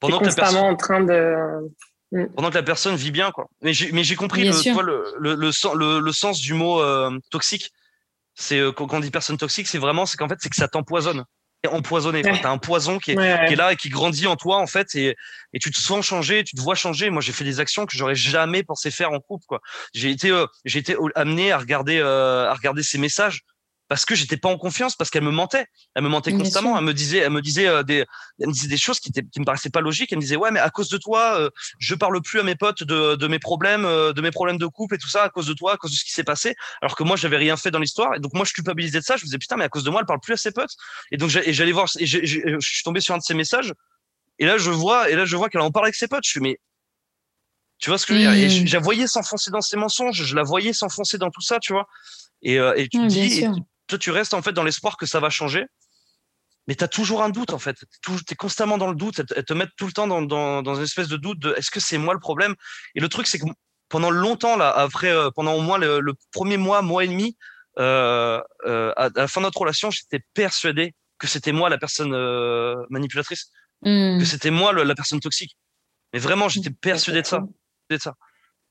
constamment 0.00 0.68
en 0.68 0.76
train 0.76 1.00
de. 1.00 1.70
Hmm. 2.12 2.26
Pendant 2.36 2.50
que 2.50 2.54
la 2.54 2.62
personne 2.62 2.94
vit 2.94 3.10
bien, 3.10 3.30
quoi. 3.32 3.48
Mais 3.62 3.72
j'ai 3.72 4.16
compris 4.16 4.44
le, 4.44 5.16
le, 5.18 5.34
le, 5.34 6.00
le, 6.00 6.12
sens 6.12 6.40
du 6.40 6.54
mot 6.54 6.80
euh, 6.80 7.18
toxique. 7.30 7.72
C'est 8.34 8.60
quand 8.76 8.92
on 8.92 9.00
dit 9.00 9.10
personne 9.10 9.36
toxique, 9.36 9.68
c'est 9.68 9.78
vraiment, 9.78 10.06
c'est 10.06 10.16
qu'en 10.16 10.28
fait, 10.28 10.38
c'est 10.40 10.48
que 10.48 10.56
ça 10.56 10.68
t'empoisonne 10.68 11.24
empoisonné. 11.66 12.22
Tu 12.22 12.28
as 12.28 12.50
un 12.50 12.58
poison 12.58 12.98
qui 12.98 13.12
est, 13.12 13.56
là 13.56 13.72
et 13.72 13.76
qui 13.76 13.88
grandit 13.88 14.26
en 14.26 14.36
toi, 14.36 14.58
en 14.58 14.66
fait, 14.66 14.94
et, 14.94 15.16
et 15.52 15.58
tu 15.58 15.70
te 15.70 15.78
sens 15.78 16.04
changer, 16.04 16.44
tu 16.44 16.56
te 16.56 16.60
vois 16.60 16.74
changer. 16.74 17.10
Moi, 17.10 17.22
j'ai 17.22 17.32
fait 17.32 17.44
des 17.44 17.60
actions 17.60 17.86
que 17.86 17.96
j'aurais 17.96 18.14
jamais 18.14 18.62
pensé 18.62 18.90
faire 18.90 19.12
en 19.12 19.20
couple. 19.20 19.44
Quoi. 19.46 19.60
J'ai 19.94 20.10
été, 20.10 20.30
euh, 20.30 20.46
j'ai 20.64 20.78
été 20.78 20.96
amené 21.14 21.52
à 21.52 21.58
regarder, 21.58 21.98
euh, 21.98 22.50
à 22.50 22.54
regarder 22.54 22.82
ces 22.82 22.98
messages 22.98 23.42
parce 23.94 24.06
que 24.06 24.16
j'étais 24.16 24.36
pas 24.36 24.48
en 24.48 24.58
confiance, 24.58 24.96
parce 24.96 25.08
qu'elle 25.08 25.22
me 25.22 25.30
mentait. 25.30 25.66
Elle 25.94 26.02
me 26.02 26.08
mentait 26.08 26.32
constamment. 26.32 26.76
Elle 26.76 26.82
me 26.82 26.92
disait, 26.92 27.18
elle 27.18 27.30
me 27.30 27.40
disait 27.40 27.68
euh, 27.68 27.84
des, 27.84 28.04
elle 28.40 28.48
me 28.48 28.52
disait 28.52 28.66
des 28.66 28.76
choses 28.76 28.98
qui, 28.98 29.10
étaient, 29.10 29.22
qui 29.22 29.38
me 29.38 29.44
paraissaient 29.44 29.70
pas 29.70 29.82
logiques. 29.82 30.10
Elle 30.10 30.18
me 30.18 30.22
disait 30.22 30.34
ouais, 30.34 30.50
mais 30.50 30.58
à 30.58 30.68
cause 30.68 30.88
de 30.88 30.96
toi, 30.96 31.38
euh, 31.38 31.48
je 31.78 31.94
parle 31.94 32.20
plus 32.20 32.40
à 32.40 32.42
mes 32.42 32.56
potes 32.56 32.82
de, 32.82 33.14
de 33.14 33.26
mes 33.28 33.38
problèmes, 33.38 33.84
euh, 33.84 34.12
de 34.12 34.20
mes 34.20 34.32
problèmes 34.32 34.58
de 34.58 34.66
couple 34.66 34.96
et 34.96 34.98
tout 34.98 35.06
ça 35.06 35.22
à 35.22 35.28
cause 35.28 35.46
de 35.46 35.52
toi, 35.52 35.74
à 35.74 35.76
cause 35.76 35.92
de 35.92 35.96
ce 35.96 36.02
qui 36.02 36.10
s'est 36.10 36.24
passé. 36.24 36.56
Alors 36.82 36.96
que 36.96 37.04
moi, 37.04 37.14
j'avais 37.14 37.36
rien 37.36 37.56
fait 37.56 37.70
dans 37.70 37.78
l'histoire. 37.78 38.16
Et 38.16 38.18
donc 38.18 38.34
moi, 38.34 38.44
je 38.44 38.52
culpabilisais 38.52 38.98
de 38.98 39.04
ça. 39.04 39.16
Je 39.16 39.22
me 39.22 39.26
disais 39.26 39.38
putain, 39.38 39.54
mais 39.54 39.62
à 39.62 39.68
cause 39.68 39.84
de 39.84 39.90
moi, 39.90 40.00
elle 40.00 40.06
parle 40.06 40.18
plus 40.18 40.32
à 40.32 40.38
ses 40.38 40.50
potes. 40.50 40.74
Et 41.12 41.16
donc 41.16 41.30
j'allais 41.30 41.70
voir. 41.70 41.86
Et 42.00 42.06
je 42.06 42.58
suis 42.58 42.82
tombé 42.82 43.00
sur 43.00 43.14
un 43.14 43.18
de 43.18 43.22
ses 43.22 43.34
messages. 43.34 43.72
Et 44.40 44.44
là, 44.46 44.58
je 44.58 44.70
vois, 44.70 45.08
et 45.08 45.14
là, 45.14 45.24
je 45.24 45.36
vois 45.36 45.48
qu'elle 45.48 45.60
en 45.60 45.70
parle 45.70 45.86
avec 45.86 45.94
ses 45.94 46.08
potes. 46.08 46.24
Je 46.24 46.30
suis 46.30 46.40
mais 46.40 46.58
tu 47.78 47.90
vois 47.90 47.98
ce 47.98 48.06
que 48.06 48.14
je 48.14 48.18
veux 48.18 48.24
dire? 48.24 48.44
Et 48.44 48.50
je, 48.50 48.62
mmh. 48.64 48.72
la 48.72 48.80
voyais 48.80 49.06
s'enfoncer 49.06 49.52
dans 49.52 49.60
ses 49.60 49.76
mensonges. 49.76 50.24
Je 50.24 50.34
la 50.34 50.42
voyais 50.42 50.72
s'enfoncer 50.72 51.16
dans 51.16 51.30
tout 51.30 51.42
ça, 51.42 51.60
tu 51.60 51.72
vois. 51.72 51.86
Et, 52.42 52.56
et 52.56 52.88
tu 52.88 52.98
te 52.98 53.06
dis, 53.06 53.46
toi, 53.86 53.98
tu 53.98 54.10
restes 54.10 54.34
en 54.34 54.42
fait 54.42 54.52
dans 54.52 54.64
l'espoir 54.64 54.96
que 54.96 55.06
ça 55.06 55.20
va 55.20 55.30
changer, 55.30 55.66
mais 56.66 56.74
tu 56.74 56.84
as 56.84 56.88
toujours 56.88 57.22
un 57.22 57.30
doute 57.30 57.52
en 57.52 57.58
fait. 57.58 57.76
Tu 58.02 58.12
es 58.30 58.34
constamment 58.34 58.78
dans 58.78 58.88
le 58.88 58.94
doute. 58.94 59.20
Elles 59.36 59.44
te 59.44 59.52
mettent 59.52 59.76
tout 59.76 59.86
le 59.86 59.92
temps 59.92 60.06
dans, 60.06 60.22
dans, 60.22 60.62
dans 60.62 60.74
une 60.76 60.84
espèce 60.84 61.08
de 61.08 61.16
doute 61.16 61.38
de 61.38 61.54
est-ce 61.56 61.70
que 61.70 61.80
c'est 61.80 61.98
moi 61.98 62.14
le 62.14 62.20
problème? 62.20 62.54
Et 62.94 63.00
le 63.00 63.08
truc, 63.08 63.26
c'est 63.26 63.38
que 63.38 63.46
pendant 63.88 64.10
longtemps, 64.10 64.56
là, 64.56 64.70
après, 64.70 65.10
euh, 65.10 65.30
pendant 65.30 65.54
au 65.54 65.60
moins 65.60 65.78
le, 65.78 66.14
premier 66.32 66.56
mois, 66.56 66.82
mois 66.82 67.04
et 67.04 67.08
demi, 67.08 67.36
euh, 67.78 68.40
euh, 68.66 68.92
à, 68.96 69.08
la 69.14 69.28
fin 69.28 69.40
de 69.40 69.46
notre 69.46 69.60
relation, 69.60 69.90
j'étais 69.90 70.24
persuadé 70.34 70.94
que 71.18 71.26
c'était 71.26 71.52
moi 71.52 71.68
la 71.68 71.78
personne 71.78 72.10
manipulatrice, 72.90 73.50
mmh. 73.82 74.18
que 74.18 74.24
c'était 74.24 74.50
moi 74.50 74.72
la 74.72 74.94
personne 74.94 75.20
toxique. 75.20 75.56
Mais 76.12 76.18
vraiment, 76.18 76.48
j'étais 76.48 76.70
mmh. 76.70 76.76
persuadé 76.80 77.22
de 77.22 77.26
ça. 77.26 77.44
De 77.90 77.98
ça. 77.98 78.14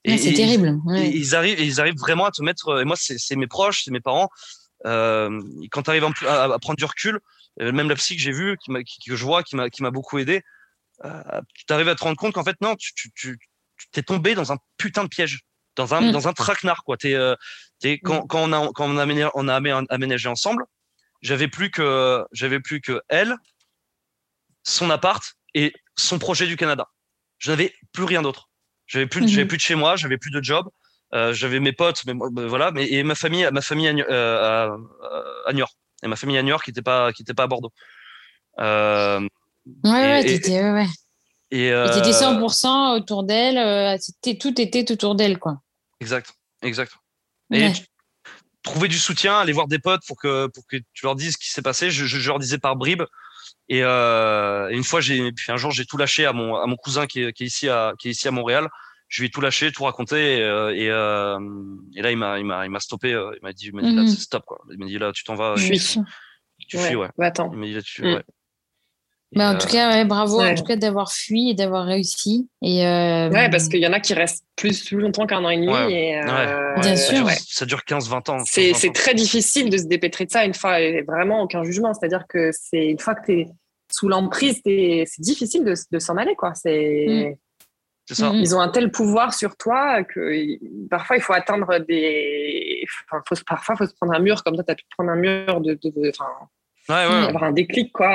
c'est 0.05 0.33
terrible. 0.33 0.79
ils 0.89 1.35
arrivent, 1.35 1.59
ils 1.59 1.79
arrivent 1.79 1.99
vraiment 1.99 2.25
à 2.25 2.31
te 2.31 2.41
mettre. 2.41 2.81
Et 2.81 2.85
moi, 2.85 2.95
c'est 2.97 3.35
mes 3.35 3.47
proches, 3.47 3.83
c'est 3.85 3.91
mes 3.91 4.01
parents. 4.01 4.29
Euh, 4.85 5.41
quand 5.71 5.83
tu 5.83 5.89
arrives 5.89 6.05
à, 6.25 6.43
à, 6.43 6.59
prendre 6.59 6.77
du 6.77 6.85
recul, 6.85 7.19
euh, 7.61 7.71
même 7.71 7.89
la 7.89 7.95
psy 7.95 8.15
que 8.15 8.21
j'ai 8.21 8.31
vue, 8.31 8.57
qui, 8.57 8.71
qui, 8.83 9.09
que 9.09 9.15
je 9.15 9.23
vois, 9.23 9.43
qui 9.43 9.55
m'a 9.55 9.91
beaucoup 9.91 10.17
aidé, 10.19 10.43
euh, 11.05 11.41
tu 11.67 11.73
arrives 11.73 11.89
à 11.89 11.95
te 11.95 12.03
rendre 12.03 12.17
compte 12.17 12.33
qu'en 12.33 12.43
fait, 12.43 12.59
non, 12.61 12.75
tu, 12.75 12.93
tu, 12.93 13.11
tu 13.13 13.37
t'es 13.91 14.03
tombé 14.03 14.35
dans 14.35 14.51
un 14.51 14.57
putain 14.77 15.03
de 15.03 15.09
piège, 15.09 15.41
dans 15.75 15.93
un, 15.93 16.01
mm. 16.01 16.11
dans 16.11 16.27
un 16.27 16.33
traquenard, 16.33 16.83
quoi. 16.83 16.97
Euh, 17.05 17.35
quand, 18.03 18.23
mm. 18.23 18.27
quand, 18.27 18.39
on 18.39 18.53
a, 18.53 18.69
quand 18.73 18.89
on 18.89 18.97
a, 18.97 19.03
aménagé, 19.03 19.29
on 19.33 19.47
a 19.47 19.55
aménagé 19.89 20.29
ensemble, 20.29 20.65
j'avais 21.21 21.47
plus 21.47 21.71
que, 21.71 22.25
j'avais 22.31 22.59
plus 22.59 22.81
que 22.81 23.01
elle, 23.09 23.35
son 24.63 24.89
appart 24.89 25.23
et 25.53 25.73
son 25.97 26.19
projet 26.19 26.47
du 26.47 26.55
Canada. 26.55 26.87
Je 27.37 27.51
n'avais 27.51 27.73
plus 27.91 28.03
rien 28.03 28.21
d'autre. 28.21 28.49
J'avais 28.87 29.07
plus, 29.07 29.27
j'avais 29.27 29.43
mm-hmm. 29.43 29.47
plus 29.47 29.57
de 29.57 29.61
chez 29.61 29.75
moi, 29.75 29.95
j'avais 29.95 30.17
plus 30.17 30.31
de 30.31 30.43
job. 30.43 30.69
Euh, 31.13 31.33
j'avais 31.33 31.59
mes 31.59 31.73
potes, 31.73 32.01
mais 32.05 32.13
voilà, 32.47 32.71
mais 32.71 32.87
et 32.91 33.03
ma 33.03 33.13
famille, 33.15 33.47
ma 33.51 33.61
famille 33.61 33.87
à, 33.87 33.93
euh, 33.93 34.77
à, 35.45 35.53
Niort, 35.53 35.71
et 36.01 36.07
ma 36.07 36.15
famille 36.15 36.37
à 36.37 36.43
Niort 36.43 36.63
qui 36.63 36.71
n'était 36.71 36.81
pas, 36.81 37.13
qui 37.13 37.21
était 37.21 37.35
pas 37.35 37.43
à 37.43 37.47
Bordeaux. 37.47 37.71
Euh, 38.59 39.19
ouais, 39.83 39.91
ouais, 39.91 40.25
t'étais, 40.25 40.61
ouais, 40.63 40.71
ouais. 40.71 40.87
Et 41.51 41.71
t'étais 41.93 42.11
100% 42.11 42.97
autour 42.97 43.23
d'elle, 43.23 43.99
tout 44.39 44.59
était 44.59 44.91
autour 44.91 45.13
d'elle, 45.13 45.37
quoi. 45.37 45.59
Exact, 45.99 46.33
exact. 46.63 46.93
Et 47.51 47.69
trouver 48.63 48.87
du 48.87 48.97
soutien, 48.97 49.37
aller 49.37 49.53
voir 49.53 49.67
des 49.67 49.77
potes 49.77 50.01
pour 50.07 50.17
que, 50.17 50.47
pour 50.47 50.65
que 50.65 50.77
tu 50.93 51.05
leur 51.05 51.15
dises 51.15 51.33
ce 51.33 51.37
qui 51.37 51.49
s'est 51.49 51.61
passé. 51.61 51.91
Je, 51.91 52.05
je, 52.05 52.27
leur 52.27 52.39
disais 52.39 52.57
par 52.57 52.75
bribes. 52.75 53.03
Et, 53.69 53.83
euh, 53.83 54.69
une 54.69 54.83
fois, 54.83 55.01
j'ai, 55.01 55.31
puis 55.31 55.51
un 55.51 55.57
jour, 55.57 55.69
j'ai 55.71 55.85
tout 55.85 55.97
lâché 55.97 56.25
à 56.25 56.33
mon, 56.33 56.55
à 56.55 56.65
mon 56.65 56.75
cousin 56.75 57.05
qui 57.05 57.21
est, 57.21 57.33
qui 57.33 57.43
est 57.43 57.47
ici 57.47 57.69
à, 57.69 57.93
qui 57.99 58.07
est 58.07 58.11
ici 58.11 58.27
à 58.27 58.31
Montréal 58.31 58.69
je 59.13 59.21
lui 59.21 59.27
ai 59.27 59.29
tout 59.29 59.41
lâché, 59.41 59.71
tout 59.71 59.83
raconté, 59.83 60.37
et, 60.37 60.41
euh, 60.41 60.73
euh, 60.73 61.39
et, 61.95 62.01
là 62.01 62.09
il 62.09 62.17
m'a, 62.17 62.39
il 62.39 62.45
m'a, 62.45 62.65
il 62.65 62.71
m'a 62.71 62.79
stoppé, 62.79 63.13
euh, 63.13 63.31
il 63.35 63.43
m'a 63.43 63.53
dit, 63.53 63.67
il 63.67 63.75
m'a 63.75 63.83
dit 63.83 63.93
là 63.93 64.01
mhm. 64.01 64.07
c'est 64.07 64.19
stop 64.19 64.43
quoi. 64.43 64.59
Il 64.71 64.79
m'a 64.79 64.87
dit 64.87 64.97
là 64.97 65.11
tu 65.13 65.23
t'en 65.23 65.35
vas. 65.35 65.53
Tu 65.55 66.77
fuis, 66.77 66.95
ouais. 66.95 67.09
Bah, 67.15 67.27
attends. 67.27 67.51
Il 67.53 67.59
m'a 67.59 67.65
dit 67.67 67.73
là 67.73 67.81
tu, 67.83 68.01
mm. 68.01 68.05
ouais. 68.15 68.23
Bah, 69.35 69.51
en 69.51 69.57
tout 69.57 69.67
cas, 69.67 70.03
bravo 70.05 70.41
en 70.41 70.55
tout 70.55 70.63
cas 70.63 70.77
d'avoir 70.77 71.11
fui 71.11 71.49
et 71.49 71.53
d'avoir 71.53 71.85
réussi. 71.85 72.49
Et 72.63 72.79
Ouais, 72.81 73.49
parce 73.51 73.67
qu'il 73.67 73.81
y 73.81 73.87
en 73.87 73.93
a 73.93 73.99
qui 73.99 74.15
restent 74.15 74.45
plus, 74.55 74.83
plus 74.83 74.97
longtemps 74.97 75.27
qu'un 75.27 75.43
an 75.43 75.49
et 75.49 75.57
demi. 75.57 75.93
Et, 75.93 76.19
Bien 76.81 76.95
sûr. 76.95 77.29
Ça 77.29 77.67
dure 77.67 77.81
15-20 77.87 78.31
ans. 78.31 78.43
C'est, 78.45 78.73
c'est 78.73 78.93
très 78.93 79.13
difficile 79.13 79.69
de 79.69 79.77
se 79.77 79.85
dépêtrer 79.85 80.25
de 80.25 80.31
ça 80.31 80.43
une 80.43 80.55
fois, 80.55 80.79
et 80.79 81.03
vraiment 81.03 81.43
aucun 81.43 81.63
jugement. 81.63 81.93
C'est-à-dire 81.93 82.25
que 82.27 82.49
c'est 82.51 82.87
une 82.87 82.99
fois 82.99 83.13
que 83.13 83.25
tu 83.25 83.39
es 83.41 83.47
sous 83.91 84.07
l'emprise, 84.07 84.59
c'est 84.65 85.05
difficile 85.19 85.63
de, 85.63 85.75
de 85.91 85.99
s'en 85.99 86.17
aller. 86.17 86.33
Quoi. 86.35 86.55
C'est... 86.55 87.05
Mm. 87.07 87.35
Ils 88.09 88.55
ont 88.55 88.59
un 88.59 88.69
tel 88.69 88.91
pouvoir 88.91 89.33
sur 89.33 89.55
toi 89.55 90.03
que 90.03 90.89
parfois 90.89 91.15
il 91.15 91.21
faut 91.21 91.33
atteindre 91.33 91.79
des. 91.79 92.85
Enfin, 93.09 93.23
faut, 93.27 93.35
parfois, 93.47 93.75
il 93.75 93.77
faut 93.77 93.85
se 93.85 93.95
prendre 93.95 94.13
un 94.13 94.19
mur 94.19 94.43
comme 94.43 94.55
ça, 94.57 94.63
tu 94.63 94.71
as 94.71 94.75
pu 94.75 94.83
prendre 94.97 95.11
un 95.11 95.15
mur 95.15 95.61
de. 95.61 95.75
de, 95.75 96.11
avoir 96.89 97.43
un 97.43 97.53
déclic, 97.53 97.93
quoi. 97.93 98.09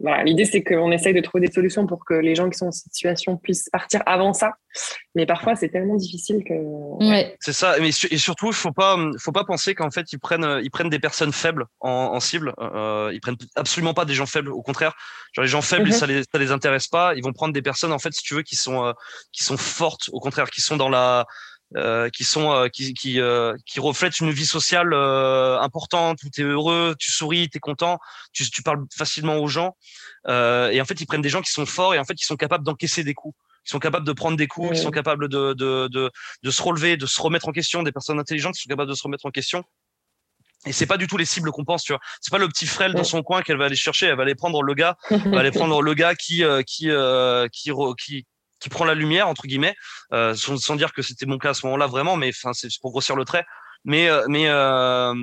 Euh, 0.00 0.02
voilà. 0.02 0.24
L'idée, 0.24 0.44
c'est 0.44 0.62
qu'on 0.62 0.90
essaye 0.90 1.14
de 1.14 1.20
trouver 1.20 1.46
des 1.46 1.52
solutions 1.52 1.86
pour 1.86 2.04
que 2.04 2.14
les 2.14 2.34
gens 2.34 2.48
qui 2.48 2.58
sont 2.58 2.68
en 2.68 2.72
situation 2.72 3.36
puissent 3.36 3.68
partir 3.70 4.02
avant 4.06 4.32
ça. 4.32 4.54
Mais 5.14 5.26
parfois, 5.26 5.56
c'est 5.56 5.68
tellement 5.68 5.96
difficile 5.96 6.42
que. 6.44 6.54
Ouais. 6.54 7.36
C'est 7.40 7.52
ça. 7.52 7.76
Mais, 7.80 7.88
et 7.88 8.18
surtout, 8.18 8.48
il 8.48 8.54
faut 8.54 8.72
pas, 8.72 8.96
faut 9.18 9.32
pas 9.32 9.44
penser 9.44 9.74
qu'en 9.74 9.90
fait, 9.90 10.12
ils 10.12 10.18
prennent, 10.18 10.60
ils 10.62 10.70
prennent 10.70 10.90
des 10.90 10.98
personnes 10.98 11.32
faibles 11.32 11.66
en, 11.80 12.18
cible. 12.20 12.54
Euh, 12.58 13.10
ils 13.12 13.20
prennent 13.20 13.36
absolument 13.56 13.94
pas 13.94 14.04
des 14.04 14.14
gens 14.14 14.26
faibles. 14.26 14.50
Au 14.50 14.62
contraire, 14.62 14.94
genre 15.32 15.42
les 15.42 15.48
gens 15.48 15.62
faibles, 15.62 15.90
mm-hmm. 15.90 15.92
ça 15.92 16.06
les, 16.06 16.22
ça 16.22 16.38
les 16.38 16.52
intéresse 16.52 16.88
pas. 16.88 17.14
Ils 17.14 17.22
vont 17.22 17.32
prendre 17.32 17.52
des 17.52 17.62
personnes, 17.62 17.92
en 17.92 17.98
fait, 17.98 18.12
si 18.12 18.22
tu 18.22 18.34
veux, 18.34 18.42
qui 18.42 18.56
sont, 18.56 18.84
euh, 18.84 18.92
qui 19.32 19.44
sont 19.44 19.56
fortes. 19.56 20.08
Au 20.12 20.20
contraire, 20.20 20.50
qui 20.50 20.60
sont 20.60 20.76
dans 20.76 20.88
la, 20.88 21.20
euh, 21.20 21.24
qui 22.12 22.24
sont 22.24 22.52
euh, 22.52 22.68
qui 22.68 22.94
qui, 22.94 23.20
euh, 23.20 23.54
qui 23.66 23.80
reflètent 23.80 24.18
une 24.20 24.30
vie 24.30 24.46
sociale 24.46 24.92
importante 24.92 26.22
où 26.24 26.30
tu 26.30 26.42
es 26.42 26.44
heureux, 26.44 26.96
tu 26.98 27.10
souris, 27.10 27.48
tu 27.48 27.58
es 27.58 27.60
content, 27.60 27.98
tu, 28.32 28.48
tu 28.50 28.62
parles 28.62 28.84
facilement 28.96 29.36
aux 29.38 29.48
gens 29.48 29.76
et 30.26 30.80
en 30.80 30.84
fait 30.84 31.00
ils 31.00 31.06
prennent 31.06 31.22
des 31.22 31.28
gens 31.28 31.42
qui 31.42 31.52
sont 31.52 31.66
forts 31.66 31.94
et 31.94 31.98
en 31.98 32.04
fait 32.04 32.14
qui 32.14 32.24
sont 32.24 32.36
capables 32.36 32.64
d'encaisser 32.64 33.04
des 33.04 33.14
coups 33.14 33.36
qui 33.64 33.70
sont 33.70 33.78
capables 33.78 34.06
de 34.06 34.12
prendre 34.12 34.38
des 34.38 34.46
coups, 34.46 34.70
qui 34.70 34.78
sont 34.78 34.90
capables 34.90 35.28
de, 35.28 35.52
de, 35.52 35.88
de, 35.88 36.10
de, 36.42 36.50
se 36.50 36.62
relever, 36.62 36.96
de 36.96 37.04
se 37.04 37.20
remettre 37.20 37.46
en 37.46 37.52
question, 37.52 37.82
des 37.82 37.92
personnes 37.92 38.18
intelligentes 38.18 38.54
qui 38.54 38.62
sont 38.62 38.70
capables 38.70 38.88
de 38.88 38.94
se 38.94 39.02
remettre 39.02 39.26
en 39.26 39.30
question. 39.30 39.64
Et 40.66 40.72
c'est 40.72 40.86
pas 40.86 40.96
du 40.96 41.06
tout 41.06 41.16
les 41.16 41.24
cibles 41.24 41.50
qu'on 41.52 41.64
pense, 41.64 41.84
tu 41.84 41.92
vois. 41.92 42.00
C'est 42.20 42.30
pas 42.30 42.38
le 42.38 42.48
petit 42.48 42.66
frêle 42.66 42.94
dans 42.94 43.04
son 43.04 43.22
coin 43.22 43.42
qu'elle 43.42 43.56
va 43.56 43.66
aller 43.66 43.76
chercher. 43.76 44.06
Elle 44.06 44.16
va 44.16 44.22
aller 44.22 44.34
prendre 44.34 44.62
le 44.62 44.74
gars, 44.74 44.96
elle 45.10 45.30
va 45.30 45.40
aller 45.40 45.50
prendre 45.50 45.80
le 45.82 45.94
gars 45.94 46.14
qui 46.14 46.42
qui 46.66 46.90
qui, 47.52 47.72
qui, 47.98 48.26
qui 48.60 48.68
prend 48.68 48.84
la 48.84 48.94
lumière 48.94 49.28
entre 49.28 49.46
guillemets, 49.46 49.74
euh, 50.12 50.34
sans, 50.34 50.56
sans, 50.58 50.76
dire 50.76 50.92
que 50.92 51.02
c'était 51.02 51.26
mon 51.26 51.38
cas 51.38 51.50
à 51.50 51.54
ce 51.54 51.66
moment-là 51.66 51.86
vraiment, 51.86 52.16
mais 52.16 52.28
enfin 52.28 52.52
c'est 52.52 52.68
pour 52.80 52.92
grossir 52.92 53.16
le 53.16 53.24
trait, 53.24 53.44
mais 53.84 54.08
euh, 54.08 54.24
mais 54.28 54.48
euh, 54.48 55.14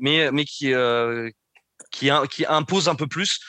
mais 0.00 0.30
mais 0.32 0.44
qui 0.44 0.74
euh, 0.74 1.30
qui 1.90 2.10
qui 2.30 2.46
impose 2.46 2.88
un 2.88 2.94
peu 2.94 3.06
plus 3.06 3.40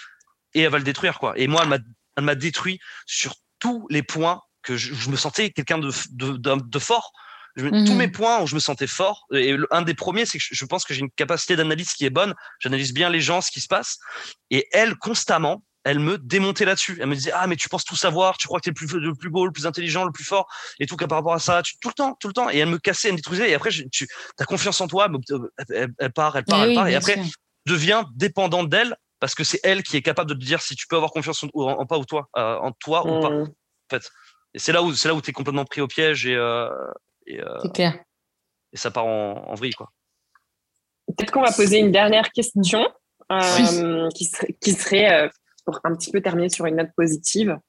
et 0.54 0.62
elle 0.62 0.72
va 0.72 0.78
le 0.78 0.84
détruire 0.84 1.20
quoi. 1.20 1.34
Et 1.36 1.48
moi 1.48 1.62
elle 1.64 1.70
m'a 1.70 1.80
elle 2.16 2.24
m'a 2.24 2.36
détruit 2.36 2.80
sur 3.06 3.36
tous 3.60 3.88
les 3.90 4.04
points 4.04 4.42
que 4.64 4.78
je, 4.78 4.94
je 4.94 5.10
me 5.10 5.16
sentais 5.16 5.50
quelqu'un 5.52 5.78
de, 5.78 5.92
de, 6.12 6.38
de, 6.38 6.80
fort. 6.80 7.12
Je, 7.56 7.68
Tous 7.68 7.94
mhm. 7.94 7.98
mes 7.98 8.08
points 8.08 8.42
où 8.42 8.48
je 8.48 8.56
me 8.56 8.60
sentais 8.60 8.88
fort, 8.88 9.26
et 9.34 9.56
un 9.72 9.82
des 9.82 9.94
premiers, 9.94 10.26
c'est 10.26 10.38
que 10.38 10.44
je 10.50 10.66
pense 10.66 10.84
que 10.84 10.94
j'ai 10.94 11.00
une 11.00 11.12
capacité 11.12 11.56
d'analyse 11.56 11.94
qui 11.94 12.06
est 12.06 12.10
bonne. 12.10 12.36
J'analyse 12.60 12.94
bien 12.94 13.10
les 13.10 13.22
gens, 13.22 13.40
ce 13.42 13.50
qui 13.50 13.62
se 13.62 13.68
passe. 13.68 13.98
Et 14.52 14.68
elle, 14.74 14.96
constamment, 14.98 15.64
elle 15.88 16.00
me 16.00 16.18
démontait 16.18 16.66
là-dessus. 16.66 16.98
Elle 17.00 17.08
me 17.08 17.16
disait 17.16 17.32
ah 17.34 17.48
mais 17.48 17.56
tu 17.56 17.70
penses 17.70 17.86
tout 17.86 17.96
savoir, 17.96 18.38
tu 18.38 18.48
crois 18.48 18.60
que 18.60 18.64
tu 18.64 18.70
es 18.70 18.74
le 18.74 18.88
plus, 18.88 19.00
le 19.00 19.14
plus 19.14 19.30
beau, 19.30 19.46
le 19.46 19.52
plus 19.52 19.66
intelligent, 19.66 20.06
le 20.06 20.12
plus 20.12 20.24
fort 20.24 20.48
et 20.80 20.86
tout 20.86 20.98
par 20.98 21.18
rapport 21.18 21.34
à 21.34 21.40
ça, 21.40 21.62
tu, 21.64 21.78
tout 21.80 21.90
le 21.90 21.94
temps, 21.94 22.18
tout 22.20 22.28
le 22.28 22.34
temps. 22.34 22.50
Et 22.50 22.58
elle 22.58 22.70
me 22.70 22.78
cassait, 22.78 23.08
elle 23.08 23.14
me 23.14 23.18
détruisait. 23.18 23.50
Et 23.50 23.54
après 23.54 23.70
tu 23.70 24.08
as 24.40 24.46
confiance 24.46 24.82
en 24.82 24.88
toi, 24.88 25.08
elle, 25.70 25.90
elle, 25.98 26.12
part, 26.12 26.36
elle 26.36 26.46
part, 26.46 26.66
eh 26.66 26.70
elle 26.70 26.76
part. 26.76 26.88
Et 26.88 26.96
après 26.96 27.20
devient 27.66 28.04
dépendante 28.16 28.70
d'elle 28.70 28.96
parce 29.20 29.36
que 29.36 29.44
c'est 29.44 29.60
elle 29.64 29.84
qui 29.84 29.98
est 29.98 30.02
capable 30.02 30.30
de 30.30 30.36
te 30.36 30.46
dire 30.46 30.62
si 30.62 30.76
tu 30.76 30.88
peux 30.88 30.96
avoir 30.96 31.12
confiance 31.12 31.44
en, 31.44 31.50
en, 31.54 31.86
pas 31.86 31.98
ou 31.98 32.06
toi, 32.06 32.28
euh, 32.38 32.58
en 32.58 32.72
toi 32.72 33.06
ou 33.06 33.22
pas. 33.22 33.30
Mmh. 33.30 33.42
En 33.44 33.90
fait. 33.90 34.10
Et 34.54 34.60
c'est 34.60 34.72
là 34.72 34.82
où 34.82 34.94
c'est 34.94 35.08
là 35.08 35.14
où 35.16 35.22
tu 35.22 35.30
es 35.30 35.34
complètement 35.34 35.66
pris 35.66 35.82
au 35.82 35.88
piège 35.88 36.26
et, 36.26 36.36
euh, 36.36 36.70
et, 37.26 37.42
euh, 37.42 37.70
clair. 37.74 38.00
et 38.74 38.78
ça 38.78 38.92
part 38.92 39.06
en, 39.06 39.50
en 39.50 39.56
vrille 39.56 39.74
quoi. 39.74 39.92
Peut-être 41.08 41.32
qu'on 41.32 41.42
va 41.42 41.52
poser 41.52 41.80
une 41.80 41.92
dernière 41.92 42.32
question 42.32 42.88
qui 43.30 44.26
serait, 44.26 44.56
qui 44.60 44.74
serait 44.74 45.30
pour 45.68 45.82
un 45.84 45.94
petit 45.96 46.12
peu 46.12 46.22
terminer 46.22 46.48
sur 46.48 46.66
une 46.66 46.78
note 46.78 46.92
positive, 46.96 47.60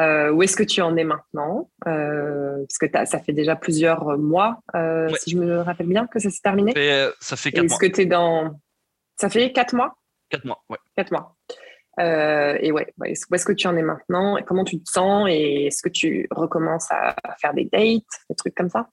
euh, 0.00 0.30
où 0.30 0.42
est-ce 0.42 0.56
que 0.56 0.62
tu 0.62 0.80
en 0.80 0.96
es 0.96 1.04
maintenant? 1.04 1.70
Euh, 1.86 2.64
Parce 2.66 2.78
que 2.78 3.06
ça 3.06 3.20
fait 3.20 3.34
déjà 3.34 3.54
plusieurs 3.54 4.18
mois, 4.18 4.60
euh, 4.74 5.08
si 5.20 5.32
je 5.32 5.38
me 5.38 5.60
rappelle 5.60 5.86
bien, 5.86 6.06
que 6.06 6.18
ça 6.18 6.30
s'est 6.30 6.40
terminé. 6.42 6.72
Ça 7.20 7.36
fait, 7.36 7.52
quatre 7.52 7.64
mois. 7.68 7.76
Est-ce 7.76 7.78
que 7.78 7.94
tu 7.94 8.00
es 8.00 8.06
dans. 8.06 8.58
Ça 9.20 9.28
fait 9.28 9.52
quatre 9.52 9.74
mois? 9.74 9.94
Quatre 10.30 10.46
mois, 10.46 10.64
ouais. 10.70 10.78
Quatre 10.96 11.12
mois. 11.12 11.36
et 11.98 12.72
ouais, 12.72 12.92
où 12.98 13.04
est-ce 13.04 13.44
que 13.44 13.52
tu 13.52 13.66
en 13.68 13.76
es 13.76 13.82
maintenant? 13.82 14.38
Et 14.38 14.42
comment 14.42 14.64
tu 14.64 14.82
te 14.82 14.90
sens? 14.90 15.28
Et 15.30 15.66
est-ce 15.66 15.82
que 15.82 15.90
tu 15.90 16.26
recommences 16.30 16.90
à 16.90 17.14
faire 17.38 17.52
des 17.52 17.66
dates, 17.66 18.02
des 18.30 18.36
trucs 18.36 18.54
comme 18.54 18.70
ça? 18.70 18.88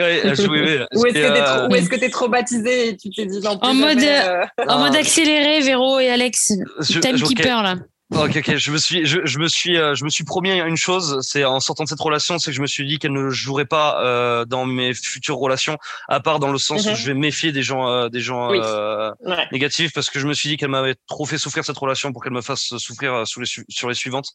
Euh. 0.00 0.86
Ou 0.94 1.06
est-ce 1.06 1.14
que 1.14 1.18
t'es 1.20 1.24
Euh, 1.40 1.58
trop- 1.58 1.72
ou 1.72 1.74
est-ce 1.76 1.88
que 1.88 1.96
t'es 1.96 2.10
traumatisé 2.10 2.88
et 2.88 2.96
tu 2.96 3.10
t'es 3.10 3.26
dit 3.26 3.40
non, 3.40 3.58
plus 3.58 3.68
En 3.68 3.74
mode, 3.74 3.98
jamais, 4.00 4.28
euh, 4.28 4.44
En 4.68 4.78
mode 4.78 4.92
Ah. 4.94 4.98
accéléré, 5.00 5.60
Véro 5.60 5.98
et 6.00 6.08
Alex. 6.10 6.52
Timekeeper, 7.00 7.62
là. 7.62 7.76
Ok, 8.14 8.36
ok. 8.36 8.56
Je 8.56 8.70
me 8.70 8.76
suis, 8.76 9.06
je, 9.06 9.18
je 9.24 9.38
me 9.38 9.48
suis, 9.48 9.76
euh, 9.76 9.94
je 9.94 10.04
me 10.04 10.10
suis 10.10 10.22
promis 10.24 10.52
une 10.52 10.76
chose. 10.76 11.18
C'est 11.22 11.44
en 11.44 11.58
sortant 11.58 11.84
de 11.84 11.88
cette 11.88 12.00
relation, 12.00 12.38
c'est 12.38 12.50
que 12.50 12.56
je 12.56 12.60
me 12.60 12.66
suis 12.66 12.86
dit 12.86 12.98
qu'elle 12.98 13.12
ne 13.12 13.30
jouerait 13.30 13.64
pas 13.64 14.04
euh, 14.04 14.44
dans 14.44 14.66
mes 14.66 14.92
futures 14.94 15.36
relations, 15.38 15.78
à 16.08 16.20
part 16.20 16.38
dans 16.38 16.52
le 16.52 16.58
sens 16.58 16.86
Mhm. 16.86 16.92
où 16.92 16.96
je 16.96 17.06
vais 17.06 17.14
méfier 17.14 17.50
des 17.50 17.62
gens, 17.62 17.88
euh, 17.88 18.08
des 18.10 18.20
gens 18.20 18.50
Oui. 18.50 18.60
euh, 18.62 19.10
ouais. 19.24 19.48
négatifs, 19.52 19.92
parce 19.94 20.10
que 20.10 20.20
je 20.20 20.26
me 20.28 20.34
suis 20.34 20.48
dit 20.50 20.56
qu'elle 20.58 20.68
m'avait 20.68 20.94
trop 21.08 21.24
fait 21.24 21.38
souffrir 21.38 21.64
cette 21.64 21.78
relation 21.78 22.12
pour 22.12 22.22
qu'elle 22.22 22.34
me 22.34 22.42
fasse 22.42 22.76
souffrir 22.76 23.14
euh, 23.14 23.24
sous 23.24 23.40
les 23.40 23.46
su- 23.46 23.64
sur 23.68 23.88
les 23.88 23.94
suivantes. 23.94 24.28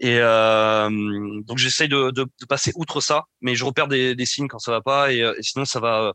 Et 0.00 0.18
euh, 0.18 0.88
donc 1.44 1.58
j'essaye 1.58 1.88
de, 1.88 2.10
de, 2.10 2.24
de 2.24 2.46
passer 2.48 2.72
outre 2.74 3.00
ça, 3.02 3.24
mais 3.42 3.54
je 3.54 3.64
repère 3.64 3.86
des, 3.86 4.14
des 4.14 4.26
signes 4.26 4.48
quand 4.48 4.58
ça 4.58 4.72
va 4.72 4.80
pas, 4.80 5.12
et, 5.12 5.22
euh, 5.22 5.34
et 5.38 5.42
sinon 5.42 5.64
ça 5.66 5.78
va, 5.80 6.14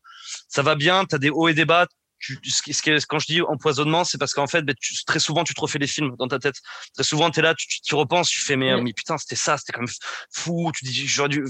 ça 0.50 0.64
va 0.64 0.76
bien. 0.76 1.06
T'as 1.06 1.20
des 1.20 1.30
hauts 1.30 1.48
et 1.48 1.54
des 1.54 1.66
bas. 1.66 1.88
Tu, 2.18 2.40
ce 2.50 2.62
qui, 2.64 2.74
ce 2.74 2.82
qui 2.82 2.90
est- 2.90 3.06
quand 3.06 3.20
je 3.20 3.28
dis 3.28 3.42
empoisonnement, 3.42 4.04
c'est 4.04 4.18
parce 4.18 4.34
qu'en 4.34 4.48
fait, 4.48 4.64
ben, 4.64 4.74
tu, 4.82 4.96
très 5.06 5.20
souvent, 5.20 5.44
tu 5.44 5.54
te 5.54 5.62
refais 5.62 5.78
les 5.80 5.86
films 5.88 6.16
dans 6.18 6.28
ta 6.28 6.40
tête. 6.40 6.56
Très 6.96 7.04
souvent, 7.04 7.30
tu 7.30 7.40
es 7.40 7.44
là, 7.44 7.54
tu, 7.54 7.68
tu, 7.68 7.82
tu 7.82 7.94
repenses, 7.96 8.30
tu 8.30 8.40
fais, 8.42 8.56
mais, 8.56 8.72
mais 8.82 8.94
putain, 8.94 9.18
c'était 9.18 9.36
ça, 9.36 9.58
c'était 9.58 9.74
quand 9.74 9.82
même 9.82 9.94
fou. 10.32 10.72
Tu 10.76 10.86
dis, 10.86 11.08
j'aurais 11.08 11.30
dû. 11.30 11.44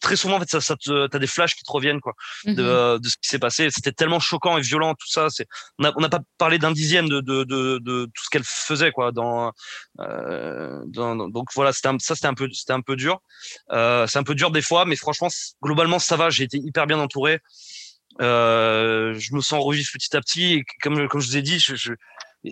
Très 0.00 0.14
souvent, 0.16 0.36
en 0.36 0.40
fait, 0.40 0.50
ça, 0.50 0.60
ça 0.60 0.76
te, 0.76 1.06
t'as 1.06 1.18
des 1.18 1.26
flashs 1.26 1.54
qui 1.54 1.64
te 1.64 1.72
reviennent, 1.72 2.00
quoi, 2.00 2.12
Mhm. 2.44 2.54
de, 2.54 2.98
de 2.98 3.08
ce 3.08 3.14
qui 3.16 3.28
s'est 3.28 3.38
passé. 3.38 3.70
C'était 3.70 3.92
tellement 3.92 4.20
choquant 4.20 4.58
et 4.58 4.60
violent, 4.60 4.94
tout 4.94 5.08
ça. 5.08 5.28
C'est, 5.30 5.46
on 5.78 5.84
n'a 5.84 5.92
on 5.96 6.00
n'a 6.00 6.10
pas 6.10 6.20
parlé 6.36 6.58
d'un 6.58 6.70
dixième 6.72 7.08
de, 7.08 7.20
de, 7.20 7.44
de, 7.44 7.78
de 7.78 8.04
tout 8.04 8.24
ce 8.24 8.28
qu'elle 8.30 8.44
faisait, 8.44 8.92
quoi, 8.92 9.10
dans, 9.10 9.52
euh, 10.00 10.80
dans- 10.86 11.16
dans- 11.16 11.28
donc 11.28 11.48
voilà, 11.54 11.72
c'était 11.72 11.88
un- 11.88 11.98
ça, 11.98 12.14
c'était 12.14 12.26
un 12.26 12.34
peu, 12.34 12.48
c'était 12.52 12.74
un 12.74 12.82
peu 12.82 12.94
dur. 12.94 13.20
Euh, 13.72 14.06
c'est 14.06 14.18
un 14.18 14.22
peu 14.22 14.34
dur 14.34 14.50
des 14.50 14.62
fois, 14.62 14.84
mais 14.84 14.96
franchement, 14.96 15.28
globalement, 15.62 15.98
ça 15.98 16.16
va. 16.16 16.28
J'ai 16.30 16.44
été 16.44 16.58
hyper 16.58 16.86
bien 16.86 16.98
entouré. 16.98 17.40
Euh, 18.20 19.14
je 19.18 19.34
me 19.34 19.40
sens 19.40 19.62
revivre 19.64 19.88
petit 19.92 20.14
à 20.16 20.20
petit. 20.20 20.54
Et 20.54 20.64
comme, 20.82 21.08
comme 21.08 21.20
je 21.20 21.26
vous 21.28 21.36
ai 21.36 21.42
dit, 21.42 21.58
je, 21.58 21.74
je- 21.74 21.92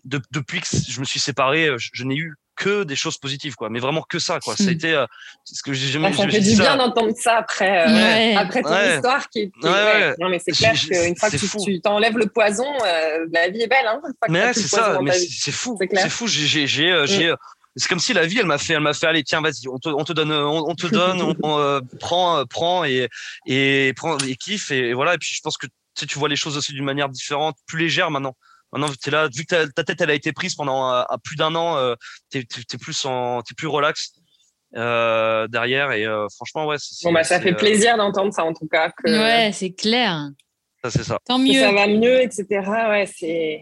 de- 0.05 0.20
depuis 0.31 0.61
que 0.61 0.66
je 0.89 1.01
me 1.01 1.05
suis 1.05 1.20
séparé, 1.20 1.70
je, 1.79 1.91
je 1.93 2.05
n'ai 2.05 2.16
eu 2.16 2.35
que 2.59 2.82
des 2.82 2.96
choses 2.96 3.16
positives, 3.18 3.54
quoi. 3.54 3.70
Mais 3.70 3.78
vraiment 3.78 4.02
que 4.02 4.18
ça, 4.18 4.40
quoi. 4.40 4.56
Ça 4.56 4.64
a 4.64 4.66
Mm. 4.66 4.70
été, 4.70 4.92
euh, 4.92 5.06
ce 5.44 5.62
que 5.62 5.72
j'ai 5.72 5.86
jamais. 5.88 6.09
Ah, 6.12 6.16
ça 6.16 6.24
j'ai- 6.24 6.32
fait 6.32 6.40
du 6.40 6.50
dit 6.50 6.56
bien 6.56 6.76
d'entendre 6.76 7.12
ça 7.16 7.36
après, 7.38 7.86
euh, 7.86 7.92
Ouais. 7.94 8.34
après 8.36 8.62
ton 8.62 8.70
Ouais. 8.70 8.96
histoire 8.96 9.28
qui 9.30 9.38
est. 9.42 9.50
qui 9.50 9.66
Ouais, 9.66 9.70
ouais. 9.72 9.76
ouais. 10.09 10.14
Non, 10.18 10.28
mais 10.28 10.40
c'est 10.44 10.52
clair 10.52 10.74
qu'une 10.74 11.16
fois 11.16 11.30
que 11.30 11.36
tu, 11.36 11.46
fou. 11.46 11.59
tu 11.64 11.80
t'enlèves 11.80 12.18
le 12.18 12.26
poison, 12.26 12.66
euh, 12.84 13.26
la 13.32 13.48
vie 13.48 13.62
est 13.62 13.68
belle. 13.68 13.86
Hein, 13.86 14.00
une 14.04 14.12
fois 14.18 14.26
que 14.26 14.32
Mais 14.32 14.52
c'est 14.52 14.68
ça. 14.68 14.98
Mais 15.02 15.12
c'est 15.18 15.52
fou. 15.52 15.78
C'est 15.92 16.09
fou. 16.11 16.26
J'ai, 16.26 16.46
j'ai, 16.46 16.66
j'ai, 16.66 16.90
euh, 16.90 17.06
j'ai, 17.06 17.28
euh, 17.30 17.36
c'est 17.76 17.88
comme 17.88 18.00
si 18.00 18.12
la 18.12 18.26
vie, 18.26 18.38
elle 18.40 18.46
m'a 18.46 18.59
fait, 18.59 18.72
elle 18.74 18.80
m'a 18.80 18.92
fait, 18.92 19.06
allez, 19.06 19.22
tiens, 19.22 19.40
vas-y, 19.40 19.68
on 19.72 19.78
te, 19.78 19.88
on 19.88 20.02
te 20.04 20.12
donne, 20.12 20.32
on, 20.32 20.68
on 20.68 20.74
te 20.74 20.88
donne, 20.88 21.22
on, 21.22 21.34
on, 21.44 21.59
euh, 21.61 21.80
prend, 22.00 22.38
euh, 22.38 22.44
prend 22.44 22.84
et 22.84 23.09
et 23.46 23.92
prend 23.96 24.18
et 24.18 24.34
kiffe 24.34 24.70
et, 24.72 24.88
et 24.90 24.94
voilà. 24.94 25.14
Et 25.14 25.18
puis 25.18 25.30
je 25.32 25.40
pense 25.42 25.56
que 25.56 25.66
tu 25.68 25.72
sais, 25.94 26.06
tu 26.06 26.18
vois 26.18 26.28
les 26.28 26.36
choses 26.36 26.56
aussi 26.56 26.72
d'une 26.72 26.84
manière 26.84 27.09
différente, 27.09 27.56
plus 27.66 27.78
légère 27.78 28.11
maintenant. 28.11 28.34
Maintenant, 28.72 28.88
t'es 29.00 29.10
là, 29.10 29.28
vu 29.34 29.44
que 29.46 29.66
ta, 29.66 29.84
tête, 29.84 30.00
elle 30.00 30.10
a 30.10 30.14
été 30.14 30.32
prise 30.32 30.54
pendant 30.54 30.92
euh, 30.92 31.02
plus 31.24 31.36
d'un 31.36 31.54
an, 31.54 31.76
euh, 31.78 31.94
t'es, 32.30 32.44
t'es, 32.44 32.76
plus 32.78 33.04
en, 33.06 33.40
t'es 33.42 33.54
plus 33.54 33.66
relax 33.66 34.12
euh, 34.76 35.48
derrière 35.48 35.92
et 35.92 36.06
euh, 36.06 36.26
franchement, 36.34 36.66
ouais. 36.66 36.76
c'est- 36.78 37.06
Bon, 37.06 37.12
bah, 37.12 37.24
ça 37.24 37.40
fait 37.40 37.52
euh, 37.52 37.56
plaisir 37.56 37.96
d'entendre 37.96 38.32
ça 38.34 38.44
en 38.44 38.52
tout 38.52 38.68
cas. 38.68 38.90
Que, 38.90 39.08
Ouais, 39.08 39.52
c'est 39.52 39.72
clair. 39.72 40.28
ça, 40.84 40.90
c'est 40.90 41.04
ça. 41.04 41.18
Tant 41.26 41.38
que 41.38 41.44
mieux. 41.50 41.60
ça 41.60 41.72
va 41.72 41.86
mieux, 41.86 42.20
etc. 42.22 42.44
Ouais, 42.68 43.06
c'est. 43.06 43.60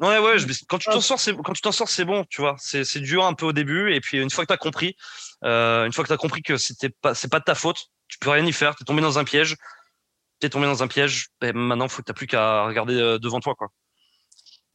Ouais, 0.00 0.18
ouais, 0.18 0.38
je- 0.38 0.46
quand 0.66 0.78
tu 0.78 0.88
t'en 0.90 1.00
sors, 1.00 1.20
c'est, 1.20 1.36
quand 1.36 1.52
tu 1.52 1.60
t'en 1.60 1.72
sors, 1.72 1.88
c'est 1.88 2.04
bon, 2.06 2.24
tu 2.30 2.40
vois. 2.40 2.56
C'est, 2.58 2.84
c'est 2.84 3.00
dur 3.00 3.24
un 3.24 3.34
peu 3.34 3.46
au 3.46 3.52
début, 3.52 3.92
et 3.94 4.00
puis 4.00 4.18
une 4.20 4.30
fois 4.30 4.44
que 4.44 4.48
t'as 4.48 4.56
compris, 4.56 4.96
euh, 5.44 5.84
une 5.86 5.92
fois 5.92 6.02
que 6.04 6.08
t'as 6.08 6.16
compris 6.16 6.42
que 6.42 6.56
c'était 6.56 6.88
pas, 6.88 7.14
c'est 7.14 7.30
pas 7.30 7.38
de 7.38 7.44
ta 7.44 7.54
faute, 7.54 7.84
tu 8.08 8.18
peux 8.18 8.30
rien 8.30 8.44
y 8.46 8.52
faire, 8.52 8.74
t'es 8.74 8.84
tombé 8.84 9.02
dans 9.02 9.18
un 9.18 9.24
piège, 9.24 9.56
t'es 10.40 10.48
tombé 10.48 10.66
dans 10.66 10.82
un 10.82 10.88
piège, 10.88 11.28
et 11.42 11.52
maintenant, 11.52 11.86
faut 11.86 12.00
que 12.02 12.06
t'as 12.06 12.14
plus 12.14 12.26
qu'à 12.26 12.64
regarder 12.64 12.94
devant 13.20 13.40
toi, 13.40 13.54
quoi. 13.54 13.68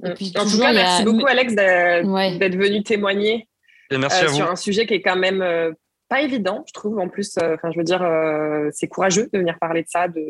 Et 0.04 0.14
puis, 0.14 0.34
en 0.38 0.44
tout 0.46 0.60
cas, 0.60 0.70
a- 0.70 0.74
merci 0.74 1.04
beaucoup, 1.04 1.26
Alex, 1.26 1.54
d'être 1.56 2.06
Ouais. 2.08 2.38
venu 2.38 2.84
témoigner 2.84 3.48
merci 3.92 4.24
euh, 4.24 4.28
à 4.28 4.30
vous. 4.30 4.36
sur 4.36 4.50
un 4.52 4.56
sujet 4.56 4.86
qui 4.86 4.96
est 4.96 5.02
quand 5.02 5.16
même 5.16 5.42
euh, 5.42 5.72
pas 6.10 6.22
évident, 6.22 6.64
je 6.68 6.74
trouve. 6.74 7.00
En 7.00 7.08
plus, 7.08 7.38
euh, 7.38 7.56
enfin, 7.56 7.72
je 7.72 7.78
veux 7.78 7.84
dire, 7.84 8.02
euh, 8.04 8.70
c'est 8.74 8.88
courageux 8.88 9.30
de 9.32 9.40
venir 9.40 9.58
parler 9.60 9.84
de 9.84 9.88
ça, 9.90 10.08
de 10.08 10.22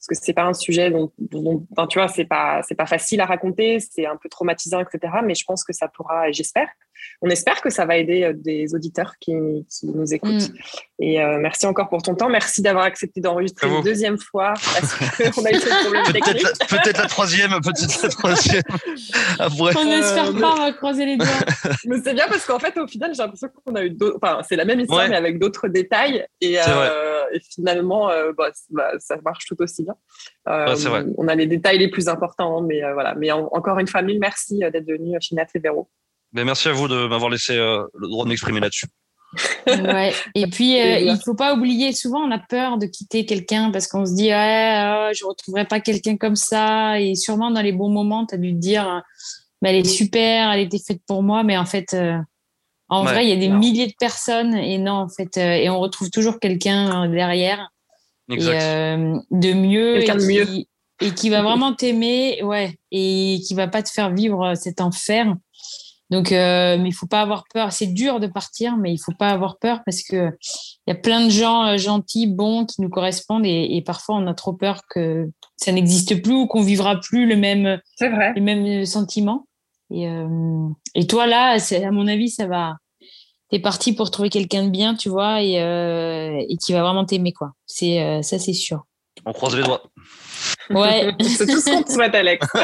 parce 0.00 0.06
que 0.08 0.14
c'est 0.24 0.32
pas 0.32 0.44
un 0.44 0.52
sujet 0.54 0.90
dont, 0.92 1.10
tu 1.88 1.98
vois, 1.98 2.06
c'est 2.08 2.24
pas 2.24 2.60
c'est 2.66 2.76
pas 2.76 2.86
facile 2.86 3.20
à 3.20 3.26
raconter, 3.26 3.80
c'est 3.80 4.06
un 4.06 4.16
peu 4.16 4.28
traumatisant, 4.28 4.80
etc. 4.80 5.12
Mais 5.24 5.34
je 5.34 5.44
pense 5.44 5.64
que 5.64 5.72
ça 5.72 5.88
pourra, 5.88 6.28
et 6.28 6.32
j'espère, 6.32 6.68
on 7.22 7.30
espère 7.30 7.60
que 7.60 7.70
ça 7.70 7.84
va 7.86 7.96
aider 7.96 8.24
euh, 8.24 8.32
des 8.34 8.74
auditeurs 8.74 9.14
qui, 9.20 9.32
qui 9.70 9.86
nous 9.88 10.12
écoutent. 10.14 10.50
Mm. 10.50 10.54
Et 11.00 11.22
euh, 11.22 11.38
merci 11.38 11.66
encore 11.66 11.88
pour 11.88 12.02
ton 12.02 12.14
temps. 12.14 12.28
Merci 12.28 12.60
d'avoir 12.62 12.84
accepté 12.84 13.20
d'enregistrer 13.20 13.68
une 13.68 13.82
deuxième 13.82 14.18
fois 14.18 14.54
parce 14.54 14.94
qu'on 14.94 15.44
a 15.44 15.50
eu 15.52 15.54
ce 15.60 15.82
problème 15.84 16.04
technique. 16.12 16.46
Peut-être, 16.68 16.98
la- 17.02 17.06
troisième, 17.06 17.50
peut-être 17.62 18.02
la 18.02 18.08
troisième. 18.08 18.62
Après. 19.38 19.76
On 19.76 19.84
n'espère 19.84 20.28
Euh, 20.28 20.40
pas, 20.40 20.72
croiser 20.72 21.06
les 21.06 21.16
doigts. 21.16 21.26
Mais 21.86 21.96
c'est 22.02 22.14
bien 22.14 22.26
parce 22.28 22.44
qu'en 22.46 22.58
fait, 22.58 22.76
au 22.78 22.86
final, 22.86 23.12
j'ai 23.14 23.22
l'impression 23.22 23.48
qu'on 23.64 23.74
a 23.74 23.84
eu 23.84 23.90
d'autres. 23.90 24.18
Enfin, 24.20 24.40
c'est 24.48 24.56
la 24.56 24.64
même 24.64 24.80
histoire, 24.80 25.00
Ouais. 25.04 25.08
mais 25.08 25.16
avec 25.16 25.38
d'autres 25.38 25.68
détails. 25.68 26.26
Et, 26.40 26.58
euh, 26.58 27.24
et 27.32 27.40
finalement, 27.40 28.10
euh, 28.10 28.32
bah, 28.36 28.50
bah, 28.70 28.90
ça 28.98 29.16
marche 29.24 29.46
tout 29.46 29.60
aussi 29.60 29.84
bien. 29.84 29.94
Euh, 30.48 30.74
Ouais. 30.88 31.04
On 31.18 31.28
a 31.28 31.34
les 31.34 31.46
détails 31.46 31.78
les 31.78 31.88
plus 31.88 32.08
importants, 32.08 32.60
mais 32.62 32.82
euh, 32.82 32.92
voilà. 32.94 33.14
Mais 33.14 33.30
en- 33.30 33.48
encore 33.52 33.78
une 33.78 33.86
fois, 33.86 34.02
mille 34.02 34.18
merci 34.20 34.58
d'être 34.58 34.86
venu 34.86 35.16
chez 35.20 35.34
Nat 35.34 35.46
et 35.54 35.58
Véro. 35.58 35.88
Mais 36.32 36.44
merci 36.44 36.68
à 36.68 36.72
vous 36.72 36.88
de 36.88 37.06
m'avoir 37.06 37.30
laissé 37.30 37.56
euh, 37.56 37.82
le 37.94 38.08
droit 38.08 38.24
de 38.24 38.28
m'exprimer 38.30 38.60
là-dessus. 38.60 38.86
Ouais. 39.66 40.14
Et 40.34 40.46
puis, 40.46 40.80
euh, 40.80 40.98
il 41.00 41.18
faut 41.22 41.34
pas 41.34 41.54
oublier, 41.54 41.92
souvent, 41.92 42.20
on 42.20 42.30
a 42.30 42.38
peur 42.38 42.78
de 42.78 42.86
quitter 42.86 43.26
quelqu'un 43.26 43.70
parce 43.70 43.86
qu'on 43.86 44.06
se 44.06 44.14
dit, 44.14 44.28
ouais, 44.28 44.80
oh, 45.10 45.10
je 45.14 45.24
retrouverai 45.26 45.66
pas 45.66 45.80
quelqu'un 45.80 46.16
comme 46.16 46.36
ça. 46.36 46.98
Et 47.00 47.14
sûrement, 47.14 47.50
dans 47.50 47.60
les 47.60 47.72
bons 47.72 47.90
moments, 47.90 48.24
tu 48.24 48.34
as 48.34 48.38
dû 48.38 48.52
te 48.54 48.58
dire, 48.58 49.02
bah, 49.60 49.68
elle 49.70 49.76
est 49.76 49.84
super, 49.84 50.50
elle 50.52 50.60
était 50.60 50.78
faite 50.78 51.02
pour 51.06 51.22
moi. 51.22 51.42
Mais 51.42 51.58
en 51.58 51.66
fait, 51.66 51.92
euh, 51.92 52.16
en 52.88 53.04
Ouais. 53.04 53.12
vrai, 53.12 53.26
il 53.26 53.28
y 53.28 53.32
a 53.32 53.36
des 53.36 53.48
Non. 53.48 53.58
milliers 53.58 53.86
de 53.86 53.94
personnes 54.00 54.54
et 54.54 54.78
non, 54.78 54.92
en 54.92 55.08
fait, 55.10 55.36
euh, 55.36 55.52
et 55.52 55.68
on 55.68 55.78
retrouve 55.78 56.08
toujours 56.10 56.40
quelqu'un 56.40 57.04
euh, 57.04 57.08
derrière 57.08 57.68
Exact. 58.30 58.54
et 58.54 58.64
euh, 58.64 59.18
de 59.30 59.52
mieux, 59.52 59.94
Quelqu'un 59.98 60.16
de 60.16 60.22
et 60.22 60.34
mieux. 60.38 60.44
qui, 60.46 60.68
et 61.02 61.10
qui 61.12 61.28
va 61.28 61.42
vraiment 61.42 61.74
t'aimer, 61.74 62.42
ouais, 62.42 62.78
et 62.90 63.40
qui 63.46 63.52
va 63.54 63.68
pas 63.68 63.82
te 63.82 63.90
faire 63.90 64.10
vivre 64.14 64.42
euh, 64.42 64.54
cet 64.54 64.80
enfer. 64.80 65.34
Donc, 66.10 66.32
euh, 66.32 66.78
mais 66.78 66.88
il 66.88 66.92
faut 66.94 67.06
pas 67.06 67.20
avoir 67.20 67.44
peur. 67.52 67.72
C'est 67.72 67.86
dur 67.88 68.18
de 68.18 68.26
partir, 68.26 68.76
mais 68.76 68.92
il 68.92 68.98
faut 68.98 69.12
pas 69.12 69.28
avoir 69.28 69.58
peur 69.58 69.80
parce 69.84 70.02
que 70.02 70.30
il 70.86 70.90
y 70.90 70.92
a 70.92 70.94
plein 70.94 71.24
de 71.26 71.30
gens 71.30 71.66
euh, 71.66 71.76
gentils, 71.76 72.26
bons, 72.26 72.64
qui 72.64 72.80
nous 72.80 72.88
correspondent, 72.88 73.44
et, 73.44 73.76
et 73.76 73.82
parfois 73.82 74.16
on 74.16 74.26
a 74.26 74.34
trop 74.34 74.54
peur 74.54 74.80
que 74.88 75.28
ça 75.56 75.70
n'existe 75.72 76.22
plus 76.22 76.32
ou 76.34 76.46
qu'on 76.46 76.62
vivra 76.62 76.98
plus 76.98 77.26
le 77.26 77.36
même, 77.36 77.78
vrai. 78.00 78.32
les 78.34 78.40
mêmes 78.40 78.86
sentiments. 78.86 79.46
Et, 79.90 80.08
euh, 80.08 80.68
et 80.94 81.06
toi 81.06 81.26
là, 81.26 81.58
c'est- 81.58 81.84
à 81.84 81.90
mon 81.90 82.06
avis, 82.06 82.30
ça 82.30 82.46
va. 82.46 82.76
T'es 83.50 83.58
parti 83.58 83.94
pour 83.94 84.10
trouver 84.10 84.28
quelqu'un 84.28 84.64
de 84.64 84.70
bien, 84.70 84.94
tu 84.94 85.08
vois, 85.08 85.42
et, 85.42 85.60
euh, 85.60 86.38
et 86.48 86.56
qui 86.58 86.72
va 86.74 86.82
vraiment 86.82 87.04
t'aimer, 87.06 87.32
quoi. 87.32 87.52
C'est 87.66 88.02
euh, 88.02 88.22
ça, 88.22 88.38
c'est 88.38 88.52
sûr. 88.52 88.84
On 89.24 89.32
croise 89.32 89.56
les 89.56 89.62
doigts. 89.62 89.82
Ouais. 90.70 91.12
c'est 91.22 91.46
tout 91.46 91.60
ce 91.60 91.70
qu'on 91.70 91.82
te 91.82 91.90
souhaite, 91.92 92.14
Alex. 92.14 92.46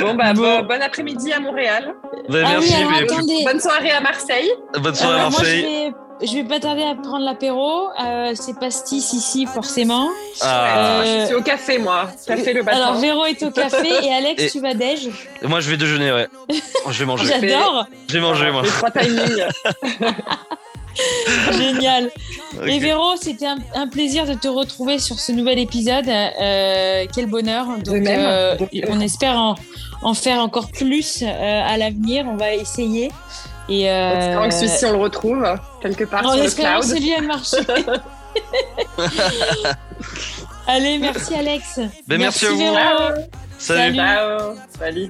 Bon, 0.00 0.14
bah, 0.14 0.32
Bon. 0.32 0.42
bon, 0.60 0.66
bon 0.66 0.82
après-midi 0.82 1.32
à 1.32 1.40
Montréal. 1.40 1.94
Ben, 2.28 2.44
Ah 2.46 2.50
oui, 2.60 2.66
merci. 2.68 2.74
alors 2.74 2.90
mais- 2.92 3.02
attendez. 3.02 3.44
Bonne 3.44 3.60
soirée 3.60 3.90
à 3.90 4.00
Marseille. 4.00 4.50
Bonne 4.78 4.94
soirée 4.94 5.14
à 5.14 5.16
Alors, 5.18 5.30
moi, 5.30 5.40
je 5.42 5.44
Marseille. 5.44 5.92
vais, 6.20 6.26
je 6.26 6.32
vais 6.34 6.44
pas 6.44 6.60
tarder 6.60 6.82
à 6.82 6.94
prendre 6.94 7.24
l'apéro. 7.24 7.88
Euh, 8.04 8.32
c'est 8.34 8.58
pastis 8.58 9.12
ici, 9.12 9.46
forcément. 9.46 10.08
Ah. 10.40 11.00
Euh, 11.02 11.20
Je 11.22 11.26
suis 11.26 11.34
au 11.34 11.42
café, 11.42 11.78
moi. 11.78 12.08
Café 12.26 12.52
le 12.52 12.62
matin. 12.62 12.76
Alors, 12.76 12.94
Véro 13.00 13.24
est 13.26 13.42
au 13.42 13.50
café 13.50 13.88
et 14.04 14.12
Alex, 14.12 14.42
Et- 14.42 14.50
tu 14.50 14.60
vas 14.60 14.74
déj. 14.74 15.08
Moi, 15.42 15.60
je 15.60 15.70
vais 15.70 15.76
déjeuner, 15.76 16.12
ouais. 16.12 16.28
Je 16.90 16.98
vais 16.98 17.04
manger. 17.06 17.26
J'adore. 17.26 17.86
Je 18.08 18.14
vais 18.14 18.20
manger, 18.20 18.50
moi. 18.50 18.62
Les 18.62 18.68
trois 18.68 18.90
timings. 18.90 19.44
Génial. 21.52 22.10
Et 22.66 22.78
Véro, 22.78 23.16
c'était 23.18 23.46
un, 23.46 23.56
un 23.74 23.88
plaisir 23.88 24.26
de 24.26 24.34
te 24.34 24.46
retrouver 24.46 24.98
sur 24.98 25.18
ce 25.18 25.32
nouvel 25.32 25.58
épisode. 25.58 26.06
Euh, 26.06 27.06
quel 27.14 27.26
bonheur. 27.26 27.66
Donc, 27.82 27.96
même. 27.96 28.20
euh, 28.20 28.56
on 28.88 29.00
espère 29.00 29.38
en, 29.38 29.54
en 30.02 30.14
faire 30.14 30.38
encore 30.38 30.70
plus 30.70 31.22
euh, 31.22 31.26
à 31.26 31.76
l'avenir. 31.76 32.24
On 32.28 32.36
va 32.36 32.54
essayer. 32.54 33.10
Et, 33.68 33.90
En 33.90 34.18
espérant 34.18 34.44
euh, 34.44 34.48
que 34.48 34.54
celui-ci, 34.54 34.86
on 34.86 34.92
le 34.92 34.98
retrouve 34.98 35.44
quelque 35.80 36.04
part 36.04 36.26
en 36.26 36.30
sur 36.32 36.38
le 36.38 36.44
espérant 36.44 36.80
que 36.80 36.86
cloud. 36.86 36.96
celui 36.96 37.14
a 37.14 37.20
marché. 37.20 37.56
Allez, 40.66 40.98
merci 40.98 41.34
Alex. 41.34 41.80
Ben, 42.06 42.18
merci 42.18 42.46
à 42.46 42.50
vous. 42.50 42.58
Véro. 42.58 42.76
Salut. 43.58 43.58
Salut. 43.58 43.96
Ciao. 43.96 44.54
Salut. 44.78 45.08